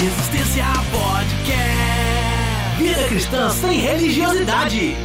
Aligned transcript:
Resistência 0.00 0.64
Podcast. 0.90 2.78
Vida 2.78 3.06
cristã 3.08 3.50
sem 3.50 3.80
religiosidade. 3.80 4.96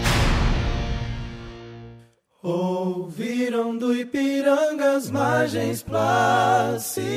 Ouviram 2.42 3.78
do 3.78 3.94
Ipiranga 3.94 4.96
as 4.96 5.12
margens 5.12 5.84
plácidas 5.84 7.12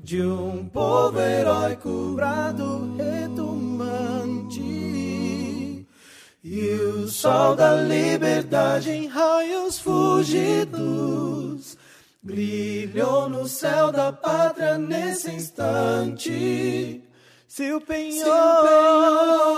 de 0.00 0.20
um 0.20 0.66
povo 0.66 1.20
heróico 1.20 2.14
brado 2.16 2.96
retumante 2.96 4.58
e 6.42 6.70
o 6.96 7.06
sol 7.06 7.54
da 7.54 7.82
liberdade 7.82 8.90
em 8.90 9.06
raios 9.06 9.78
fugidos 9.78 11.78
brilhou 12.22 13.28
no 13.28 13.48
céu 13.48 13.90
da 13.90 14.12
pátria 14.12 14.76
nesse 14.78 15.30
instante. 15.30 17.02
Se 17.48 17.72
o 17.72 17.80
penhor 17.80 18.62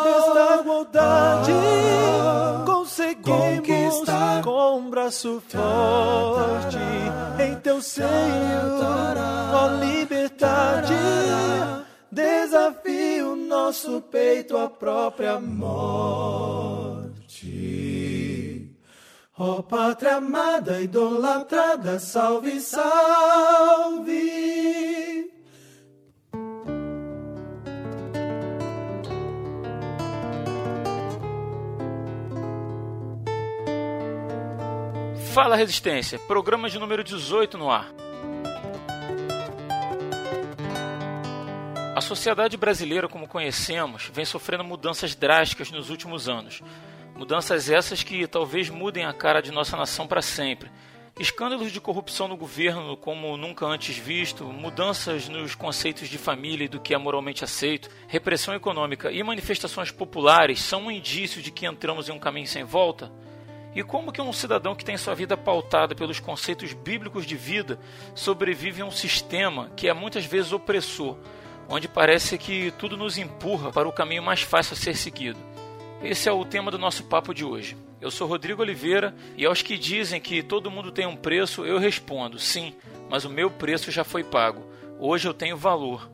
desta 0.02 0.60
igualdade 0.60 1.52
conseguimos 2.64 4.04
com 4.42 4.78
um 4.78 4.88
braço 4.88 5.42
forte 5.46 6.78
em 7.38 7.54
teu 7.56 7.82
seio, 7.82 8.06
ó 9.52 9.66
liberdade, 9.78 10.94
desafio 12.10 13.36
nosso 13.36 14.00
peito 14.00 14.56
à 14.56 14.70
própria 14.70 15.38
morte. 15.38 17.12
Ó 19.44 19.60
pátria 19.60 20.18
amada, 20.18 20.80
idolatrada, 20.80 21.98
salve, 21.98 22.60
salve. 22.60 24.22
Fala 35.34 35.56
Resistência, 35.56 36.20
programa 36.20 36.70
de 36.70 36.78
número 36.78 37.02
18 37.02 37.58
no 37.58 37.68
ar. 37.68 37.92
A 41.96 42.00
sociedade 42.00 42.56
brasileira, 42.56 43.08
como 43.08 43.26
conhecemos, 43.26 44.08
vem 44.14 44.24
sofrendo 44.24 44.62
mudanças 44.62 45.16
drásticas 45.16 45.72
nos 45.72 45.90
últimos 45.90 46.28
anos. 46.28 46.62
Mudanças 47.22 47.70
essas 47.70 48.02
que 48.02 48.26
talvez 48.26 48.68
mudem 48.68 49.04
a 49.04 49.12
cara 49.12 49.40
de 49.40 49.52
nossa 49.52 49.76
nação 49.76 50.08
para 50.08 50.20
sempre. 50.20 50.68
Escândalos 51.20 51.70
de 51.70 51.80
corrupção 51.80 52.26
no 52.26 52.36
governo 52.36 52.96
como 52.96 53.36
nunca 53.36 53.64
antes 53.64 53.96
visto, 53.96 54.42
mudanças 54.46 55.28
nos 55.28 55.54
conceitos 55.54 56.08
de 56.08 56.18
família 56.18 56.64
e 56.64 56.68
do 56.68 56.80
que 56.80 56.92
é 56.92 56.98
moralmente 56.98 57.44
aceito, 57.44 57.88
repressão 58.08 58.56
econômica 58.56 59.12
e 59.12 59.22
manifestações 59.22 59.92
populares 59.92 60.60
são 60.60 60.86
um 60.86 60.90
indício 60.90 61.40
de 61.40 61.52
que 61.52 61.64
entramos 61.64 62.08
em 62.08 62.12
um 62.12 62.18
caminho 62.18 62.48
sem 62.48 62.64
volta? 62.64 63.12
E 63.72 63.84
como 63.84 64.10
que 64.10 64.20
um 64.20 64.32
cidadão 64.32 64.74
que 64.74 64.84
tem 64.84 64.96
sua 64.96 65.14
vida 65.14 65.36
pautada 65.36 65.94
pelos 65.94 66.18
conceitos 66.18 66.72
bíblicos 66.72 67.24
de 67.24 67.36
vida 67.36 67.78
sobrevive 68.16 68.82
a 68.82 68.84
um 68.84 68.90
sistema 68.90 69.70
que 69.76 69.86
é 69.86 69.94
muitas 69.94 70.24
vezes 70.24 70.52
opressor, 70.52 71.16
onde 71.68 71.86
parece 71.86 72.36
que 72.36 72.72
tudo 72.72 72.96
nos 72.96 73.16
empurra 73.16 73.70
para 73.70 73.86
o 73.86 73.92
caminho 73.92 74.24
mais 74.24 74.42
fácil 74.42 74.74
a 74.74 74.76
ser 74.76 74.96
seguido? 74.96 75.51
Esse 76.04 76.28
é 76.28 76.32
o 76.32 76.44
tema 76.44 76.68
do 76.68 76.78
nosso 76.78 77.04
papo 77.04 77.32
de 77.32 77.44
hoje. 77.44 77.76
Eu 78.00 78.10
sou 78.10 78.26
Rodrigo 78.26 78.60
Oliveira 78.60 79.14
e 79.36 79.46
aos 79.46 79.62
que 79.62 79.78
dizem 79.78 80.20
que 80.20 80.42
todo 80.42 80.68
mundo 80.68 80.90
tem 80.90 81.06
um 81.06 81.14
preço, 81.14 81.64
eu 81.64 81.78
respondo: 81.78 82.40
sim, 82.40 82.74
mas 83.08 83.24
o 83.24 83.30
meu 83.30 83.48
preço 83.48 83.88
já 83.92 84.02
foi 84.02 84.24
pago. 84.24 84.64
Hoje 84.98 85.28
eu 85.28 85.32
tenho 85.32 85.56
valor. 85.56 86.10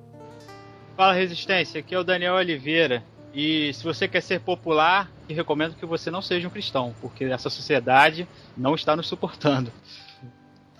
Fala 0.94 1.14
Resistência, 1.14 1.80
aqui 1.80 1.94
é 1.94 1.98
o 1.98 2.04
Daniel 2.04 2.34
Oliveira. 2.34 3.02
E 3.32 3.72
se 3.72 3.82
você 3.82 4.06
quer 4.06 4.20
ser 4.20 4.40
popular, 4.40 5.10
recomendo 5.26 5.74
que 5.74 5.86
você 5.86 6.10
não 6.10 6.20
seja 6.20 6.48
um 6.48 6.50
cristão, 6.50 6.94
porque 7.00 7.24
essa 7.24 7.48
sociedade 7.48 8.28
não 8.56 8.74
está 8.74 8.94
nos 8.94 9.08
suportando. 9.08 9.72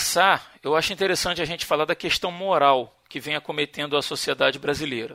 começar, 0.00 0.54
eu 0.62 0.74
acho 0.74 0.94
interessante 0.94 1.42
a 1.42 1.44
gente 1.44 1.66
falar 1.66 1.84
da 1.84 1.94
questão 1.94 2.32
moral 2.32 2.98
que 3.06 3.20
vem 3.20 3.36
acometendo 3.36 3.98
a 3.98 4.02
sociedade 4.02 4.58
brasileira. 4.58 5.14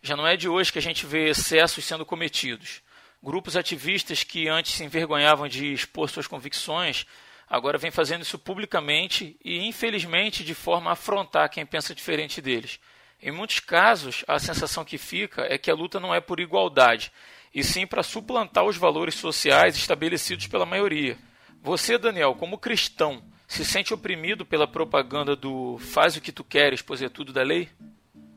Já 0.00 0.16
não 0.16 0.26
é 0.26 0.38
de 0.38 0.48
hoje 0.48 0.72
que 0.72 0.78
a 0.78 0.82
gente 0.82 1.04
vê 1.04 1.28
excessos 1.28 1.84
sendo 1.84 2.06
cometidos. 2.06 2.80
Grupos 3.22 3.58
ativistas 3.58 4.24
que 4.24 4.48
antes 4.48 4.72
se 4.72 4.82
envergonhavam 4.82 5.46
de 5.46 5.70
expor 5.70 6.08
suas 6.08 6.26
convicções, 6.26 7.04
agora 7.46 7.76
vêm 7.76 7.90
fazendo 7.90 8.22
isso 8.22 8.38
publicamente 8.38 9.36
e, 9.44 9.58
infelizmente, 9.66 10.42
de 10.42 10.54
forma 10.54 10.88
a 10.88 10.94
afrontar 10.94 11.50
quem 11.50 11.66
pensa 11.66 11.94
diferente 11.94 12.40
deles. 12.40 12.80
Em 13.20 13.30
muitos 13.30 13.60
casos, 13.60 14.24
a 14.26 14.38
sensação 14.38 14.82
que 14.82 14.96
fica 14.96 15.42
é 15.42 15.58
que 15.58 15.70
a 15.70 15.74
luta 15.74 16.00
não 16.00 16.14
é 16.14 16.22
por 16.22 16.40
igualdade, 16.40 17.12
e 17.54 17.62
sim 17.62 17.86
para 17.86 18.02
suplantar 18.02 18.64
os 18.64 18.78
valores 18.78 19.16
sociais 19.16 19.76
estabelecidos 19.76 20.46
pela 20.46 20.64
maioria. 20.64 21.18
Você, 21.60 21.98
Daniel, 21.98 22.34
como 22.34 22.56
cristão, 22.56 23.22
se 23.46 23.64
sente 23.64 23.94
oprimido 23.94 24.44
pela 24.44 24.66
propaganda 24.66 25.36
do 25.36 25.78
faz 25.78 26.16
o 26.16 26.20
que 26.20 26.32
tu 26.32 26.42
queres, 26.42 26.82
pois 26.82 27.00
é 27.00 27.08
tudo 27.08 27.32
da 27.32 27.42
lei? 27.42 27.68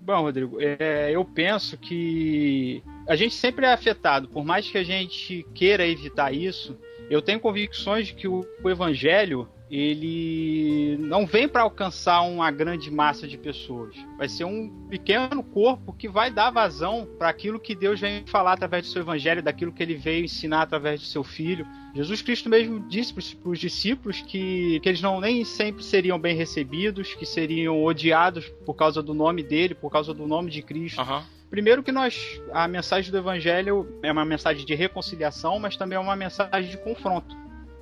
Bom, 0.02 0.22
Rodrigo, 0.22 0.58
é, 0.60 1.12
eu 1.12 1.24
penso 1.24 1.78
que 1.78 2.82
a 3.08 3.16
gente 3.16 3.36
sempre 3.36 3.66
é 3.66 3.74
afetado, 3.74 4.28
por 4.28 4.44
mais 4.44 4.70
que 4.70 4.78
a 4.78 4.84
gente 4.84 5.46
queira 5.54 5.88
evitar 5.88 6.34
isso, 6.34 6.78
Eu 7.10 7.22
tenho 7.22 7.40
convicções 7.40 8.08
de 8.08 8.14
que 8.14 8.28
o, 8.28 8.46
o 8.64 8.70
evangelho 8.70 9.48
ele 9.70 10.98
não 11.00 11.28
vem 11.28 11.48
para 11.48 11.62
alcançar 11.62 12.22
uma 12.22 12.50
grande 12.50 12.90
massa 12.90 13.28
de 13.28 13.38
pessoas. 13.38 13.96
Vai 14.18 14.28
ser 14.28 14.44
um 14.44 14.70
pequeno 14.90 15.44
corpo 15.44 15.94
que 15.94 16.10
vai 16.10 16.32
dar 16.32 16.50
vazão 16.50 17.08
para 17.18 17.30
aquilo 17.30 17.60
que 17.60 17.76
Deus 17.76 18.00
vem 18.00 18.26
falar 18.26 18.54
através 18.54 18.88
do 18.88 18.92
seu 18.92 19.04
evangelho, 19.04 19.44
daquilo 19.44 19.72
que 19.72 19.84
ele 19.84 19.94
veio 19.94 20.26
ensinar 20.26 20.64
através 20.64 21.00
do 21.00 21.06
seu 21.06 21.24
filho. 21.24 21.68
Jesus 21.94 22.22
Cristo 22.22 22.50
mesmo 22.50 22.88
disse 22.88 23.14
para 23.14 23.50
os 23.50 23.60
discípulos 23.60 24.22
que, 24.22 24.80
que 24.80 24.90
eles 24.90 25.02
não 25.02 25.20
nem 25.20 25.46
sempre 25.46 25.84
seriam 25.84 26.20
bem 26.20 26.36
recebidos, 26.36 27.14
que 27.14 27.26
seriam 27.26 27.84
odiados 27.84 28.50
por 28.66 28.74
causa 28.74 29.04
do 29.04 29.14
nome 29.14 29.44
dele, 29.44 29.76
por 29.76 29.92
causa 29.92 30.14
do 30.14 30.26
nome 30.26 30.50
de 30.50 30.64
Cristo. 30.64 31.02
Uhum. 31.02 31.22
Primeiro 31.50 31.82
que 31.82 31.92
nós 31.92 32.42
a 32.52 32.68
mensagem 32.68 33.12
do 33.12 33.18
evangelho 33.18 34.00
é 34.04 34.12
uma 34.12 34.24
mensagem 34.24 34.66
de 34.66 34.76
reconciliação, 34.76 35.60
mas 35.60 35.76
também 35.76 35.96
é 35.96 36.00
uma 36.00 36.16
mensagem 36.16 36.70
de 36.70 36.78
confronto. 36.78 37.36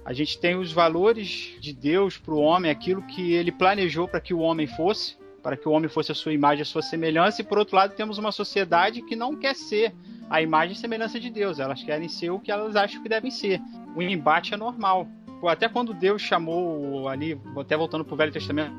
A 0.05 0.13
gente 0.13 0.39
tem 0.39 0.55
os 0.55 0.71
valores 0.71 1.57
de 1.59 1.73
Deus 1.73 2.17
para 2.17 2.33
o 2.33 2.39
homem, 2.39 2.71
aquilo 2.71 3.01
que 3.01 3.33
ele 3.33 3.51
planejou 3.51 4.07
para 4.07 4.21
que 4.21 4.33
o 4.33 4.39
homem 4.39 4.65
fosse, 4.65 5.17
para 5.43 5.57
que 5.57 5.67
o 5.67 5.71
homem 5.71 5.89
fosse 5.89 6.13
a 6.13 6.15
sua 6.15 6.31
imagem, 6.31 6.61
a 6.61 6.65
sua 6.65 6.81
semelhança, 6.81 7.41
e 7.41 7.43
por 7.43 7.57
outro 7.57 7.75
lado 7.75 7.93
temos 7.93 8.17
uma 8.17 8.31
sociedade 8.31 9.01
que 9.01 9.17
não 9.17 9.35
quer 9.35 9.53
ser 9.53 9.93
a 10.29 10.41
imagem 10.41 10.73
e 10.73 10.79
semelhança 10.79 11.19
de 11.19 11.29
Deus, 11.29 11.59
elas 11.59 11.83
querem 11.83 12.07
ser 12.07 12.29
o 12.29 12.39
que 12.39 12.51
elas 12.51 12.75
acham 12.77 13.03
que 13.03 13.09
devem 13.09 13.31
ser. 13.31 13.61
O 13.95 14.01
embate 14.01 14.53
é 14.53 14.57
normal. 14.57 15.07
Até 15.45 15.67
quando 15.67 15.93
Deus 15.93 16.21
chamou 16.21 17.07
ali, 17.07 17.39
até 17.57 17.75
voltando 17.75 18.03
para 18.03 18.13
o 18.13 18.17
Velho 18.17 18.31
Testamento, 18.31 18.73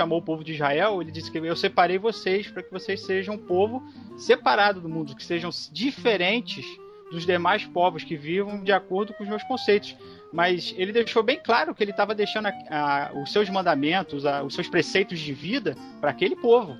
chamou 0.00 0.18
o 0.18 0.22
povo 0.22 0.42
de 0.42 0.54
Israel, 0.54 1.00
ele 1.02 1.10
disse 1.10 1.30
que 1.30 1.38
eu 1.38 1.56
separei 1.56 1.98
vocês 1.98 2.48
para 2.48 2.62
que 2.62 2.70
vocês 2.70 3.02
sejam 3.02 3.34
um 3.34 3.38
povo 3.38 3.82
separado 4.16 4.80
do 4.80 4.88
mundo, 4.88 5.14
que 5.14 5.24
sejam 5.24 5.50
diferentes 5.70 6.64
dos 7.10 7.26
demais 7.26 7.64
povos 7.66 8.04
que 8.04 8.16
vivam 8.16 8.62
de 8.62 8.72
acordo 8.72 9.12
com 9.14 9.22
os 9.22 9.28
meus 9.28 9.42
conceitos 9.42 9.96
mas 10.32 10.74
ele 10.76 10.92
deixou 10.92 11.22
bem 11.22 11.40
claro 11.42 11.74
que 11.74 11.82
ele 11.82 11.90
estava 11.90 12.14
deixando 12.14 12.46
a, 12.46 12.52
a, 12.70 13.12
os 13.20 13.32
seus 13.32 13.48
mandamentos, 13.50 14.24
a, 14.24 14.42
os 14.42 14.54
seus 14.54 14.68
preceitos 14.68 15.18
de 15.18 15.32
vida 15.32 15.76
para 16.00 16.10
aquele 16.10 16.36
povo. 16.36 16.76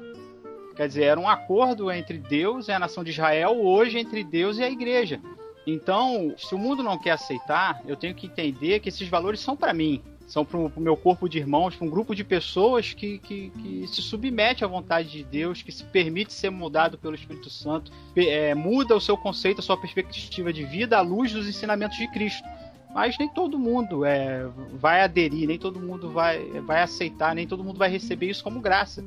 Quer 0.77 0.87
dizer, 0.87 1.05
era 1.05 1.21
um 1.21 1.29
acordo 1.29 1.91
entre 1.91 2.19
Deus 2.19 2.69
e 2.69 2.73
a 2.73 2.79
nação 2.79 3.03
de 3.03 3.11
Israel, 3.11 3.61
hoje 3.61 3.99
entre 3.99 4.23
Deus 4.23 4.59
e 4.59 4.63
a 4.63 4.71
igreja. 4.71 5.21
Então, 5.67 6.33
se 6.39 6.55
o 6.55 6.59
mundo 6.59 6.83
não 6.83 6.99
quer 6.99 7.11
aceitar, 7.11 7.83
eu 7.87 7.97
tenho 7.97 8.15
que 8.15 8.27
entender 8.27 8.81
que 8.81 8.89
esses 8.89 9.09
valores 9.09 9.41
são 9.41 9.57
para 9.57 9.75
mim, 9.75 10.03
são 10.31 10.45
para 10.45 10.59
o 10.59 10.73
meu 10.77 10.97
corpo 10.97 11.29
de 11.29 11.39
irmãos, 11.39 11.75
para 11.75 11.85
um 11.85 11.91
grupo 11.91 12.15
de 12.15 12.23
pessoas 12.23 12.93
que, 12.95 13.19
que, 13.19 13.51
que, 13.51 13.87
se 13.89 14.01
submete 14.01 14.65
à 14.65 14.69
vontade 14.69 15.11
de 15.11 15.25
Deus, 15.25 15.61
que 15.61 15.73
se 15.73 15.83
permite 15.83 16.33
ser 16.33 16.51
mudado 16.51 16.97
pelo 16.97 17.17
Espírito 17.17 17.51
Santo, 17.51 17.91
é, 18.15 18.55
muda 18.55 18.95
o 18.95 19.01
seu 19.01 19.17
conceito, 19.17 19.59
a 19.59 19.63
sua 19.63 19.77
perspectiva 19.77 20.53
de 20.53 20.65
vida 20.65 20.97
à 20.97 21.01
luz 21.01 21.33
dos 21.33 21.49
ensinamentos 21.49 21.99
de 21.99 22.07
Cristo. 22.09 22.47
Mas 22.95 23.19
nem 23.19 23.29
todo 23.29 23.59
mundo 23.59 24.05
é, 24.05 24.49
vai 24.73 25.01
aderir, 25.01 25.49
nem 25.49 25.59
todo 25.59 25.81
mundo 25.81 26.11
vai, 26.11 26.41
vai 26.61 26.83
aceitar, 26.83 27.35
nem 27.35 27.47
todo 27.47 27.65
mundo 27.65 27.79
vai 27.79 27.91
receber 27.91 28.31
isso 28.31 28.45
como 28.45 28.61
graça. 28.61 29.05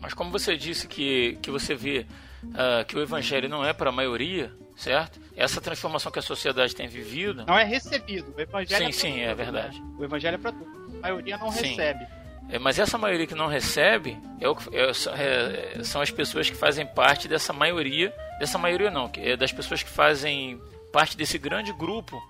Mas 0.00 0.12
como 0.12 0.30
você 0.30 0.56
disse 0.56 0.88
que, 0.88 1.38
que 1.40 1.50
você 1.50 1.74
vê 1.74 2.04
uh, 2.44 2.84
que 2.86 2.96
o 2.96 3.00
evangelho 3.00 3.48
não 3.48 3.64
é 3.64 3.72
para 3.72 3.90
a 3.90 3.92
maioria, 3.92 4.52
certo? 4.76 5.20
Essa 5.38 5.60
transformação 5.60 6.10
que 6.10 6.18
a 6.18 6.22
sociedade 6.22 6.74
tem 6.74 6.88
vivido. 6.88 7.46
Não 7.46 7.56
é 7.56 7.62
recebido. 7.62 8.34
O 8.36 8.40
evangelho 8.40 8.92
sim, 8.92 9.08
é 9.08 9.12
sim, 9.12 9.20
é 9.20 9.34
verdade. 9.34 9.80
O 9.96 10.04
evangelho 10.04 10.34
é 10.34 10.38
para 10.38 10.50
tudo. 10.50 10.98
A 10.98 11.00
maioria 11.02 11.38
não 11.38 11.52
sim. 11.52 11.68
recebe. 11.68 12.06
É, 12.50 12.58
mas 12.58 12.78
essa 12.78 12.98
maioria 12.98 13.26
que 13.26 13.36
não 13.36 13.46
recebe 13.46 14.18
é, 14.40 14.48
o, 14.48 14.56
é, 14.72 15.78
é, 15.78 15.84
são 15.84 16.00
as 16.00 16.10
pessoas 16.10 16.50
que 16.50 16.56
fazem 16.56 16.84
parte 16.86 17.28
dessa 17.28 17.52
maioria. 17.52 18.12
Dessa 18.40 18.58
maioria 18.58 18.90
não, 18.90 19.08
é 19.16 19.36
das 19.36 19.52
pessoas 19.52 19.80
que 19.82 19.90
fazem 19.90 20.60
parte 20.92 21.16
desse 21.16 21.38
grande 21.38 21.72
grupo 21.72 22.20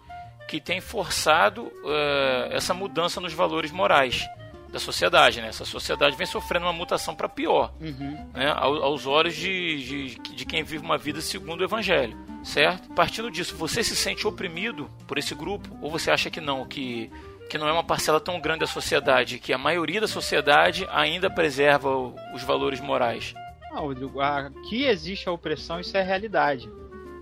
que 0.47 0.61
tem 0.61 0.81
forçado 0.81 1.63
uh, 1.63 2.51
essa 2.51 2.75
mudança 2.75 3.21
nos 3.21 3.33
valores 3.33 3.71
morais 3.71 4.27
da 4.71 4.79
sociedade, 4.79 5.41
né? 5.41 5.49
Essa 5.49 5.65
sociedade 5.65 6.17
vem 6.17 6.27
sofrendo 6.27 6.67
uma 6.67 6.73
mutação 6.73 7.15
para 7.15 7.29
pior, 7.29 7.73
uhum. 7.81 8.31
né? 8.35 8.51
aos 8.51 9.07
olhos 9.07 9.35
de, 9.35 10.17
de, 10.17 10.35
de, 10.35 10.45
quem 10.45 10.63
vive 10.63 10.85
uma 10.85 10.99
vida 10.99 11.21
segundo 11.21 11.61
o 11.61 11.65
Evangelho, 11.65 12.17
certo? 12.45 12.93
Partindo 12.95 13.31
disso, 13.31 13.57
você 13.57 13.83
se 13.83 13.97
sente 13.97 14.27
oprimido 14.27 14.91
por 15.07 15.19
esse 15.19 15.35
grupo 15.35 15.77
ou 15.81 15.91
você 15.91 16.11
acha 16.11 16.31
que 16.31 16.41
não, 16.41 16.67
que 16.67 17.11
que 17.49 17.57
não 17.57 17.67
é 17.67 17.73
uma 17.73 17.83
parcela 17.83 18.21
tão 18.21 18.39
grande 18.39 18.61
da 18.61 18.67
sociedade, 18.67 19.39
que 19.39 19.55
a 19.55 19.59
maioria 19.59 20.03
da 20.03 20.07
sociedade 20.07 20.87
ainda 20.91 21.31
preserva 21.31 21.89
os 22.35 22.43
valores 22.43 22.79
morais? 22.79 23.35
Não, 23.71 23.87
Rodrigo, 23.87 24.21
aqui 24.21 24.85
existe 24.85 25.29
a 25.29 25.33
opressão, 25.33 25.81
isso 25.81 25.97
é 25.97 26.03
realidade. 26.03 26.71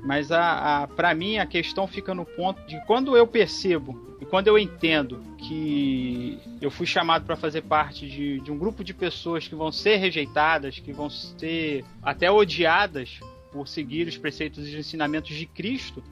Mas 0.04 0.31
a, 0.31 0.82
a 0.82 0.87
para 0.88 1.14
mim 1.14 1.38
a 1.38 1.46
questão 1.46 1.87
fica 1.87 2.14
no 2.14 2.25
ponto 2.25 2.64
de 2.66 2.81
quando 2.87 3.16
eu 3.16 3.26
percebo 3.26 4.16
e 4.20 4.25
quando 4.25 4.48
eu 4.48 4.58
entendo 4.58 5.22
que 5.37 6.38
eu 6.60 6.70
fui 6.70 6.87
chamado 6.87 7.25
para 7.25 7.37
fazer 7.37 7.62
parte 7.62 8.08
de, 8.08 8.40
de 8.40 8.50
um 8.50 8.58
grupo 8.58 8.82
de 8.82 8.94
pessoas 8.94 9.46
que 9.46 9.54
vão 9.54 9.70
ser 9.70 9.96
rejeitadas, 9.96 10.78
que 10.78 10.93
vão 10.93 11.10
ser 11.10 11.84
até 12.02 12.31
odiadas 12.31 13.20
por 13.52 13.69
seguir 13.69 14.06
os 14.06 14.16
preceitos 14.16 14.66
e 14.66 14.76
ensinamentos 14.76 15.34
de 15.34 15.46
Cristo, 15.46 16.02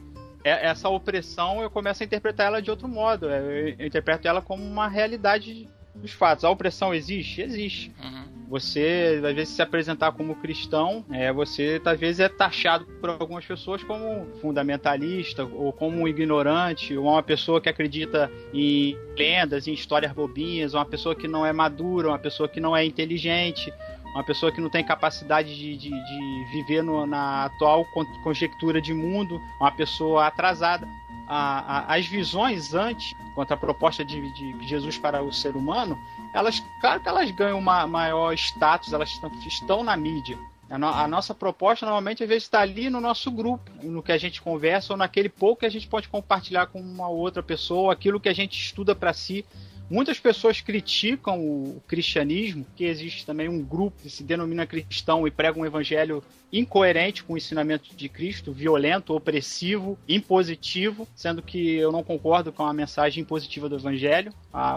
é, 0.45 0.67
essa 0.67 0.89
opressão 0.89 1.63
eu 1.63 1.71
começo 1.71 2.03
a 2.03 2.07
interpretar 2.07 2.47
ela 2.47 2.61
de 2.61 2.71
outro 2.71 2.87
modo. 2.87 3.27
Eu, 3.27 3.77
eu 3.79 3.87
interpreto 3.87 4.29
ela 4.29 4.43
como 4.43 4.63
uma 4.63 4.87
realidade 4.87 5.67
dos 5.95 6.13
fatos. 6.13 6.45
A 6.45 6.51
opressão 6.51 6.93
existe? 6.93 7.41
Existe. 7.41 7.93
Uhum. 8.03 8.34
Você, 8.55 9.21
às 9.27 9.35
vezes, 9.35 9.49
se 9.49 9.63
apresentar 9.63 10.13
como 10.13 10.37
cristão, 10.37 11.05
é, 11.11 11.33
você, 11.33 11.83
às 11.85 11.99
vezes, 11.99 12.21
é 12.21 12.29
taxado 12.29 12.87
por 13.01 13.11
algumas 13.11 13.45
pessoas 13.45 13.83
como 13.83 14.29
fundamentalista, 14.41 15.45
ou 15.45 15.73
como 15.73 16.03
um 16.03 16.07
ignorante, 16.07 16.97
ou 16.97 17.07
uma 17.07 17.23
pessoa 17.23 17.61
que 17.61 17.69
acredita 17.69 18.31
em 18.53 18.97
lendas, 19.19 19.67
em 19.67 19.73
histórias 19.73 20.13
bobinhas, 20.13 20.73
uma 20.73 20.85
pessoa 20.85 21.17
que 21.17 21.27
não 21.27 21.45
é 21.45 21.53
madura, 21.53 22.07
uma 22.07 22.19
pessoa 22.19 22.49
que 22.49 22.61
não 22.61 22.77
é 22.77 22.85
inteligente, 22.85 23.75
uma 24.15 24.23
pessoa 24.23 24.53
que 24.53 24.61
não 24.61 24.71
tem 24.71 24.85
capacidade 24.85 25.53
de, 25.53 25.77
de, 25.77 25.91
de 25.91 26.45
viver 26.53 26.81
no, 26.81 27.05
na 27.09 27.47
atual 27.47 27.85
conjectura 28.23 28.81
de 28.81 28.95
mundo, 28.95 29.41
uma 29.61 29.73
pessoa 29.73 30.29
atrasada. 30.29 30.87
A, 31.27 31.93
a, 31.93 31.95
as 31.97 32.07
visões 32.07 32.73
antes, 32.73 33.17
quanto 33.35 33.53
à 33.53 33.57
proposta 33.57 34.05
de, 34.05 34.21
de 34.33 34.69
Jesus 34.69 34.97
para 34.97 35.25
o 35.25 35.33
ser 35.33 35.57
humano, 35.57 35.99
elas, 36.35 36.63
claro 36.81 37.01
que 37.01 37.09
elas 37.09 37.31
ganham 37.31 37.59
uma 37.59 37.87
maior 37.87 38.35
status, 38.35 38.93
elas 38.93 39.09
estão, 39.47 39.85
na 39.85 39.97
mídia. 39.97 40.37
A, 40.69 40.77
no, 40.77 40.89
a, 40.89 41.07
nossa 41.07 41.33
proposta 41.33 41.87
normalmente 41.87 42.23
às 42.23 42.29
vezes 42.29 42.45
está 42.45 42.61
ali 42.61 42.91
no 42.91 43.01
nosso 43.01 43.31
grupo, 43.31 43.71
no 43.83 44.03
que 44.03 44.11
a 44.11 44.19
gente 44.19 44.43
conversa 44.43 44.93
ou 44.93 44.97
naquele 44.97 45.29
pouco 45.29 45.61
que 45.61 45.67
a 45.67 45.71
gente 45.71 45.87
pode 45.87 46.09
compartilhar 46.09 46.67
com 46.67 46.81
uma 46.81 47.09
outra 47.09 47.43
pessoa, 47.43 47.93
aquilo 47.93 48.19
que 48.19 48.29
a 48.29 48.35
gente 48.35 48.59
estuda 48.59 48.95
para 48.95 49.13
si. 49.13 49.45
Muitas 49.91 50.19
pessoas 50.19 50.61
criticam 50.61 51.39
o 51.41 51.83
cristianismo, 51.87 52.67
que 52.75 52.85
existe 52.85 53.27
também 53.27 53.49
um 53.49 53.63
grupo 53.63 54.03
que 54.03 54.11
se 54.11 54.23
denomina 54.23 54.67
cristão 54.67 55.27
e 55.27 55.31
prega 55.31 55.59
um 55.59 55.67
evangelho 55.67 56.23
incoerente 56.53 57.23
com 57.23 57.35
o 57.35 57.37
ensinamento 57.37 57.95
de 57.95 58.09
Cristo, 58.09 58.53
violento, 58.53 59.15
opressivo, 59.15 59.99
impositivo, 60.09 61.07
sendo 61.15 61.43
que 61.43 61.77
eu 61.77 61.93
não 61.93 62.03
concordo 62.03 62.53
com 62.53 62.65
a 62.65 62.73
mensagem 62.73 63.23
impositiva 63.23 63.69
do 63.69 63.77
evangelho. 63.77 64.33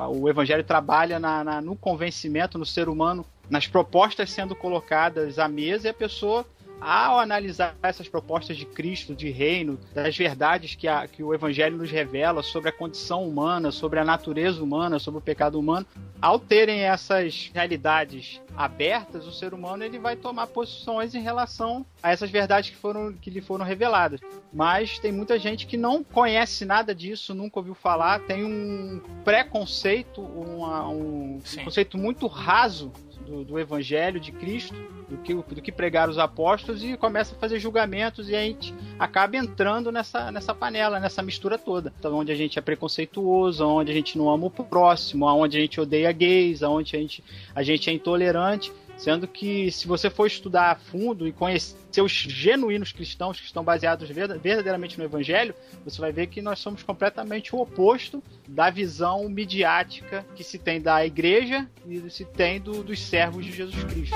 o 0.09 0.27
evangelho 0.27 0.63
trabalha 0.63 1.19
na, 1.19 1.43
na, 1.43 1.61
no 1.61 1.75
convencimento, 1.75 2.57
no 2.57 2.65
ser 2.65 2.89
humano, 2.89 3.25
nas 3.49 3.67
propostas 3.67 4.29
sendo 4.29 4.55
colocadas 4.55 5.39
à 5.39 5.47
mesa 5.47 5.87
e 5.87 5.91
a 5.91 5.93
pessoa 5.93 6.45
ao 6.79 7.19
analisar 7.19 7.75
essas 7.81 8.07
propostas 8.07 8.57
de 8.57 8.65
Cristo, 8.65 9.15
de 9.15 9.29
reino, 9.29 9.79
das 9.93 10.15
verdades 10.15 10.75
que, 10.75 10.87
a, 10.87 11.07
que 11.07 11.23
o 11.23 11.33
Evangelho 11.33 11.77
nos 11.77 11.91
revela 11.91 12.43
sobre 12.43 12.69
a 12.69 12.71
condição 12.71 13.27
humana, 13.27 13.71
sobre 13.71 13.99
a 13.99 14.05
natureza 14.05 14.63
humana, 14.63 14.99
sobre 14.99 15.19
o 15.19 15.21
pecado 15.21 15.59
humano, 15.59 15.85
ao 16.21 16.39
terem 16.39 16.81
essas 16.81 17.51
realidades 17.53 18.41
abertas, 18.55 19.27
o 19.27 19.31
ser 19.31 19.53
humano 19.53 19.83
ele 19.83 19.99
vai 19.99 20.15
tomar 20.15 20.47
posições 20.47 21.13
em 21.13 21.21
relação 21.21 21.85
a 22.01 22.11
essas 22.11 22.29
verdades 22.29 22.71
que, 22.71 22.75
foram, 22.75 23.13
que 23.13 23.29
lhe 23.29 23.41
foram 23.41 23.63
reveladas. 23.63 24.19
Mas 24.51 24.97
tem 24.97 25.11
muita 25.11 25.37
gente 25.37 25.67
que 25.67 25.77
não 25.77 26.03
conhece 26.03 26.65
nada 26.65 26.93
disso, 26.93 27.35
nunca 27.35 27.59
ouviu 27.59 27.75
falar, 27.75 28.19
tem 28.21 28.43
um 28.43 29.01
preconceito, 29.23 30.21
uma, 30.21 30.87
um, 30.87 31.39
um 31.59 31.63
conceito 31.63 31.97
muito 31.97 32.25
raso 32.25 32.91
do, 33.27 33.43
do 33.43 33.59
Evangelho 33.59 34.19
de 34.19 34.31
Cristo, 34.31 34.73
do 35.09 35.17
que, 35.17 35.33
do 35.33 35.61
que 35.61 35.71
pregaram 35.71 36.11
os 36.11 36.17
apóstolos, 36.17 36.83
e 36.83 36.97
começa 36.97 37.35
a 37.35 37.39
fazer 37.39 37.59
julgamentos, 37.59 38.29
e 38.29 38.35
a 38.35 38.41
gente 38.41 38.73
acaba 38.97 39.37
entrando 39.37 39.91
nessa, 39.91 40.31
nessa 40.31 40.55
panela, 40.55 40.99
nessa 40.99 41.21
mistura 41.21 41.57
toda. 41.57 41.93
Então, 41.99 42.15
onde 42.15 42.31
a 42.31 42.35
gente 42.35 42.57
é 42.57 42.61
preconceituoso, 42.61 43.65
onde 43.65 43.91
a 43.91 43.93
gente 43.93 44.17
não 44.17 44.29
ama 44.29 44.47
o 44.47 44.49
próximo, 44.49 45.25
onde 45.25 45.57
a 45.57 45.61
gente 45.61 45.79
odeia 45.79 46.11
gays, 46.11 46.61
onde 46.63 46.95
a 46.95 46.99
gente, 46.99 47.23
a 47.53 47.63
gente 47.63 47.89
é 47.89 47.93
intolerante. 47.93 48.71
Sendo 48.97 49.27
que 49.27 49.71
se 49.71 49.87
você 49.87 50.09
for 50.09 50.25
estudar 50.25 50.71
a 50.71 50.75
fundo 50.75 51.27
e 51.27 51.31
conhecer 51.31 52.01
os 52.01 52.11
genuínos 52.11 52.91
cristãos 52.91 53.39
que 53.39 53.45
estão 53.45 53.63
baseados 53.63 54.09
verdadeiramente 54.09 54.97
no 54.97 55.05
Evangelho, 55.05 55.53
você 55.85 56.01
vai 56.01 56.11
ver 56.11 56.27
que 56.27 56.41
nós 56.41 56.59
somos 56.59 56.81
completamente 56.81 57.55
o 57.55 57.59
oposto 57.59 58.23
da 58.47 58.69
visão 58.69 59.29
midiática 59.29 60.25
que 60.35 60.43
se 60.43 60.57
tem 60.57 60.81
da 60.81 61.05
igreja 61.05 61.69
e 61.87 62.09
se 62.09 62.25
tem 62.25 62.59
do, 62.59 62.83
dos 62.83 62.99
servos 62.99 63.45
de 63.45 63.51
Jesus 63.51 63.83
Cristo. 63.83 64.15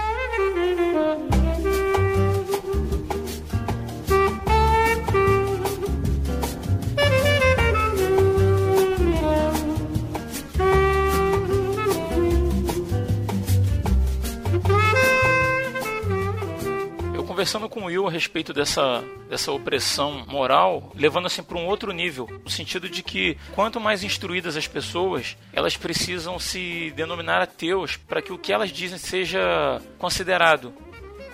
Conversando 17.42 17.68
com 17.68 17.82
o 17.82 17.86
Will 17.86 18.08
a 18.08 18.12
respeito 18.12 18.54
dessa, 18.54 19.04
dessa 19.28 19.52
opressão 19.52 20.24
moral, 20.28 20.92
levando 20.94 21.26
assim 21.26 21.42
para 21.42 21.58
um 21.58 21.66
outro 21.66 21.92
nível, 21.92 22.30
no 22.44 22.52
sentido 22.52 22.88
de 22.88 23.02
que 23.02 23.36
quanto 23.56 23.80
mais 23.80 24.04
instruídas 24.04 24.56
as 24.56 24.68
pessoas, 24.68 25.36
elas 25.52 25.76
precisam 25.76 26.38
se 26.38 26.94
denominar 26.96 27.42
ateus 27.42 27.98
para 27.98 28.22
que 28.22 28.32
o 28.32 28.38
que 28.38 28.54
elas 28.54 28.70
dizem 28.70 29.00
seja 29.00 29.82
considerado. 29.98 30.72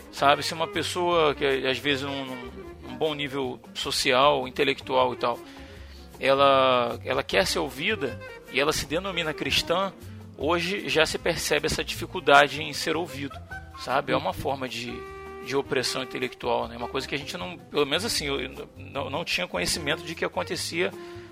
Sabe, 0.09 0.43
se 0.43 0.53
uma 0.53 0.65
pessoa 0.65 1.35
que 1.35 1.45
às 1.45 1.77
vezes 1.77 2.03
num, 2.03 2.25
num 2.83 2.95
bom 2.95 3.13
nível 3.13 3.59
social, 3.73 4.47
intelectual 4.47 5.13
e 5.13 5.17
tal, 5.17 5.37
ela, 6.21 6.97
ela 7.03 7.21
quer 7.21 7.45
ser 7.45 7.59
ouvida 7.59 8.17
e 8.53 8.61
ela 8.61 8.71
se 8.71 8.85
denomina 8.85 9.33
cristã, 9.33 9.91
hoje 10.37 10.87
já 10.87 11.05
se 11.05 11.17
percebe 11.17 11.65
essa 11.65 11.83
dificuldade 11.83 12.63
em 12.63 12.71
ser 12.71 12.95
ouvido, 12.95 13.37
sabe? 13.77 14.13
É 14.13 14.17
uma 14.17 14.31
forma 14.31 14.69
de, 14.69 14.97
de 15.47 15.55
opressão 15.55 16.03
intelectual, 16.03 16.67
né? 16.67 16.77
Uma 16.77 16.87
coisa 16.87 17.07
que 17.07 17.15
a 17.15 17.17
gente 17.17 17.35
não, 17.37 17.57
pelo 17.57 17.85
menos 17.85 18.05
assim, 18.05 18.25
eu 18.25 18.67
não, 18.77 19.09
não 19.09 19.25
tinha 19.25 19.47
conhecimento 19.47 20.03
de 20.03 20.13
que 20.13 20.25
acontecia 20.25 20.91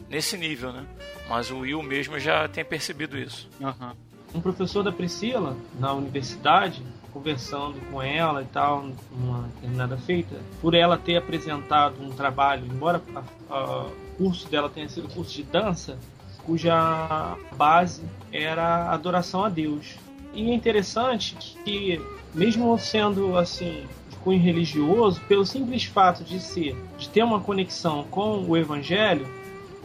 nesse 0.10 0.38
nível, 0.38 0.72
né? 0.72 0.86
Mas 1.30 1.52
o 1.52 1.60
Will 1.60 1.84
mesmo 1.84 2.20
já 2.20 2.48
tem 2.48 2.64
percebido 2.64 3.18
isso. 3.18 3.50
Uhum. 3.60 3.92
Um 4.34 4.42
professor 4.42 4.84
da 4.84 4.92
Priscila, 4.92 5.56
na 5.80 5.94
universidade, 5.94 6.84
conversando 7.12 7.80
com 7.90 8.02
ela 8.02 8.42
e 8.42 8.46
tal, 8.46 8.90
numa 9.12 9.44
determinada 9.56 9.98
feita, 9.98 10.36
por 10.62 10.74
ela 10.74 10.98
ter 10.98 11.16
apresentado 11.16 12.02
um 12.02 12.10
trabalho, 12.10 12.66
embora 12.66 13.02
o 13.50 14.16
curso 14.18 14.50
dela 14.50 14.70
tenha 14.70 14.90
sido 14.90 15.08
curso 15.08 15.34
de 15.34 15.44
dança, 15.44 15.98
cuja 16.44 17.38
base 17.56 18.04
era 18.32 18.92
adoração 18.92 19.46
a 19.46 19.50
Deus. 19.50 19.96
E 20.34 20.52
é 20.52 20.54
interessante 20.54 21.36
que, 21.64 22.02
mesmo 22.34 22.78
sendo 22.78 23.38
assim 23.38 23.86
cunho 24.26 24.42
religioso, 24.42 25.22
pelo 25.28 25.46
simples 25.46 25.86
fato 25.86 26.24
de 26.24 26.40
ser, 26.40 26.76
de 26.98 27.08
ter 27.08 27.24
uma 27.24 27.40
conexão 27.40 28.04
com 28.10 28.44
o 28.44 28.58
Evangelho, 28.58 29.26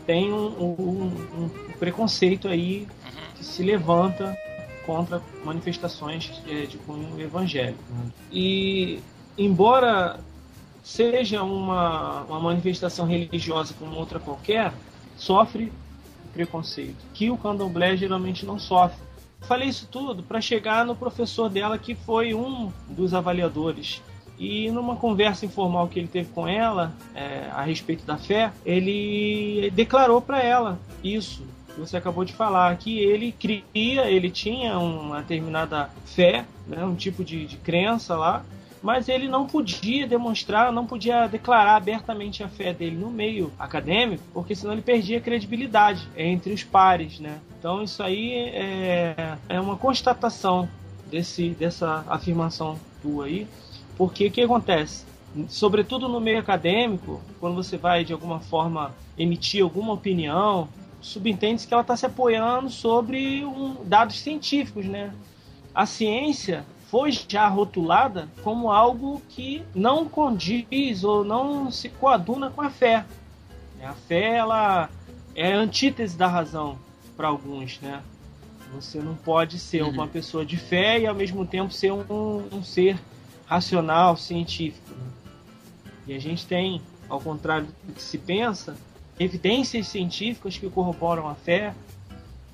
tem 0.07 0.33
um, 0.33 0.47
um, 0.59 1.13
um 1.39 1.51
preconceito 1.79 2.49
aí 2.49 2.89
que 3.37 3.45
se 3.45 3.63
levanta 3.63 4.37
contra 4.87 5.23
manifestações 5.45 6.43
de, 6.45 6.67
de 6.67 6.79
cunho 6.79 7.21
evangélico. 7.21 7.79
E 8.33 9.01
embora 9.37 10.19
seja 10.83 11.43
uma, 11.43 12.23
uma 12.23 12.41
manifestação 12.41 13.07
religiosa 13.07 13.75
como 13.79 13.95
outra 13.95 14.19
qualquer, 14.19 14.73
sofre 15.17 15.71
preconceito, 16.33 17.05
que 17.13 17.31
o 17.31 17.37
candomblé 17.37 17.97
geralmente 17.97 18.47
não 18.47 18.59
sofre. 18.59 18.99
Falei 19.43 19.69
isso 19.69 19.87
tudo 19.91 20.23
para 20.23 20.41
chegar 20.41 20.85
no 20.85 20.97
professor 20.97 21.49
dela, 21.49 21.79
que 21.79 21.95
foi 21.95 22.35
um 22.35 22.73
dos 22.89 23.15
avaliadores. 23.15 24.03
E 24.41 24.71
numa 24.71 24.97
conversa 24.97 25.45
informal 25.45 25.87
que 25.87 25.99
ele 25.99 26.09
teve 26.09 26.31
com 26.33 26.49
ela 26.49 26.95
é, 27.15 27.51
a 27.53 27.61
respeito 27.61 28.07
da 28.07 28.17
fé, 28.17 28.51
ele 28.65 29.71
declarou 29.75 30.23
para 30.23 30.43
ela 30.43 30.79
isso 31.05 31.45
que 31.67 31.79
você 31.79 31.99
acabou 31.99 32.25
de 32.25 32.33
falar, 32.33 32.75
que 32.79 32.99
ele 32.99 33.33
cria, 33.33 34.11
ele 34.11 34.31
tinha 34.31 34.79
uma 34.79 35.21
determinada 35.21 35.91
fé, 36.07 36.47
né, 36.67 36.83
um 36.83 36.95
tipo 36.95 37.23
de, 37.23 37.45
de 37.47 37.59
crença 37.59 38.17
lá, 38.17 38.43
mas 38.83 39.11
ele 39.11 39.29
não 39.29 39.47
podia 39.47 40.07
demonstrar, 40.07 40.73
não 40.73 40.87
podia 40.87 41.27
declarar 41.27 41.77
abertamente 41.77 42.43
a 42.43 42.49
fé 42.49 42.73
dele 42.73 42.97
no 42.97 43.11
meio 43.11 43.53
acadêmico, 43.59 44.25
porque 44.33 44.55
senão 44.55 44.73
ele 44.73 44.81
perdia 44.81 45.21
credibilidade 45.21 46.09
entre 46.17 46.55
os 46.55 46.65
pares, 46.65 47.21
né? 47.21 47.39
Então 47.59 47.83
isso 47.83 48.03
aí 48.03 48.33
é, 48.33 49.37
é 49.51 49.61
uma 49.61 49.77
constatação 49.77 50.67
desse, 51.11 51.51
dessa 51.51 52.07
afirmação 52.09 52.79
tua 53.03 53.27
aí, 53.27 53.47
porque 54.01 54.29
o 54.29 54.31
que 54.31 54.41
acontece? 54.41 55.05
Sobretudo 55.47 56.09
no 56.09 56.23
meio 56.23 56.39
acadêmico, 56.39 57.21
quando 57.39 57.55
você 57.55 57.77
vai 57.77 58.03
de 58.03 58.15
alguma 58.15 58.41
forma 58.41 58.95
emitir 59.19 59.63
alguma 59.63 59.93
opinião, 59.93 60.71
subentende 61.03 61.67
que 61.67 61.75
ela 61.75 61.83
está 61.83 61.95
se 61.95 62.07
apoiando 62.07 62.71
sobre 62.71 63.45
um, 63.45 63.77
dados 63.85 64.19
científicos, 64.19 64.87
né? 64.87 65.13
A 65.75 65.85
ciência 65.85 66.65
foi 66.87 67.13
já 67.13 67.47
rotulada 67.47 68.27
como 68.43 68.73
algo 68.73 69.21
que 69.29 69.63
não 69.75 70.09
condiz 70.09 71.05
ou 71.05 71.23
não 71.23 71.71
se 71.71 71.91
coaduna 71.91 72.49
com 72.49 72.63
a 72.63 72.71
fé. 72.71 73.05
A 73.83 73.93
fé 73.93 74.37
ela 74.37 74.89
é 75.35 75.53
a 75.53 75.59
antítese 75.59 76.17
da 76.17 76.27
razão 76.27 76.79
para 77.19 77.29
alguns, 77.29 77.79
né? 77.81 78.01
Você 78.75 78.99
não 78.99 79.15
pode 79.15 79.59
ser 79.59 79.83
uhum. 79.83 79.91
uma 79.91 80.09
pessoa 80.09 80.43
de 80.43 80.57
fé 80.57 81.01
e 81.01 81.07
ao 81.07 81.15
mesmo 81.15 81.45
tempo 81.45 81.71
ser 81.71 81.93
um, 81.93 82.49
um 82.51 82.65
ser 82.65 82.99
racional, 83.51 84.17
científico. 84.17 84.95
Né? 84.95 85.11
E 86.07 86.15
a 86.15 86.21
gente 86.21 86.47
tem, 86.47 86.81
ao 87.09 87.21
contrário 87.21 87.67
do 87.85 87.93
que 87.93 88.01
se 88.01 88.17
pensa, 88.17 88.77
evidências 89.19 89.89
científicas 89.89 90.57
que 90.57 90.71
corroboram 90.71 91.29
a 91.29 91.35
fé. 91.35 91.75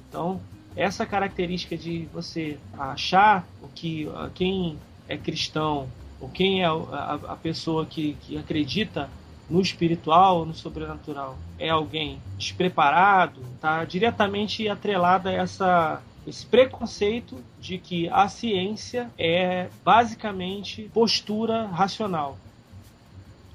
Então, 0.08 0.40
essa 0.74 1.04
característica 1.04 1.76
de 1.76 2.08
você 2.12 2.58
achar 2.78 3.46
o 3.62 3.68
que 3.68 4.08
quem 4.34 4.78
é 5.06 5.18
cristão 5.18 5.86
ou 6.18 6.30
quem 6.30 6.62
é 6.62 6.66
a, 6.66 7.20
a 7.28 7.36
pessoa 7.36 7.84
que, 7.84 8.16
que 8.22 8.38
acredita 8.38 9.10
no 9.50 9.60
espiritual, 9.60 10.46
no 10.46 10.54
sobrenatural, 10.54 11.36
é 11.58 11.68
alguém 11.68 12.20
despreparado, 12.38 13.42
está 13.54 13.84
diretamente 13.84 14.66
atrelada 14.66 15.28
a 15.28 15.32
essa 15.34 16.02
esse 16.26 16.44
preconceito 16.44 17.42
de 17.60 17.78
que 17.78 18.08
a 18.08 18.28
ciência 18.28 19.10
é 19.18 19.68
basicamente 19.84 20.90
postura 20.92 21.66
racional. 21.66 22.36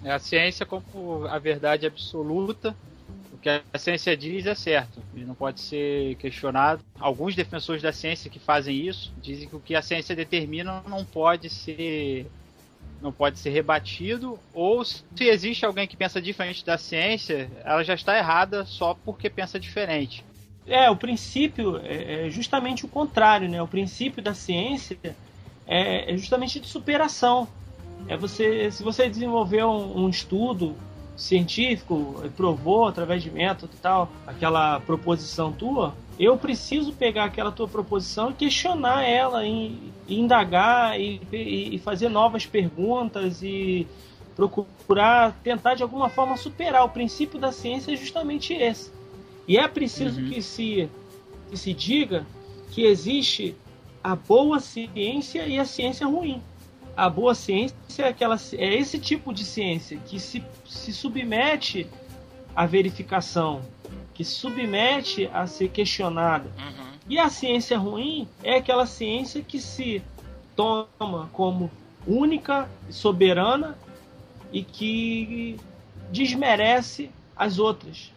É 0.03 0.11
a 0.11 0.19
ciência 0.19 0.65
como 0.65 1.25
a 1.27 1.37
verdade 1.37 1.85
absoluta 1.85 2.75
que 3.41 3.49
a 3.49 3.77
ciência 3.77 4.15
diz 4.15 4.45
é 4.45 4.53
certo 4.53 5.01
e 5.15 5.21
não 5.21 5.33
pode 5.33 5.59
ser 5.59 6.15
questionado. 6.15 6.83
Alguns 6.99 7.35
defensores 7.35 7.81
da 7.81 7.91
ciência 7.91 8.29
que 8.29 8.39
fazem 8.39 8.87
isso 8.87 9.11
dizem 9.19 9.49
que 9.49 9.55
o 9.55 9.59
que 9.59 9.75
a 9.75 9.81
ciência 9.81 10.15
determina 10.15 10.83
não 10.87 11.03
pode 11.03 11.49
ser 11.49 12.27
não 13.01 13.11
pode 13.11 13.39
ser 13.39 13.49
rebatido 13.49 14.37
ou 14.53 14.85
se 14.85 15.01
existe 15.19 15.65
alguém 15.65 15.87
que 15.87 15.97
pensa 15.97 16.21
diferente 16.21 16.63
da 16.63 16.77
ciência, 16.77 17.49
ela 17.63 17.83
já 17.83 17.95
está 17.95 18.15
errada 18.15 18.63
só 18.63 18.93
porque 18.93 19.27
pensa 19.27 19.59
diferente. 19.59 20.23
É, 20.67 20.89
o 20.89 20.95
princípio 20.95 21.77
é, 21.83 22.27
é 22.27 22.29
justamente 22.29 22.85
o 22.85 22.87
contrário, 22.87 23.49
né? 23.49 23.61
O 23.61 23.67
princípio 23.67 24.21
da 24.21 24.33
ciência 24.33 24.97
é, 25.67 26.13
é 26.13 26.17
justamente 26.17 26.59
de 26.59 26.67
superação. 26.67 27.47
É 28.07 28.17
você, 28.17 28.71
se 28.71 28.83
você 28.83 29.09
desenvolver 29.09 29.63
um, 29.63 30.05
um 30.05 30.09
estudo 30.09 30.75
científico 31.15 32.23
provou 32.35 32.87
através 32.87 33.21
de 33.21 33.29
método 33.29 33.73
e 33.75 33.77
tal, 33.77 34.09
aquela 34.25 34.79
proposição 34.79 35.51
tua, 35.51 35.93
eu 36.19 36.37
preciso 36.37 36.93
pegar 36.93 37.25
aquela 37.25 37.51
tua 37.51 37.67
proposição 37.67 38.31
e 38.31 38.33
questionar 38.33 39.03
ela, 39.03 39.45
e, 39.45 39.91
e 40.07 40.19
indagar 40.19 40.99
e, 40.99 41.21
e, 41.31 41.79
fazer 41.79 42.09
novas 42.09 42.45
perguntas 42.45 43.41
e 43.41 43.87
procurar 44.35 45.33
tentar 45.43 45.75
de 45.75 45.83
alguma 45.83 46.09
forma 46.09 46.37
superar. 46.37 46.85
O 46.85 46.89
princípio 46.89 47.39
da 47.39 47.51
ciência 47.51 47.93
é 47.93 47.95
justamente 47.95 48.53
esse. 48.53 48.91
E 49.51 49.57
é 49.57 49.67
preciso 49.67 50.21
uhum. 50.21 50.29
que, 50.29 50.41
se, 50.41 50.89
que 51.49 51.57
se 51.57 51.73
diga 51.73 52.25
que 52.71 52.85
existe 52.85 53.53
a 54.01 54.15
boa 54.15 54.61
ciência 54.61 55.45
e 55.45 55.59
a 55.59 55.65
ciência 55.65 56.07
ruim 56.07 56.41
a 56.95 57.09
boa 57.09 57.33
ciência 57.33 57.75
é, 57.99 58.07
aquela, 58.07 58.37
é 58.53 58.75
esse 58.75 58.99
tipo 58.99 59.33
de 59.33 59.43
ciência 59.43 59.97
que 60.05 60.19
se, 60.19 60.43
se 60.65 60.93
submete 60.93 61.87
à 62.55 62.65
verificação, 62.65 63.61
que 64.13 64.23
se 64.23 64.35
submete 64.35 65.29
a 65.33 65.47
ser 65.47 65.69
questionada. 65.69 66.49
Uhum. 66.57 66.91
E 67.09 67.19
a 67.19 67.29
ciência 67.29 67.77
ruim 67.77 68.27
é 68.43 68.57
aquela 68.57 68.85
ciência 68.85 69.41
que 69.41 69.59
se 69.59 70.01
toma 70.55 71.29
como 71.33 71.71
única, 72.05 72.69
soberana 72.89 73.77
e 74.51 74.63
que 74.63 75.57
desmerece 76.11 77.09
as 77.35 77.57
outras. 77.57 78.11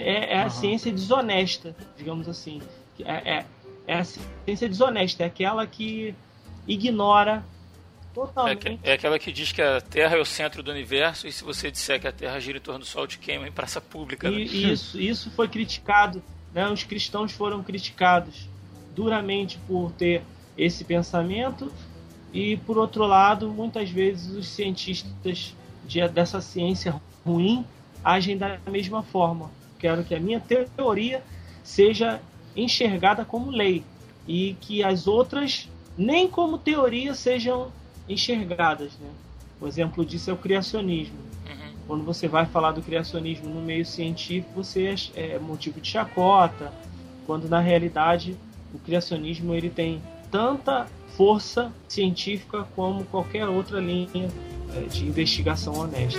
É, 0.00 0.34
é 0.34 0.40
a 0.40 0.44
uhum. 0.44 0.50
ciência 0.50 0.92
desonesta, 0.92 1.74
digamos 1.96 2.28
assim. 2.28 2.60
É, 3.04 3.38
é, 3.38 3.46
é 3.86 3.98
a 3.98 4.04
ciência 4.04 4.68
desonesta, 4.68 5.22
é 5.22 5.26
aquela 5.26 5.66
que 5.66 6.14
ignora 6.66 7.44
totalmente. 8.12 8.80
É, 8.82 8.90
é, 8.90 8.92
aquela 8.94 9.18
que 9.18 9.32
diz 9.32 9.52
que 9.52 9.62
a 9.62 9.80
Terra 9.80 10.16
é 10.16 10.20
o 10.20 10.24
centro 10.24 10.62
do 10.62 10.70
universo 10.70 11.26
e 11.26 11.32
se 11.32 11.44
você 11.44 11.70
disser 11.70 12.00
que 12.00 12.06
a 12.06 12.12
Terra 12.12 12.38
gira 12.40 12.58
em 12.58 12.60
torno 12.60 12.80
do 12.80 12.86
Sol, 12.86 13.06
te 13.06 13.18
queima 13.18 13.46
em 13.46 13.52
praça 13.52 13.80
pública. 13.80 14.30
Né? 14.30 14.40
isso, 14.40 15.00
isso 15.00 15.30
foi 15.30 15.48
criticado. 15.48 16.22
Né? 16.52 16.68
Os 16.68 16.84
cristãos 16.84 17.32
foram 17.32 17.62
criticados 17.62 18.48
duramente 18.94 19.58
por 19.66 19.90
ter 19.92 20.22
esse 20.56 20.84
pensamento 20.84 21.72
e, 22.32 22.56
por 22.58 22.78
outro 22.78 23.06
lado, 23.06 23.48
muitas 23.48 23.90
vezes 23.90 24.34
os 24.34 24.48
cientistas 24.48 25.54
de, 25.86 26.06
dessa 26.08 26.40
ciência 26.40 27.00
ruim 27.24 27.64
agem 28.04 28.36
da 28.36 28.58
mesma 28.70 29.02
forma. 29.02 29.50
Quero 29.78 30.04
que 30.04 30.14
a 30.14 30.20
minha 30.20 30.40
teoria 30.40 31.22
seja 31.62 32.20
enxergada 32.56 33.24
como 33.24 33.50
lei 33.50 33.82
e 34.26 34.56
que 34.60 34.82
as 34.82 35.06
outras 35.06 35.68
nem 35.96 36.28
como 36.28 36.58
teoria 36.58 37.14
sejam 37.14 37.70
enxergadas, 38.08 38.92
né? 38.98 39.08
O 39.60 39.66
exemplo 39.66 40.04
disso 40.04 40.30
é 40.30 40.32
o 40.32 40.36
criacionismo. 40.36 41.18
Uhum. 41.46 41.72
Quando 41.86 42.04
você 42.04 42.26
vai 42.26 42.46
falar 42.46 42.72
do 42.72 42.82
criacionismo 42.82 43.48
no 43.48 43.60
meio 43.60 43.86
científico, 43.86 44.50
você 44.54 44.94
é, 45.14 45.32
é 45.32 45.38
motivo 45.38 45.80
de 45.80 45.88
chacota, 45.88 46.72
quando 47.26 47.48
na 47.48 47.60
realidade 47.60 48.36
o 48.74 48.78
criacionismo 48.78 49.54
ele 49.54 49.70
tem 49.70 50.02
tanta 50.30 50.86
força 51.16 51.72
científica 51.88 52.66
como 52.74 53.04
qualquer 53.04 53.46
outra 53.46 53.78
linha 53.78 54.28
é, 54.74 54.80
de 54.86 55.06
investigação 55.06 55.74
honesta. 55.74 56.18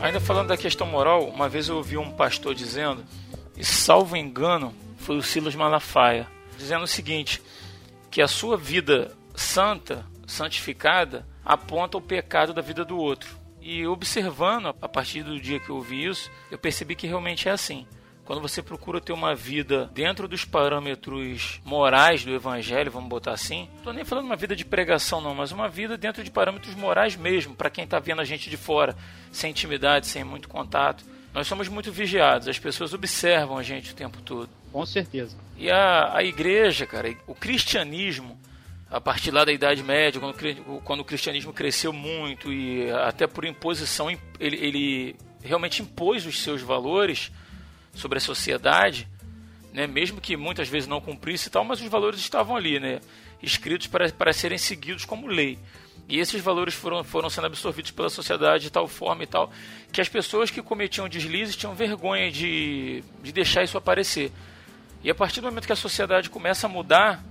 Ainda 0.00 0.20
falando 0.20 0.48
da 0.48 0.56
questão 0.56 0.86
moral, 0.86 1.24
uma 1.24 1.48
vez 1.48 1.68
eu 1.68 1.76
ouvi 1.76 1.96
um 1.96 2.10
pastor 2.10 2.54
dizendo, 2.54 3.02
e 3.56 3.64
salvo 3.64 4.16
engano, 4.16 4.74
foi 4.98 5.16
o 5.16 5.22
Silas 5.22 5.54
Malafaia, 5.54 6.28
dizendo 6.58 6.84
o 6.84 6.86
seguinte: 6.86 7.42
que 8.10 8.20
a 8.20 8.28
sua 8.28 8.56
vida 8.56 9.16
santa, 9.34 10.06
santificada, 10.26 11.26
aponta 11.44 11.96
o 11.96 12.00
pecado 12.00 12.52
da 12.52 12.62
vida 12.62 12.84
do 12.84 12.96
outro. 12.96 13.43
E 13.66 13.86
observando, 13.86 14.66
a 14.66 14.88
partir 14.88 15.22
do 15.22 15.40
dia 15.40 15.58
que 15.58 15.70
eu 15.70 15.76
ouvi 15.76 16.04
isso, 16.04 16.30
eu 16.50 16.58
percebi 16.58 16.94
que 16.94 17.06
realmente 17.06 17.48
é 17.48 17.52
assim. 17.52 17.86
Quando 18.22 18.42
você 18.42 18.62
procura 18.62 19.00
ter 19.00 19.14
uma 19.14 19.34
vida 19.34 19.90
dentro 19.94 20.28
dos 20.28 20.44
parâmetros 20.44 21.62
morais 21.64 22.22
do 22.22 22.34
evangelho, 22.34 22.90
vamos 22.90 23.08
botar 23.08 23.32
assim, 23.32 23.66
não 23.70 23.78
estou 23.78 23.92
nem 23.94 24.04
falando 24.04 24.26
uma 24.26 24.36
vida 24.36 24.54
de 24.54 24.66
pregação 24.66 25.18
não, 25.22 25.34
mas 25.34 25.50
uma 25.50 25.66
vida 25.66 25.96
dentro 25.96 26.22
de 26.22 26.30
parâmetros 26.30 26.74
morais 26.74 27.16
mesmo, 27.16 27.54
para 27.54 27.70
quem 27.70 27.84
está 27.84 27.98
vendo 27.98 28.20
a 28.20 28.24
gente 28.24 28.50
de 28.50 28.56
fora, 28.58 28.94
sem 29.32 29.50
intimidade, 29.50 30.08
sem 30.08 30.22
muito 30.22 30.46
contato. 30.46 31.02
Nós 31.32 31.46
somos 31.46 31.66
muito 31.66 31.90
vigiados, 31.90 32.48
as 32.48 32.58
pessoas 32.58 32.92
observam 32.92 33.56
a 33.56 33.62
gente 33.62 33.92
o 33.92 33.96
tempo 33.96 34.20
todo. 34.20 34.50
Com 34.70 34.84
certeza. 34.84 35.38
E 35.56 35.70
a, 35.70 36.14
a 36.14 36.22
igreja, 36.22 36.86
cara, 36.86 37.16
o 37.26 37.34
cristianismo, 37.34 38.38
a 38.94 39.00
partir 39.00 39.32
lá 39.32 39.44
da 39.44 39.52
Idade 39.52 39.82
Média, 39.82 40.20
quando, 40.20 40.80
quando 40.84 41.00
o 41.00 41.04
cristianismo 41.04 41.52
cresceu 41.52 41.92
muito 41.92 42.52
e 42.52 42.88
até 42.90 43.26
por 43.26 43.44
imposição 43.44 44.08
ele, 44.08 44.56
ele 44.56 45.16
realmente 45.42 45.82
impôs 45.82 46.24
os 46.24 46.40
seus 46.40 46.62
valores, 46.62 47.32
sobre 47.94 48.18
a 48.18 48.20
sociedade, 48.20 49.08
né, 49.72 49.86
mesmo 49.86 50.20
que 50.20 50.36
muitas 50.36 50.68
vezes 50.68 50.88
não 50.88 51.00
cumprisse 51.00 51.48
e 51.48 51.50
tal, 51.50 51.64
mas 51.64 51.80
os 51.80 51.88
valores 51.88 52.20
estavam 52.20 52.56
ali, 52.56 52.78
né, 52.78 53.00
escritos 53.42 53.86
para, 53.86 54.10
para 54.12 54.32
serem 54.32 54.58
seguidos 54.58 55.04
como 55.04 55.26
lei. 55.26 55.58
E 56.08 56.18
esses 56.20 56.40
valores 56.40 56.74
foram, 56.74 57.02
foram 57.02 57.30
sendo 57.30 57.46
absorvidos 57.46 57.90
pela 57.90 58.10
sociedade 58.10 58.64
de 58.64 58.70
tal 58.70 58.86
forma 58.86 59.22
e 59.22 59.26
tal, 59.26 59.50
que 59.90 60.00
as 60.00 60.08
pessoas 60.08 60.50
que 60.50 60.60
cometiam 60.60 61.08
deslizes 61.08 61.56
tinham 61.56 61.74
vergonha 61.74 62.30
de, 62.30 63.02
de 63.22 63.32
deixar 63.32 63.64
isso 63.64 63.78
aparecer. 63.78 64.30
E 65.02 65.10
a 65.10 65.14
partir 65.14 65.40
do 65.40 65.46
momento 65.46 65.66
que 65.66 65.72
a 65.72 65.76
sociedade 65.76 66.28
começa 66.28 66.66
a 66.66 66.70
mudar, 66.70 67.24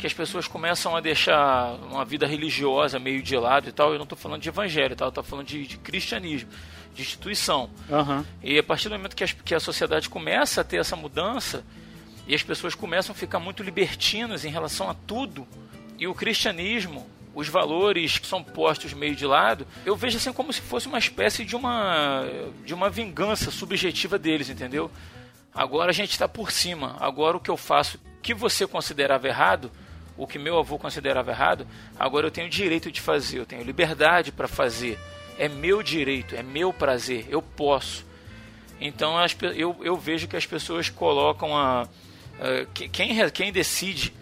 que 0.00 0.06
as 0.06 0.14
pessoas 0.14 0.48
começam 0.48 0.96
a 0.96 1.00
deixar 1.00 1.74
uma 1.90 2.04
vida 2.04 2.26
religiosa 2.26 2.98
meio 2.98 3.22
de 3.22 3.36
lado 3.36 3.68
e 3.68 3.72
tal, 3.72 3.92
eu 3.92 3.98
não 3.98 4.04
estou 4.04 4.18
falando 4.18 4.40
de 4.40 4.48
evangelho, 4.48 4.96
tá? 4.96 5.04
eu 5.04 5.10
estou 5.10 5.22
falando 5.22 5.46
de, 5.46 5.66
de 5.66 5.76
cristianismo 5.76 6.48
de 6.94 7.02
instituição. 7.02 7.70
Uhum. 7.88 8.24
E 8.42 8.58
a 8.58 8.62
partir 8.62 8.88
do 8.88 8.96
momento 8.96 9.14
que, 9.14 9.24
as, 9.24 9.32
que 9.32 9.54
a 9.54 9.60
sociedade 9.60 10.08
começa 10.08 10.60
a 10.60 10.64
ter 10.64 10.78
essa 10.78 10.96
mudança 10.96 11.64
e 12.26 12.34
as 12.34 12.42
pessoas 12.42 12.74
começam 12.74 13.12
a 13.12 13.16
ficar 13.16 13.38
muito 13.38 13.62
libertinas 13.62 14.44
em 14.44 14.50
relação 14.50 14.88
a 14.88 14.94
tudo, 14.94 15.46
e 15.98 16.06
o 16.06 16.14
cristianismo, 16.14 17.06
os 17.34 17.48
valores 17.48 18.18
que 18.18 18.26
são 18.26 18.42
postos 18.42 18.92
meio 18.92 19.14
de 19.14 19.26
lado, 19.26 19.66
eu 19.84 19.96
vejo 19.96 20.16
assim 20.16 20.32
como 20.32 20.52
se 20.52 20.60
fosse 20.60 20.86
uma 20.86 20.98
espécie 20.98 21.44
de 21.44 21.54
uma, 21.54 22.24
de 22.64 22.72
uma 22.72 22.88
vingança 22.88 23.50
subjetiva 23.50 24.18
deles, 24.18 24.48
entendeu? 24.48 24.90
Agora 25.54 25.90
a 25.90 25.92
gente 25.92 26.12
está 26.12 26.28
por 26.28 26.50
cima. 26.50 26.96
Agora 27.00 27.36
o 27.36 27.40
que 27.40 27.50
eu 27.50 27.56
faço, 27.56 28.00
que 28.22 28.32
você 28.32 28.66
considerava 28.66 29.26
errado, 29.26 29.70
o 30.22 30.26
que 30.26 30.38
meu 30.38 30.58
avô 30.58 30.78
considerava 30.78 31.30
errado, 31.30 31.66
agora 31.98 32.26
eu 32.26 32.30
tenho 32.30 32.48
direito 32.48 32.90
de 32.90 33.00
fazer, 33.00 33.38
eu 33.38 33.46
tenho 33.46 33.62
liberdade 33.62 34.30
para 34.30 34.46
fazer 34.48 34.98
é 35.40 35.48
meu 35.48 35.82
direito, 35.82 36.36
é 36.36 36.42
meu 36.42 36.70
prazer, 36.70 37.24
eu 37.30 37.40
posso. 37.40 38.04
Então 38.78 39.16
as, 39.16 39.34
eu, 39.56 39.74
eu 39.80 39.96
vejo 39.96 40.28
que 40.28 40.36
as 40.36 40.44
pessoas 40.44 40.90
colocam 40.90 41.56
a. 41.56 41.82
a 41.82 41.88
quem, 42.74 43.30
quem 43.30 43.50
decide 43.50 44.12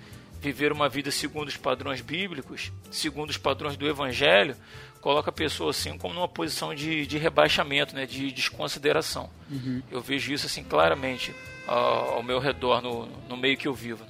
viver 0.40 0.70
uma 0.70 0.88
vida 0.88 1.10
segundo 1.10 1.48
os 1.48 1.56
padrões 1.56 2.00
bíblicos, 2.00 2.70
segundo 2.88 3.30
os 3.30 3.36
padrões 3.36 3.76
do 3.76 3.88
Evangelho, 3.88 4.56
coloca 5.00 5.30
a 5.30 5.32
pessoa 5.32 5.70
assim 5.70 5.98
como 5.98 6.14
numa 6.14 6.28
posição 6.28 6.72
de, 6.72 7.04
de 7.04 7.18
rebaixamento, 7.18 7.96
né, 7.96 8.06
de 8.06 8.30
desconsideração. 8.30 9.28
Uhum. 9.50 9.82
Eu 9.90 10.00
vejo 10.00 10.32
isso 10.32 10.46
assim 10.46 10.62
claramente 10.62 11.34
ao, 11.66 12.14
ao 12.14 12.22
meu 12.22 12.38
redor, 12.38 12.80
no, 12.80 13.06
no 13.28 13.36
meio 13.36 13.56
que 13.56 13.66
eu 13.66 13.74
vivo. 13.74 14.04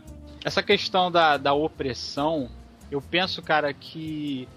Essa 0.44 0.62
questão 0.62 1.10
da, 1.10 1.36
da 1.36 1.52
opressão, 1.52 2.48
eu 2.90 3.00
penso, 3.00 3.42
cara, 3.42 3.72
que 3.72 4.48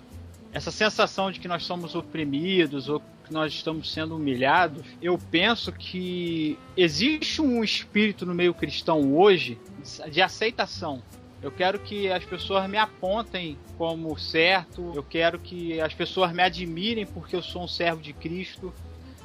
essa 0.53 0.71
sensação 0.71 1.31
de 1.31 1.39
que 1.39 1.47
nós 1.47 1.63
somos 1.63 1.95
oprimidos 1.95 2.89
ou 2.89 2.99
que 2.99 3.33
nós 3.33 3.53
estamos 3.53 3.91
sendo 3.91 4.15
humilhados, 4.15 4.85
eu 5.01 5.17
penso 5.17 5.71
que 5.71 6.57
existe 6.75 7.41
um 7.41 7.63
espírito 7.63 8.25
no 8.25 8.35
meio 8.35 8.53
cristão 8.53 9.15
hoje 9.15 9.57
de 10.09 10.21
aceitação. 10.21 11.01
Eu 11.41 11.51
quero 11.51 11.79
que 11.79 12.11
as 12.11 12.23
pessoas 12.23 12.69
me 12.69 12.77
apontem 12.77 13.57
como 13.77 14.15
certo, 14.17 14.91
eu 14.93 15.01
quero 15.01 15.39
que 15.39 15.81
as 15.81 15.93
pessoas 15.93 16.31
me 16.31 16.43
admirem 16.43 17.05
porque 17.05 17.35
eu 17.35 17.41
sou 17.41 17.63
um 17.63 17.67
servo 17.67 18.01
de 18.01 18.13
Cristo. 18.13 18.71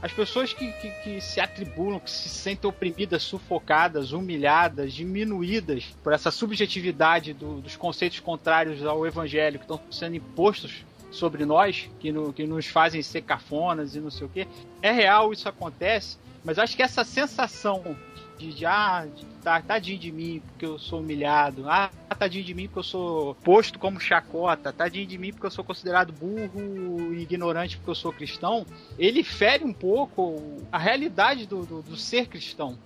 As 0.03 0.13
pessoas 0.13 0.53
que, 0.53 0.73
que, 0.73 0.91
que, 1.03 1.21
se 1.21 1.41
atribulam, 1.41 1.99
que 1.99 2.11
se 2.11 2.29
sentem 2.29 2.69
oprimidas, 2.69 3.23
sufocadas, 3.23 4.13
humilhadas, 4.13 4.93
diminuídas 4.93 5.97
por 6.03 6.13
essa 6.13 6.31
subjetividade 6.31 7.33
do, 7.33 7.61
dos 7.61 7.77
conceitos 7.77 8.21
contrários 8.21 8.85
ao 8.85 9.07
evangelho 9.07 9.59
que 9.59 9.65
estão 9.65 9.81
sendo 9.91 10.17
impostos 10.17 10.85
sobre 11.11 11.45
nós, 11.47 11.89
que, 11.99 12.13
no, 12.13 12.33
que 12.33 12.47
nos 12.47 12.67
fazem 12.67 13.03
ser 13.03 13.23
cafonas 13.23 13.95
e 13.95 14.01
não 14.01 14.11
sei 14.11 14.27
o 14.27 14.31
que. 14.31 14.47
É 14.83 14.93
real, 14.93 15.33
isso 15.33 15.49
acontece, 15.49 16.19
mas 16.45 16.59
acho 16.59 16.77
que 16.77 16.83
essa 16.83 17.03
sensação 17.03 17.97
de, 18.39 18.53
de 18.53 18.67
ah, 18.67 19.07
tá, 19.43 19.61
tadinho 19.61 19.99
de 19.99 20.13
mim 20.13 20.43
porque 20.47 20.67
eu 20.67 20.79
sou 20.79 21.01
humilhado, 21.01 21.69
ah, 21.69 21.91
tadinho 22.19 22.45
de 22.45 22.55
mim 22.55 22.67
porque 22.67 22.81
eu 22.81 22.85
sou 22.85 23.35
posto 23.37 23.79
como 23.79 24.01
chacota, 24.01 24.73
tadinho 24.73 25.07
de 25.07 25.19
mim 25.19 25.33
porque 25.33 25.47
eu 25.47 25.51
sou 25.51 25.65
considerado 25.65 26.13
burro 26.13 27.15
e 27.15 27.23
ignorante 27.23 27.77
porque 27.77 27.91
eu 27.91 27.95
sou 27.95 28.13
cristão, 28.13 28.67
ele 28.99 29.23
fere 29.23 29.65
um 29.65 29.73
pouco 29.73 30.61
a 30.71 30.79
realidade 30.79 31.47
do, 31.47 31.65
do, 31.65 31.83
do 31.83 31.97
ser 31.97 32.27
cristão. 32.29 32.79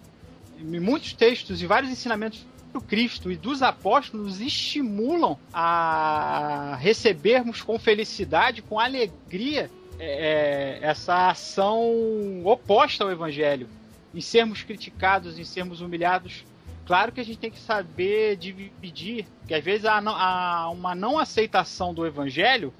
Em 0.58 0.80
muitos 0.80 1.12
textos 1.14 1.62
e 1.62 1.66
vários 1.66 1.90
ensinamentos 1.90 2.46
do 2.72 2.80
Cristo 2.80 3.30
e 3.30 3.36
dos 3.36 3.62
apóstolos 3.62 4.40
estimulam 4.40 5.38
a 5.52 6.76
recebermos 6.78 7.62
com 7.62 7.78
felicidade, 7.78 8.62
com 8.62 8.78
alegria, 8.78 9.70
é, 9.98 10.78
é, 10.80 10.86
essa 10.86 11.28
ação 11.28 12.42
oposta 12.44 13.04
ao 13.04 13.10
Evangelho, 13.10 13.68
em 14.14 14.20
sermos 14.20 14.62
criticados, 14.62 15.38
em 15.38 15.44
sermos 15.44 15.80
humilhados. 15.80 16.44
Claro 16.86 17.12
que 17.12 17.20
a 17.20 17.24
gente 17.24 17.38
tem 17.38 17.50
que 17.50 17.60
saber 17.60 18.36
dividir, 18.36 19.26
que 19.46 19.54
às 19.54 19.62
vezes 19.62 19.84
há, 19.84 20.00
há 20.00 20.70
uma 20.70 20.94
não 20.94 21.18
aceitação 21.18 21.94
do 21.94 22.04
Evangelho 22.06 22.74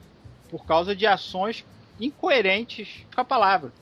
por 0.50 0.64
causa 0.66 0.96
de 0.96 1.06
ações 1.06 1.64
incoerentes 2.00 3.06
com 3.14 3.20
a 3.20 3.24
palavra. 3.24 3.72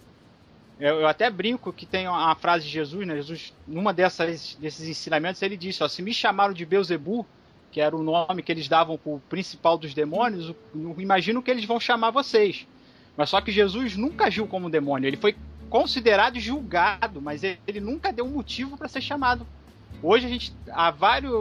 Eu, 0.78 1.00
eu, 1.00 1.06
até 1.08 1.28
brinco 1.30 1.72
que 1.72 1.86
tem 1.86 2.06
a 2.06 2.34
frase 2.34 2.64
de 2.64 2.70
Jesus, 2.70 3.06
né? 3.06 3.16
Jesus, 3.16 3.52
numa 3.66 3.92
dessas, 3.92 4.56
desses 4.60 4.88
ensinamentos, 4.88 5.42
ele 5.42 5.56
disse: 5.56 5.82
ó, 5.82 5.88
se 5.88 6.02
me 6.02 6.12
chamaram 6.12 6.54
de 6.54 6.64
Beuzebu, 6.64 7.26
que 7.72 7.80
era 7.80 7.96
o 7.96 8.02
nome 8.02 8.42
que 8.42 8.52
eles 8.52 8.68
davam 8.68 8.96
para 8.96 9.12
o 9.12 9.20
principal 9.28 9.76
dos 9.76 9.92
demônios, 9.92 10.54
imagino 10.98 11.42
que 11.42 11.50
eles 11.50 11.64
vão 11.64 11.80
chamar 11.80 12.10
vocês. 12.10 12.66
Mas 13.16 13.30
só 13.30 13.40
que 13.40 13.50
Jesus 13.50 13.96
nunca 13.96 14.26
agiu 14.26 14.46
como 14.46 14.70
demônio, 14.70 15.08
ele 15.08 15.16
foi 15.16 15.34
considerado 15.68 16.36
e 16.36 16.40
julgado, 16.40 17.20
mas 17.20 17.42
ele, 17.42 17.80
nunca 17.80 18.12
deu 18.12 18.24
um 18.24 18.30
motivo 18.30 18.76
para 18.76 18.88
ser 18.88 19.00
chamado. 19.00 19.46
Hoje 20.02 20.26
a 20.26 20.28
gente 20.28 20.54
há, 20.70 20.90
vários, 20.90 21.32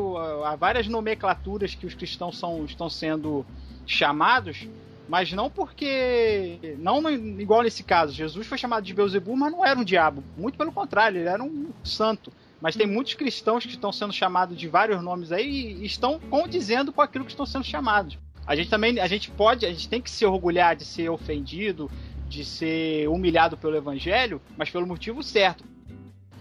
há 0.45 0.55
várias 0.55 0.87
nomenclaturas 0.87 1.75
que 1.75 1.85
os 1.85 1.93
cristãos 1.93 2.37
são, 2.37 2.65
estão 2.65 2.89
sendo 2.89 3.45
chamados 3.85 4.67
mas 5.07 5.31
não 5.31 5.49
porque. 5.49 6.75
Não 6.79 7.09
igual 7.09 7.63
nesse 7.63 7.83
caso. 7.83 8.13
Jesus 8.13 8.45
foi 8.45 8.57
chamado 8.57 8.83
de 8.83 8.93
Beuzebu, 8.93 9.35
mas 9.35 9.51
não 9.51 9.65
era 9.65 9.79
um 9.79 9.83
diabo. 9.83 10.23
Muito 10.37 10.57
pelo 10.57 10.71
contrário, 10.71 11.19
ele 11.19 11.29
era 11.29 11.41
um 11.41 11.69
santo. 11.83 12.31
Mas 12.59 12.75
tem 12.75 12.87
muitos 12.87 13.13
cristãos 13.13 13.65
que 13.65 13.71
estão 13.71 13.91
sendo 13.91 14.11
chamados 14.11 14.57
de 14.57 14.67
vários 14.67 15.01
nomes 15.01 15.31
aí 15.31 15.77
e 15.79 15.85
estão 15.85 16.19
condizendo 16.19 16.91
com 16.91 17.01
aquilo 17.01 17.23
que 17.23 17.31
estão 17.31 17.45
sendo 17.45 17.63
chamados. 17.63 18.17
A 18.45 18.55
gente 18.55 18.69
também, 18.69 18.99
a 18.99 19.07
gente 19.07 19.29
pode, 19.29 19.65
a 19.65 19.69
gente 19.69 19.87
tem 19.87 20.01
que 20.01 20.09
se 20.09 20.25
orgulhar 20.25 20.75
de 20.75 20.83
ser 20.83 21.09
ofendido, 21.09 21.89
de 22.27 22.43
ser 22.43 23.07
humilhado 23.07 23.57
pelo 23.57 23.75
evangelho, 23.75 24.41
mas 24.57 24.69
pelo 24.69 24.85
motivo 24.85 25.23
certo 25.23 25.63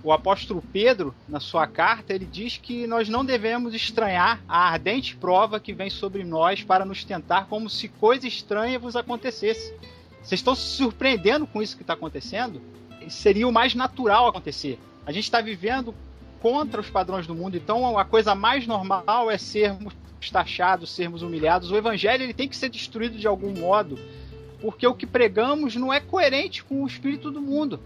o 0.06 0.12
apóstolo 0.12 0.62
Pedro, 0.72 1.12
na 1.28 1.40
sua 1.40 1.66
carta, 1.66 2.14
ele 2.14 2.24
diz 2.24 2.56
que 2.56 2.86
nós 2.86 3.08
não 3.08 3.24
devemos 3.24 3.74
estranhar 3.74 4.40
a 4.48 4.68
ardente 4.68 5.16
prova 5.16 5.58
que 5.58 5.72
vem 5.72 5.90
sobre 5.90 6.22
nós 6.22 6.62
para 6.62 6.84
nos 6.84 7.02
tentar 7.02 7.46
como 7.46 7.68
se 7.68 7.88
coisa 7.88 8.24
estranha 8.24 8.78
vos 8.78 8.94
acontecesse. 8.94 9.74
Vocês 10.22 10.38
estão 10.38 10.54
se 10.54 10.76
surpreendendo 10.76 11.44
com 11.44 11.60
isso 11.60 11.76
que 11.76 11.82
está 11.82 11.94
acontecendo? 11.94 12.62
Seria 13.08 13.48
o 13.48 13.52
mais 13.52 13.74
natural 13.74 14.28
acontecer. 14.28 14.78
A 15.04 15.10
gente 15.10 15.24
está 15.24 15.40
vivendo 15.40 15.92
contra 16.40 16.80
os 16.80 16.88
padrões 16.88 17.26
do 17.26 17.34
mundo, 17.34 17.56
então 17.56 17.98
a 17.98 18.04
coisa 18.04 18.32
mais 18.32 18.64
normal 18.64 19.28
é 19.28 19.36
sermos 19.36 19.92
taxados, 20.30 20.88
sermos 20.90 21.22
humilhados. 21.22 21.72
O 21.72 21.76
evangelho 21.76 22.22
ele 22.22 22.34
tem 22.34 22.48
que 22.48 22.56
ser 22.56 22.68
destruído 22.68 23.18
de 23.18 23.26
algum 23.26 23.52
modo, 23.58 23.98
porque 24.60 24.86
o 24.86 24.94
que 24.94 25.06
pregamos 25.06 25.76
não 25.76 25.92
é 25.92 26.00
coerente 26.00 26.64
com 26.64 26.82
o 26.82 26.86
espírito 26.86 27.30
do 27.30 27.40
mundo. 27.40 27.80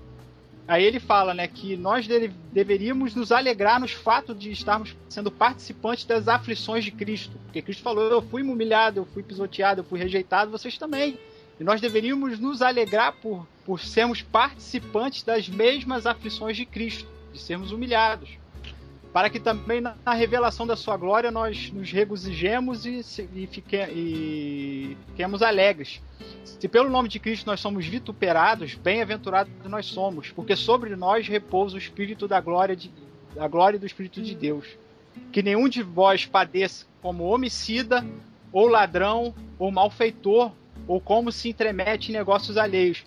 Aí 0.70 0.84
ele 0.84 1.00
fala, 1.00 1.34
né, 1.34 1.48
que 1.48 1.76
nós 1.76 2.06
deve, 2.06 2.28
deveríamos 2.52 3.12
nos 3.14 3.32
alegrar 3.32 3.80
nos 3.80 3.90
fatos 3.90 4.38
de 4.38 4.52
estarmos 4.52 4.94
sendo 5.08 5.28
participantes 5.28 6.04
das 6.04 6.28
aflições 6.28 6.84
de 6.84 6.92
Cristo. 6.92 7.36
Porque 7.44 7.60
Cristo 7.60 7.82
falou: 7.82 8.04
eu 8.04 8.22
fui 8.22 8.42
humilhado, 8.42 9.00
eu 9.00 9.04
fui 9.04 9.22
pisoteado, 9.22 9.80
eu 9.80 9.84
fui 9.84 9.98
rejeitado, 9.98 10.50
vocês 10.50 10.78
também. 10.78 11.18
E 11.58 11.64
nós 11.64 11.80
deveríamos 11.80 12.38
nos 12.38 12.62
alegrar 12.62 13.14
por, 13.20 13.46
por 13.66 13.80
sermos 13.80 14.22
participantes 14.22 15.24
das 15.24 15.48
mesmas 15.48 16.06
aflições 16.06 16.56
de 16.56 16.64
Cristo, 16.64 17.08
de 17.32 17.40
sermos 17.40 17.72
humilhados. 17.72 18.30
Para 19.12 19.28
que 19.28 19.40
também 19.40 19.80
na, 19.80 19.96
revelação 20.14 20.66
da 20.66 20.76
sua 20.76 20.96
glória 20.96 21.30
nós 21.30 21.72
nos 21.72 21.90
regozijemos 21.90 22.86
e, 22.86 23.00
e, 23.34 23.46
fique, 23.46 23.76
e 23.76 24.96
fiquemos 25.08 25.42
alegres. 25.42 26.00
Se 26.44 26.68
pelo 26.68 26.88
nome 26.88 27.08
de 27.08 27.18
Cristo 27.18 27.46
nós 27.46 27.58
somos 27.58 27.86
vituperados, 27.86 28.74
bem-aventurados 28.74 29.52
nós 29.64 29.86
somos, 29.86 30.30
porque 30.30 30.54
sobre 30.54 30.94
nós 30.94 31.26
repousa 31.26 31.74
o 31.74 31.78
Espírito 31.78 32.28
da 32.28 32.40
glória, 32.40 32.76
de, 32.76 32.90
glória 33.50 33.78
do 33.78 33.86
Espírito 33.86 34.22
de 34.22 34.34
Deus. 34.34 34.66
Que 35.32 35.42
nenhum 35.42 35.68
de 35.68 35.82
vós 35.82 36.24
padeça 36.24 36.86
como 37.02 37.24
homicida, 37.24 38.06
ou 38.52 38.68
ladrão, 38.68 39.34
ou 39.58 39.72
malfeitor, 39.72 40.52
ou 40.86 41.00
como 41.00 41.32
se 41.32 41.48
entremete 41.48 42.10
em 42.10 42.14
negócios 42.14 42.56
alheios. 42.56 43.04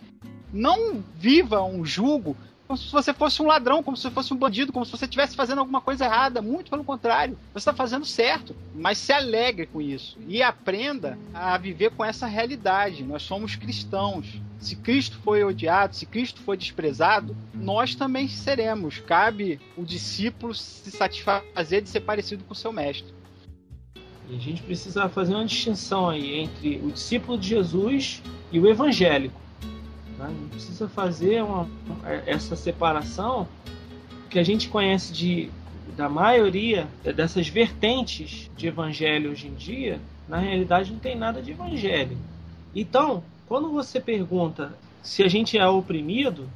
Não 0.52 1.04
viva 1.16 1.64
um 1.64 1.86
julgo 1.86 2.36
como 2.74 2.78
se 2.78 2.92
você 2.92 3.14
fosse 3.14 3.40
um 3.40 3.46
ladrão, 3.46 3.84
como 3.84 3.96
se 3.96 4.04
você 4.04 4.10
fosse 4.10 4.34
um 4.34 4.38
bandido, 4.38 4.74
como 4.74 4.84
se 4.84 4.92
você 4.92 5.06
estivesse 5.06 5.36
fazendo 5.36 5.60
alguma 5.60 5.80
coisa 5.80 6.06
errada. 6.06 6.42
Muito 6.42 6.72
pelo 6.72 6.84
contrário, 6.84 7.38
você 7.54 7.60
está 7.60 7.74
fazendo 7.74 8.04
certo. 8.04 8.56
Mas 8.74 8.98
se 8.98 9.14
alegre 9.14 9.68
com 9.68 9.80
isso 9.80 10.18
e 10.28 10.42
aprenda 10.42 11.18
a 11.34 11.56
viver 11.56 11.92
com 11.92 12.04
essa 12.04 12.26
realidade. 12.26 13.04
Nós 13.04 13.22
somos 13.22 13.56
cristãos. 13.56 14.42
Se 14.58 14.76
Cristo 14.76 15.20
foi 15.24 15.44
odiado, 15.44 15.96
se 15.96 16.08
Cristo 16.08 16.42
foi 16.42 16.58
desprezado, 16.58 17.38
nós 17.54 17.94
também 17.94 18.28
seremos. 18.28 18.98
Cabe 18.98 19.60
o 19.78 19.84
discípulo 19.84 20.56
se 20.56 20.90
satisfazer 20.90 21.82
de 21.84 21.90
ser 21.90 22.00
parecido 22.00 22.44
com 22.44 22.54
o 22.54 22.58
seu 22.58 22.74
mestre. 22.74 23.14
E 24.30 24.36
a 24.36 24.40
gente 24.40 24.64
precisa 24.64 25.08
fazer 25.10 25.36
uma 25.36 25.46
distinção 25.46 26.10
aí 26.10 26.40
entre 26.40 26.78
o 26.84 26.92
discípulo 26.92 27.38
de 27.38 27.50
Jesus 27.50 28.24
e 28.52 28.60
o 28.60 28.68
evangélico. 28.68 29.43
A 30.20 30.28
gente 30.28 30.50
precisa 30.50 30.88
fazer 30.88 31.44
uma, 31.44 31.68
essa 32.26 32.56
separação 32.56 33.48
que 34.30 34.40
a 34.40 34.44
gente 34.44 34.70
conhece 34.70 35.12
de, 35.12 35.50
da 35.96 36.08
maioria 36.08 36.88
dessas 37.16 37.48
vertentes 37.48 38.50
de 38.56 38.68
evangelho 38.68 39.32
hoje 39.32 39.48
em 39.48 39.54
dia, 39.54 40.00
na 40.28 40.38
realidade 40.38 40.92
não 40.92 41.00
tem 41.00 41.16
nada 41.16 41.42
de 41.42 41.52
evangelho. 41.52 42.18
Então, 42.76 43.24
quando 43.48 43.70
você 43.72 44.00
pergunta 44.00 44.76
se 45.02 45.22
a 45.22 45.28
gente 45.28 45.58
é 45.58 45.68
oprimido, 45.68 46.48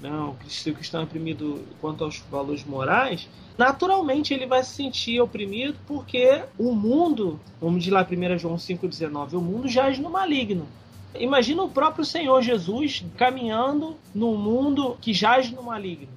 não, 0.00 0.28
né, 0.28 0.38
se 0.46 0.70
o 0.70 0.74
cristão 0.74 1.00
é 1.00 1.04
oprimido 1.04 1.64
quanto 1.80 2.04
aos 2.04 2.18
valores 2.30 2.64
morais, 2.64 3.28
naturalmente 3.56 4.32
ele 4.32 4.46
vai 4.46 4.62
se 4.62 4.74
sentir 4.74 5.20
oprimido 5.20 5.76
porque 5.86 6.44
o 6.56 6.72
mundo, 6.72 7.40
vamos 7.60 7.82
de 7.82 7.90
lá 7.90 8.06
1 8.08 8.38
João 8.38 8.56
5,19, 8.56 9.32
o 9.32 9.40
mundo 9.40 9.68
jaz 9.68 9.98
no 9.98 10.08
maligno. 10.08 10.66
Imagina 11.14 11.62
o 11.62 11.70
próprio 11.70 12.04
Senhor 12.04 12.42
Jesus 12.42 13.04
caminhando 13.16 13.96
num 14.14 14.36
mundo 14.36 14.96
que 15.00 15.12
jaz 15.12 15.50
no 15.50 15.62
maligno, 15.62 16.08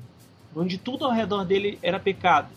onde 0.55 0.77
tudo 0.77 1.05
ao 1.05 1.11
redor 1.11 1.45
dele 1.45 1.79
era 1.81 1.99
pecado. 1.99 2.49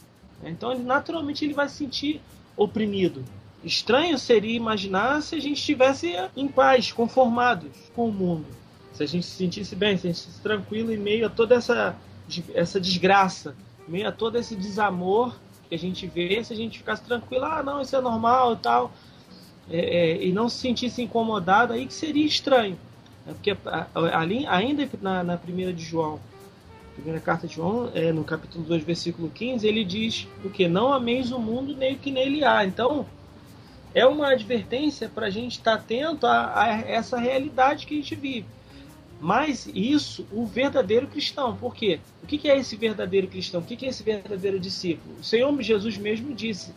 Então, 0.42 0.76
naturalmente, 0.78 1.44
ele 1.44 1.54
vai 1.54 1.68
se 1.68 1.76
sentir 1.76 2.20
oprimido. 2.56 3.24
Estranho 3.62 4.18
seria 4.18 4.54
imaginar 4.54 5.22
se 5.22 5.36
a 5.36 5.40
gente 5.40 5.58
estivesse 5.58 6.14
em 6.36 6.48
paz, 6.48 6.92
conformados 6.92 7.70
com 7.94 8.08
o 8.08 8.12
mundo. 8.12 8.46
Se 8.92 9.02
a 9.02 9.06
gente 9.06 9.24
se 9.24 9.36
sentisse 9.36 9.74
bem, 9.74 9.96
se 9.96 10.06
a 10.06 10.10
gente 10.10 10.18
se 10.18 10.24
sentisse 10.24 10.42
tranquilo 10.42 10.92
em 10.92 10.98
meio 10.98 11.26
a 11.26 11.30
toda 11.30 11.54
essa, 11.54 11.96
essa 12.52 12.78
desgraça, 12.78 13.56
em 13.88 13.92
meio 13.92 14.08
a 14.08 14.12
todo 14.12 14.36
esse 14.36 14.54
desamor 14.54 15.34
que 15.68 15.74
a 15.74 15.78
gente 15.78 16.06
vê, 16.06 16.44
se 16.44 16.52
a 16.52 16.56
gente 16.56 16.78
ficasse 16.78 17.02
tranquilo, 17.02 17.44
ah, 17.44 17.62
não, 17.62 17.80
isso 17.80 17.96
é 17.96 18.00
normal 18.00 18.52
e 18.54 18.56
tal 18.56 18.92
é, 19.70 19.78
é, 19.78 20.24
e 20.24 20.32
não 20.32 20.48
se 20.48 20.58
sentisse 20.58 21.02
incomodado, 21.02 21.72
aí 21.72 21.86
que 21.86 21.94
seria 21.94 22.26
estranho. 22.26 22.78
Né? 23.26 23.32
Porque 23.32 23.56
ali, 24.12 24.46
ainda 24.46 24.88
na, 25.00 25.24
na 25.24 25.36
primeira 25.36 25.72
de 25.72 25.82
João, 25.82 26.20
primeira 26.94 27.20
carta 27.20 27.46
de 27.46 27.54
João, 27.54 27.90
é, 27.94 28.12
no 28.12 28.24
capítulo 28.24 28.64
2, 28.64 28.84
versículo 28.84 29.30
15, 29.30 29.66
ele 29.66 29.84
diz 29.84 30.28
o 30.44 30.50
que? 30.50 30.68
Não 30.68 30.92
ameis 30.92 31.32
o 31.32 31.38
mundo 31.38 31.74
nem 31.76 31.94
o 31.94 31.98
que 31.98 32.10
nele 32.10 32.44
há. 32.44 32.64
Então, 32.64 33.06
é 33.94 34.06
uma 34.06 34.28
advertência 34.28 35.08
para 35.08 35.26
a 35.26 35.30
gente 35.30 35.52
estar 35.52 35.74
atento 35.74 36.26
a, 36.26 36.62
a, 36.62 36.68
essa 36.80 37.18
realidade 37.18 37.86
que 37.86 37.94
a 37.94 37.96
gente 37.96 38.14
vive. 38.14 38.46
Mas 39.20 39.68
isso, 39.72 40.26
o 40.30 40.44
verdadeiro 40.44 41.06
cristão. 41.06 41.56
Por 41.56 41.74
quê? 41.74 41.98
O 42.22 42.26
que 42.26 42.48
é 42.48 42.58
esse 42.58 42.76
verdadeiro 42.76 43.26
cristão? 43.26 43.60
O 43.60 43.64
que 43.64 43.86
é 43.86 43.88
esse 43.88 44.02
verdadeiro 44.02 44.60
discípulo? 44.60 45.16
O 45.20 45.24
Senhor 45.24 45.62
Jesus 45.62 45.96
mesmo 45.96 46.34
disse: 46.34 46.72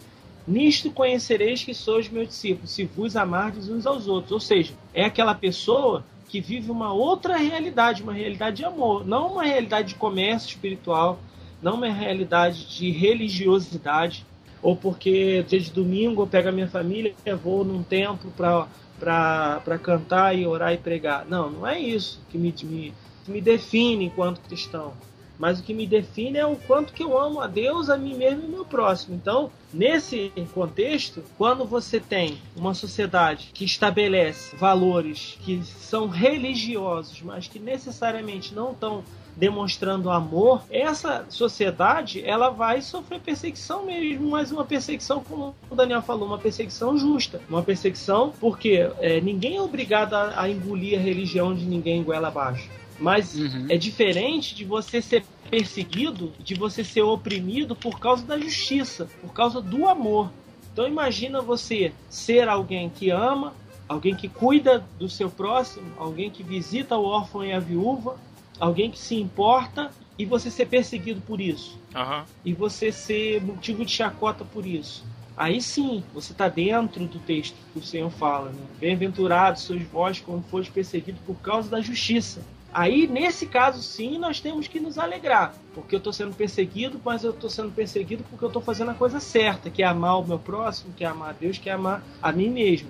Nisto 0.47 0.89
conhecereis 0.91 1.61
que 1.63 1.73
sois 1.73 2.09
meus 2.09 2.29
discípulos, 2.29 2.71
se 2.71 2.85
vos 2.85 3.17
amardes 3.17 3.69
uns 3.69 3.85
aos 3.85 4.07
outros. 4.07 4.31
Ou 4.31 4.39
seja, 4.39 4.73
é 4.93 5.03
aquela 5.03 5.35
pessoa 5.35 6.05
que 6.29 6.39
vive 6.39 6.71
uma 6.71 6.93
outra 6.93 7.35
realidade, 7.35 8.01
uma 8.01 8.13
realidade 8.13 8.57
de 8.57 8.65
amor, 8.65 9.05
não 9.05 9.33
uma 9.33 9.43
realidade 9.43 9.89
de 9.89 9.95
comércio 9.95 10.49
espiritual, 10.49 11.19
não 11.61 11.75
uma 11.75 11.89
realidade 11.89 12.65
de 12.65 12.91
religiosidade, 12.91 14.25
ou 14.61 14.75
porque 14.75 15.43
dia 15.47 15.59
de 15.59 15.71
domingo 15.71 16.21
eu 16.21 16.27
pego 16.27 16.49
a 16.49 16.51
minha 16.51 16.67
família 16.67 17.13
e 17.25 17.33
vou 17.33 17.65
num 17.65 17.83
templo 17.83 18.31
para 18.31 19.79
cantar 19.81 20.37
e 20.37 20.47
orar 20.47 20.73
e 20.73 20.77
pregar. 20.77 21.25
Não, 21.27 21.49
não 21.49 21.67
é 21.67 21.79
isso 21.79 22.21
que 22.29 22.37
me, 22.37 22.53
me, 22.63 22.93
que 23.25 23.31
me 23.31 23.41
define 23.41 24.05
enquanto 24.05 24.39
cristão 24.41 24.93
mas 25.37 25.59
o 25.59 25.63
que 25.63 25.73
me 25.73 25.85
define 25.85 26.37
é 26.37 26.45
o 26.45 26.55
quanto 26.55 26.93
que 26.93 27.03
eu 27.03 27.17
amo 27.17 27.39
a 27.41 27.47
Deus, 27.47 27.89
a 27.89 27.97
mim 27.97 28.15
mesmo 28.15 28.41
e 28.41 28.45
ao 28.45 28.51
meu 28.51 28.65
próximo. 28.65 29.15
Então, 29.15 29.51
nesse 29.73 30.31
contexto, 30.53 31.23
quando 31.37 31.65
você 31.65 31.99
tem 31.99 32.37
uma 32.55 32.73
sociedade 32.73 33.51
que 33.53 33.65
estabelece 33.65 34.55
valores 34.55 35.37
que 35.41 35.63
são 35.63 36.07
religiosos, 36.07 37.21
mas 37.21 37.47
que 37.47 37.59
necessariamente 37.59 38.53
não 38.53 38.71
estão 38.71 39.03
demonstrando 39.37 40.09
amor, 40.09 40.63
essa 40.69 41.25
sociedade 41.29 42.23
ela 42.25 42.49
vai 42.49 42.81
sofrer 42.81 43.21
perseguição 43.21 43.85
mesmo, 43.85 44.31
mas 44.31 44.51
uma 44.51 44.65
perseguição, 44.65 45.23
como 45.23 45.55
o 45.69 45.75
Daniel 45.75 46.01
falou, 46.01 46.27
uma 46.27 46.39
perseguição 46.39 46.97
justa. 46.97 47.39
Uma 47.47 47.61
perseguição 47.61 48.33
porque 48.39 48.89
é, 48.99 49.21
ninguém 49.21 49.57
é 49.57 49.61
obrigado 49.61 50.15
a, 50.15 50.41
a 50.41 50.49
engolir 50.49 50.99
a 50.99 51.01
religião 51.01 51.53
de 51.53 51.65
ninguém 51.65 52.03
goela 52.03 52.29
abaixo. 52.29 52.67
Mas 52.99 53.35
uhum. 53.35 53.67
é 53.69 53.77
diferente 53.77 54.55
de 54.55 54.65
você 54.65 55.01
ser 55.01 55.23
perseguido, 55.49 56.33
de 56.39 56.55
você 56.55 56.83
ser 56.83 57.03
oprimido 57.03 57.75
por 57.75 57.99
causa 57.99 58.25
da 58.25 58.37
justiça, 58.37 59.07
por 59.21 59.33
causa 59.33 59.61
do 59.61 59.87
amor. 59.87 60.31
Então 60.73 60.87
imagina 60.87 61.41
você 61.41 61.91
ser 62.09 62.47
alguém 62.47 62.89
que 62.89 63.09
ama, 63.09 63.53
alguém 63.87 64.15
que 64.15 64.27
cuida 64.27 64.85
do 64.99 65.09
seu 65.09 65.29
próximo, 65.29 65.91
alguém 65.97 66.29
que 66.29 66.43
visita 66.43 66.97
o 66.97 67.05
órfão 67.05 67.43
e 67.43 67.53
a 67.53 67.59
viúva, 67.59 68.17
alguém 68.59 68.91
que 68.91 68.99
se 68.99 69.15
importa 69.15 69.91
e 70.17 70.25
você 70.25 70.49
ser 70.49 70.67
perseguido 70.67 71.21
por 71.21 71.39
isso. 71.39 71.77
Uhum. 71.95 72.23
E 72.43 72.53
você 72.53 72.91
ser 72.91 73.41
motivo 73.41 73.85
de 73.85 73.91
chacota 73.91 74.43
por 74.43 74.65
isso. 74.65 75.05
Aí 75.35 75.61
sim, 75.61 76.03
você 76.13 76.31
está 76.31 76.49
dentro 76.49 77.05
do 77.05 77.19
texto 77.19 77.55
que 77.71 77.79
o 77.79 77.83
Senhor 77.83 78.09
fala. 78.09 78.49
Né? 78.49 78.61
Bem-aventurados 78.79 79.61
sois 79.61 79.83
vós 79.83 80.19
quando 80.19 80.43
foste 80.43 80.71
perseguidos 80.71 81.21
por 81.25 81.35
causa 81.35 81.69
da 81.69 81.79
justiça. 81.79 82.41
Aí, 82.73 83.07
nesse 83.07 83.45
caso, 83.45 83.81
sim, 83.81 84.17
nós 84.17 84.39
temos 84.39 84.67
que 84.67 84.79
nos 84.79 84.97
alegrar, 84.97 85.55
porque 85.73 85.95
eu 85.95 85.97
estou 85.97 86.13
sendo 86.13 86.35
perseguido, 86.35 86.99
mas 87.03 87.23
eu 87.23 87.31
estou 87.31 87.49
sendo 87.49 87.71
perseguido 87.71 88.23
porque 88.29 88.43
eu 88.43 88.49
estou 88.49 88.61
fazendo 88.61 88.91
a 88.91 88.93
coisa 88.93 89.19
certa, 89.19 89.69
que 89.69 89.81
é 89.81 89.85
amar 89.85 90.19
o 90.19 90.27
meu 90.27 90.37
próximo, 90.37 90.93
que 90.93 91.03
é 91.03 91.07
amar 91.07 91.29
a 91.29 91.33
Deus, 91.33 91.57
que 91.57 91.69
é 91.69 91.73
amar 91.73 92.03
a 92.21 92.31
mim 92.31 92.49
mesmo. 92.49 92.89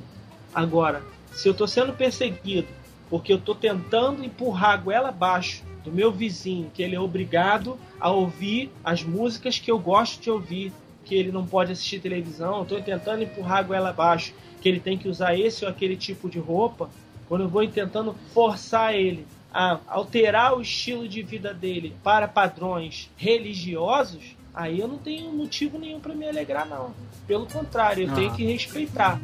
Agora, 0.54 1.04
se 1.32 1.48
eu 1.48 1.52
estou 1.52 1.68
sendo 1.68 1.94
perseguido 1.94 2.68
porque 3.10 3.32
eu 3.32 3.38
estou 3.38 3.56
tentando 3.56 4.24
empurrar 4.24 4.72
a 4.72 4.78
goela 4.78 5.10
abaixo 5.10 5.64
do 5.84 5.92
meu 5.92 6.12
vizinho, 6.12 6.70
que 6.74 6.84
ele 6.84 6.96
é 6.96 7.00
obrigado 7.00 7.78
a 8.00 8.12
ouvir 8.12 8.72
as 8.84 9.04
músicas 9.04 9.58
que 9.58 9.72
eu 9.72 9.80
gosto 9.80 10.22
de 10.22 10.30
ouvir, 10.30 10.74
que 11.06 11.16
ele 11.16 11.32
não 11.32 11.46
pode 11.46 11.72
assistir 11.72 12.02
televisão, 12.02 12.64
estou 12.64 12.82
tentando 12.82 13.24
empurrar 13.24 13.60
a 13.60 13.64
goela 13.64 13.90
abaixo, 13.90 14.34
que 14.60 14.68
ele 14.68 14.80
tem 14.80 14.98
que 14.98 15.08
usar 15.08 15.40
esse 15.40 15.64
ou 15.64 15.72
aquele 15.72 15.96
tipo 15.96 16.30
de 16.30 16.40
roupa, 16.40 16.90
quando 17.30 17.42
eu 17.42 17.50
vou 17.50 17.66
tentando 17.68 18.14
forçar 18.34 18.94
ele 18.94 19.26
a 19.54 19.80
alterar 19.88 20.56
o 20.58 20.62
estilo 20.62 21.08
de 21.08 21.22
vida 21.22 21.54
dele 21.54 21.96
para 22.04 22.28
padrões 22.28 23.10
religiosos, 23.18 24.36
aí 24.54 24.80
eu 24.80 24.88
não 24.88 24.98
tenho 24.98 25.32
motivo 25.32 25.78
nenhum 25.80 26.00
para 26.00 26.14
me 26.14 26.28
alegrar, 26.28 26.68
não. 26.68 26.94
Pelo 27.26 27.46
contrário, 27.46 28.06
eu 28.06 28.12
ah. 28.12 28.16
tenho 28.16 28.34
que 28.34 28.46
respeitar. 28.46 29.20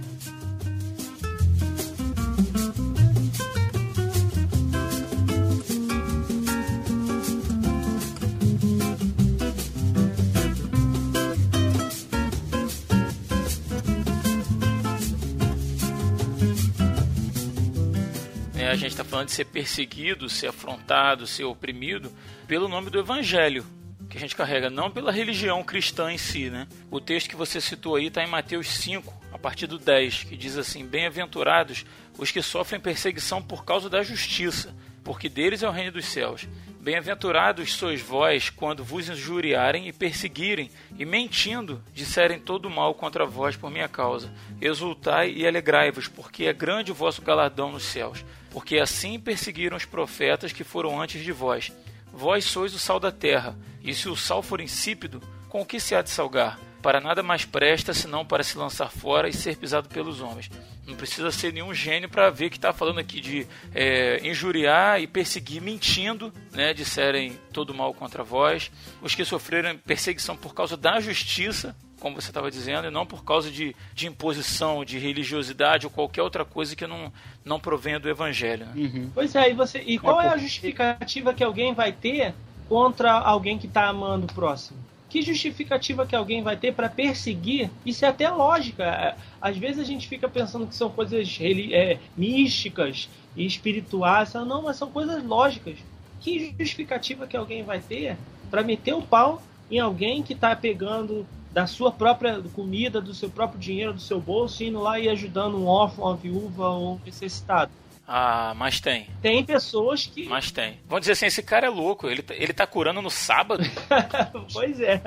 De 19.21 19.31
ser 19.31 19.45
perseguido, 19.45 20.29
ser 20.29 20.47
afrontado, 20.47 21.27
ser 21.27 21.43
oprimido 21.43 22.11
pelo 22.47 22.67
nome 22.67 22.89
do 22.89 22.99
Evangelho 22.99 23.65
que 24.13 24.17
a 24.17 24.19
gente 24.19 24.35
carrega, 24.35 24.69
não 24.69 24.91
pela 24.91 25.11
religião 25.11 25.63
cristã 25.63 26.11
em 26.11 26.19
si, 26.19 26.47
né? 26.49 26.67
O 26.91 27.01
texto 27.01 27.27
que 27.27 27.35
você 27.35 27.59
citou 27.59 27.95
aí 27.95 28.07
está 28.07 28.23
em 28.23 28.27
Mateus 28.27 28.67
5, 28.67 29.11
a 29.33 29.39
partir 29.39 29.65
do 29.65 29.79
10, 29.79 30.25
que 30.25 30.37
diz 30.37 30.55
assim: 30.55 30.85
Bem-aventurados 30.85 31.83
os 32.17 32.29
que 32.29 32.41
sofrem 32.41 32.79
perseguição 32.79 33.41
por 33.41 33.65
causa 33.65 33.89
da 33.89 34.03
justiça, 34.03 34.75
porque 35.03 35.27
deles 35.27 35.63
é 35.63 35.67
o 35.67 35.71
reino 35.71 35.93
dos 35.93 36.05
céus. 36.05 36.47
Bem-aventurados 36.83 37.75
sois 37.75 38.01
vós 38.01 38.49
quando 38.49 38.83
vos 38.83 39.07
injuriarem 39.07 39.87
e 39.87 39.93
perseguirem, 39.93 40.69
e 40.99 41.05
mentindo 41.05 41.81
disserem 41.93 42.37
todo 42.37 42.69
mal 42.69 42.93
contra 42.93 43.25
vós 43.25 43.55
por 43.55 43.71
minha 43.71 43.87
causa. 43.87 44.29
Exultai 44.59 45.31
e 45.31 45.47
alegrai-vos, 45.47 46.09
porque 46.09 46.43
é 46.43 46.51
grande 46.51 46.91
o 46.91 46.93
vosso 46.93 47.21
galardão 47.21 47.71
nos 47.71 47.83
céus. 47.83 48.25
Porque 48.51 48.79
assim 48.79 49.17
perseguiram 49.17 49.77
os 49.77 49.85
profetas 49.85 50.51
que 50.51 50.65
foram 50.65 51.01
antes 51.01 51.23
de 51.23 51.31
vós. 51.31 51.71
Vós 52.11 52.43
sois 52.43 52.75
o 52.75 52.79
sal 52.79 52.99
da 52.99 53.13
terra, 53.13 53.57
e 53.81 53.93
se 53.93 54.09
o 54.09 54.15
sal 54.17 54.43
for 54.43 54.59
insípido, 54.59 55.23
com 55.47 55.61
o 55.61 55.65
que 55.65 55.79
se 55.79 55.95
há 55.95 56.01
de 56.01 56.09
salgar? 56.09 56.59
Para 56.81 56.99
nada 56.99 57.23
mais 57.23 57.45
presta 57.45 57.93
senão 57.93 58.25
para 58.25 58.43
se 58.43 58.57
lançar 58.57 58.91
fora 58.91 59.29
e 59.29 59.33
ser 59.33 59.55
pisado 59.55 59.87
pelos 59.87 60.19
homens. 60.19 60.51
Não 60.85 60.95
precisa 60.95 61.31
ser 61.31 61.53
nenhum 61.53 61.73
gênio 61.73 62.09
para 62.09 62.29
ver 62.29 62.49
que 62.49 62.57
está 62.57 62.73
falando 62.73 62.99
aqui 62.99 63.21
de 63.21 63.47
é, 63.73 64.19
injuriar 64.27 65.01
e 65.01 65.07
perseguir 65.07 65.61
mentindo, 65.61 66.33
né? 66.51 66.73
Disserem 66.73 67.39
todo 67.53 67.73
mal 67.73 67.93
contra 67.93 68.21
vós. 68.21 68.69
Os 69.01 69.15
que 69.15 69.23
sofreram 69.23 69.77
perseguição 69.77 70.35
por 70.35 70.53
causa 70.53 70.75
da 70.75 70.99
justiça, 70.99 71.73
como 72.01 72.19
você 72.19 72.29
estava 72.29 72.51
dizendo, 72.51 72.87
e 72.87 72.91
não 72.91 73.05
por 73.05 73.23
causa 73.23 73.49
de, 73.49 73.73
de 73.93 74.07
imposição, 74.07 74.83
de 74.83 74.99
religiosidade 74.99 75.85
ou 75.85 75.89
qualquer 75.89 76.21
outra 76.21 76.43
coisa 76.43 76.75
que 76.75 76.85
não, 76.85 77.13
não 77.45 77.61
provenha 77.61 77.97
do 77.97 78.09
evangelho. 78.09 78.65
Né? 78.65 78.73
Uhum. 78.75 79.11
Pois 79.13 79.33
é, 79.35 79.51
e, 79.51 79.53
você, 79.53 79.79
e 79.79 79.97
qual 79.97 80.21
é, 80.21 80.25
é 80.25 80.29
a 80.29 80.37
justificativa 80.37 81.33
que 81.33 81.43
alguém 81.43 81.73
vai 81.73 81.93
ter 81.93 82.35
contra 82.67 83.13
alguém 83.13 83.57
que 83.57 83.67
está 83.67 83.87
amando 83.87 84.25
o 84.25 84.33
próximo? 84.33 84.82
Que 85.13 85.21
justificativa 85.21 86.07
que 86.07 86.15
alguém 86.15 86.41
vai 86.41 86.57
ter 86.57 86.73
para 86.73 86.89
perseguir? 86.89 87.69
Isso 87.85 88.03
é 88.03 88.07
até 88.07 88.27
lógica. 88.31 88.83
É, 88.83 89.15
às 89.39 89.55
vezes 89.55 89.77
a 89.77 89.83
gente 89.83 90.07
fica 90.07 90.27
pensando 90.27 90.65
que 90.65 90.73
são 90.73 90.89
coisas 90.89 91.37
é, 91.39 91.99
místicas 92.17 93.07
e 93.37 93.45
espirituais. 93.45 94.33
Não, 94.33 94.63
mas 94.63 94.75
são 94.75 94.89
coisas 94.89 95.23
lógicas. 95.23 95.77
Que 96.19 96.55
justificativa 96.57 97.27
que 97.27 97.37
alguém 97.37 97.61
vai 97.61 97.79
ter 97.79 98.17
para 98.49 98.63
meter 98.63 98.95
o 98.95 99.03
pau 99.03 99.39
em 99.69 99.79
alguém 99.79 100.23
que 100.23 100.33
está 100.33 100.55
pegando 100.55 101.27
da 101.51 101.67
sua 101.67 101.91
própria 101.91 102.41
comida, 102.51 102.99
do 102.99 103.13
seu 103.13 103.29
próprio 103.29 103.59
dinheiro, 103.59 103.93
do 103.93 104.01
seu 104.01 104.19
bolso, 104.19 104.63
indo 104.63 104.81
lá 104.81 104.99
e 104.99 105.07
ajudando 105.09 105.59
um 105.59 105.67
órfão, 105.67 106.05
uma 106.05 106.15
viúva 106.15 106.69
ou 106.69 106.95
um 106.95 106.99
necessitado? 107.05 107.71
Ah, 108.05 108.53
mas 108.57 108.81
tem. 108.81 109.07
Tem 109.21 109.45
pessoas 109.45 110.05
que. 110.05 110.25
Mas 110.27 110.51
tem. 110.51 110.77
Vamos 110.87 111.01
dizer 111.01 111.13
assim, 111.13 111.25
esse 111.27 111.41
cara 111.41 111.67
é 111.67 111.69
louco. 111.69 112.09
Ele, 112.09 112.21
tá, 112.21 112.33
ele 112.35 112.51
tá 112.51 112.67
curando 112.67 113.01
no 113.01 113.09
sábado. 113.09 113.63
pois 114.51 114.81
é. 114.81 115.01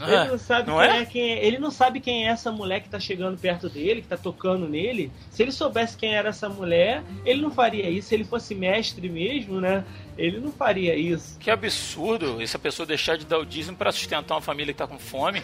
Ah, 0.00 0.10
ele 0.10 0.30
não 0.30 0.38
sabe 0.38 0.70
não 0.70 0.78
quem 0.78 0.88
é? 0.88 1.00
é? 1.00 1.04
quem 1.04 1.32
é. 1.32 1.44
Ele 1.44 1.58
não 1.58 1.70
sabe 1.70 2.00
quem 2.00 2.26
é 2.26 2.30
essa 2.30 2.50
mulher 2.50 2.80
que 2.80 2.88
tá 2.88 2.98
chegando 2.98 3.38
perto 3.38 3.68
dele, 3.68 4.00
que 4.00 4.08
tá 4.08 4.16
tocando 4.16 4.66
nele. 4.66 5.12
Se 5.30 5.42
ele 5.42 5.52
soubesse 5.52 5.96
quem 5.96 6.14
era 6.14 6.30
essa 6.30 6.48
mulher, 6.48 7.02
ele 7.24 7.42
não 7.42 7.50
faria 7.50 7.90
isso. 7.90 8.08
Se 8.08 8.14
ele 8.14 8.24
fosse 8.24 8.54
mestre 8.54 9.08
mesmo, 9.10 9.60
né? 9.60 9.84
Ele 10.16 10.38
não 10.38 10.52
faria 10.52 10.94
isso. 10.94 11.38
Que 11.38 11.50
absurdo 11.50 12.40
essa 12.40 12.58
pessoa 12.58 12.86
deixar 12.86 13.16
de 13.16 13.24
dar 13.24 13.38
o 13.38 13.44
dízimo 13.44 13.76
para 13.76 13.90
sustentar 13.90 14.34
uma 14.34 14.40
família 14.40 14.72
que 14.72 14.78
tá 14.78 14.86
com 14.86 14.98
fome. 14.98 15.42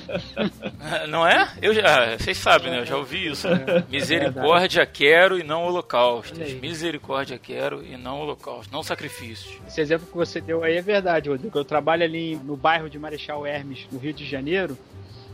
não 1.08 1.26
é? 1.26 1.52
Eu 1.60 1.74
já, 1.74 2.16
vocês 2.16 2.36
sabem, 2.36 2.70
né? 2.70 2.80
Eu 2.80 2.86
já 2.86 2.96
ouvi 2.96 3.28
isso. 3.28 3.48
Né? 3.48 3.84
Misericórdia 3.88 4.86
quero 4.86 5.38
e 5.38 5.42
não 5.42 5.64
holocaustos. 5.64 6.38
Misericórdia 6.54 7.38
quero 7.38 7.84
e 7.84 7.96
não 7.96 8.20
holocaustos, 8.20 8.70
não 8.70 8.82
sacrifícios. 8.82 9.58
Esse 9.66 9.80
exemplo 9.80 10.06
que 10.06 10.16
você 10.16 10.40
deu 10.40 10.62
aí 10.62 10.76
é 10.76 10.82
verdade, 10.82 11.28
Rodrigo. 11.28 11.58
Eu 11.58 11.64
trabalho 11.64 12.04
ali 12.04 12.36
no 12.36 12.56
bairro 12.56 12.88
de 12.88 12.98
Marechal 12.98 13.46
Hermes, 13.46 13.86
no 13.90 13.98
Rio 13.98 14.12
de 14.12 14.24
Janeiro, 14.24 14.78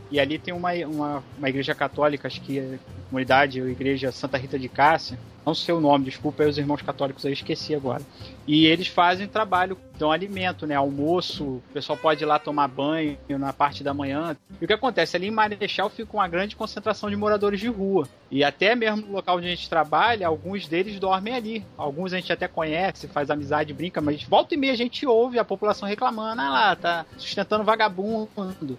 e 0.09 0.19
ali 0.19 0.39
tem 0.39 0.53
uma, 0.53 0.71
uma, 0.85 1.23
uma 1.37 1.49
igreja 1.49 1.75
católica, 1.75 2.27
acho 2.27 2.41
que 2.41 2.59
é 2.59 2.79
comunidade, 3.09 3.61
a 3.61 3.65
igreja 3.65 4.11
Santa 4.11 4.37
Rita 4.37 4.57
de 4.57 4.69
Cássia, 4.69 5.19
não 5.45 5.53
sei 5.53 5.73
o 5.73 5.79
nome, 5.79 6.05
desculpa 6.05 6.43
aí 6.43 6.49
os 6.49 6.57
irmãos 6.57 6.81
católicos 6.81 7.25
aí, 7.25 7.33
esqueci 7.33 7.75
agora. 7.75 8.03
E 8.47 8.65
eles 8.65 8.87
fazem 8.87 9.27
trabalho, 9.27 9.77
dão 9.99 10.11
alimento, 10.11 10.65
né? 10.65 10.73
Almoço, 10.73 11.43
o 11.43 11.63
pessoal 11.73 11.97
pode 11.97 12.23
ir 12.23 12.25
lá 12.25 12.39
tomar 12.39 12.69
banho 12.69 13.17
na 13.29 13.51
parte 13.51 13.83
da 13.83 13.93
manhã. 13.93 14.37
E 14.61 14.63
o 14.63 14.67
que 14.67 14.73
acontece? 14.73 15.17
Ali 15.17 15.27
em 15.27 15.31
Marechal 15.31 15.89
fica 15.89 16.15
uma 16.15 16.27
grande 16.27 16.55
concentração 16.55 17.09
de 17.09 17.15
moradores 17.15 17.59
de 17.59 17.67
rua. 17.67 18.07
E 18.31 18.43
até 18.43 18.75
mesmo 18.75 19.07
no 19.07 19.13
local 19.13 19.37
onde 19.37 19.47
a 19.47 19.49
gente 19.49 19.69
trabalha, 19.69 20.27
alguns 20.27 20.67
deles 20.67 20.99
dormem 20.99 21.33
ali. 21.33 21.65
Alguns 21.77 22.13
a 22.13 22.17
gente 22.17 22.31
até 22.31 22.47
conhece, 22.47 23.07
faz 23.07 23.29
amizade, 23.29 23.73
brinca, 23.73 23.99
mas 23.99 24.23
volta 24.23 24.53
e 24.53 24.57
meia 24.57 24.73
a 24.73 24.77
gente 24.77 25.05
ouve 25.05 25.39
a 25.39 25.45
população 25.45 25.87
reclamando: 25.87 26.41
ah 26.41 26.49
lá, 26.49 26.75
tá 26.75 27.05
sustentando 27.17 27.65
vagabundo, 27.65 28.29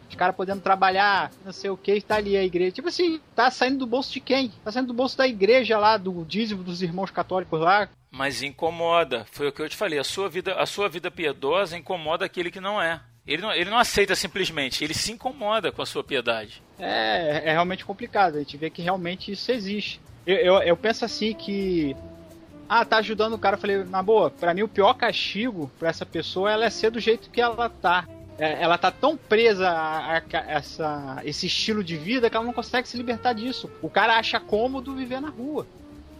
os 0.09 0.15
caras 0.15 0.35
podendo 0.35 0.63
trabalhar, 0.63 1.31
não 1.45 1.53
sei 1.53 1.69
o 1.69 1.77
que, 1.77 2.01
tá 2.01 2.17
ali 2.17 2.37
a 2.37 2.45
igreja. 2.45 2.73
Tipo 2.73 2.89
assim, 2.89 3.21
tá 3.35 3.51
saindo 3.51 3.79
do 3.79 3.87
bolso 3.87 4.13
de 4.13 4.21
quem? 4.21 4.51
Tá 4.65 4.73
saindo 4.73 4.89
do 4.89 4.95
bolso 4.95 5.17
da 5.19 5.27
igreja 5.27 5.79
lá, 5.79 5.97
do 5.97 6.25
dízimo 6.25 6.63
dos 6.63 6.83
irmãos 6.83 7.11
católicos 7.11 7.61
lá, 7.61 7.89
mas 8.11 8.43
incomoda. 8.43 9.27
Foi 9.31 9.49
o 9.49 9.53
que 9.53 9.63
eu 9.63 9.69
te 9.69 9.77
falei. 9.77 9.99
A 9.99 10.05
sua 10.05 10.29
vida, 10.29 10.55
a 10.55 10.67
sua 10.67 10.89
vida 10.89 11.11
piedosa 11.11 11.77
incomoda 11.77 12.25
aquele 12.25 12.51
que 12.51 12.61
não 12.61 12.81
é. 12.81 13.01
Ele 13.27 13.43
não, 13.43 13.53
ele 13.53 13.69
não 13.69 13.79
aceita 13.79 14.17
simplesmente, 14.17 14.83
ele 14.83 14.95
se 14.95 15.13
incomoda 15.13 15.71
com 15.71 15.83
a 15.83 15.87
sua 15.87 16.03
piedade. 16.03 16.63
É, 16.79 17.43
é 17.45 17.53
realmente 17.53 17.85
complicado. 17.85 18.37
A 18.37 18.39
gente 18.39 18.57
vê 18.57 18.71
que 18.71 18.81
realmente 18.81 19.31
isso 19.31 19.53
existe. 19.53 20.01
Eu, 20.27 20.37
eu, 20.37 20.55
eu 20.61 20.77
penso 20.77 21.05
assim 21.05 21.35
que. 21.35 21.95
Ah, 22.67 22.87
tá 22.87 22.99
ajudando 22.99 23.35
o 23.35 23.39
cara. 23.39 23.57
Eu 23.57 23.61
falei, 23.61 23.85
na 23.85 24.03
boa, 24.03 24.31
para 24.31 24.55
mim 24.55 24.63
o 24.63 24.69
pior 24.69 24.95
castigo 24.95 25.71
para 25.79 25.91
essa 25.91 26.07
pessoa 26.07 26.51
ela 26.51 26.65
é 26.65 26.71
ser 26.71 26.91
do 26.91 26.99
jeito 26.99 27.29
que 27.29 27.41
ela 27.41 27.69
tá. 27.69 28.09
É, 28.39 28.63
ela 28.63 28.79
tá 28.79 28.91
tão 28.91 29.17
presa 29.17 29.69
a, 29.69 30.17
a, 30.17 30.19
a, 30.19 30.39
essa, 30.49 31.21
esse 31.25 31.47
estilo 31.47 31.85
de 31.85 31.97
vida 31.97 32.31
que 32.31 32.37
ela 32.37 32.47
não 32.47 32.53
consegue 32.53 32.89
se 32.89 32.97
libertar 32.97 33.35
disso. 33.35 33.71
O 33.83 33.91
cara 33.91 34.17
acha 34.17 34.41
cômodo 34.41 34.95
viver 34.95 35.21
na 35.21 35.29
rua. 35.29 35.67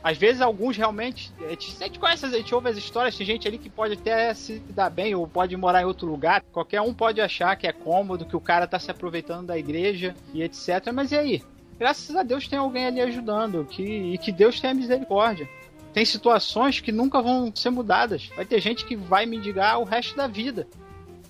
Às 0.03 0.17
vezes 0.17 0.41
alguns 0.41 0.77
realmente. 0.77 1.33
A 1.41 1.51
gente, 1.51 1.77
a 1.83 1.99
conhece, 1.99 2.27
a 2.27 2.31
gente 2.31 2.55
ouve 2.55 2.69
as 2.69 2.77
histórias, 2.77 3.17
tem 3.17 3.27
gente 3.27 3.49
ali 3.49 3.59
que 3.59 3.69
pode 3.69 3.95
até 3.95 4.33
se 4.35 4.61
dar 4.71 4.91
bem 4.91 5.15
ou 5.15 5.27
pode 5.27 5.57
morar 5.57 5.83
em 5.83 5.87
outro 5.87 6.07
lugar. 6.07 6.43
Qualquer 6.53 6.81
um 6.81 6.95
pode 6.95 7.21
achar 7.21 7.57
que 7.57 7.67
é 7.67 7.73
cômodo, 7.73 8.25
que 8.25 8.37
o 8.37 8.41
cara 8.41 8.67
tá 8.67 8.79
se 8.79 8.91
aproveitando 8.91 9.47
da 9.47 9.59
igreja 9.59 10.15
e 10.33 10.43
etc. 10.43 10.93
Mas 10.93 11.13
e 11.13 11.17
aí? 11.17 11.43
Graças 11.79 12.15
a 12.17 12.23
Deus 12.23 12.49
tem 12.49 12.59
alguém 12.59 12.87
ali 12.87 13.01
ajudando 13.01 13.65
que, 13.65 13.83
e 13.83 14.19
que 14.19 14.33
Deus 14.33 14.61
tenha 14.61 14.75
misericórdia. 14.75 15.49
Tem 15.93 16.05
situações 16.05 16.81
que 16.81 16.93
nunca 16.93 17.23
vão 17.23 17.55
ser 17.55 17.71
mudadas. 17.71 18.31
Vai 18.37 18.45
ter 18.45 18.61
gente 18.61 18.85
que 18.85 18.97
vai 18.97 19.27
mendigar 19.27 19.81
o 19.81 19.85
resto 19.85 20.17
da 20.17 20.27
vida 20.27 20.67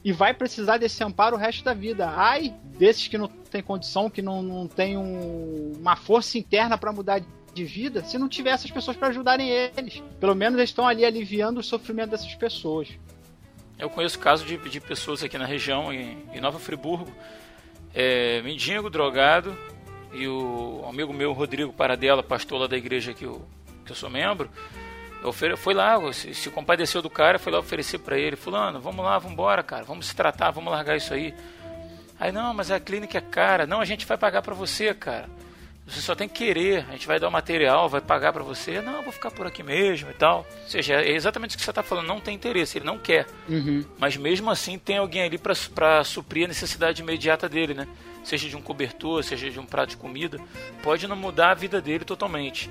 e 0.04 0.12
vai 0.12 0.32
precisar 0.32 0.78
desse 0.78 1.02
amparo 1.02 1.36
o 1.36 1.38
resto 1.38 1.64
da 1.64 1.74
vida. 1.74 2.08
Ai, 2.08 2.54
desses 2.78 3.08
que 3.08 3.18
não 3.18 3.28
tem 3.28 3.62
condição, 3.62 4.08
que 4.08 4.22
não, 4.22 4.42
não 4.42 4.66
tem 4.66 4.96
um, 4.96 5.72
uma 5.78 5.96
força 5.96 6.38
interna 6.38 6.78
para 6.78 6.92
mudar 6.92 7.20
de 7.58 7.64
vida 7.64 8.02
se 8.04 8.16
não 8.16 8.28
tiver 8.28 8.50
essas 8.50 8.70
pessoas 8.70 8.96
para 8.96 9.08
ajudarem 9.08 9.48
eles. 9.48 10.02
Pelo 10.20 10.34
menos 10.34 10.58
eles 10.58 10.70
estão 10.70 10.86
ali 10.86 11.04
aliviando 11.04 11.60
o 11.60 11.62
sofrimento 11.62 12.10
dessas 12.10 12.34
pessoas. 12.34 12.88
Eu 13.78 13.90
conheço 13.90 14.18
casos 14.18 14.46
de, 14.46 14.56
de 14.56 14.80
pessoas 14.80 15.22
aqui 15.22 15.36
na 15.36 15.46
região, 15.46 15.92
em, 15.92 16.18
em 16.32 16.40
Nova 16.40 16.58
Friburgo, 16.58 17.12
é, 17.94 18.40
mendigo, 18.42 18.90
drogado, 18.90 19.56
e 20.12 20.26
o 20.26 20.84
amigo 20.88 21.12
meu, 21.12 21.32
Rodrigo 21.32 21.72
Paradela, 21.72 22.22
pastor 22.22 22.60
lá 22.60 22.66
da 22.66 22.76
igreja 22.76 23.12
que 23.12 23.24
eu, 23.24 23.46
que 23.84 23.92
eu 23.92 23.96
sou 23.96 24.10
membro, 24.10 24.50
foi 25.56 25.74
lá, 25.74 26.12
se, 26.12 26.34
se 26.34 26.50
compadeceu 26.50 27.02
do 27.02 27.10
cara, 27.10 27.38
foi 27.38 27.52
lá 27.52 27.58
oferecer 27.58 27.98
para 27.98 28.18
ele, 28.18 28.36
fulano, 28.36 28.80
vamos 28.80 29.04
lá, 29.04 29.18
vamos 29.18 29.32
embora, 29.32 29.62
cara, 29.62 29.84
vamos 29.84 30.06
se 30.06 30.16
tratar, 30.16 30.50
vamos 30.50 30.72
largar 30.72 30.96
isso 30.96 31.12
aí. 31.12 31.34
Aí, 32.20 32.32
não, 32.32 32.52
mas 32.52 32.70
a 32.70 32.80
clínica 32.80 33.18
é 33.18 33.20
cara. 33.20 33.64
Não, 33.64 33.80
a 33.80 33.84
gente 33.84 34.04
vai 34.04 34.18
pagar 34.18 34.42
para 34.42 34.54
você, 34.54 34.92
cara. 34.92 35.28
Você 35.88 36.02
só 36.02 36.14
tem 36.14 36.28
que 36.28 36.44
querer. 36.44 36.84
A 36.88 36.92
gente 36.92 37.06
vai 37.06 37.18
dar 37.18 37.28
o 37.28 37.32
material, 37.32 37.88
vai 37.88 38.00
pagar 38.00 38.32
para 38.32 38.42
você. 38.42 38.82
Não, 38.82 39.02
vou 39.02 39.12
ficar 39.12 39.30
por 39.30 39.46
aqui 39.46 39.62
mesmo 39.62 40.10
e 40.10 40.14
tal. 40.14 40.46
Ou 40.62 40.68
seja, 40.68 40.94
é 40.94 41.12
exatamente 41.12 41.56
o 41.56 41.58
que 41.58 41.64
você 41.64 41.70
está 41.70 41.82
falando. 41.82 42.06
Não 42.06 42.20
tem 42.20 42.34
interesse, 42.34 42.76
ele 42.76 42.84
não 42.84 42.98
quer. 42.98 43.26
Uhum. 43.48 43.82
Mas 43.98 44.16
mesmo 44.16 44.50
assim 44.50 44.78
tem 44.78 44.98
alguém 44.98 45.22
ali 45.22 45.38
para 45.38 46.04
suprir 46.04 46.44
a 46.44 46.48
necessidade 46.48 47.00
imediata 47.00 47.48
dele, 47.48 47.72
né? 47.72 47.88
Seja 48.22 48.48
de 48.48 48.56
um 48.56 48.60
cobertor, 48.60 49.24
seja 49.24 49.50
de 49.50 49.58
um 49.58 49.64
prato 49.64 49.90
de 49.90 49.96
comida. 49.96 50.38
Pode 50.82 51.08
não 51.08 51.16
mudar 51.16 51.52
a 51.52 51.54
vida 51.54 51.80
dele 51.80 52.04
totalmente. 52.04 52.70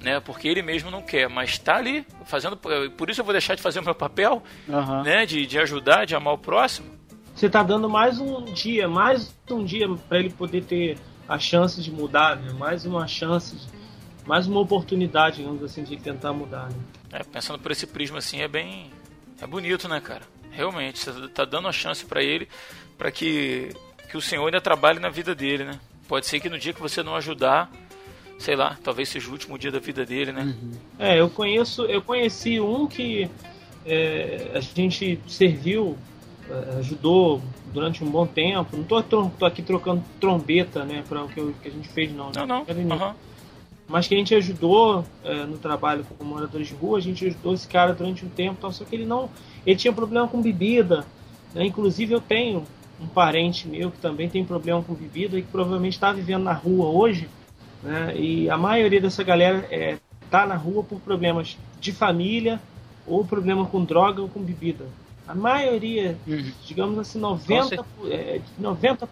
Né, 0.00 0.20
porque 0.20 0.46
ele 0.46 0.62
mesmo 0.62 0.92
não 0.92 1.02
quer, 1.02 1.28
mas 1.28 1.50
está 1.50 1.76
ali 1.76 2.06
fazendo. 2.24 2.56
Por 2.56 3.10
isso 3.10 3.20
eu 3.20 3.24
vou 3.24 3.32
deixar 3.32 3.56
de 3.56 3.62
fazer 3.62 3.80
o 3.80 3.84
meu 3.84 3.96
papel, 3.96 4.40
uhum. 4.68 5.02
né, 5.02 5.26
de, 5.26 5.44
de 5.44 5.58
ajudar, 5.58 6.04
de 6.04 6.14
amar 6.14 6.34
o 6.34 6.38
próximo. 6.38 6.86
Você 7.34 7.46
está 7.46 7.64
dando 7.64 7.88
mais 7.88 8.20
um 8.20 8.44
dia, 8.44 8.88
mais 8.88 9.34
um 9.50 9.64
dia 9.64 9.88
para 10.08 10.20
ele 10.20 10.30
poder 10.30 10.62
ter 10.62 10.98
a 11.28 11.38
chance 11.38 11.80
de 11.82 11.90
mudar, 11.90 12.36
né? 12.36 12.52
mais 12.52 12.86
uma 12.86 13.06
chance, 13.06 13.56
mais 14.26 14.46
uma 14.46 14.60
oportunidade, 14.60 15.36
digamos 15.36 15.62
assim, 15.62 15.84
de 15.84 15.96
tentar 15.96 16.32
mudar. 16.32 16.70
Né? 16.70 16.78
É, 17.12 17.22
pensando 17.22 17.58
por 17.58 17.70
esse 17.70 17.86
prisma 17.86 18.18
assim, 18.18 18.40
é 18.40 18.48
bem. 18.48 18.90
É 19.40 19.46
bonito, 19.46 19.86
né, 19.86 20.00
cara? 20.00 20.22
Realmente, 20.50 20.98
você 20.98 21.28
tá 21.28 21.44
dando 21.44 21.68
a 21.68 21.72
chance 21.72 22.04
para 22.04 22.22
ele, 22.22 22.48
para 22.96 23.10
que, 23.12 23.68
que 24.10 24.16
o 24.16 24.20
Senhor 24.20 24.44
ainda 24.44 24.60
trabalhe 24.60 24.98
na 24.98 25.10
vida 25.10 25.34
dele, 25.34 25.64
né? 25.64 25.78
Pode 26.08 26.26
ser 26.26 26.40
que 26.40 26.48
no 26.48 26.58
dia 26.58 26.72
que 26.72 26.80
você 26.80 27.02
não 27.02 27.14
ajudar, 27.14 27.70
sei 28.38 28.56
lá, 28.56 28.76
talvez 28.82 29.10
seja 29.10 29.28
o 29.28 29.32
último 29.32 29.58
dia 29.58 29.70
da 29.70 29.78
vida 29.78 30.04
dele, 30.04 30.32
né? 30.32 30.42
Uhum. 30.42 30.72
É, 30.98 31.20
eu 31.20 31.28
conheço, 31.28 31.84
eu 31.84 32.00
conheci 32.02 32.58
um 32.58 32.86
que 32.86 33.30
é, 33.84 34.50
a 34.54 34.60
gente 34.60 35.20
serviu, 35.28 35.96
ajudou 36.78 37.40
durante 37.72 38.02
um 38.02 38.10
bom 38.10 38.26
tempo. 38.26 38.76
Não 38.76 38.84
tô, 38.84 39.02
tô 39.02 39.44
aqui 39.44 39.62
trocando 39.62 40.02
trombeta, 40.20 40.84
né, 40.84 41.04
para 41.08 41.24
o 41.24 41.28
que, 41.28 41.52
que, 41.62 41.68
a 41.68 41.70
gente 41.70 41.88
fez, 41.88 42.12
não. 42.12 42.30
Não, 42.32 42.46
não. 42.46 42.60
Uhum. 42.60 43.14
Mas 43.86 44.06
que 44.06 44.14
a 44.14 44.18
gente 44.18 44.34
ajudou 44.34 45.04
é, 45.24 45.44
no 45.44 45.56
trabalho 45.56 46.04
com 46.18 46.24
moradores 46.24 46.68
de 46.68 46.74
rua, 46.74 46.98
a 46.98 47.00
gente 47.00 47.26
ajudou 47.26 47.54
esse 47.54 47.66
cara 47.66 47.94
durante 47.94 48.24
um 48.24 48.28
tempo, 48.28 48.58
tal, 48.60 48.72
só 48.72 48.84
que 48.84 48.94
ele 48.94 49.06
não. 49.06 49.30
Ele 49.66 49.76
tinha 49.76 49.92
problema 49.92 50.28
com 50.28 50.42
bebida. 50.42 51.06
Né? 51.54 51.64
Inclusive 51.64 52.12
eu 52.12 52.20
tenho 52.20 52.64
um 53.00 53.06
parente 53.06 53.66
meu 53.66 53.90
que 53.90 53.98
também 53.98 54.28
tem 54.28 54.44
problema 54.44 54.82
com 54.82 54.92
bebida 54.92 55.38
e 55.38 55.42
que 55.42 55.48
provavelmente 55.48 55.94
está 55.94 56.12
vivendo 56.12 56.42
na 56.42 56.52
rua 56.52 56.86
hoje 56.86 57.28
né? 57.82 58.14
E 58.16 58.50
a 58.50 58.56
maioria 58.56 59.00
dessa 59.00 59.22
galera 59.22 59.66
é, 59.70 59.98
tá 60.30 60.46
na 60.46 60.56
rua 60.56 60.82
por 60.82 61.00
problemas 61.00 61.56
de 61.80 61.92
família 61.92 62.60
ou 63.06 63.24
problema 63.24 63.64
com 63.66 63.84
droga 63.84 64.20
ou 64.20 64.28
com 64.28 64.40
bebida. 64.40 64.86
A 65.28 65.34
maioria, 65.34 66.16
uhum. 66.26 66.50
digamos 66.64 66.98
assim, 66.98 67.20
90%, 67.20 67.84
é, 68.06 68.40
90 68.58 69.08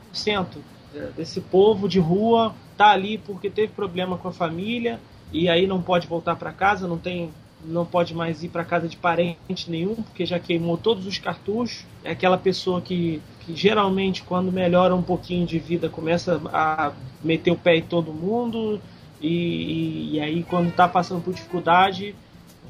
desse 1.15 1.43
povo 1.43 1.87
de 1.89 1.99
rua 1.99 2.55
tá 2.77 2.91
ali 2.91 3.19
porque 3.19 3.51
teve 3.51 3.73
problema 3.73 4.17
com 4.17 4.29
a 4.29 4.33
família 4.33 4.99
e 5.31 5.49
aí 5.49 5.67
não 5.67 5.83
pode 5.83 6.07
voltar 6.07 6.37
para 6.37 6.53
casa, 6.53 6.89
não 6.89 6.97
tem 6.97 7.31
não 7.65 7.85
pode 7.85 8.15
mais 8.15 8.45
ir 8.45 8.49
para 8.49 8.65
casa 8.65 8.87
de 8.89 8.97
parente 8.97 9.69
nenhum, 9.71 9.97
porque 9.97 10.25
já 10.25 10.39
queimou 10.39 10.77
todos 10.77 11.07
os 11.07 11.19
cartuchos. 11.19 11.85
É 12.05 12.11
aquela 12.13 12.39
pessoa 12.39 12.81
que, 12.81 13.21
que 13.41 13.57
geralmente, 13.57 14.23
quando 14.23 14.53
melhora 14.53 14.95
um 14.95 15.03
pouquinho 15.03 15.47
de 15.47 15.59
vida, 15.59 15.89
começa 15.89 16.41
a 16.53 16.93
meter 17.25 17.51
o 17.51 17.57
pé 17.57 17.77
em 17.77 17.83
todo 17.83 18.13
mundo, 18.13 18.81
e, 19.21 19.29
e, 19.29 20.11
e 20.15 20.21
aí, 20.21 20.43
quando 20.45 20.69
está 20.69 20.87
passando 20.87 21.23
por 21.23 21.35
dificuldade, 21.35 22.15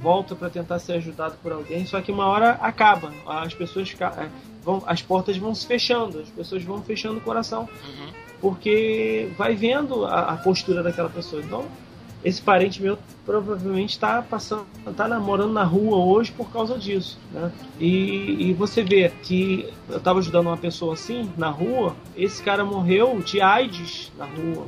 volta 0.01 0.35
para 0.35 0.51
tentar 0.51 0.79
ser 0.79 0.95
ajudado 0.95 1.37
por 1.43 1.53
alguém. 1.53 1.87
Só 1.87 2.01
que 2.01 2.13
uma 2.13 2.27
hora 2.27 2.53
acaba, 2.61 3.13
as 3.27 3.55
pessoas 3.55 3.95
é, 4.01 4.29
vão, 4.63 4.83
as 4.87 5.03
portas 5.03 5.37
vão 5.37 5.55
se 5.55 5.67
fechando, 5.67 6.21
as 6.21 6.29
pessoas 6.29 6.63
vão 6.63 6.83
fechando 6.83 7.19
o 7.19 7.21
coração, 7.21 7.63
uhum. 7.63 8.09
porque 8.41 9.31
vai 9.37 9.55
vendo 9.55 10.05
a, 10.05 10.33
a 10.33 10.37
postura 10.37 10.83
daquela 10.83 11.09
pessoa. 11.09 11.43
Então 11.43 11.67
esse 12.25 12.43
parente 12.43 12.83
meu 12.83 12.99
provavelmente 13.25 13.91
está 13.91 14.21
passando, 14.21 14.67
está 14.85 15.07
namorando 15.07 15.53
na 15.53 15.63
rua 15.63 15.99
hoje 15.99 16.33
por 16.33 16.51
causa 16.51 16.77
disso, 16.77 17.19
né? 17.33 17.53
E, 17.79 18.49
e 18.49 18.53
você 18.53 18.83
vê 18.83 19.13
que 19.23 19.73
eu 19.89 19.99
estava 19.99 20.19
ajudando 20.19 20.47
uma 20.47 20.57
pessoa 20.57 20.95
assim 20.95 21.31
na 21.37 21.51
rua, 21.51 21.95
esse 22.17 22.43
cara 22.43 22.65
morreu 22.65 23.21
de 23.21 23.41
AIDS 23.41 24.11
na 24.19 24.25
rua, 24.25 24.67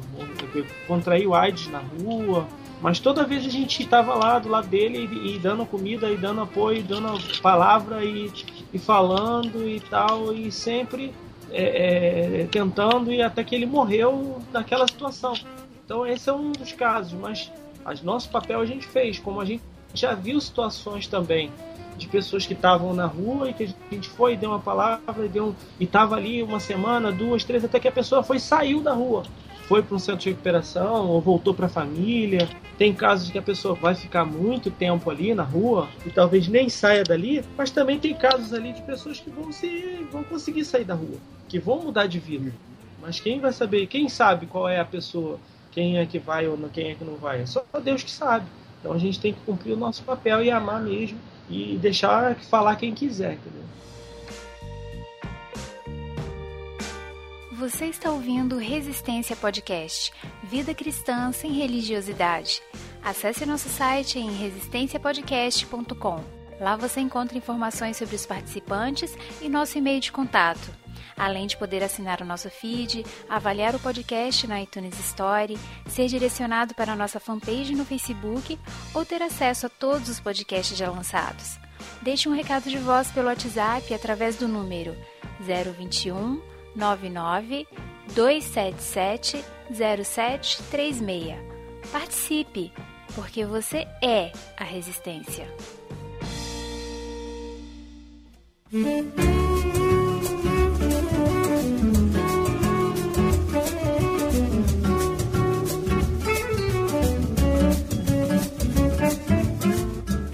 contraiu 0.87 1.35
AIDS 1.35 1.69
na 1.69 1.81
rua, 1.81 2.47
mas 2.81 3.01
toda 3.01 3.25
vez 3.25 3.45
a 3.45 3.51
gente 3.51 3.83
estava 3.83 4.15
lá 4.15 4.39
do 4.39 4.49
lado 4.49 4.69
dele 4.69 5.09
e, 5.11 5.37
e, 5.37 5.39
dando 5.39 5.67
comida, 5.67 6.11
e 6.11 6.17
dando 6.17 6.43
apoio, 6.43 6.79
e 6.79 6.83
dando 6.83 7.19
palavra 7.41 8.05
e, 8.05 8.31
e 8.73 8.79
falando 8.79 9.69
e 9.69 9.81
tal, 9.81 10.33
e 10.33 10.51
sempre 10.53 11.13
é, 11.51 12.43
é, 12.43 12.47
tentando, 12.47 13.13
e 13.13 13.21
até 13.21 13.43
que 13.43 13.55
ele 13.55 13.67
morreu 13.67 14.41
naquela 14.53 14.87
situação. 14.87 15.35
Então 15.85 16.07
esse 16.07 16.29
é 16.29 16.33
um 16.33 16.53
dos 16.53 16.73
casos, 16.73 17.19
mas 17.19 17.51
o 18.03 18.05
nosso 18.05 18.31
papel 18.31 18.61
a 18.61 18.67
gente 18.67 18.87
fez, 18.87 19.19
como 19.19 19.41
a 19.41 19.45
gente 19.45 19.63
já 19.95 20.15
viu 20.15 20.41
situações 20.41 21.07
também 21.07 21.51
de 21.97 22.07
pessoas 22.07 22.47
que 22.47 22.53
estavam 22.53 22.95
na 22.95 23.07
rua 23.07 23.51
e 23.51 23.53
que 23.53 23.65
a 23.65 23.95
gente 23.95 24.09
foi, 24.09 24.37
deu 24.37 24.51
uma 24.51 24.61
palavra 24.61 25.27
e 25.27 25.29
deu 25.29 25.47
um, 25.47 25.55
e 25.81 25.85
estava 25.85 26.15
ali 26.15 26.43
uma 26.43 26.61
semana, 26.61 27.11
duas, 27.11 27.43
três, 27.43 27.65
até 27.65 27.81
que 27.81 27.89
a 27.89 27.93
pessoa 27.93 28.23
foi 28.23 28.39
saiu 28.39 28.81
da 28.81 28.93
rua, 28.93 29.25
foi 29.67 29.83
para 29.83 29.97
um 29.97 29.99
centro 29.99 30.21
de 30.21 30.29
recuperação 30.31 31.09
ou 31.09 31.21
voltou 31.21 31.53
para 31.53 31.67
a 31.67 31.69
família. 31.69 32.49
Tem 32.79 32.95
casos 32.95 33.31
que 33.31 33.39
a 33.39 33.43
pessoa 33.43 33.75
vai 33.75 33.95
ficar 33.95 34.25
muito 34.25 34.71
tempo 34.71 35.11
ali 35.11 35.35
na 35.35 35.43
rua 35.43 35.89
e 36.07 36.11
talvez 36.11 36.47
nem 36.47 36.69
saia 36.69 37.03
dali, 37.03 37.45
mas 37.57 37.73
também 37.73 37.99
tem 37.99 38.15
casos 38.15 38.55
ali 38.55 38.73
de 38.73 38.83
pessoas 38.83 39.19
que 39.19 39.29
vão 39.29 39.53
se 39.53 40.07
vão 40.13 40.23
conseguir 40.23 40.65
sair 40.65 40.85
da 40.85 40.95
rua, 40.95 41.19
que 41.49 41.59
vão 41.59 41.83
mudar 41.83 42.07
de 42.07 42.21
vida. 42.21 42.53
Mas 43.03 43.19
quem 43.19 43.41
vai 43.41 43.53
saber, 43.53 43.89
quem 43.89 44.09
sabe 44.09 44.47
qual 44.47 44.69
é 44.69 44.79
a 44.79 44.85
pessoa 44.85 45.41
quem 45.73 45.99
é 45.99 46.07
que 46.07 46.19
vai 46.19 46.49
ou 46.49 46.57
quem 46.73 46.91
é 46.91 46.95
que 46.95 47.05
não 47.05 47.17
vai. 47.17 47.43
É 47.43 47.47
só 47.47 47.65
Deus 47.83 48.03
que 48.03 48.11
sabe. 48.11 48.47
Então 48.81 48.93
a 48.93 48.99
gente 48.99 49.21
tem 49.21 49.33
que 49.33 49.41
cumprir 49.41 49.73
o 49.73 49.77
nosso 49.77 50.03
papel 50.03 50.43
e 50.43 50.51
amar 50.51 50.81
mesmo 50.81 51.19
e 51.51 51.77
deixar 51.81 52.37
falar 52.37 52.77
quem 52.77 52.95
quiser, 52.95 53.35
entendeu? 53.35 53.65
Você 57.59 57.87
está 57.87 58.13
ouvindo 58.13 58.57
Resistência 58.57 59.35
Podcast, 59.35 60.13
vida 60.45 60.73
cristã 60.73 61.33
sem 61.33 61.51
religiosidade. 61.51 62.63
Acesse 63.03 63.45
nosso 63.45 63.69
site 63.69 64.17
em 64.17 64.31
resistenciapodcast.com. 64.31 66.23
Lá 66.61 66.77
você 66.77 67.01
encontra 67.01 67.37
informações 67.37 67.97
sobre 67.97 68.15
os 68.15 68.25
participantes 68.25 69.13
e 69.43 69.49
nosso 69.49 69.77
e-mail 69.77 70.01
de 70.01 70.13
contato 70.13 70.73
além 71.17 71.49
de 71.49 71.57
poder 71.57 71.83
assinar 71.83 72.23
o 72.23 72.25
nosso 72.25 72.49
feed, 72.49 73.05
avaliar 73.29 73.75
o 73.75 73.81
podcast 73.81 74.47
na 74.47 74.63
iTunes 74.63 74.97
Store, 75.01 75.59
ser 75.89 76.07
direcionado 76.07 76.77
para 76.77 76.93
a 76.93 76.97
nossa 76.97 77.19
fanpage 77.19 77.75
no 77.75 77.85
Facebook 77.85 78.57
ou 78.95 79.05
ter 79.05 79.21
acesso 79.21 79.67
a 79.67 79.69
todos 79.69 80.09
os 80.09 80.21
podcasts 80.21 80.79
já 80.79 80.89
lançados. 80.89 81.59
Deixe 82.03 82.29
um 82.29 82.33
recado 82.33 82.71
de 82.71 82.79
voz 82.79 83.11
pelo 83.11 83.27
WhatsApp 83.27 83.93
através 83.93 84.37
do 84.37 84.47
número 84.47 84.97
021 85.41 86.58
99 86.79 87.67
277 88.15 89.45
0736. 89.75 91.37
Participe, 91.91 92.73
porque 93.15 93.45
você 93.45 93.87
é 94.03 94.33
a 94.57 94.65
resistência. 94.65 95.53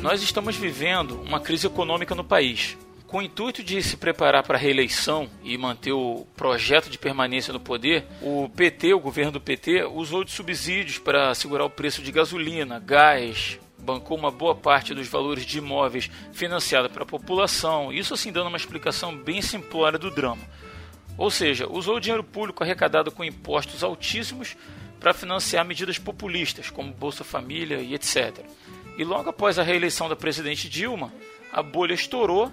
Nós 0.00 0.22
estamos 0.22 0.56
vivendo 0.56 1.20
uma 1.22 1.40
crise 1.40 1.66
econômica 1.66 2.14
no 2.14 2.22
país. 2.22 2.76
Com 3.14 3.18
o 3.18 3.22
intuito 3.22 3.62
de 3.62 3.80
se 3.80 3.96
preparar 3.96 4.42
para 4.42 4.58
a 4.58 4.60
reeleição 4.60 5.30
e 5.44 5.56
manter 5.56 5.92
o 5.92 6.26
projeto 6.36 6.90
de 6.90 6.98
permanência 6.98 7.52
no 7.52 7.60
poder, 7.60 8.04
o 8.20 8.48
PT, 8.48 8.92
o 8.92 8.98
governo 8.98 9.30
do 9.30 9.40
PT, 9.40 9.84
usou 9.84 10.24
de 10.24 10.32
subsídios 10.32 10.98
para 10.98 11.32
segurar 11.32 11.64
o 11.64 11.70
preço 11.70 12.02
de 12.02 12.10
gasolina, 12.10 12.80
gás, 12.80 13.60
bancou 13.78 14.18
uma 14.18 14.32
boa 14.32 14.56
parte 14.56 14.92
dos 14.92 15.06
valores 15.06 15.46
de 15.46 15.58
imóveis 15.58 16.10
financiada 16.32 16.88
para 16.88 17.04
a 17.04 17.06
população, 17.06 17.92
isso 17.92 18.14
assim 18.14 18.32
dando 18.32 18.48
uma 18.48 18.56
explicação 18.56 19.16
bem 19.16 19.40
simplória 19.40 19.96
do 19.96 20.10
drama. 20.10 20.42
Ou 21.16 21.30
seja, 21.30 21.68
usou 21.70 21.98
o 21.98 22.00
dinheiro 22.00 22.24
público 22.24 22.64
arrecadado 22.64 23.12
com 23.12 23.22
impostos 23.22 23.84
altíssimos 23.84 24.56
para 24.98 25.14
financiar 25.14 25.64
medidas 25.64 25.98
populistas, 25.98 26.68
como 26.68 26.92
Bolsa 26.92 27.22
Família 27.22 27.76
e 27.76 27.94
etc. 27.94 28.40
E 28.98 29.04
logo 29.04 29.30
após 29.30 29.56
a 29.56 29.62
reeleição 29.62 30.08
da 30.08 30.16
presidente 30.16 30.68
Dilma, 30.68 31.12
a 31.52 31.62
bolha 31.62 31.94
estourou 31.94 32.50